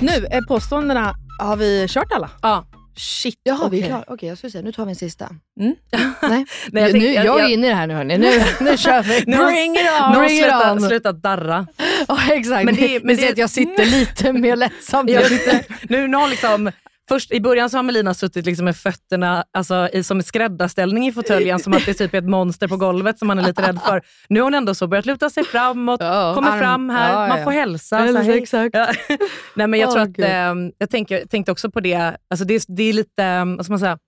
Nu, 0.00 0.26
är 0.30 0.46
påståendena, 0.48 1.14
har 1.40 1.56
vi 1.56 1.86
kört 1.88 2.12
alla? 2.12 2.30
Ja. 2.42 2.64
Shit, 2.96 3.40
Jaha, 3.42 3.68
vi 3.68 3.76
är 3.76 3.80
okej. 3.80 3.88
klara. 3.88 4.04
Okej, 4.06 4.28
jag 4.28 4.38
skulle 4.38 4.50
säga, 4.50 4.62
nu 4.62 4.72
tar 4.72 4.84
vi 4.84 4.90
en 4.90 4.96
sista. 4.96 5.28
Mm. 5.60 5.74
Nej, 6.22 6.44
Nej, 6.72 6.82
jag 6.82 6.92
nu, 6.92 6.98
jag, 7.12 7.24
jag- 7.26 7.36
är 7.36 7.40
jag- 7.42 7.50
inne 7.50 7.66
i 7.66 7.70
det 7.70 7.76
här 7.76 7.86
nu 7.86 7.94
hörni. 7.94 8.18
Nu, 8.18 8.42
nu 8.60 8.76
kör 8.76 9.02
vi. 9.02 9.22
Nu 9.26 9.36
Bring 9.36 9.72
it 9.74 9.80
on! 10.02 10.12
Bring 10.18 10.30
it 10.30 10.42
sluta, 10.42 10.72
on! 10.72 10.80
sluta 10.80 11.12
darra. 11.12 11.66
Ja, 12.08 12.18
exakt. 12.32 12.64
Men 12.64 12.74
Men 12.74 12.74
det- 12.74 13.04
men 13.04 13.16
det- 13.16 13.28
att 13.28 13.38
jag 13.38 13.50
sitter 13.50 13.84
lite 13.86 14.32
mer 14.32 14.56
lättsamt 14.56 15.10
Jag 15.10 15.26
sitter, 15.26 15.64
nu, 15.88 16.08
nu 16.08 16.16
har 16.16 16.28
liksom, 16.28 16.70
först, 17.14 17.32
I 17.32 17.40
början 17.40 17.70
så 17.70 17.78
har 17.78 17.82
Melina 17.82 18.14
suttit 18.14 18.46
liksom 18.46 18.64
med 18.64 18.76
fötterna 18.76 19.44
alltså, 19.52 19.88
i, 19.92 20.02
som 20.02 20.20
i 20.20 20.22
skräddarställning 20.22 21.06
i 21.06 21.12
fåtöljen, 21.12 21.58
som 21.58 21.72
att 21.72 21.86
det 21.86 21.94
typ 21.94 22.14
är 22.14 22.18
ett 22.18 22.24
monster 22.28 22.68
på 22.68 22.76
golvet 22.76 23.18
som 23.18 23.28
man 23.28 23.38
är 23.38 23.42
lite 23.46 23.62
rädd 23.68 23.80
för. 23.86 24.02
Nu 24.28 24.40
har 24.40 24.44
hon 24.44 24.54
ändå 24.54 24.74
så 24.74 24.86
börjat 24.86 25.06
luta 25.06 25.30
sig 25.30 25.44
framåt, 25.44 26.00
Ja, 26.00 26.32
kommer 26.34 26.50
arm- 26.50 26.58
fram 26.60 26.90
här, 26.90 27.12
ja, 27.12 27.28
man 27.28 27.38
ja. 27.38 27.44
får 27.44 27.50
hälsa. 27.50 27.96
Här, 27.96 28.30
exakt. 28.30 28.74
Nej, 29.54 29.66
men 29.66 29.80
jag 29.80 29.88
Åh, 29.88 29.92
tror 29.94 30.02
att, 30.02 30.08
Gud. 30.08 30.24
eh, 30.24 30.54
jag 30.78 30.90
tänker, 30.90 31.26
tänkte 31.26 31.52
också 31.52 31.70
på 31.70 31.80
det, 31.80 32.16
alltså 32.30 32.44
det, 32.44 32.54
är- 32.54 32.76
det 32.76 32.82
är 32.82 32.92
lite, 32.92 33.24
eh, 33.24 33.44
vad 33.56 33.64
ska 33.64 33.72
man 33.72 33.80
säga, 33.80 33.98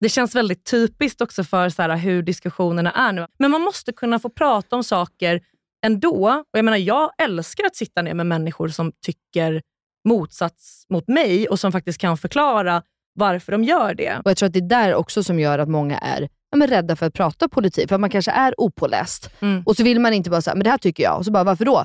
det 0.00 0.08
känns 0.08 0.34
väldigt 0.34 0.64
typiskt 0.70 1.20
också 1.20 1.44
för 1.44 1.68
så 1.68 1.82
här, 1.82 1.96
hur 1.96 2.22
diskussionerna 2.22 2.90
är 2.92 3.12
nu. 3.12 3.26
Men 3.38 3.50
man 3.50 3.60
måste 3.60 3.92
kunna 3.92 4.18
få 4.18 4.28
prata 4.30 4.76
om 4.76 4.84
saker 4.84 5.40
ändå. 5.86 6.28
Och 6.52 6.58
jag, 6.58 6.64
menar, 6.64 6.78
jag 6.78 7.10
älskar 7.22 7.64
att 7.66 7.76
sitta 7.76 8.02
ner 8.02 8.14
med 8.14 8.26
människor 8.26 8.68
som 8.68 8.92
tycker 9.06 9.62
motsats 10.04 10.86
mot 10.88 11.08
mig 11.08 11.48
och 11.48 11.60
som 11.60 11.72
faktiskt 11.72 12.00
kan 12.00 12.16
förklara 12.18 12.82
varför 13.14 13.52
de 13.52 13.64
gör 13.64 13.94
det. 13.94 14.16
Och 14.24 14.30
Jag 14.30 14.36
tror 14.36 14.46
att 14.46 14.52
det 14.52 14.58
är 14.58 14.68
där 14.68 14.94
också 14.94 15.22
som 15.24 15.40
gör 15.40 15.58
att 15.58 15.68
många 15.68 15.98
är 15.98 16.28
ja, 16.50 16.56
men 16.56 16.68
rädda 16.68 16.96
för 16.96 17.06
att 17.06 17.14
prata 17.14 17.48
politik. 17.48 17.88
För 17.88 17.94
att 17.94 18.00
man 18.00 18.10
kanske 18.10 18.30
är 18.30 18.60
opåläst. 18.60 19.30
Mm. 19.40 19.62
Och 19.66 19.76
så 19.76 19.82
vill 19.84 20.00
man 20.00 20.12
inte 20.12 20.30
bara 20.30 20.42
säga, 20.42 20.54
men 20.54 20.64
det 20.64 20.70
här 20.70 20.78
tycker 20.78 21.02
jag. 21.02 21.18
Och 21.18 21.24
så 21.24 21.30
bara, 21.30 21.44
varför 21.44 21.64
då? 21.64 21.84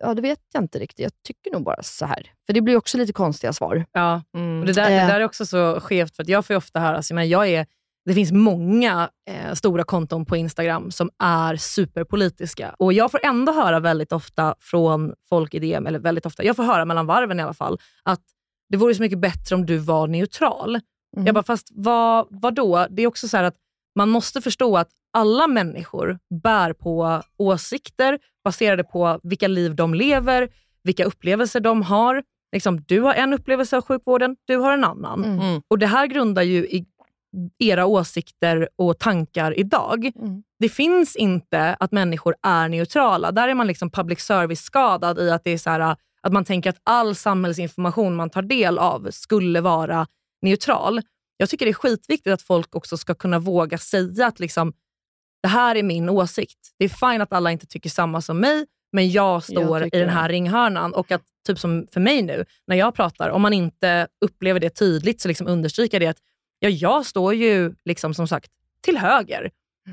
Ja, 0.00 0.14
det 0.14 0.22
vet 0.22 0.38
jag 0.52 0.62
inte 0.64 0.78
riktigt. 0.78 1.00
Jag 1.02 1.12
tycker 1.26 1.50
nog 1.50 1.64
bara 1.64 1.82
så 1.82 2.06
här. 2.06 2.30
För 2.46 2.52
det 2.52 2.60
blir 2.60 2.76
också 2.76 2.98
lite 2.98 3.12
konstiga 3.12 3.52
svar. 3.52 3.84
Ja. 3.92 4.22
Mm. 4.34 4.60
Och 4.60 4.66
det, 4.66 4.72
där, 4.72 4.90
det 4.90 4.96
Eh. 4.96 5.06
där 5.08 5.20
är 5.20 5.24
också 5.24 5.46
så 5.46 5.80
skevt, 5.80 6.16
för 6.16 6.30
jag 6.30 6.46
får 6.46 6.54
ofta 6.56 6.80
höra, 6.80 6.96
alltså, 6.96 7.14
men 7.14 7.28
jag 7.28 7.48
är 7.48 7.66
det 8.08 8.14
finns 8.14 8.32
många 8.32 9.10
eh, 9.30 9.54
stora 9.54 9.84
konton 9.84 10.26
på 10.26 10.36
Instagram 10.36 10.90
som 10.90 11.10
är 11.18 11.56
superpolitiska. 11.56 12.74
Och 12.78 12.92
Jag 12.92 13.10
får 13.10 13.20
ändå 13.24 13.52
höra 13.52 13.80
väldigt 13.80 14.12
ofta 14.12 14.54
från 14.58 15.14
folk 15.28 15.54
i 15.54 15.58
DM, 15.58 15.86
eller 15.86 15.98
väldigt 15.98 16.26
ofta, 16.26 16.44
jag 16.44 16.56
får 16.56 16.62
höra 16.62 16.84
mellan 16.84 17.06
varven 17.06 17.40
i 17.40 17.42
alla 17.42 17.54
fall, 17.54 17.78
att 18.02 18.20
det 18.68 18.76
vore 18.76 18.94
så 18.94 19.02
mycket 19.02 19.18
bättre 19.18 19.54
om 19.54 19.66
du 19.66 19.76
var 19.78 20.06
neutral. 20.06 20.80
Mm. 21.16 21.26
Jag 21.26 21.34
bara, 21.34 21.44
fast 21.44 21.68
vad, 21.70 22.26
vad 22.30 22.54
då? 22.54 22.86
Det 22.90 23.02
är 23.02 23.06
också 23.06 23.28
så 23.28 23.36
här 23.36 23.44
att 23.44 23.56
man 23.96 24.08
måste 24.08 24.40
förstå 24.40 24.76
att 24.76 24.88
alla 25.12 25.46
människor 25.46 26.18
bär 26.42 26.72
på 26.72 27.22
åsikter 27.36 28.18
baserade 28.44 28.84
på 28.84 29.20
vilka 29.22 29.48
liv 29.48 29.74
de 29.74 29.94
lever, 29.94 30.48
vilka 30.82 31.04
upplevelser 31.04 31.60
de 31.60 31.82
har. 31.82 32.22
Liksom, 32.52 32.80
du 32.86 33.00
har 33.00 33.14
en 33.14 33.32
upplevelse 33.32 33.76
av 33.76 33.84
sjukvården, 33.84 34.36
du 34.44 34.56
har 34.56 34.72
en 34.72 34.84
annan. 34.84 35.24
Mm. 35.24 35.62
Och 35.68 35.78
Det 35.78 35.86
här 35.86 36.06
grundar 36.06 36.42
ju 36.42 36.58
i 36.58 36.86
era 37.58 37.86
åsikter 37.86 38.68
och 38.76 38.98
tankar 38.98 39.58
idag. 39.58 40.04
Mm. 40.04 40.42
Det 40.58 40.68
finns 40.68 41.16
inte 41.16 41.76
att 41.80 41.92
människor 41.92 42.34
är 42.42 42.68
neutrala. 42.68 43.32
Där 43.32 43.48
är 43.48 43.54
man 43.54 43.66
liksom 43.66 43.90
public 43.90 44.20
service-skadad 44.20 45.18
i 45.18 45.30
att, 45.30 45.44
det 45.44 45.50
är 45.50 45.58
så 45.58 45.70
här, 45.70 45.96
att 46.22 46.32
man 46.32 46.44
tänker 46.44 46.70
att 46.70 46.80
all 46.84 47.14
samhällsinformation 47.14 48.16
man 48.16 48.30
tar 48.30 48.42
del 48.42 48.78
av 48.78 49.08
skulle 49.10 49.60
vara 49.60 50.06
neutral. 50.42 51.00
Jag 51.36 51.48
tycker 51.48 51.66
det 51.66 51.70
är 51.70 51.74
skitviktigt 51.74 52.32
att 52.32 52.42
folk 52.42 52.76
också 52.76 52.96
ska 52.96 53.14
kunna 53.14 53.38
våga 53.38 53.78
säga 53.78 54.26
att 54.26 54.40
liksom, 54.40 54.72
det 55.42 55.48
här 55.48 55.76
är 55.76 55.82
min 55.82 56.08
åsikt. 56.08 56.58
Det 56.78 56.84
är 56.84 57.12
fine 57.12 57.20
att 57.20 57.32
alla 57.32 57.52
inte 57.52 57.66
tycker 57.66 57.90
samma 57.90 58.20
som 58.20 58.40
mig, 58.40 58.66
men 58.92 59.10
jag 59.10 59.44
står 59.44 59.80
tycker 59.80 59.98
i 59.98 60.00
den 60.00 60.10
här 60.10 60.28
ringhörnan. 60.28 60.94
Och 60.94 61.12
att, 61.12 61.22
typ 61.46 61.58
som 61.58 61.86
för 61.92 62.00
mig 62.00 62.22
nu, 62.22 62.44
när 62.66 62.76
jag 62.76 62.94
pratar, 62.94 63.30
om 63.30 63.42
man 63.42 63.52
inte 63.52 64.08
upplever 64.24 64.60
det 64.60 64.70
tydligt, 64.70 65.20
så 65.20 65.28
liksom 65.28 65.46
understryka 65.46 65.98
det 65.98 66.06
att 66.06 66.18
ja, 66.58 66.68
jag 66.68 67.06
står 67.06 67.34
ju 67.34 67.74
liksom 67.84 68.14
som 68.14 68.28
sagt 68.28 68.50
till 68.80 68.98
höger. 68.98 69.50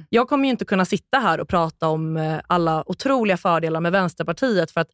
Jag 0.10 0.28
kommer 0.28 0.44
ju 0.46 0.50
inte 0.50 0.66
kunna 0.66 0.86
sitta 0.86 1.20
här 1.20 1.40
och 1.40 1.50
prata 1.50 1.88
om 1.88 2.18
eh, 2.18 2.40
alla 2.48 2.84
otroliga 2.90 3.38
fördelar 3.38 3.82
med 3.82 3.92
Vänsterpartiet, 3.92 4.72
för 4.72 4.82
att 4.82 4.90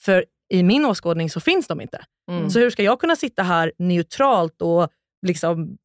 för 0.00 0.24
i 0.48 0.62
min 0.62 0.84
åskådning 0.84 1.30
så 1.30 1.40
finns 1.40 1.66
de 1.66 1.80
inte. 1.80 2.04
Mm. 2.30 2.50
Så 2.50 2.58
hur 2.58 2.70
ska 2.70 2.82
jag 2.82 3.00
kunna 3.00 3.16
sitta 3.16 3.42
här 3.42 3.72
neutralt 3.78 4.62
och 4.62 4.88
liksom 5.26 5.78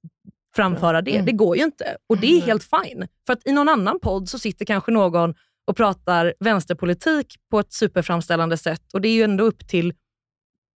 framföra 0.56 1.02
det? 1.02 1.14
Mm. 1.14 1.26
Det 1.26 1.32
går 1.32 1.58
ju 1.58 1.64
inte. 1.64 1.98
Och 2.08 2.18
det 2.18 2.28
är 2.28 2.42
helt 2.42 2.64
fine. 2.64 3.08
För 3.26 3.34
att 3.34 3.48
i 3.48 3.52
någon 3.52 3.70
annan 3.70 4.00
podd 4.00 4.30
så 4.30 4.40
sitter 4.40 4.66
kanske 4.66 4.92
någon 4.92 5.36
och 5.66 5.78
pratar 5.78 6.34
vänsterpolitik 6.40 7.36
på 7.52 7.60
ett 7.60 7.74
superframställande 7.74 8.58
sätt 8.58 8.94
och 8.94 9.02
det 9.02 9.08
är 9.08 9.14
ju 9.14 9.24
ändå 9.24 9.44
upp 9.44 9.68
till 9.68 9.94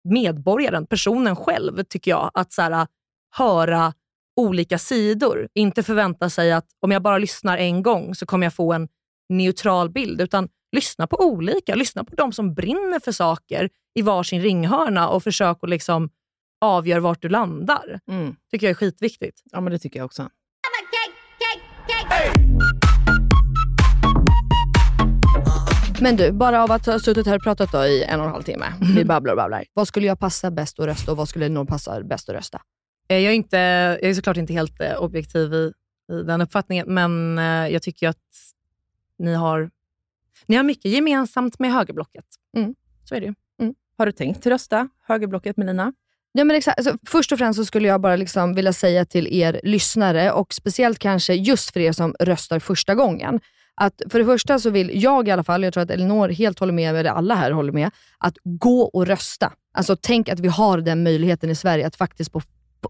medborgaren, 0.03 0.88
personen 0.88 1.35
själv, 1.35 1.83
tycker 1.83 2.11
jag, 2.11 2.31
att 2.33 2.53
så 2.53 2.61
här, 2.61 2.88
höra 3.31 3.93
olika 4.38 4.77
sidor. 4.77 5.47
Inte 5.53 5.83
förvänta 5.83 6.29
sig 6.29 6.51
att 6.51 6.65
om 6.79 6.91
jag 6.91 7.01
bara 7.01 7.17
lyssnar 7.17 7.57
en 7.57 7.83
gång 7.83 8.15
så 8.15 8.25
kommer 8.25 8.45
jag 8.45 8.53
få 8.53 8.73
en 8.73 8.88
neutral 9.29 9.89
bild, 9.89 10.21
utan 10.21 10.49
lyssna 10.71 11.07
på 11.07 11.17
olika. 11.19 11.75
Lyssna 11.75 12.03
på 12.03 12.15
de 12.15 12.33
som 12.33 12.53
brinner 12.53 12.99
för 12.99 13.11
saker 13.11 13.69
i 13.99 14.01
varsin 14.01 14.41
ringhörna 14.41 15.09
och 15.09 15.23
försök 15.23 15.57
att 15.61 15.69
liksom 15.69 16.09
avgöra 16.61 16.99
vart 16.99 17.21
du 17.21 17.29
landar. 17.29 17.99
Mm. 18.11 18.35
tycker 18.51 18.67
jag 18.67 18.71
är 18.71 18.75
skitviktigt. 18.75 19.41
Ja, 19.51 19.61
men 19.61 19.73
det 19.73 19.79
tycker 19.79 19.99
jag 19.99 20.05
också. 20.05 20.29
Men 26.01 26.15
du, 26.15 26.31
bara 26.31 26.63
av 26.63 26.71
att 26.71 26.85
ha 26.85 26.99
suttit 26.99 27.27
här 27.27 27.35
och 27.35 27.43
pratat 27.43 27.71
då 27.71 27.85
i 27.85 28.03
en 28.03 28.19
och 28.19 28.25
en 28.25 28.31
halv 28.31 28.43
timme, 28.43 28.65
vi 28.95 29.05
babblar 29.05 29.33
och 29.33 29.38
babblar. 29.38 29.63
Vad 29.73 29.88
skulle 29.88 30.07
jag 30.07 30.19
passa 30.19 30.51
bäst 30.51 30.79
att 30.79 30.85
rösta 30.85 31.11
och 31.11 31.17
vad 31.17 31.29
skulle 31.29 31.49
nog 31.49 31.67
passa 31.67 32.03
bäst 32.03 32.29
att 32.29 32.35
rösta? 32.35 32.61
Eh, 33.08 33.18
Jag 33.18 33.32
är, 33.32 33.36
inte, 33.36 33.58
jag 34.01 34.10
är 34.10 34.14
såklart 34.14 34.38
inte 34.38 34.53
helt 34.53 34.82
eh, 34.82 34.95
objektiv 34.95 35.53
i, 35.53 35.72
i 36.14 36.24
den 36.24 36.41
uppfattningen, 36.41 36.93
men 36.93 37.38
eh, 37.38 37.74
jag 37.74 37.82
tycker 37.82 38.10
att 38.10 38.18
ni 39.20 39.34
har, 39.34 39.70
ni 40.45 40.55
har 40.55 40.64
mycket 40.64 40.91
gemensamt 40.91 41.60
med 41.60 41.74
högerblocket. 41.74 42.26
Mm. 42.58 42.76
Så 43.03 43.16
är 43.16 43.22
det 43.22 43.26
ju. 43.26 43.34
Har 43.97 44.05
du 44.05 44.12
tänkt 44.12 44.45
rösta 44.45 44.89
högerblocket 45.08 45.58
Melina? 45.58 45.93
Ja, 46.32 46.43
men 46.43 46.55
exakt. 46.55 46.78
Alltså, 46.78 46.97
först 47.08 47.32
och 47.32 47.38
främst 47.38 47.58
så 47.58 47.66
skulle 47.66 47.88
jag 47.88 48.01
bara 48.01 48.16
liksom 48.16 48.53
vilja 48.53 48.74
säga 48.74 49.05
till 49.05 49.28
er 49.28 49.62
lyssnare 49.64 50.32
och 50.32 50.53
speciellt 50.53 50.99
kanske 50.99 51.34
just 51.34 51.74
för 51.74 51.80
er 51.80 51.91
som 51.91 52.16
röstar 52.20 52.60
första 52.60 52.95
gången. 52.95 53.39
Att 53.76 54.01
för 54.10 54.20
det 54.20 54.26
första 54.26 54.60
så 54.60 54.70
vill 54.70 55.03
jag 55.03 55.28
i 55.28 55.32
alla 55.32 55.43
fall, 55.43 55.64
jag 55.64 55.74
tror 55.74 55.84
att 55.84 55.91
Elinor 55.91 56.30
helt 56.30 56.60
håller 56.60 56.74
med, 56.74 56.95
eller 56.95 57.10
alla 57.10 57.36
här 57.36 57.51
håller 57.51 57.72
med, 57.72 57.91
att 58.18 58.38
gå 58.43 58.82
och 58.82 59.08
rösta. 59.08 59.53
Alltså 59.74 59.95
tänk 60.01 60.30
att 60.30 60.39
vi 60.39 60.47
har 60.47 60.78
den 60.78 61.03
möjligheten 61.03 61.49
i 61.49 61.55
Sverige 61.55 61.88
att 61.88 61.95
faktiskt 61.95 62.32
på, 62.32 62.41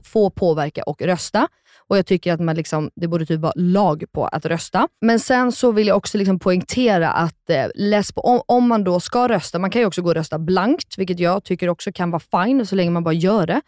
få 0.03 0.29
påverka 0.29 0.83
och 0.83 1.01
rösta. 1.01 1.47
Och 1.89 1.97
Jag 1.97 2.05
tycker 2.05 2.33
att 2.33 2.39
man 2.39 2.55
liksom, 2.55 2.91
det 2.95 3.07
borde 3.07 3.25
typ 3.25 3.39
vara 3.39 3.53
lag 3.55 4.03
på 4.11 4.25
att 4.25 4.45
rösta. 4.45 4.87
Men 5.01 5.19
sen 5.19 5.51
så 5.51 5.71
vill 5.71 5.87
jag 5.87 5.97
också 5.97 6.17
liksom 6.17 6.39
poängtera 6.39 7.11
att 7.11 7.49
eh, 7.49 7.65
läs 7.75 8.11
på, 8.11 8.21
om, 8.21 8.41
om 8.45 8.67
man 8.67 8.83
då 8.83 8.99
ska 8.99 9.27
rösta, 9.27 9.59
man 9.59 9.69
kan 9.69 9.81
ju 9.81 9.85
också 9.85 10.01
gå 10.01 10.09
och 10.09 10.15
rösta 10.15 10.39
blankt, 10.39 10.97
vilket 10.97 11.19
jag 11.19 11.43
tycker 11.43 11.69
också 11.69 11.91
kan 11.91 12.11
vara 12.11 12.45
fine 12.45 12.65
så 12.65 12.75
länge 12.75 12.91
man 12.91 13.03
bara 13.03 13.13
gör 13.13 13.47
det. 13.47 13.61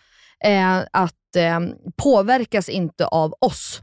Eh, 0.46 0.78
att 0.92 1.36
eh, 1.36 1.60
påverkas 1.98 2.70
inte 2.70 3.06
av 3.06 3.34
oss. 3.42 3.82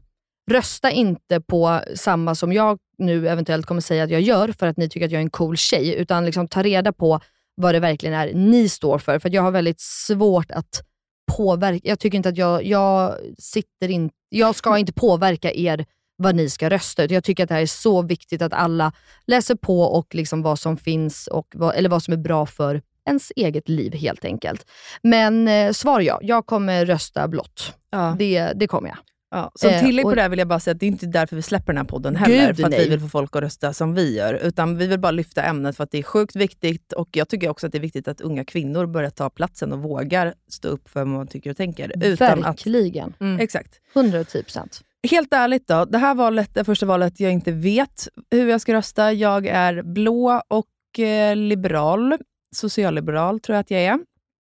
Rösta 0.51 0.91
inte 0.91 1.41
på 1.41 1.81
samma 1.95 2.35
som 2.35 2.53
jag 2.53 2.77
nu 2.97 3.29
eventuellt 3.29 3.65
kommer 3.65 3.81
säga 3.81 4.03
att 4.03 4.09
jag 4.09 4.21
gör 4.21 4.51
för 4.59 4.67
att 4.67 4.77
ni 4.77 4.89
tycker 4.89 5.05
att 5.05 5.11
jag 5.11 5.19
är 5.19 5.23
en 5.23 5.29
cool 5.29 5.57
tjej, 5.57 5.95
utan 5.95 6.25
liksom 6.25 6.47
ta 6.47 6.63
reda 6.63 6.93
på 6.93 7.19
vad 7.55 7.75
det 7.75 7.79
verkligen 7.79 8.15
är 8.15 8.33
ni 8.33 8.69
står 8.69 8.99
för. 8.99 9.19
För 9.19 9.29
att 9.29 9.33
jag 9.33 9.41
har 9.41 9.51
väldigt 9.51 9.81
svårt 9.81 10.51
att 10.51 10.83
påverka. 11.27 11.89
Jag 11.89 11.99
tycker 11.99 12.17
inte 12.17 12.29
att 12.29 12.37
jag, 12.37 12.65
jag 12.65 13.15
sitter 13.37 13.89
in, 13.89 14.09
jag 14.29 14.55
ska 14.55 14.77
inte 14.77 14.93
påverka 14.93 15.51
er 15.53 15.85
vad 16.17 16.35
ni 16.35 16.49
ska 16.49 16.69
rösta. 16.69 17.05
Jag 17.05 17.23
tycker 17.23 17.43
att 17.43 17.49
det 17.49 17.55
här 17.55 17.61
är 17.61 17.65
så 17.65 18.01
viktigt 18.01 18.41
att 18.41 18.53
alla 18.53 18.91
läser 19.25 19.55
på 19.55 19.81
och 19.81 20.15
liksom 20.15 20.41
vad 20.41 20.59
som 20.59 20.77
finns, 20.77 21.27
och 21.27 21.47
vad, 21.55 21.75
eller 21.75 21.89
vad 21.89 22.03
som 22.03 22.13
är 22.13 22.17
bra 22.17 22.45
för 22.45 22.81
ens 23.05 23.31
eget 23.35 23.69
liv 23.69 23.93
helt 23.93 24.25
enkelt. 24.25 24.65
Men 25.01 25.47
eh, 25.47 25.71
svar 25.71 26.01
ja, 26.01 26.19
jag 26.21 26.45
kommer 26.45 26.85
rösta 26.85 27.27
blått. 27.27 27.73
Ja. 27.89 28.15
Det, 28.19 28.51
det 28.55 28.67
kommer 28.67 28.89
jag. 28.89 28.97
Ja, 29.31 29.51
som 29.55 29.69
Eh, 29.69 29.79
tillägg 29.85 30.03
på 30.03 30.09
och- 30.09 30.15
det 30.15 30.21
här 30.21 30.29
vill 30.29 30.39
jag 30.39 30.47
bara 30.47 30.59
säga 30.59 30.71
att 30.73 30.79
det 30.79 30.85
är 30.85 30.87
inte 30.87 31.05
därför 31.05 31.35
vi 31.35 31.41
släpper 31.41 31.73
den 31.73 31.77
här 31.77 31.83
podden 31.83 32.15
heller, 32.15 32.47
Gud, 32.47 32.55
för 32.55 32.63
att 32.63 32.69
nej. 32.69 32.83
vi 32.83 32.89
vill 32.89 32.99
få 32.99 33.07
folk 33.07 33.35
att 33.35 33.41
rösta 33.41 33.73
som 33.73 33.93
vi 33.93 34.15
gör. 34.17 34.33
Utan 34.33 34.77
vi 34.77 34.87
vill 34.87 34.99
bara 34.99 35.11
lyfta 35.11 35.43
ämnet 35.43 35.77
för 35.77 35.83
att 35.83 35.91
det 35.91 35.97
är 35.97 36.03
sjukt 36.03 36.35
viktigt 36.35 36.93
och 36.93 37.09
jag 37.11 37.29
tycker 37.29 37.49
också 37.49 37.65
att 37.65 37.71
det 37.71 37.77
är 37.77 37.81
viktigt 37.81 38.07
att 38.07 38.21
unga 38.21 38.45
kvinnor 38.45 38.85
börjar 38.85 39.09
ta 39.09 39.29
platsen 39.29 39.73
och 39.73 39.79
vågar 39.79 40.33
stå 40.49 40.67
upp 40.67 40.89
för 40.89 40.99
vad 40.99 41.07
man 41.07 41.27
tycker 41.27 41.49
och 41.49 41.57
tänker. 41.57 41.91
Utan 42.05 42.39
att, 42.39 42.47
Verkligen. 42.67 43.13
exakt. 43.39 43.79
110 43.95 44.43
procent. 44.43 44.81
Helt 45.11 45.33
ärligt 45.33 45.67
då, 45.67 45.85
det 45.85 45.97
här 45.97 46.15
valet, 46.15 46.53
det 46.53 46.63
första 46.63 46.85
valet 46.85 47.19
jag 47.19 47.31
inte 47.31 47.51
vet 47.51 48.07
hur 48.31 48.49
jag 48.49 48.61
ska 48.61 48.73
rösta. 48.73 49.13
Jag 49.13 49.47
är 49.47 49.81
blå 49.81 50.41
och 50.47 50.99
eh, 50.99 51.35
liberal. 51.35 52.17
Socialliberal 52.55 53.39
tror 53.39 53.53
jag 53.55 53.59
att 53.61 53.71
jag 53.71 53.81
är. 53.81 53.99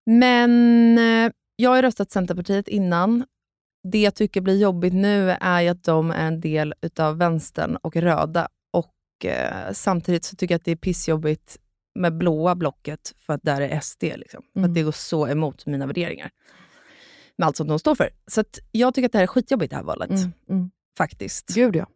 Men 0.05 0.97
eh, 0.97 1.31
jag 1.55 1.69
har 1.69 1.81
röstat 1.81 2.11
Centerpartiet 2.11 2.67
innan. 2.67 3.23
Det 3.83 4.01
jag 4.01 4.15
tycker 4.15 4.41
blir 4.41 4.57
jobbigt 4.57 4.93
nu 4.93 5.29
är 5.29 5.71
att 5.71 5.83
de 5.83 6.11
är 6.11 6.27
en 6.27 6.39
del 6.41 6.73
utav 6.81 7.17
vänstern 7.17 7.75
och 7.75 7.95
röda. 7.95 8.47
Och 8.71 9.25
eh, 9.25 9.71
Samtidigt 9.73 10.23
så 10.23 10.35
tycker 10.35 10.53
jag 10.53 10.59
att 10.59 10.65
det 10.65 10.71
är 10.71 10.75
pissjobbigt 10.75 11.57
med 11.95 12.17
blåa 12.17 12.55
blocket 12.55 13.13
för 13.17 13.33
att 13.33 13.43
där 13.43 13.61
är 13.61 13.79
SD. 13.79 14.03
Liksom. 14.03 14.43
För 14.53 14.59
Mm. 14.59 14.69
att 14.71 14.75
det 14.75 14.81
går 14.83 14.91
så 14.91 15.27
emot 15.27 15.65
mina 15.65 15.85
värderingar. 15.85 16.29
Med 17.37 17.47
allt 17.47 17.57
som 17.57 17.67
de 17.67 17.79
står 17.79 17.95
för. 17.95 18.09
Så 18.27 18.41
att 18.41 18.59
jag 18.71 18.93
tycker 18.93 19.05
att 19.05 19.11
det 19.11 19.17
här 19.17 19.23
är 19.23 19.27
skitjobbigt 19.27 19.69
det 19.69 19.75
här 19.75 19.83
valet. 19.83 20.09
Mm, 20.09 20.31
mm. 20.49 20.71
Faktiskt. 20.97 21.47
Gud 21.55 21.75
ja. 21.75 21.87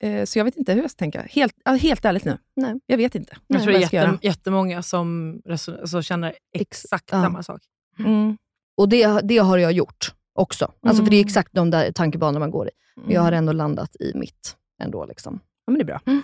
Eh, 0.00 0.24
Så 0.24 0.38
jag 0.38 0.44
vet 0.44 0.56
inte 0.56 0.72
hur 0.72 0.82
jag 0.82 0.90
ska 0.90 0.98
tänka. 0.98 1.22
Helt, 1.30 1.54
ja, 1.64 1.72
helt 1.72 2.04
ärligt 2.04 2.24
nu. 2.24 2.38
Nej. 2.56 2.74
Jag 2.86 2.96
vet 2.96 3.14
inte. 3.14 3.36
Jag 3.46 3.62
tror 3.62 3.72
det 3.72 3.78
är 3.78 3.94
göra. 3.94 4.10
jätte, 4.12 4.26
jättemånga 4.26 4.82
som 4.82 5.40
reson- 5.44 5.80
alltså 5.80 6.02
känner 6.02 6.34
exakt 6.52 7.08
ja. 7.12 7.22
samma 7.22 7.42
sak. 7.42 7.60
Mm. 7.98 8.36
Och 8.76 8.88
det, 8.88 9.20
det 9.24 9.38
har 9.38 9.58
jag 9.58 9.72
gjort 9.72 10.14
också. 10.36 10.72
Alltså 10.86 11.02
för 11.04 11.10
det 11.10 11.16
är 11.16 11.20
Mm. 11.20 11.26
exakt 11.26 11.48
de 11.52 11.70
där 11.70 11.92
tankebanorna 11.92 12.38
man 12.38 12.50
går 12.50 12.66
i. 12.68 12.70
Men 12.96 13.10
jag 13.14 13.20
har 13.22 13.32
ändå 13.32 13.52
landat 13.52 13.96
i 14.00 14.12
mitt 14.14 14.56
ändå. 14.82 15.06
Liksom. 15.06 15.40
Ja, 15.66 15.70
men 15.70 15.78
det 15.78 15.82
är 15.82 15.86
bra. 15.86 16.00
Mm. 16.06 16.22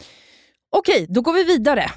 Okej, 0.77 1.07
då 1.09 1.21
går 1.21 1.33
vi 1.33 1.45
vidare. 1.45 1.91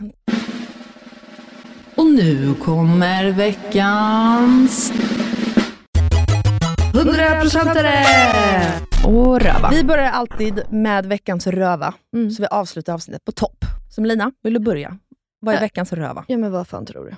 Och 1.96 2.06
nu 2.06 2.54
kommer 2.54 3.32
veckans... 3.32 4.94
100%are! 6.94 8.82
Och 9.06 9.42
röva. 9.42 9.70
Vi 9.70 9.84
börjar 9.84 10.12
alltid 10.12 10.64
med 10.70 11.06
veckans 11.06 11.48
röva, 11.48 11.94
Mm. 12.16 12.32
så 12.32 12.42
vi 12.42 12.48
avslutar 12.48 12.94
avsnittet 12.94 13.26
på 13.26 13.32
topp. 13.32 13.66
Som 13.96 14.06
Lina, 14.06 14.32
vill 14.44 14.54
du 14.54 14.60
börja? 14.60 14.98
Vad 15.40 15.54
är 15.54 15.58
Äh. 15.58 15.62
veckans 15.62 15.94
röva? 15.94 16.26
Ja 16.28 16.38
men 16.38 16.52
vad 16.52 16.68
fan 16.68 16.86
tror 16.86 17.06
du? 17.06 17.16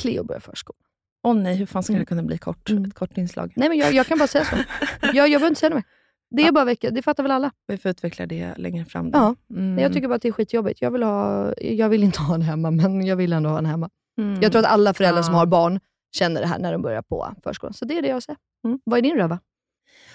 Cleo 0.00 0.24
börjar 0.24 0.40
förskolan. 0.40 0.80
Åh 1.22 1.34
nej, 1.34 1.56
hur 1.56 1.66
fan 1.66 1.82
ska 1.82 1.92
Mm. 1.92 2.00
det 2.02 2.06
kunna 2.06 2.22
bli 2.22 2.38
kort? 2.38 2.70
Mm. 2.70 2.84
Ett 2.84 2.94
kort 2.94 3.18
inslag. 3.18 3.52
Nej 3.56 3.68
men 3.68 3.78
jag, 3.78 3.92
jag 3.92 4.06
kan 4.06 4.18
bara 4.18 4.28
säga 4.28 4.44
så. 4.44 4.56
jag, 5.02 5.14
jag 5.16 5.28
behöver 5.28 5.46
inte 5.48 5.60
säga 5.60 5.70
det 5.70 5.74
mer. 5.74 5.84
Det 6.30 6.42
är 6.42 6.46
Ja. 6.46 6.52
bara 6.52 6.64
vecka, 6.64 6.90
det 6.90 7.02
fattar 7.02 7.22
väl 7.22 7.32
alla. 7.32 7.50
Vi 7.66 7.78
får 7.78 7.90
utveckla 7.90 8.26
det 8.26 8.54
längre 8.56 8.84
fram. 8.84 9.10
Då. 9.10 9.18
Ja. 9.18 9.56
Mm. 9.56 9.78
Jag 9.78 9.92
tycker 9.92 10.08
bara 10.08 10.14
att 10.14 10.22
det 10.22 10.28
är 10.28 10.32
skitjobbigt. 10.32 10.82
Jag 10.82 10.90
vill, 10.90 11.02
ha, 11.02 11.52
jag 11.60 11.88
vill 11.88 12.02
inte 12.04 12.20
ha 12.20 12.34
en 12.34 12.42
hemma, 12.42 12.70
men 12.70 13.06
jag 13.06 13.16
vill 13.16 13.32
ändå 13.32 13.50
ha 13.50 13.58
en 13.58 13.66
hemma. 13.66 13.90
Mm. 14.18 14.42
Jag 14.42 14.52
tror 14.52 14.60
att 14.64 14.70
alla 14.72 14.94
föräldrar 14.94 15.22
som 15.22 15.34
Ja. 15.34 15.38
har 15.40 15.46
barn 15.46 15.80
känner 16.16 16.40
det 16.40 16.46
här 16.46 16.58
när 16.58 16.72
de 16.72 16.82
börjar 16.82 17.02
på 17.02 17.34
förskolan. 17.44 17.74
Så 17.74 17.84
det 17.84 17.98
är 17.98 18.02
det 18.02 18.08
jag 18.08 18.22
säger. 18.22 18.38
Mm. 18.64 18.78
Vad 18.84 18.98
är 18.98 19.02
din 19.02 19.16
röva? 19.16 19.38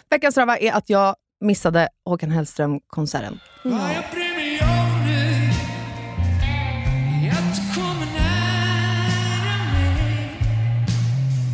Veckans 0.10 0.38
röva 0.38 0.58
är 0.58 0.72
att 0.74 0.90
jag 0.90 1.16
missade 1.42 1.90
Håkan 2.06 2.32
Hellström-konserten. 2.32 3.40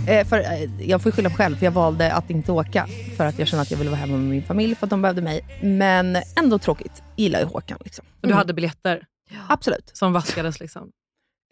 Eh, 0.07 0.28
för, 0.28 0.40
eh, 0.40 0.69
jag 0.90 1.02
får 1.02 1.11
skylla 1.11 1.30
mig 1.30 1.38
själv, 1.38 1.56
för 1.56 1.65
jag 1.65 1.72
valde 1.72 2.14
att 2.14 2.30
inte 2.30 2.52
åka. 2.52 2.88
För 3.18 3.26
att 3.26 3.40
jag 3.40 3.48
kände 3.48 3.61
att 3.61 3.72
jag 3.72 3.78
ville 3.78 3.90
vara 3.90 3.99
hemma 3.99 4.18
med 4.18 4.30
min 4.30 4.44
familj, 4.44 4.76
för 4.76 4.86
att 4.86 4.90
de 4.90 5.02
behövde 5.02 5.22
mig. 5.22 5.45
Men 5.64 6.18
ändå 6.40 6.60
tråkigt. 6.60 7.03
Gillar 7.18 7.40
ju 7.40 7.45
Håkan. 7.45 7.78
Liksom. 7.86 8.06
Och 8.22 8.28
du 8.28 8.34
hade 8.34 8.53
biljetter 8.53 9.06
Absolut. 9.49 9.91
som 9.94 10.14
vaskades 10.14 10.60
liksom? 10.60 10.91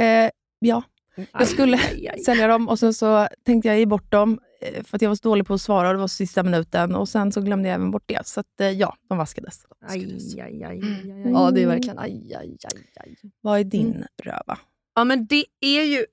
Eh, 0.02 0.30
ja. 0.60 0.84
Aj, 1.18 1.28
Jag 1.34 1.48
skulle 1.48 1.78
aj, 1.78 2.08
aj. 2.08 2.20
sälja 2.20 2.48
dem 2.48 2.70
och 2.70 2.80
sen 2.80 2.94
så 2.94 3.28
tänkte 3.46 3.68
jag 3.68 3.80
ge 3.80 3.86
bort 3.86 4.12
dem 4.12 4.40
eh, 4.62 4.84
för 4.84 4.96
att 4.96 5.02
jag 5.02 5.10
var 5.10 5.16
så 5.16 5.30
dålig 5.30 5.48
på 5.48 5.54
att 5.54 5.62
svara 5.62 5.88
och 5.88 5.94
det 5.94 6.00
var 6.00 6.08
sista 6.08 6.44
minuten. 6.44 6.96
Och 6.96 7.10
Sen 7.10 7.32
så 7.32 7.42
glömde 7.42 7.70
jag 7.70 7.76
även 7.76 7.92
bort 7.92 8.04
det. 8.06 8.28
Så 8.28 8.40
att, 8.40 8.62
eh, 8.62 8.70
ja, 8.70 8.96
de 9.10 9.18
vaskades. 9.18 9.66
Aj, 9.88 10.00
aj, 10.00 10.42
aj, 10.42 10.64
aj, 10.64 10.64
aj, 10.66 10.80
Mm. 11.10 11.32
Ja, 11.34 11.52
det 11.52 11.62
är 11.62 11.68
verkligen 11.68 12.00
aj, 12.00 12.36
aj, 12.36 12.58
aj, 12.74 12.84
aj. 13.00 13.16
Vad 13.42 13.60
är 13.60 13.64
din 13.64 14.06
röva? 14.24 14.58
Ja, 14.96 15.04
men 15.04 15.26
det 15.28 15.46
är 15.62 15.84
ju 15.84 16.06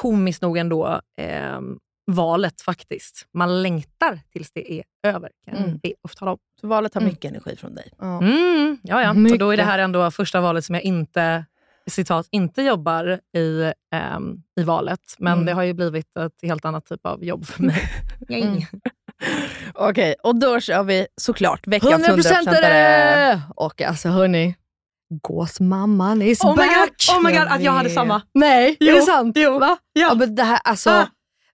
komiskt 0.00 0.42
nog 0.42 0.58
ändå 0.58 1.00
eh, 1.20 1.60
valet 2.06 2.60
faktiskt. 2.60 3.26
Man 3.34 3.62
längtar 3.62 4.20
tills 4.32 4.52
det 4.52 4.72
är 4.72 4.84
över, 5.06 5.30
kan 5.44 5.56
Mm. 5.56 5.78
be 5.82 5.92
att 6.02 6.10
få 6.10 6.14
tala 6.16 6.30
om. 6.32 6.38
Så 6.60 6.66
valet 6.66 6.94
har 6.94 7.00
Mm. 7.00 7.10
mycket 7.12 7.28
energi 7.30 7.56
från 7.56 7.74
dig. 7.74 7.88
Ja. 7.98 8.18
Mm, 8.22 8.78
ja, 8.82 9.02
ja. 9.02 9.10
Och 9.32 9.38
då 9.38 9.50
är 9.50 9.56
det 9.56 9.62
här 9.62 9.78
ändå 9.78 10.10
första 10.10 10.40
valet 10.40 10.64
som 10.64 10.74
jag 10.74 10.84
inte 10.84 11.44
citat, 11.86 12.26
inte 12.30 12.62
jobbar 12.62 13.20
i, 13.36 13.72
ehm, 13.94 14.42
i 14.60 14.62
valet. 14.62 15.00
Men 15.18 15.32
Mm. 15.32 15.46
det 15.46 15.52
har 15.52 15.62
ju 15.62 15.72
blivit 15.72 16.16
ett 16.16 16.32
helt 16.42 16.64
annat 16.64 16.86
typ 16.86 17.06
av 17.06 17.24
jobb 17.24 17.46
för 17.46 17.62
mig. 17.62 17.82
Mm. 18.28 18.62
Okej, 19.74 20.14
och 20.22 20.38
då 20.40 20.60
kör 20.60 20.82
vi 20.82 21.06
såklart 21.16 21.66
veckans 21.66 22.08
100 22.08 22.22
100%are. 22.22 22.64
är 22.66 23.40
Och 23.56 23.82
alltså 23.82 24.08
hörni, 24.08 24.54
gåsmamman 25.22 26.22
is 26.22 26.44
Oh 26.44 26.50
my 26.50 26.56
back! 26.56 26.76
god, 26.76 27.16
oh 27.16 27.22
my 27.22 27.30
god 27.30 27.40
Jag 27.40 27.48
att 27.48 27.62
jag 27.62 27.72
hade 27.72 27.90
samma. 27.90 28.22
Nej, 28.34 28.76
Jo, 28.80 28.92
är 28.92 28.96
det 28.96 29.02
sant? 29.02 29.36
jo, 29.38 29.58
Va? 29.58 29.78
ja. 29.92 30.00
Ja, 30.00 30.14
men 30.14 30.34
det 30.34 30.42
här, 30.42 30.60
alltså, 30.64 30.90
Ah. 30.90 31.06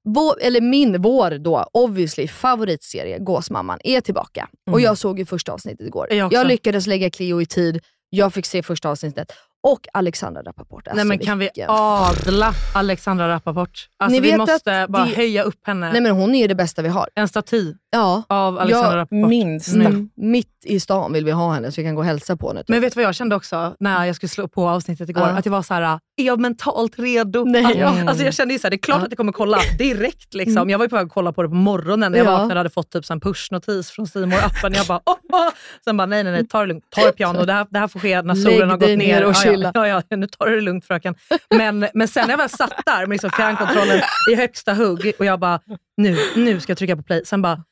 vår, 0.05 0.41
eller 0.41 0.61
min, 0.61 1.03
vår 1.03 1.31
då, 1.39 1.67
obviously 1.73 2.29
favoritserie 2.29 3.19
Gåsmamman 3.19 3.79
är 3.85 4.01
tillbaka. 4.01 4.49
Och 4.67 4.73
Mm. 4.73 4.85
jag 4.85 4.99
såg 4.99 5.19
ju 5.19 5.27
första 5.27 5.53
avsnittet 5.53 5.87
igår. 5.87 6.07
Jag 6.13 6.27
också. 6.27 6.45
lyckades 6.45 6.87
lägga 6.87 7.11
Cleo 7.11 7.41
i 7.43 7.47
tid, 7.47 7.81
jag 8.11 8.35
fick 8.35 8.47
se 8.47 8.63
första 8.63 8.89
avsnittet. 8.91 9.33
Och 9.63 9.87
Alexandra 9.93 10.43
Rappaport. 10.43 10.89
Alltså, 10.89 10.97
Nej, 10.97 11.05
men 11.05 11.19
kan 11.27 11.39
vi 11.39 11.49
adla 11.69 12.55
Alexandra 12.75 13.29
Rappaport? 13.29 13.89
Alltså, 13.99 14.21
vi 14.23 14.37
måste 14.37 14.87
bara 14.89 15.05
det- 15.05 15.15
höja 15.17 15.43
upp 15.43 15.67
henne. 15.67 15.93
Nej 15.93 16.01
men 16.01 16.13
hon 16.13 16.35
är 16.35 16.39
ju 16.41 16.47
det 16.47 16.55
bästa 16.55 16.83
vi 16.83 16.89
har. 16.89 17.09
En 17.15 17.29
staty 17.29 17.75
Ja. 17.91 18.23
av 18.29 18.59
Alexandra 18.59 18.91
Ja, 18.91 18.97
Rappaport. 18.97 19.29
Minsta. 19.29 19.81
Mm. 19.81 20.11
Mitt 20.17 20.49
i 20.65 20.81
stan 20.81 21.13
vill 21.13 21.25
vi 21.25 21.31
ha 21.31 21.53
henne 21.55 21.73
så 21.73 21.81
vi 21.81 21.85
kan 21.87 21.95
gå 21.95 22.01
och 22.01 22.07
hälsa 22.07 22.37
på 22.37 22.49
henne. 22.49 22.61
typ. 22.61 22.69
Men 22.69 22.81
vet 22.81 22.95
du 22.95 23.01
vad 23.01 23.05
jag 23.05 23.15
kände 23.15 23.37
också 23.37 23.77
när 23.81 24.05
jag 24.05 24.17
skulle 24.17 24.31
slå 24.31 24.49
på 24.49 24.69
avsnittet 24.69 25.09
igår? 25.09 25.23
Ja. 25.23 25.29
Att 25.29 25.45
jag 25.47 25.53
var 25.53 25.63
så 25.63 25.75
här: 25.75 25.83
är 26.17 26.25
jag 26.25 26.41
mentalt 26.41 26.99
redo? 26.99 27.45
Nej. 27.45 27.83
Att, 27.83 27.93
Mm. 27.95 28.09
Alltså 28.09 28.25
jag 28.25 28.35
kände 28.35 28.55
ju 28.55 28.59
så 28.59 28.67
här, 28.67 28.71
det 28.71 28.77
är 28.77 28.79
klart 28.79 28.99
Ja. 28.99 29.05
att 29.05 29.11
jag 29.11 29.17
kommer 29.17 29.33
kolla 29.33 29.59
direkt. 29.79 30.35
Liksom. 30.35 30.71
Jag 30.71 30.79
var 30.79 30.85
ju 30.85 30.89
på 30.89 30.97
väg 30.97 31.07
att 31.07 31.13
kolla 31.13 31.33
på 31.33 31.43
det 31.43 31.49
på 31.49 31.55
morgonen 31.55 32.13
när 32.13 32.19
jag 32.19 32.27
Ja. 32.27 32.31
vaknade 32.31 32.53
och 32.53 32.57
hade 32.57 32.71
fått 32.71 32.91
typ 32.91 33.11
en 33.11 33.21
pushnotis 33.21 33.91
från 33.91 34.07
Simor 34.07 34.39
appen 34.45 34.73
Jag 34.75 34.87
bara, 34.87 35.01
åh, 35.07 35.17
åh. 35.33 35.49
Sen 35.85 35.97
bara, 35.97 36.07
nej 36.07 36.25
nej 36.25 36.33
nej, 36.33 36.49
ta 36.49 36.61
det 36.61 36.67
lugnt. 36.67 36.85
Ta 36.91 37.01
det 37.07 37.13
piano. 37.13 37.45
Det 37.45 37.53
här, 37.53 37.67
det 37.71 37.79
här 37.79 37.89
får 37.89 38.01
ske 38.01 38.23
när 38.23 38.35
Lägg 38.35 38.45
solen 38.45 38.71
har 38.71 38.77
gått 38.77 38.99
ner. 38.99 39.25
och 39.25 39.31
ja, 39.45 39.52
chilla. 39.53 39.71
ja, 39.75 39.87
ja, 39.89 40.03
ja, 40.09 40.17
nu 40.17 40.27
tar 40.27 40.47
du 40.47 40.55
det 40.55 40.61
lugnt 40.61 40.85
fröken. 40.87 41.15
Men, 41.55 41.89
men 41.95 42.09
sen 42.09 42.23
när 42.27 42.31
jag 42.33 42.39
väl 42.39 42.49
satt 42.49 42.75
där 42.87 43.01
med 43.07 43.11
liksom 43.11 43.31
fjärrkontrollen 43.31 44.01
i 44.33 44.35
högsta 44.35 44.75
hugg 44.75 45.13
och 45.19 45.25
jag 45.25 45.41
bara, 45.41 45.61
nu, 45.97 46.17
nu 46.37 46.61
ska 46.61 46.71
jag 46.71 46.79
trycka 46.79 46.97
på 46.97 47.03
play. 47.03 47.23
Sen 47.25 47.43
bara, 47.43 47.65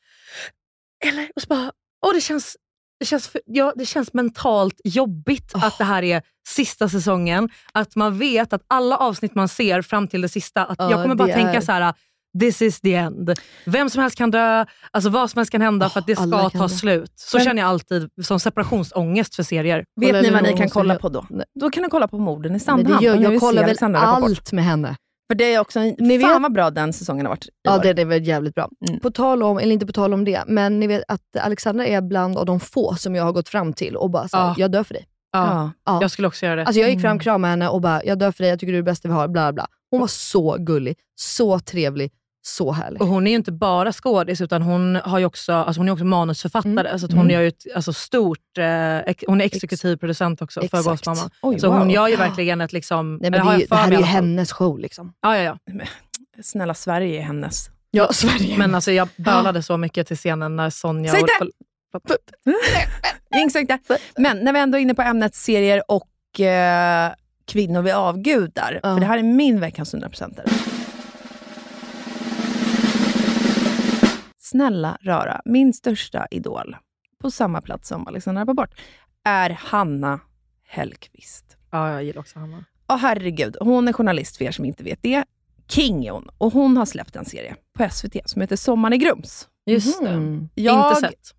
eller? 1.06 1.28
Och 1.36 1.42
så 1.42 1.46
bara, 1.48 1.72
åh 2.06 2.14
det 2.14 2.20
känns, 2.20 2.56
det 3.00 3.06
känns, 3.06 3.28
för, 3.28 3.40
ja, 3.46 3.72
det 3.76 3.86
känns 3.86 4.12
mentalt 4.12 4.80
jobbigt 4.84 5.52
att 5.54 5.78
det 5.78 5.84
här 5.84 6.02
är 6.02 6.22
sista 6.48 6.88
säsongen. 6.88 7.48
Att 7.72 7.96
man 7.96 8.18
vet 8.18 8.52
att 8.52 8.62
alla 8.68 8.96
avsnitt 8.96 9.34
man 9.34 9.48
ser 9.48 9.82
fram 9.82 10.08
till 10.08 10.20
det 10.20 10.28
sista, 10.28 10.64
att 10.64 10.76
Ja, 10.78 10.90
jag 10.90 11.02
kommer 11.02 11.14
bara 11.14 11.28
det 11.28 11.34
tänka 11.34 11.52
är- 11.52 11.60
så 11.60 11.72
här. 11.72 11.94
This 12.40 12.62
is 12.62 12.80
the 12.80 12.94
end. 12.94 13.34
Vem 13.66 13.90
som 13.90 14.02
helst 14.02 14.18
kan 14.18 14.30
dö, 14.30 14.64
alltså 14.90 15.10
vad 15.10 15.30
som 15.30 15.38
helst 15.38 15.52
kan 15.52 15.60
hända 15.60 15.88
för 15.88 16.00
att 16.00 16.06
det 16.06 16.16
ska 16.16 16.50
ta 16.50 16.58
dö. 16.62 16.68
slut. 16.68 17.12
Så 17.16 17.36
Men- 17.36 17.44
känner 17.46 17.62
jag 17.62 17.68
alltid 17.68 18.08
som 18.22 18.40
separationsångest 18.40 19.34
för 19.34 19.42
serier. 19.42 19.84
Vet 20.00 20.10
Kolla 20.10 20.20
ni 20.22 20.30
vad 20.30 20.42
ni 20.42 20.52
kan 20.56 20.68
kolla 20.68 20.94
på 20.94 21.08
då? 21.08 21.26
Då 21.60 21.70
kan 21.70 21.82
ni 21.82 21.88
kolla 21.88 22.08
på 22.08 22.18
morden 22.18 22.54
i 22.54 22.60
Sandhamn. 22.60 23.04
gör, 23.04 23.16
ni 23.16 23.22
jag 23.22 23.32
se 23.32 23.38
kollar 23.38 23.64
väl 23.66 23.94
allt 23.96 24.52
med 24.52 24.64
henne. 24.64 24.96
För 25.30 25.34
det 25.34 25.54
är 25.54 25.60
också, 25.60 25.80
en- 25.80 25.94
Ni 25.98 26.18
fan 26.20 26.28
vet- 26.32 26.42
vad 26.42 26.52
bra 26.52 26.70
den 26.70 26.92
säsongen 26.92 27.26
har 27.26 27.30
varit 27.32 27.46
Ja, 27.62 27.78
det, 27.78 27.92
det 27.92 28.02
är 28.02 28.06
väl 28.06 28.26
jävligt 28.26 28.54
bra. 28.54 28.68
Mm. 28.88 29.00
På 29.00 29.10
tal 29.10 29.42
om, 29.42 29.58
eller 29.58 29.72
inte 29.72 29.86
på 29.86 29.92
tal 29.92 30.14
om 30.14 30.24
det, 30.24 30.42
men 30.46 30.80
ni 30.80 30.86
vet 30.86 31.02
att 31.08 31.36
Alexandra 31.40 31.86
är 31.86 32.00
bland 32.00 32.38
av 32.38 32.46
de 32.46 32.60
få 32.60 32.94
som 32.94 33.14
jag 33.14 33.24
har 33.24 33.32
gått 33.32 33.48
fram 33.48 33.72
till 33.72 33.96
och 33.96 34.10
bara 34.10 34.28
såhär, 34.28 34.44
Ja. 34.44 34.54
jag 34.58 34.70
dör 34.72 34.84
för 34.84 34.94
dig. 34.94 35.06
Ja, 35.32 35.70
Ja. 35.86 35.98
Jag 36.02 36.10
skulle 36.10 36.28
också 36.28 36.46
göra 36.46 36.56
det. 36.56 36.64
Alltså 36.64 36.80
jag 36.80 36.90
gick 36.90 37.00
fram, 37.00 37.10
Mm. 37.10 37.18
kramade 37.18 37.50
henne 37.50 37.68
och 37.68 37.80
bara, 37.80 38.04
jag 38.04 38.18
dör 38.18 38.32
för 38.32 38.42
dig, 38.42 38.50
jag 38.50 38.60
tycker 38.60 38.72
du 38.72 38.78
är 38.78 38.82
det 38.82 38.90
bästa 38.90 39.08
vi 39.08 39.14
har, 39.14 39.28
bla 39.28 39.52
bla. 39.52 39.66
Hon 39.90 40.00
var 40.00 40.06
så 40.06 40.56
gullig, 40.58 40.96
så 41.20 41.58
trevlig, 41.58 42.10
så 42.42 42.72
härlig. 42.72 43.02
Och 43.02 43.08
hon 43.08 43.26
är 43.26 43.30
ju 43.30 43.36
inte 43.36 43.52
bara 43.52 43.92
skådis, 43.92 44.40
utan 44.40 44.62
hon, 44.62 44.96
har 44.96 45.18
ju 45.18 45.24
också, 45.24 45.52
alltså 45.52 45.80
hon 45.80 45.88
är 45.88 45.92
också 45.92 46.04
manusförfattare. 46.04 46.70
Mm. 46.88 46.94
Att 46.94 47.02
hon, 47.02 47.12
Mm. 47.20 47.30
gör 47.30 47.40
ju 47.40 47.48
ett 47.48 47.64
alltså 47.74 47.92
stort, 47.92 48.58
eh, 48.58 48.98
ex, 48.98 49.24
hon 49.26 49.40
är 49.40 49.44
exekutiv 49.44 49.96
producent 49.96 50.42
också 50.42 50.60
för 50.60 50.64
Exakt. 50.66 50.84
Gåsmamman. 50.86 51.30
Oj, 51.42 51.58
Så 51.60 51.68
wow. 51.70 51.78
hon 51.78 51.90
gör 51.90 52.08
ju 52.08 52.16
verkligen 52.16 52.60
ett... 52.60 52.72
Liksom, 52.72 53.16
Nej, 53.16 53.30
men 53.30 53.46
det, 53.46 53.56
ju- 53.60 53.66
för 53.66 53.76
det 53.76 53.82
här 53.82 53.92
är 53.92 53.96
ju 53.98 54.04
hennes 54.04 54.52
show 54.52 54.78
liksom. 54.78 55.12
Ja, 55.20 55.36
ja, 55.38 55.58
ja. 55.66 55.72
Snälla, 56.42 56.74
Sverige 56.74 57.20
är 57.20 57.24
hennes. 57.24 57.70
Ja, 57.90 58.12
Sverige. 58.12 58.58
Men 58.58 58.74
alltså, 58.74 58.92
jag 58.92 59.08
bölade 59.16 59.62
så 59.62 59.76
mycket 59.76 60.06
till 60.06 60.16
scenen 60.16 60.56
när 60.56 60.70
Sonja... 60.70 61.10
Säg 61.10 61.20
Inget 61.20 61.30
där. 61.38 61.48
Men 64.16 64.38
när 64.38 64.52
vi 64.52 64.60
ändå 64.60 64.78
är 64.78 64.82
inne 64.82 64.94
på 64.94 65.02
ämnet 65.02 65.34
serier 65.34 65.82
och 65.88 66.40
eh, 66.40 67.12
kvinnor 67.46 67.82
vi 67.82 67.92
avgudar. 67.92 68.80
Ja. 68.82 68.94
För 68.94 69.00
det 69.00 69.06
här 69.06 69.18
är 69.18 69.22
min 69.22 69.60
veckans 69.60 69.94
100%are. 69.94 70.44
Snälla 74.50 74.98
rara, 75.02 75.40
min 75.44 75.72
största 75.72 76.26
idol 76.30 76.76
på 77.20 77.30
samma 77.30 77.60
plats 77.60 77.88
som 77.88 78.06
Alexandra 78.06 78.42
Rappaport 78.42 78.70
är 79.24 79.50
Hanna 79.50 80.20
Hellquist. 80.68 81.56
Ja, 81.70 81.92
jag 81.92 82.04
gillar 82.04 82.20
också 82.20 82.38
Hanna. 82.38 82.64
Ja, 82.88 82.94
herregud. 82.96 83.56
Hon 83.60 83.88
är 83.88 83.92
journalist 83.92 84.36
för 84.36 84.44
er 84.44 84.50
som 84.50 84.64
inte 84.64 84.84
vet 84.84 85.02
det. 85.02 85.24
King 85.68 86.06
är 86.06 86.12
hon. 86.12 86.28
Och 86.38 86.52
hon 86.52 86.76
har 86.76 86.86
släppt 86.86 87.16
en 87.16 87.24
serie 87.24 87.56
på 87.78 87.88
SVT 87.90 88.16
som 88.24 88.40
heter 88.40 88.56
Sommaren 88.56 88.92
i 88.92 88.98
Grums. 88.98 89.48
Just 89.66 90.00
Mhm. 90.02 90.48
det. 90.54 90.62
Jag, 90.62 90.88
Inte 90.90 91.00
sett. 91.00 91.34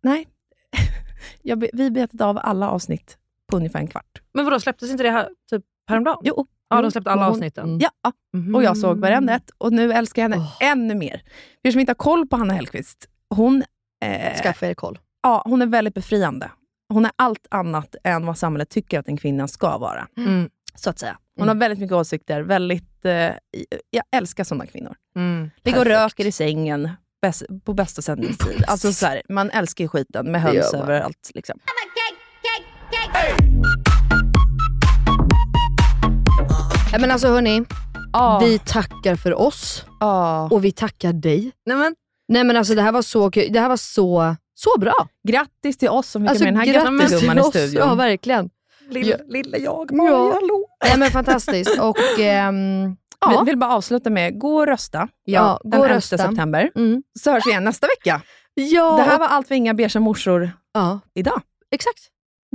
Nej. 0.00 0.28
Jag, 1.42 1.64
vi 1.72 1.90
betade 1.90 2.24
av 2.24 2.38
alla 2.42 2.70
avsnitt 2.70 3.18
på 3.50 3.56
ungefär 3.56 3.78
en 3.80 3.88
kvart. 3.88 4.22
Men 4.34 4.44
vadå, 4.44 4.60
släpptes 4.60 4.90
inte 4.90 5.02
det 5.02 5.10
här 5.10 5.28
typ 5.50 5.64
häromdagen? 5.88 6.18
Jo. 6.24 6.46
Ja, 6.76 6.82
de 6.82 6.90
släppte 6.90 7.10
alla 7.10 7.22
Hon- 7.24 7.30
avsnitten. 7.32 7.64
mm. 7.64 7.80
Ja, 7.80 8.12
och 8.54 8.62
jag 8.62 8.76
såg 8.76 8.98
varenda 8.98 9.34
ett. 9.34 9.50
Och 9.58 9.72
nu 9.72 9.92
älskar 9.92 10.22
jag 10.22 10.28
henne 10.30 10.42
Åh. 10.42 10.56
ännu 10.70 10.94
mer. 10.94 11.22
För 11.62 11.68
er 11.68 11.70
som 11.72 11.80
inte 11.80 11.90
har 11.90 11.94
koll 11.94 12.26
på 12.26 12.36
Hanna 12.36 12.54
Hellquist, 12.54 13.08
hon, 13.34 13.62
eh, 14.04 14.40
Skaffa 14.42 14.66
er 14.66 14.74
koll. 14.74 14.98
ja, 15.22 15.42
hon 15.46 15.62
är 15.62 15.66
väldigt 15.66 15.94
befriande. 15.94 16.50
Hon 16.92 17.04
är 17.04 17.12
allt 17.16 17.46
annat 17.50 17.96
än 18.04 18.26
vad 18.26 18.38
samhället 18.38 18.70
tycker 18.70 18.98
att 18.98 19.08
en 19.08 19.16
kvinna 19.16 19.48
ska 19.48 19.78
vara. 19.78 20.06
Mm. 20.16 20.50
Så 20.74 20.90
att 20.90 20.98
säga. 20.98 21.16
Hon 21.36 21.42
Mm. 21.48 21.56
har 21.56 21.60
väldigt 21.60 21.78
mycket 21.78 21.94
åsikter. 21.94 22.40
Väldigt, 22.42 23.04
eh, 23.04 23.12
jag 23.90 24.04
älskar 24.16 24.44
sådana 24.44 24.66
kvinnor. 24.66 24.94
Mm. 25.16 25.50
Ligger 25.64 25.78
och 25.78 25.84
röker 25.86 26.26
i 26.26 26.32
sängen 26.32 26.90
bäst, 27.22 27.42
på 27.64 27.74
bästa 27.74 28.02
sändningstid. 28.02 28.64
Alltså 28.66 28.92
så 28.92 29.06
här, 29.06 29.22
man 29.28 29.50
älskar 29.50 29.84
ju 29.84 29.88
skiten 29.88 30.32
med 30.32 30.42
höns 30.42 30.74
överallt. 30.74 31.30
Liksom. 31.34 31.58
Men 37.00 37.10
alltså 37.10 37.28
hörni, 37.28 37.64
Ah, 38.12 38.38
vi 38.40 38.58
tackar 38.58 39.16
för 39.16 39.34
oss 39.34 39.84
ah. 40.00 40.48
och 40.50 40.64
vi 40.64 40.72
tackar 40.72 41.12
dig. 41.12 41.52
Nej, 41.66 41.76
men, 41.76 41.94
Nej 42.28 42.44
men 42.44 42.56
alltså 42.56 42.74
det 42.74 42.82
här 42.82 42.92
var 42.92 43.02
så 43.02 43.30
kul. 43.30 43.52
Det 43.52 43.60
här 43.60 43.68
var 43.68 43.76
så, 43.76 44.36
så 44.54 44.78
bra. 44.80 44.94
Grattis 45.28 45.76
till 45.78 45.88
oss 45.88 46.08
som 46.08 46.22
fick 46.22 46.30
Alltså, 46.30 46.44
med 46.44 46.52
den 46.54 46.60
här 46.60 46.66
grattis 46.72 47.00
grattisgumman 47.00 47.38
i 47.38 47.42
studion. 47.42 47.88
Ja, 47.88 47.94
verkligen. 47.94 48.50
lilla, 48.90 49.16
lilla 49.28 49.58
jag. 49.58 49.90
Ja. 49.92 50.32
hallå. 50.34 50.66
Nej 50.84 50.98
men 50.98 51.10
fantastiskt. 51.10 51.78
Och 51.80 51.98
ehm, 52.20 52.88
Vi 53.28 53.34
ja, 53.34 53.42
vill 53.46 53.58
bara 53.58 53.70
avsluta 53.74 54.10
med, 54.10 54.38
gå 54.38 54.56
och 54.56 54.66
rösta. 54.66 55.08
ja, 55.24 55.60
den 55.62 55.70
gå 55.70 55.78
och 55.78 55.84
11 55.84 55.96
rösta. 55.96 56.18
september. 56.18 56.70
Mm. 56.76 57.02
Så 57.20 57.30
hörs 57.32 57.46
vi 57.46 57.50
igen 57.50 57.64
nästa 57.64 57.86
vecka. 57.86 58.22
Ja, 58.54 58.96
Det 58.96 59.02
här 59.02 59.18
var 59.18 59.26
allt 59.26 59.48
för 59.48 59.54
inga 59.54 59.74
beiga 59.74 60.00
morsor 60.00 60.50
ja, 60.74 61.00
idag. 61.14 61.40
exakt. 61.70 61.98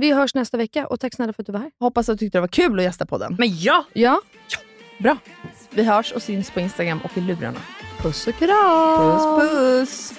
Vi 0.00 0.12
hörs 0.12 0.34
nästa 0.34 0.56
vecka 0.56 0.86
och 0.86 1.00
tack 1.00 1.14
snälla 1.14 1.32
för 1.32 1.42
att 1.42 1.46
du 1.46 1.52
var 1.52 1.60
här. 1.60 1.70
Hoppas 1.80 2.08
att 2.08 2.18
du 2.18 2.24
tyckte 2.26 2.38
det 2.38 2.40
var 2.40 2.48
kul 2.48 2.78
att 2.78 2.84
gästa 2.84 3.06
podden. 3.06 3.36
Men 3.38 3.48
ja! 3.60 3.84
Ja, 3.92 4.20
Bra. 4.98 5.16
Vi 5.70 5.84
hörs 5.84 6.12
och 6.12 6.22
syns 6.22 6.50
på 6.50 6.60
Instagram 6.60 7.00
och 7.04 7.18
i 7.18 7.20
lurarna. 7.20 7.60
puss 8.02 8.26
och 8.26 8.34
kram. 8.34 9.40
Puss 9.40 10.12
puss! 10.12 10.18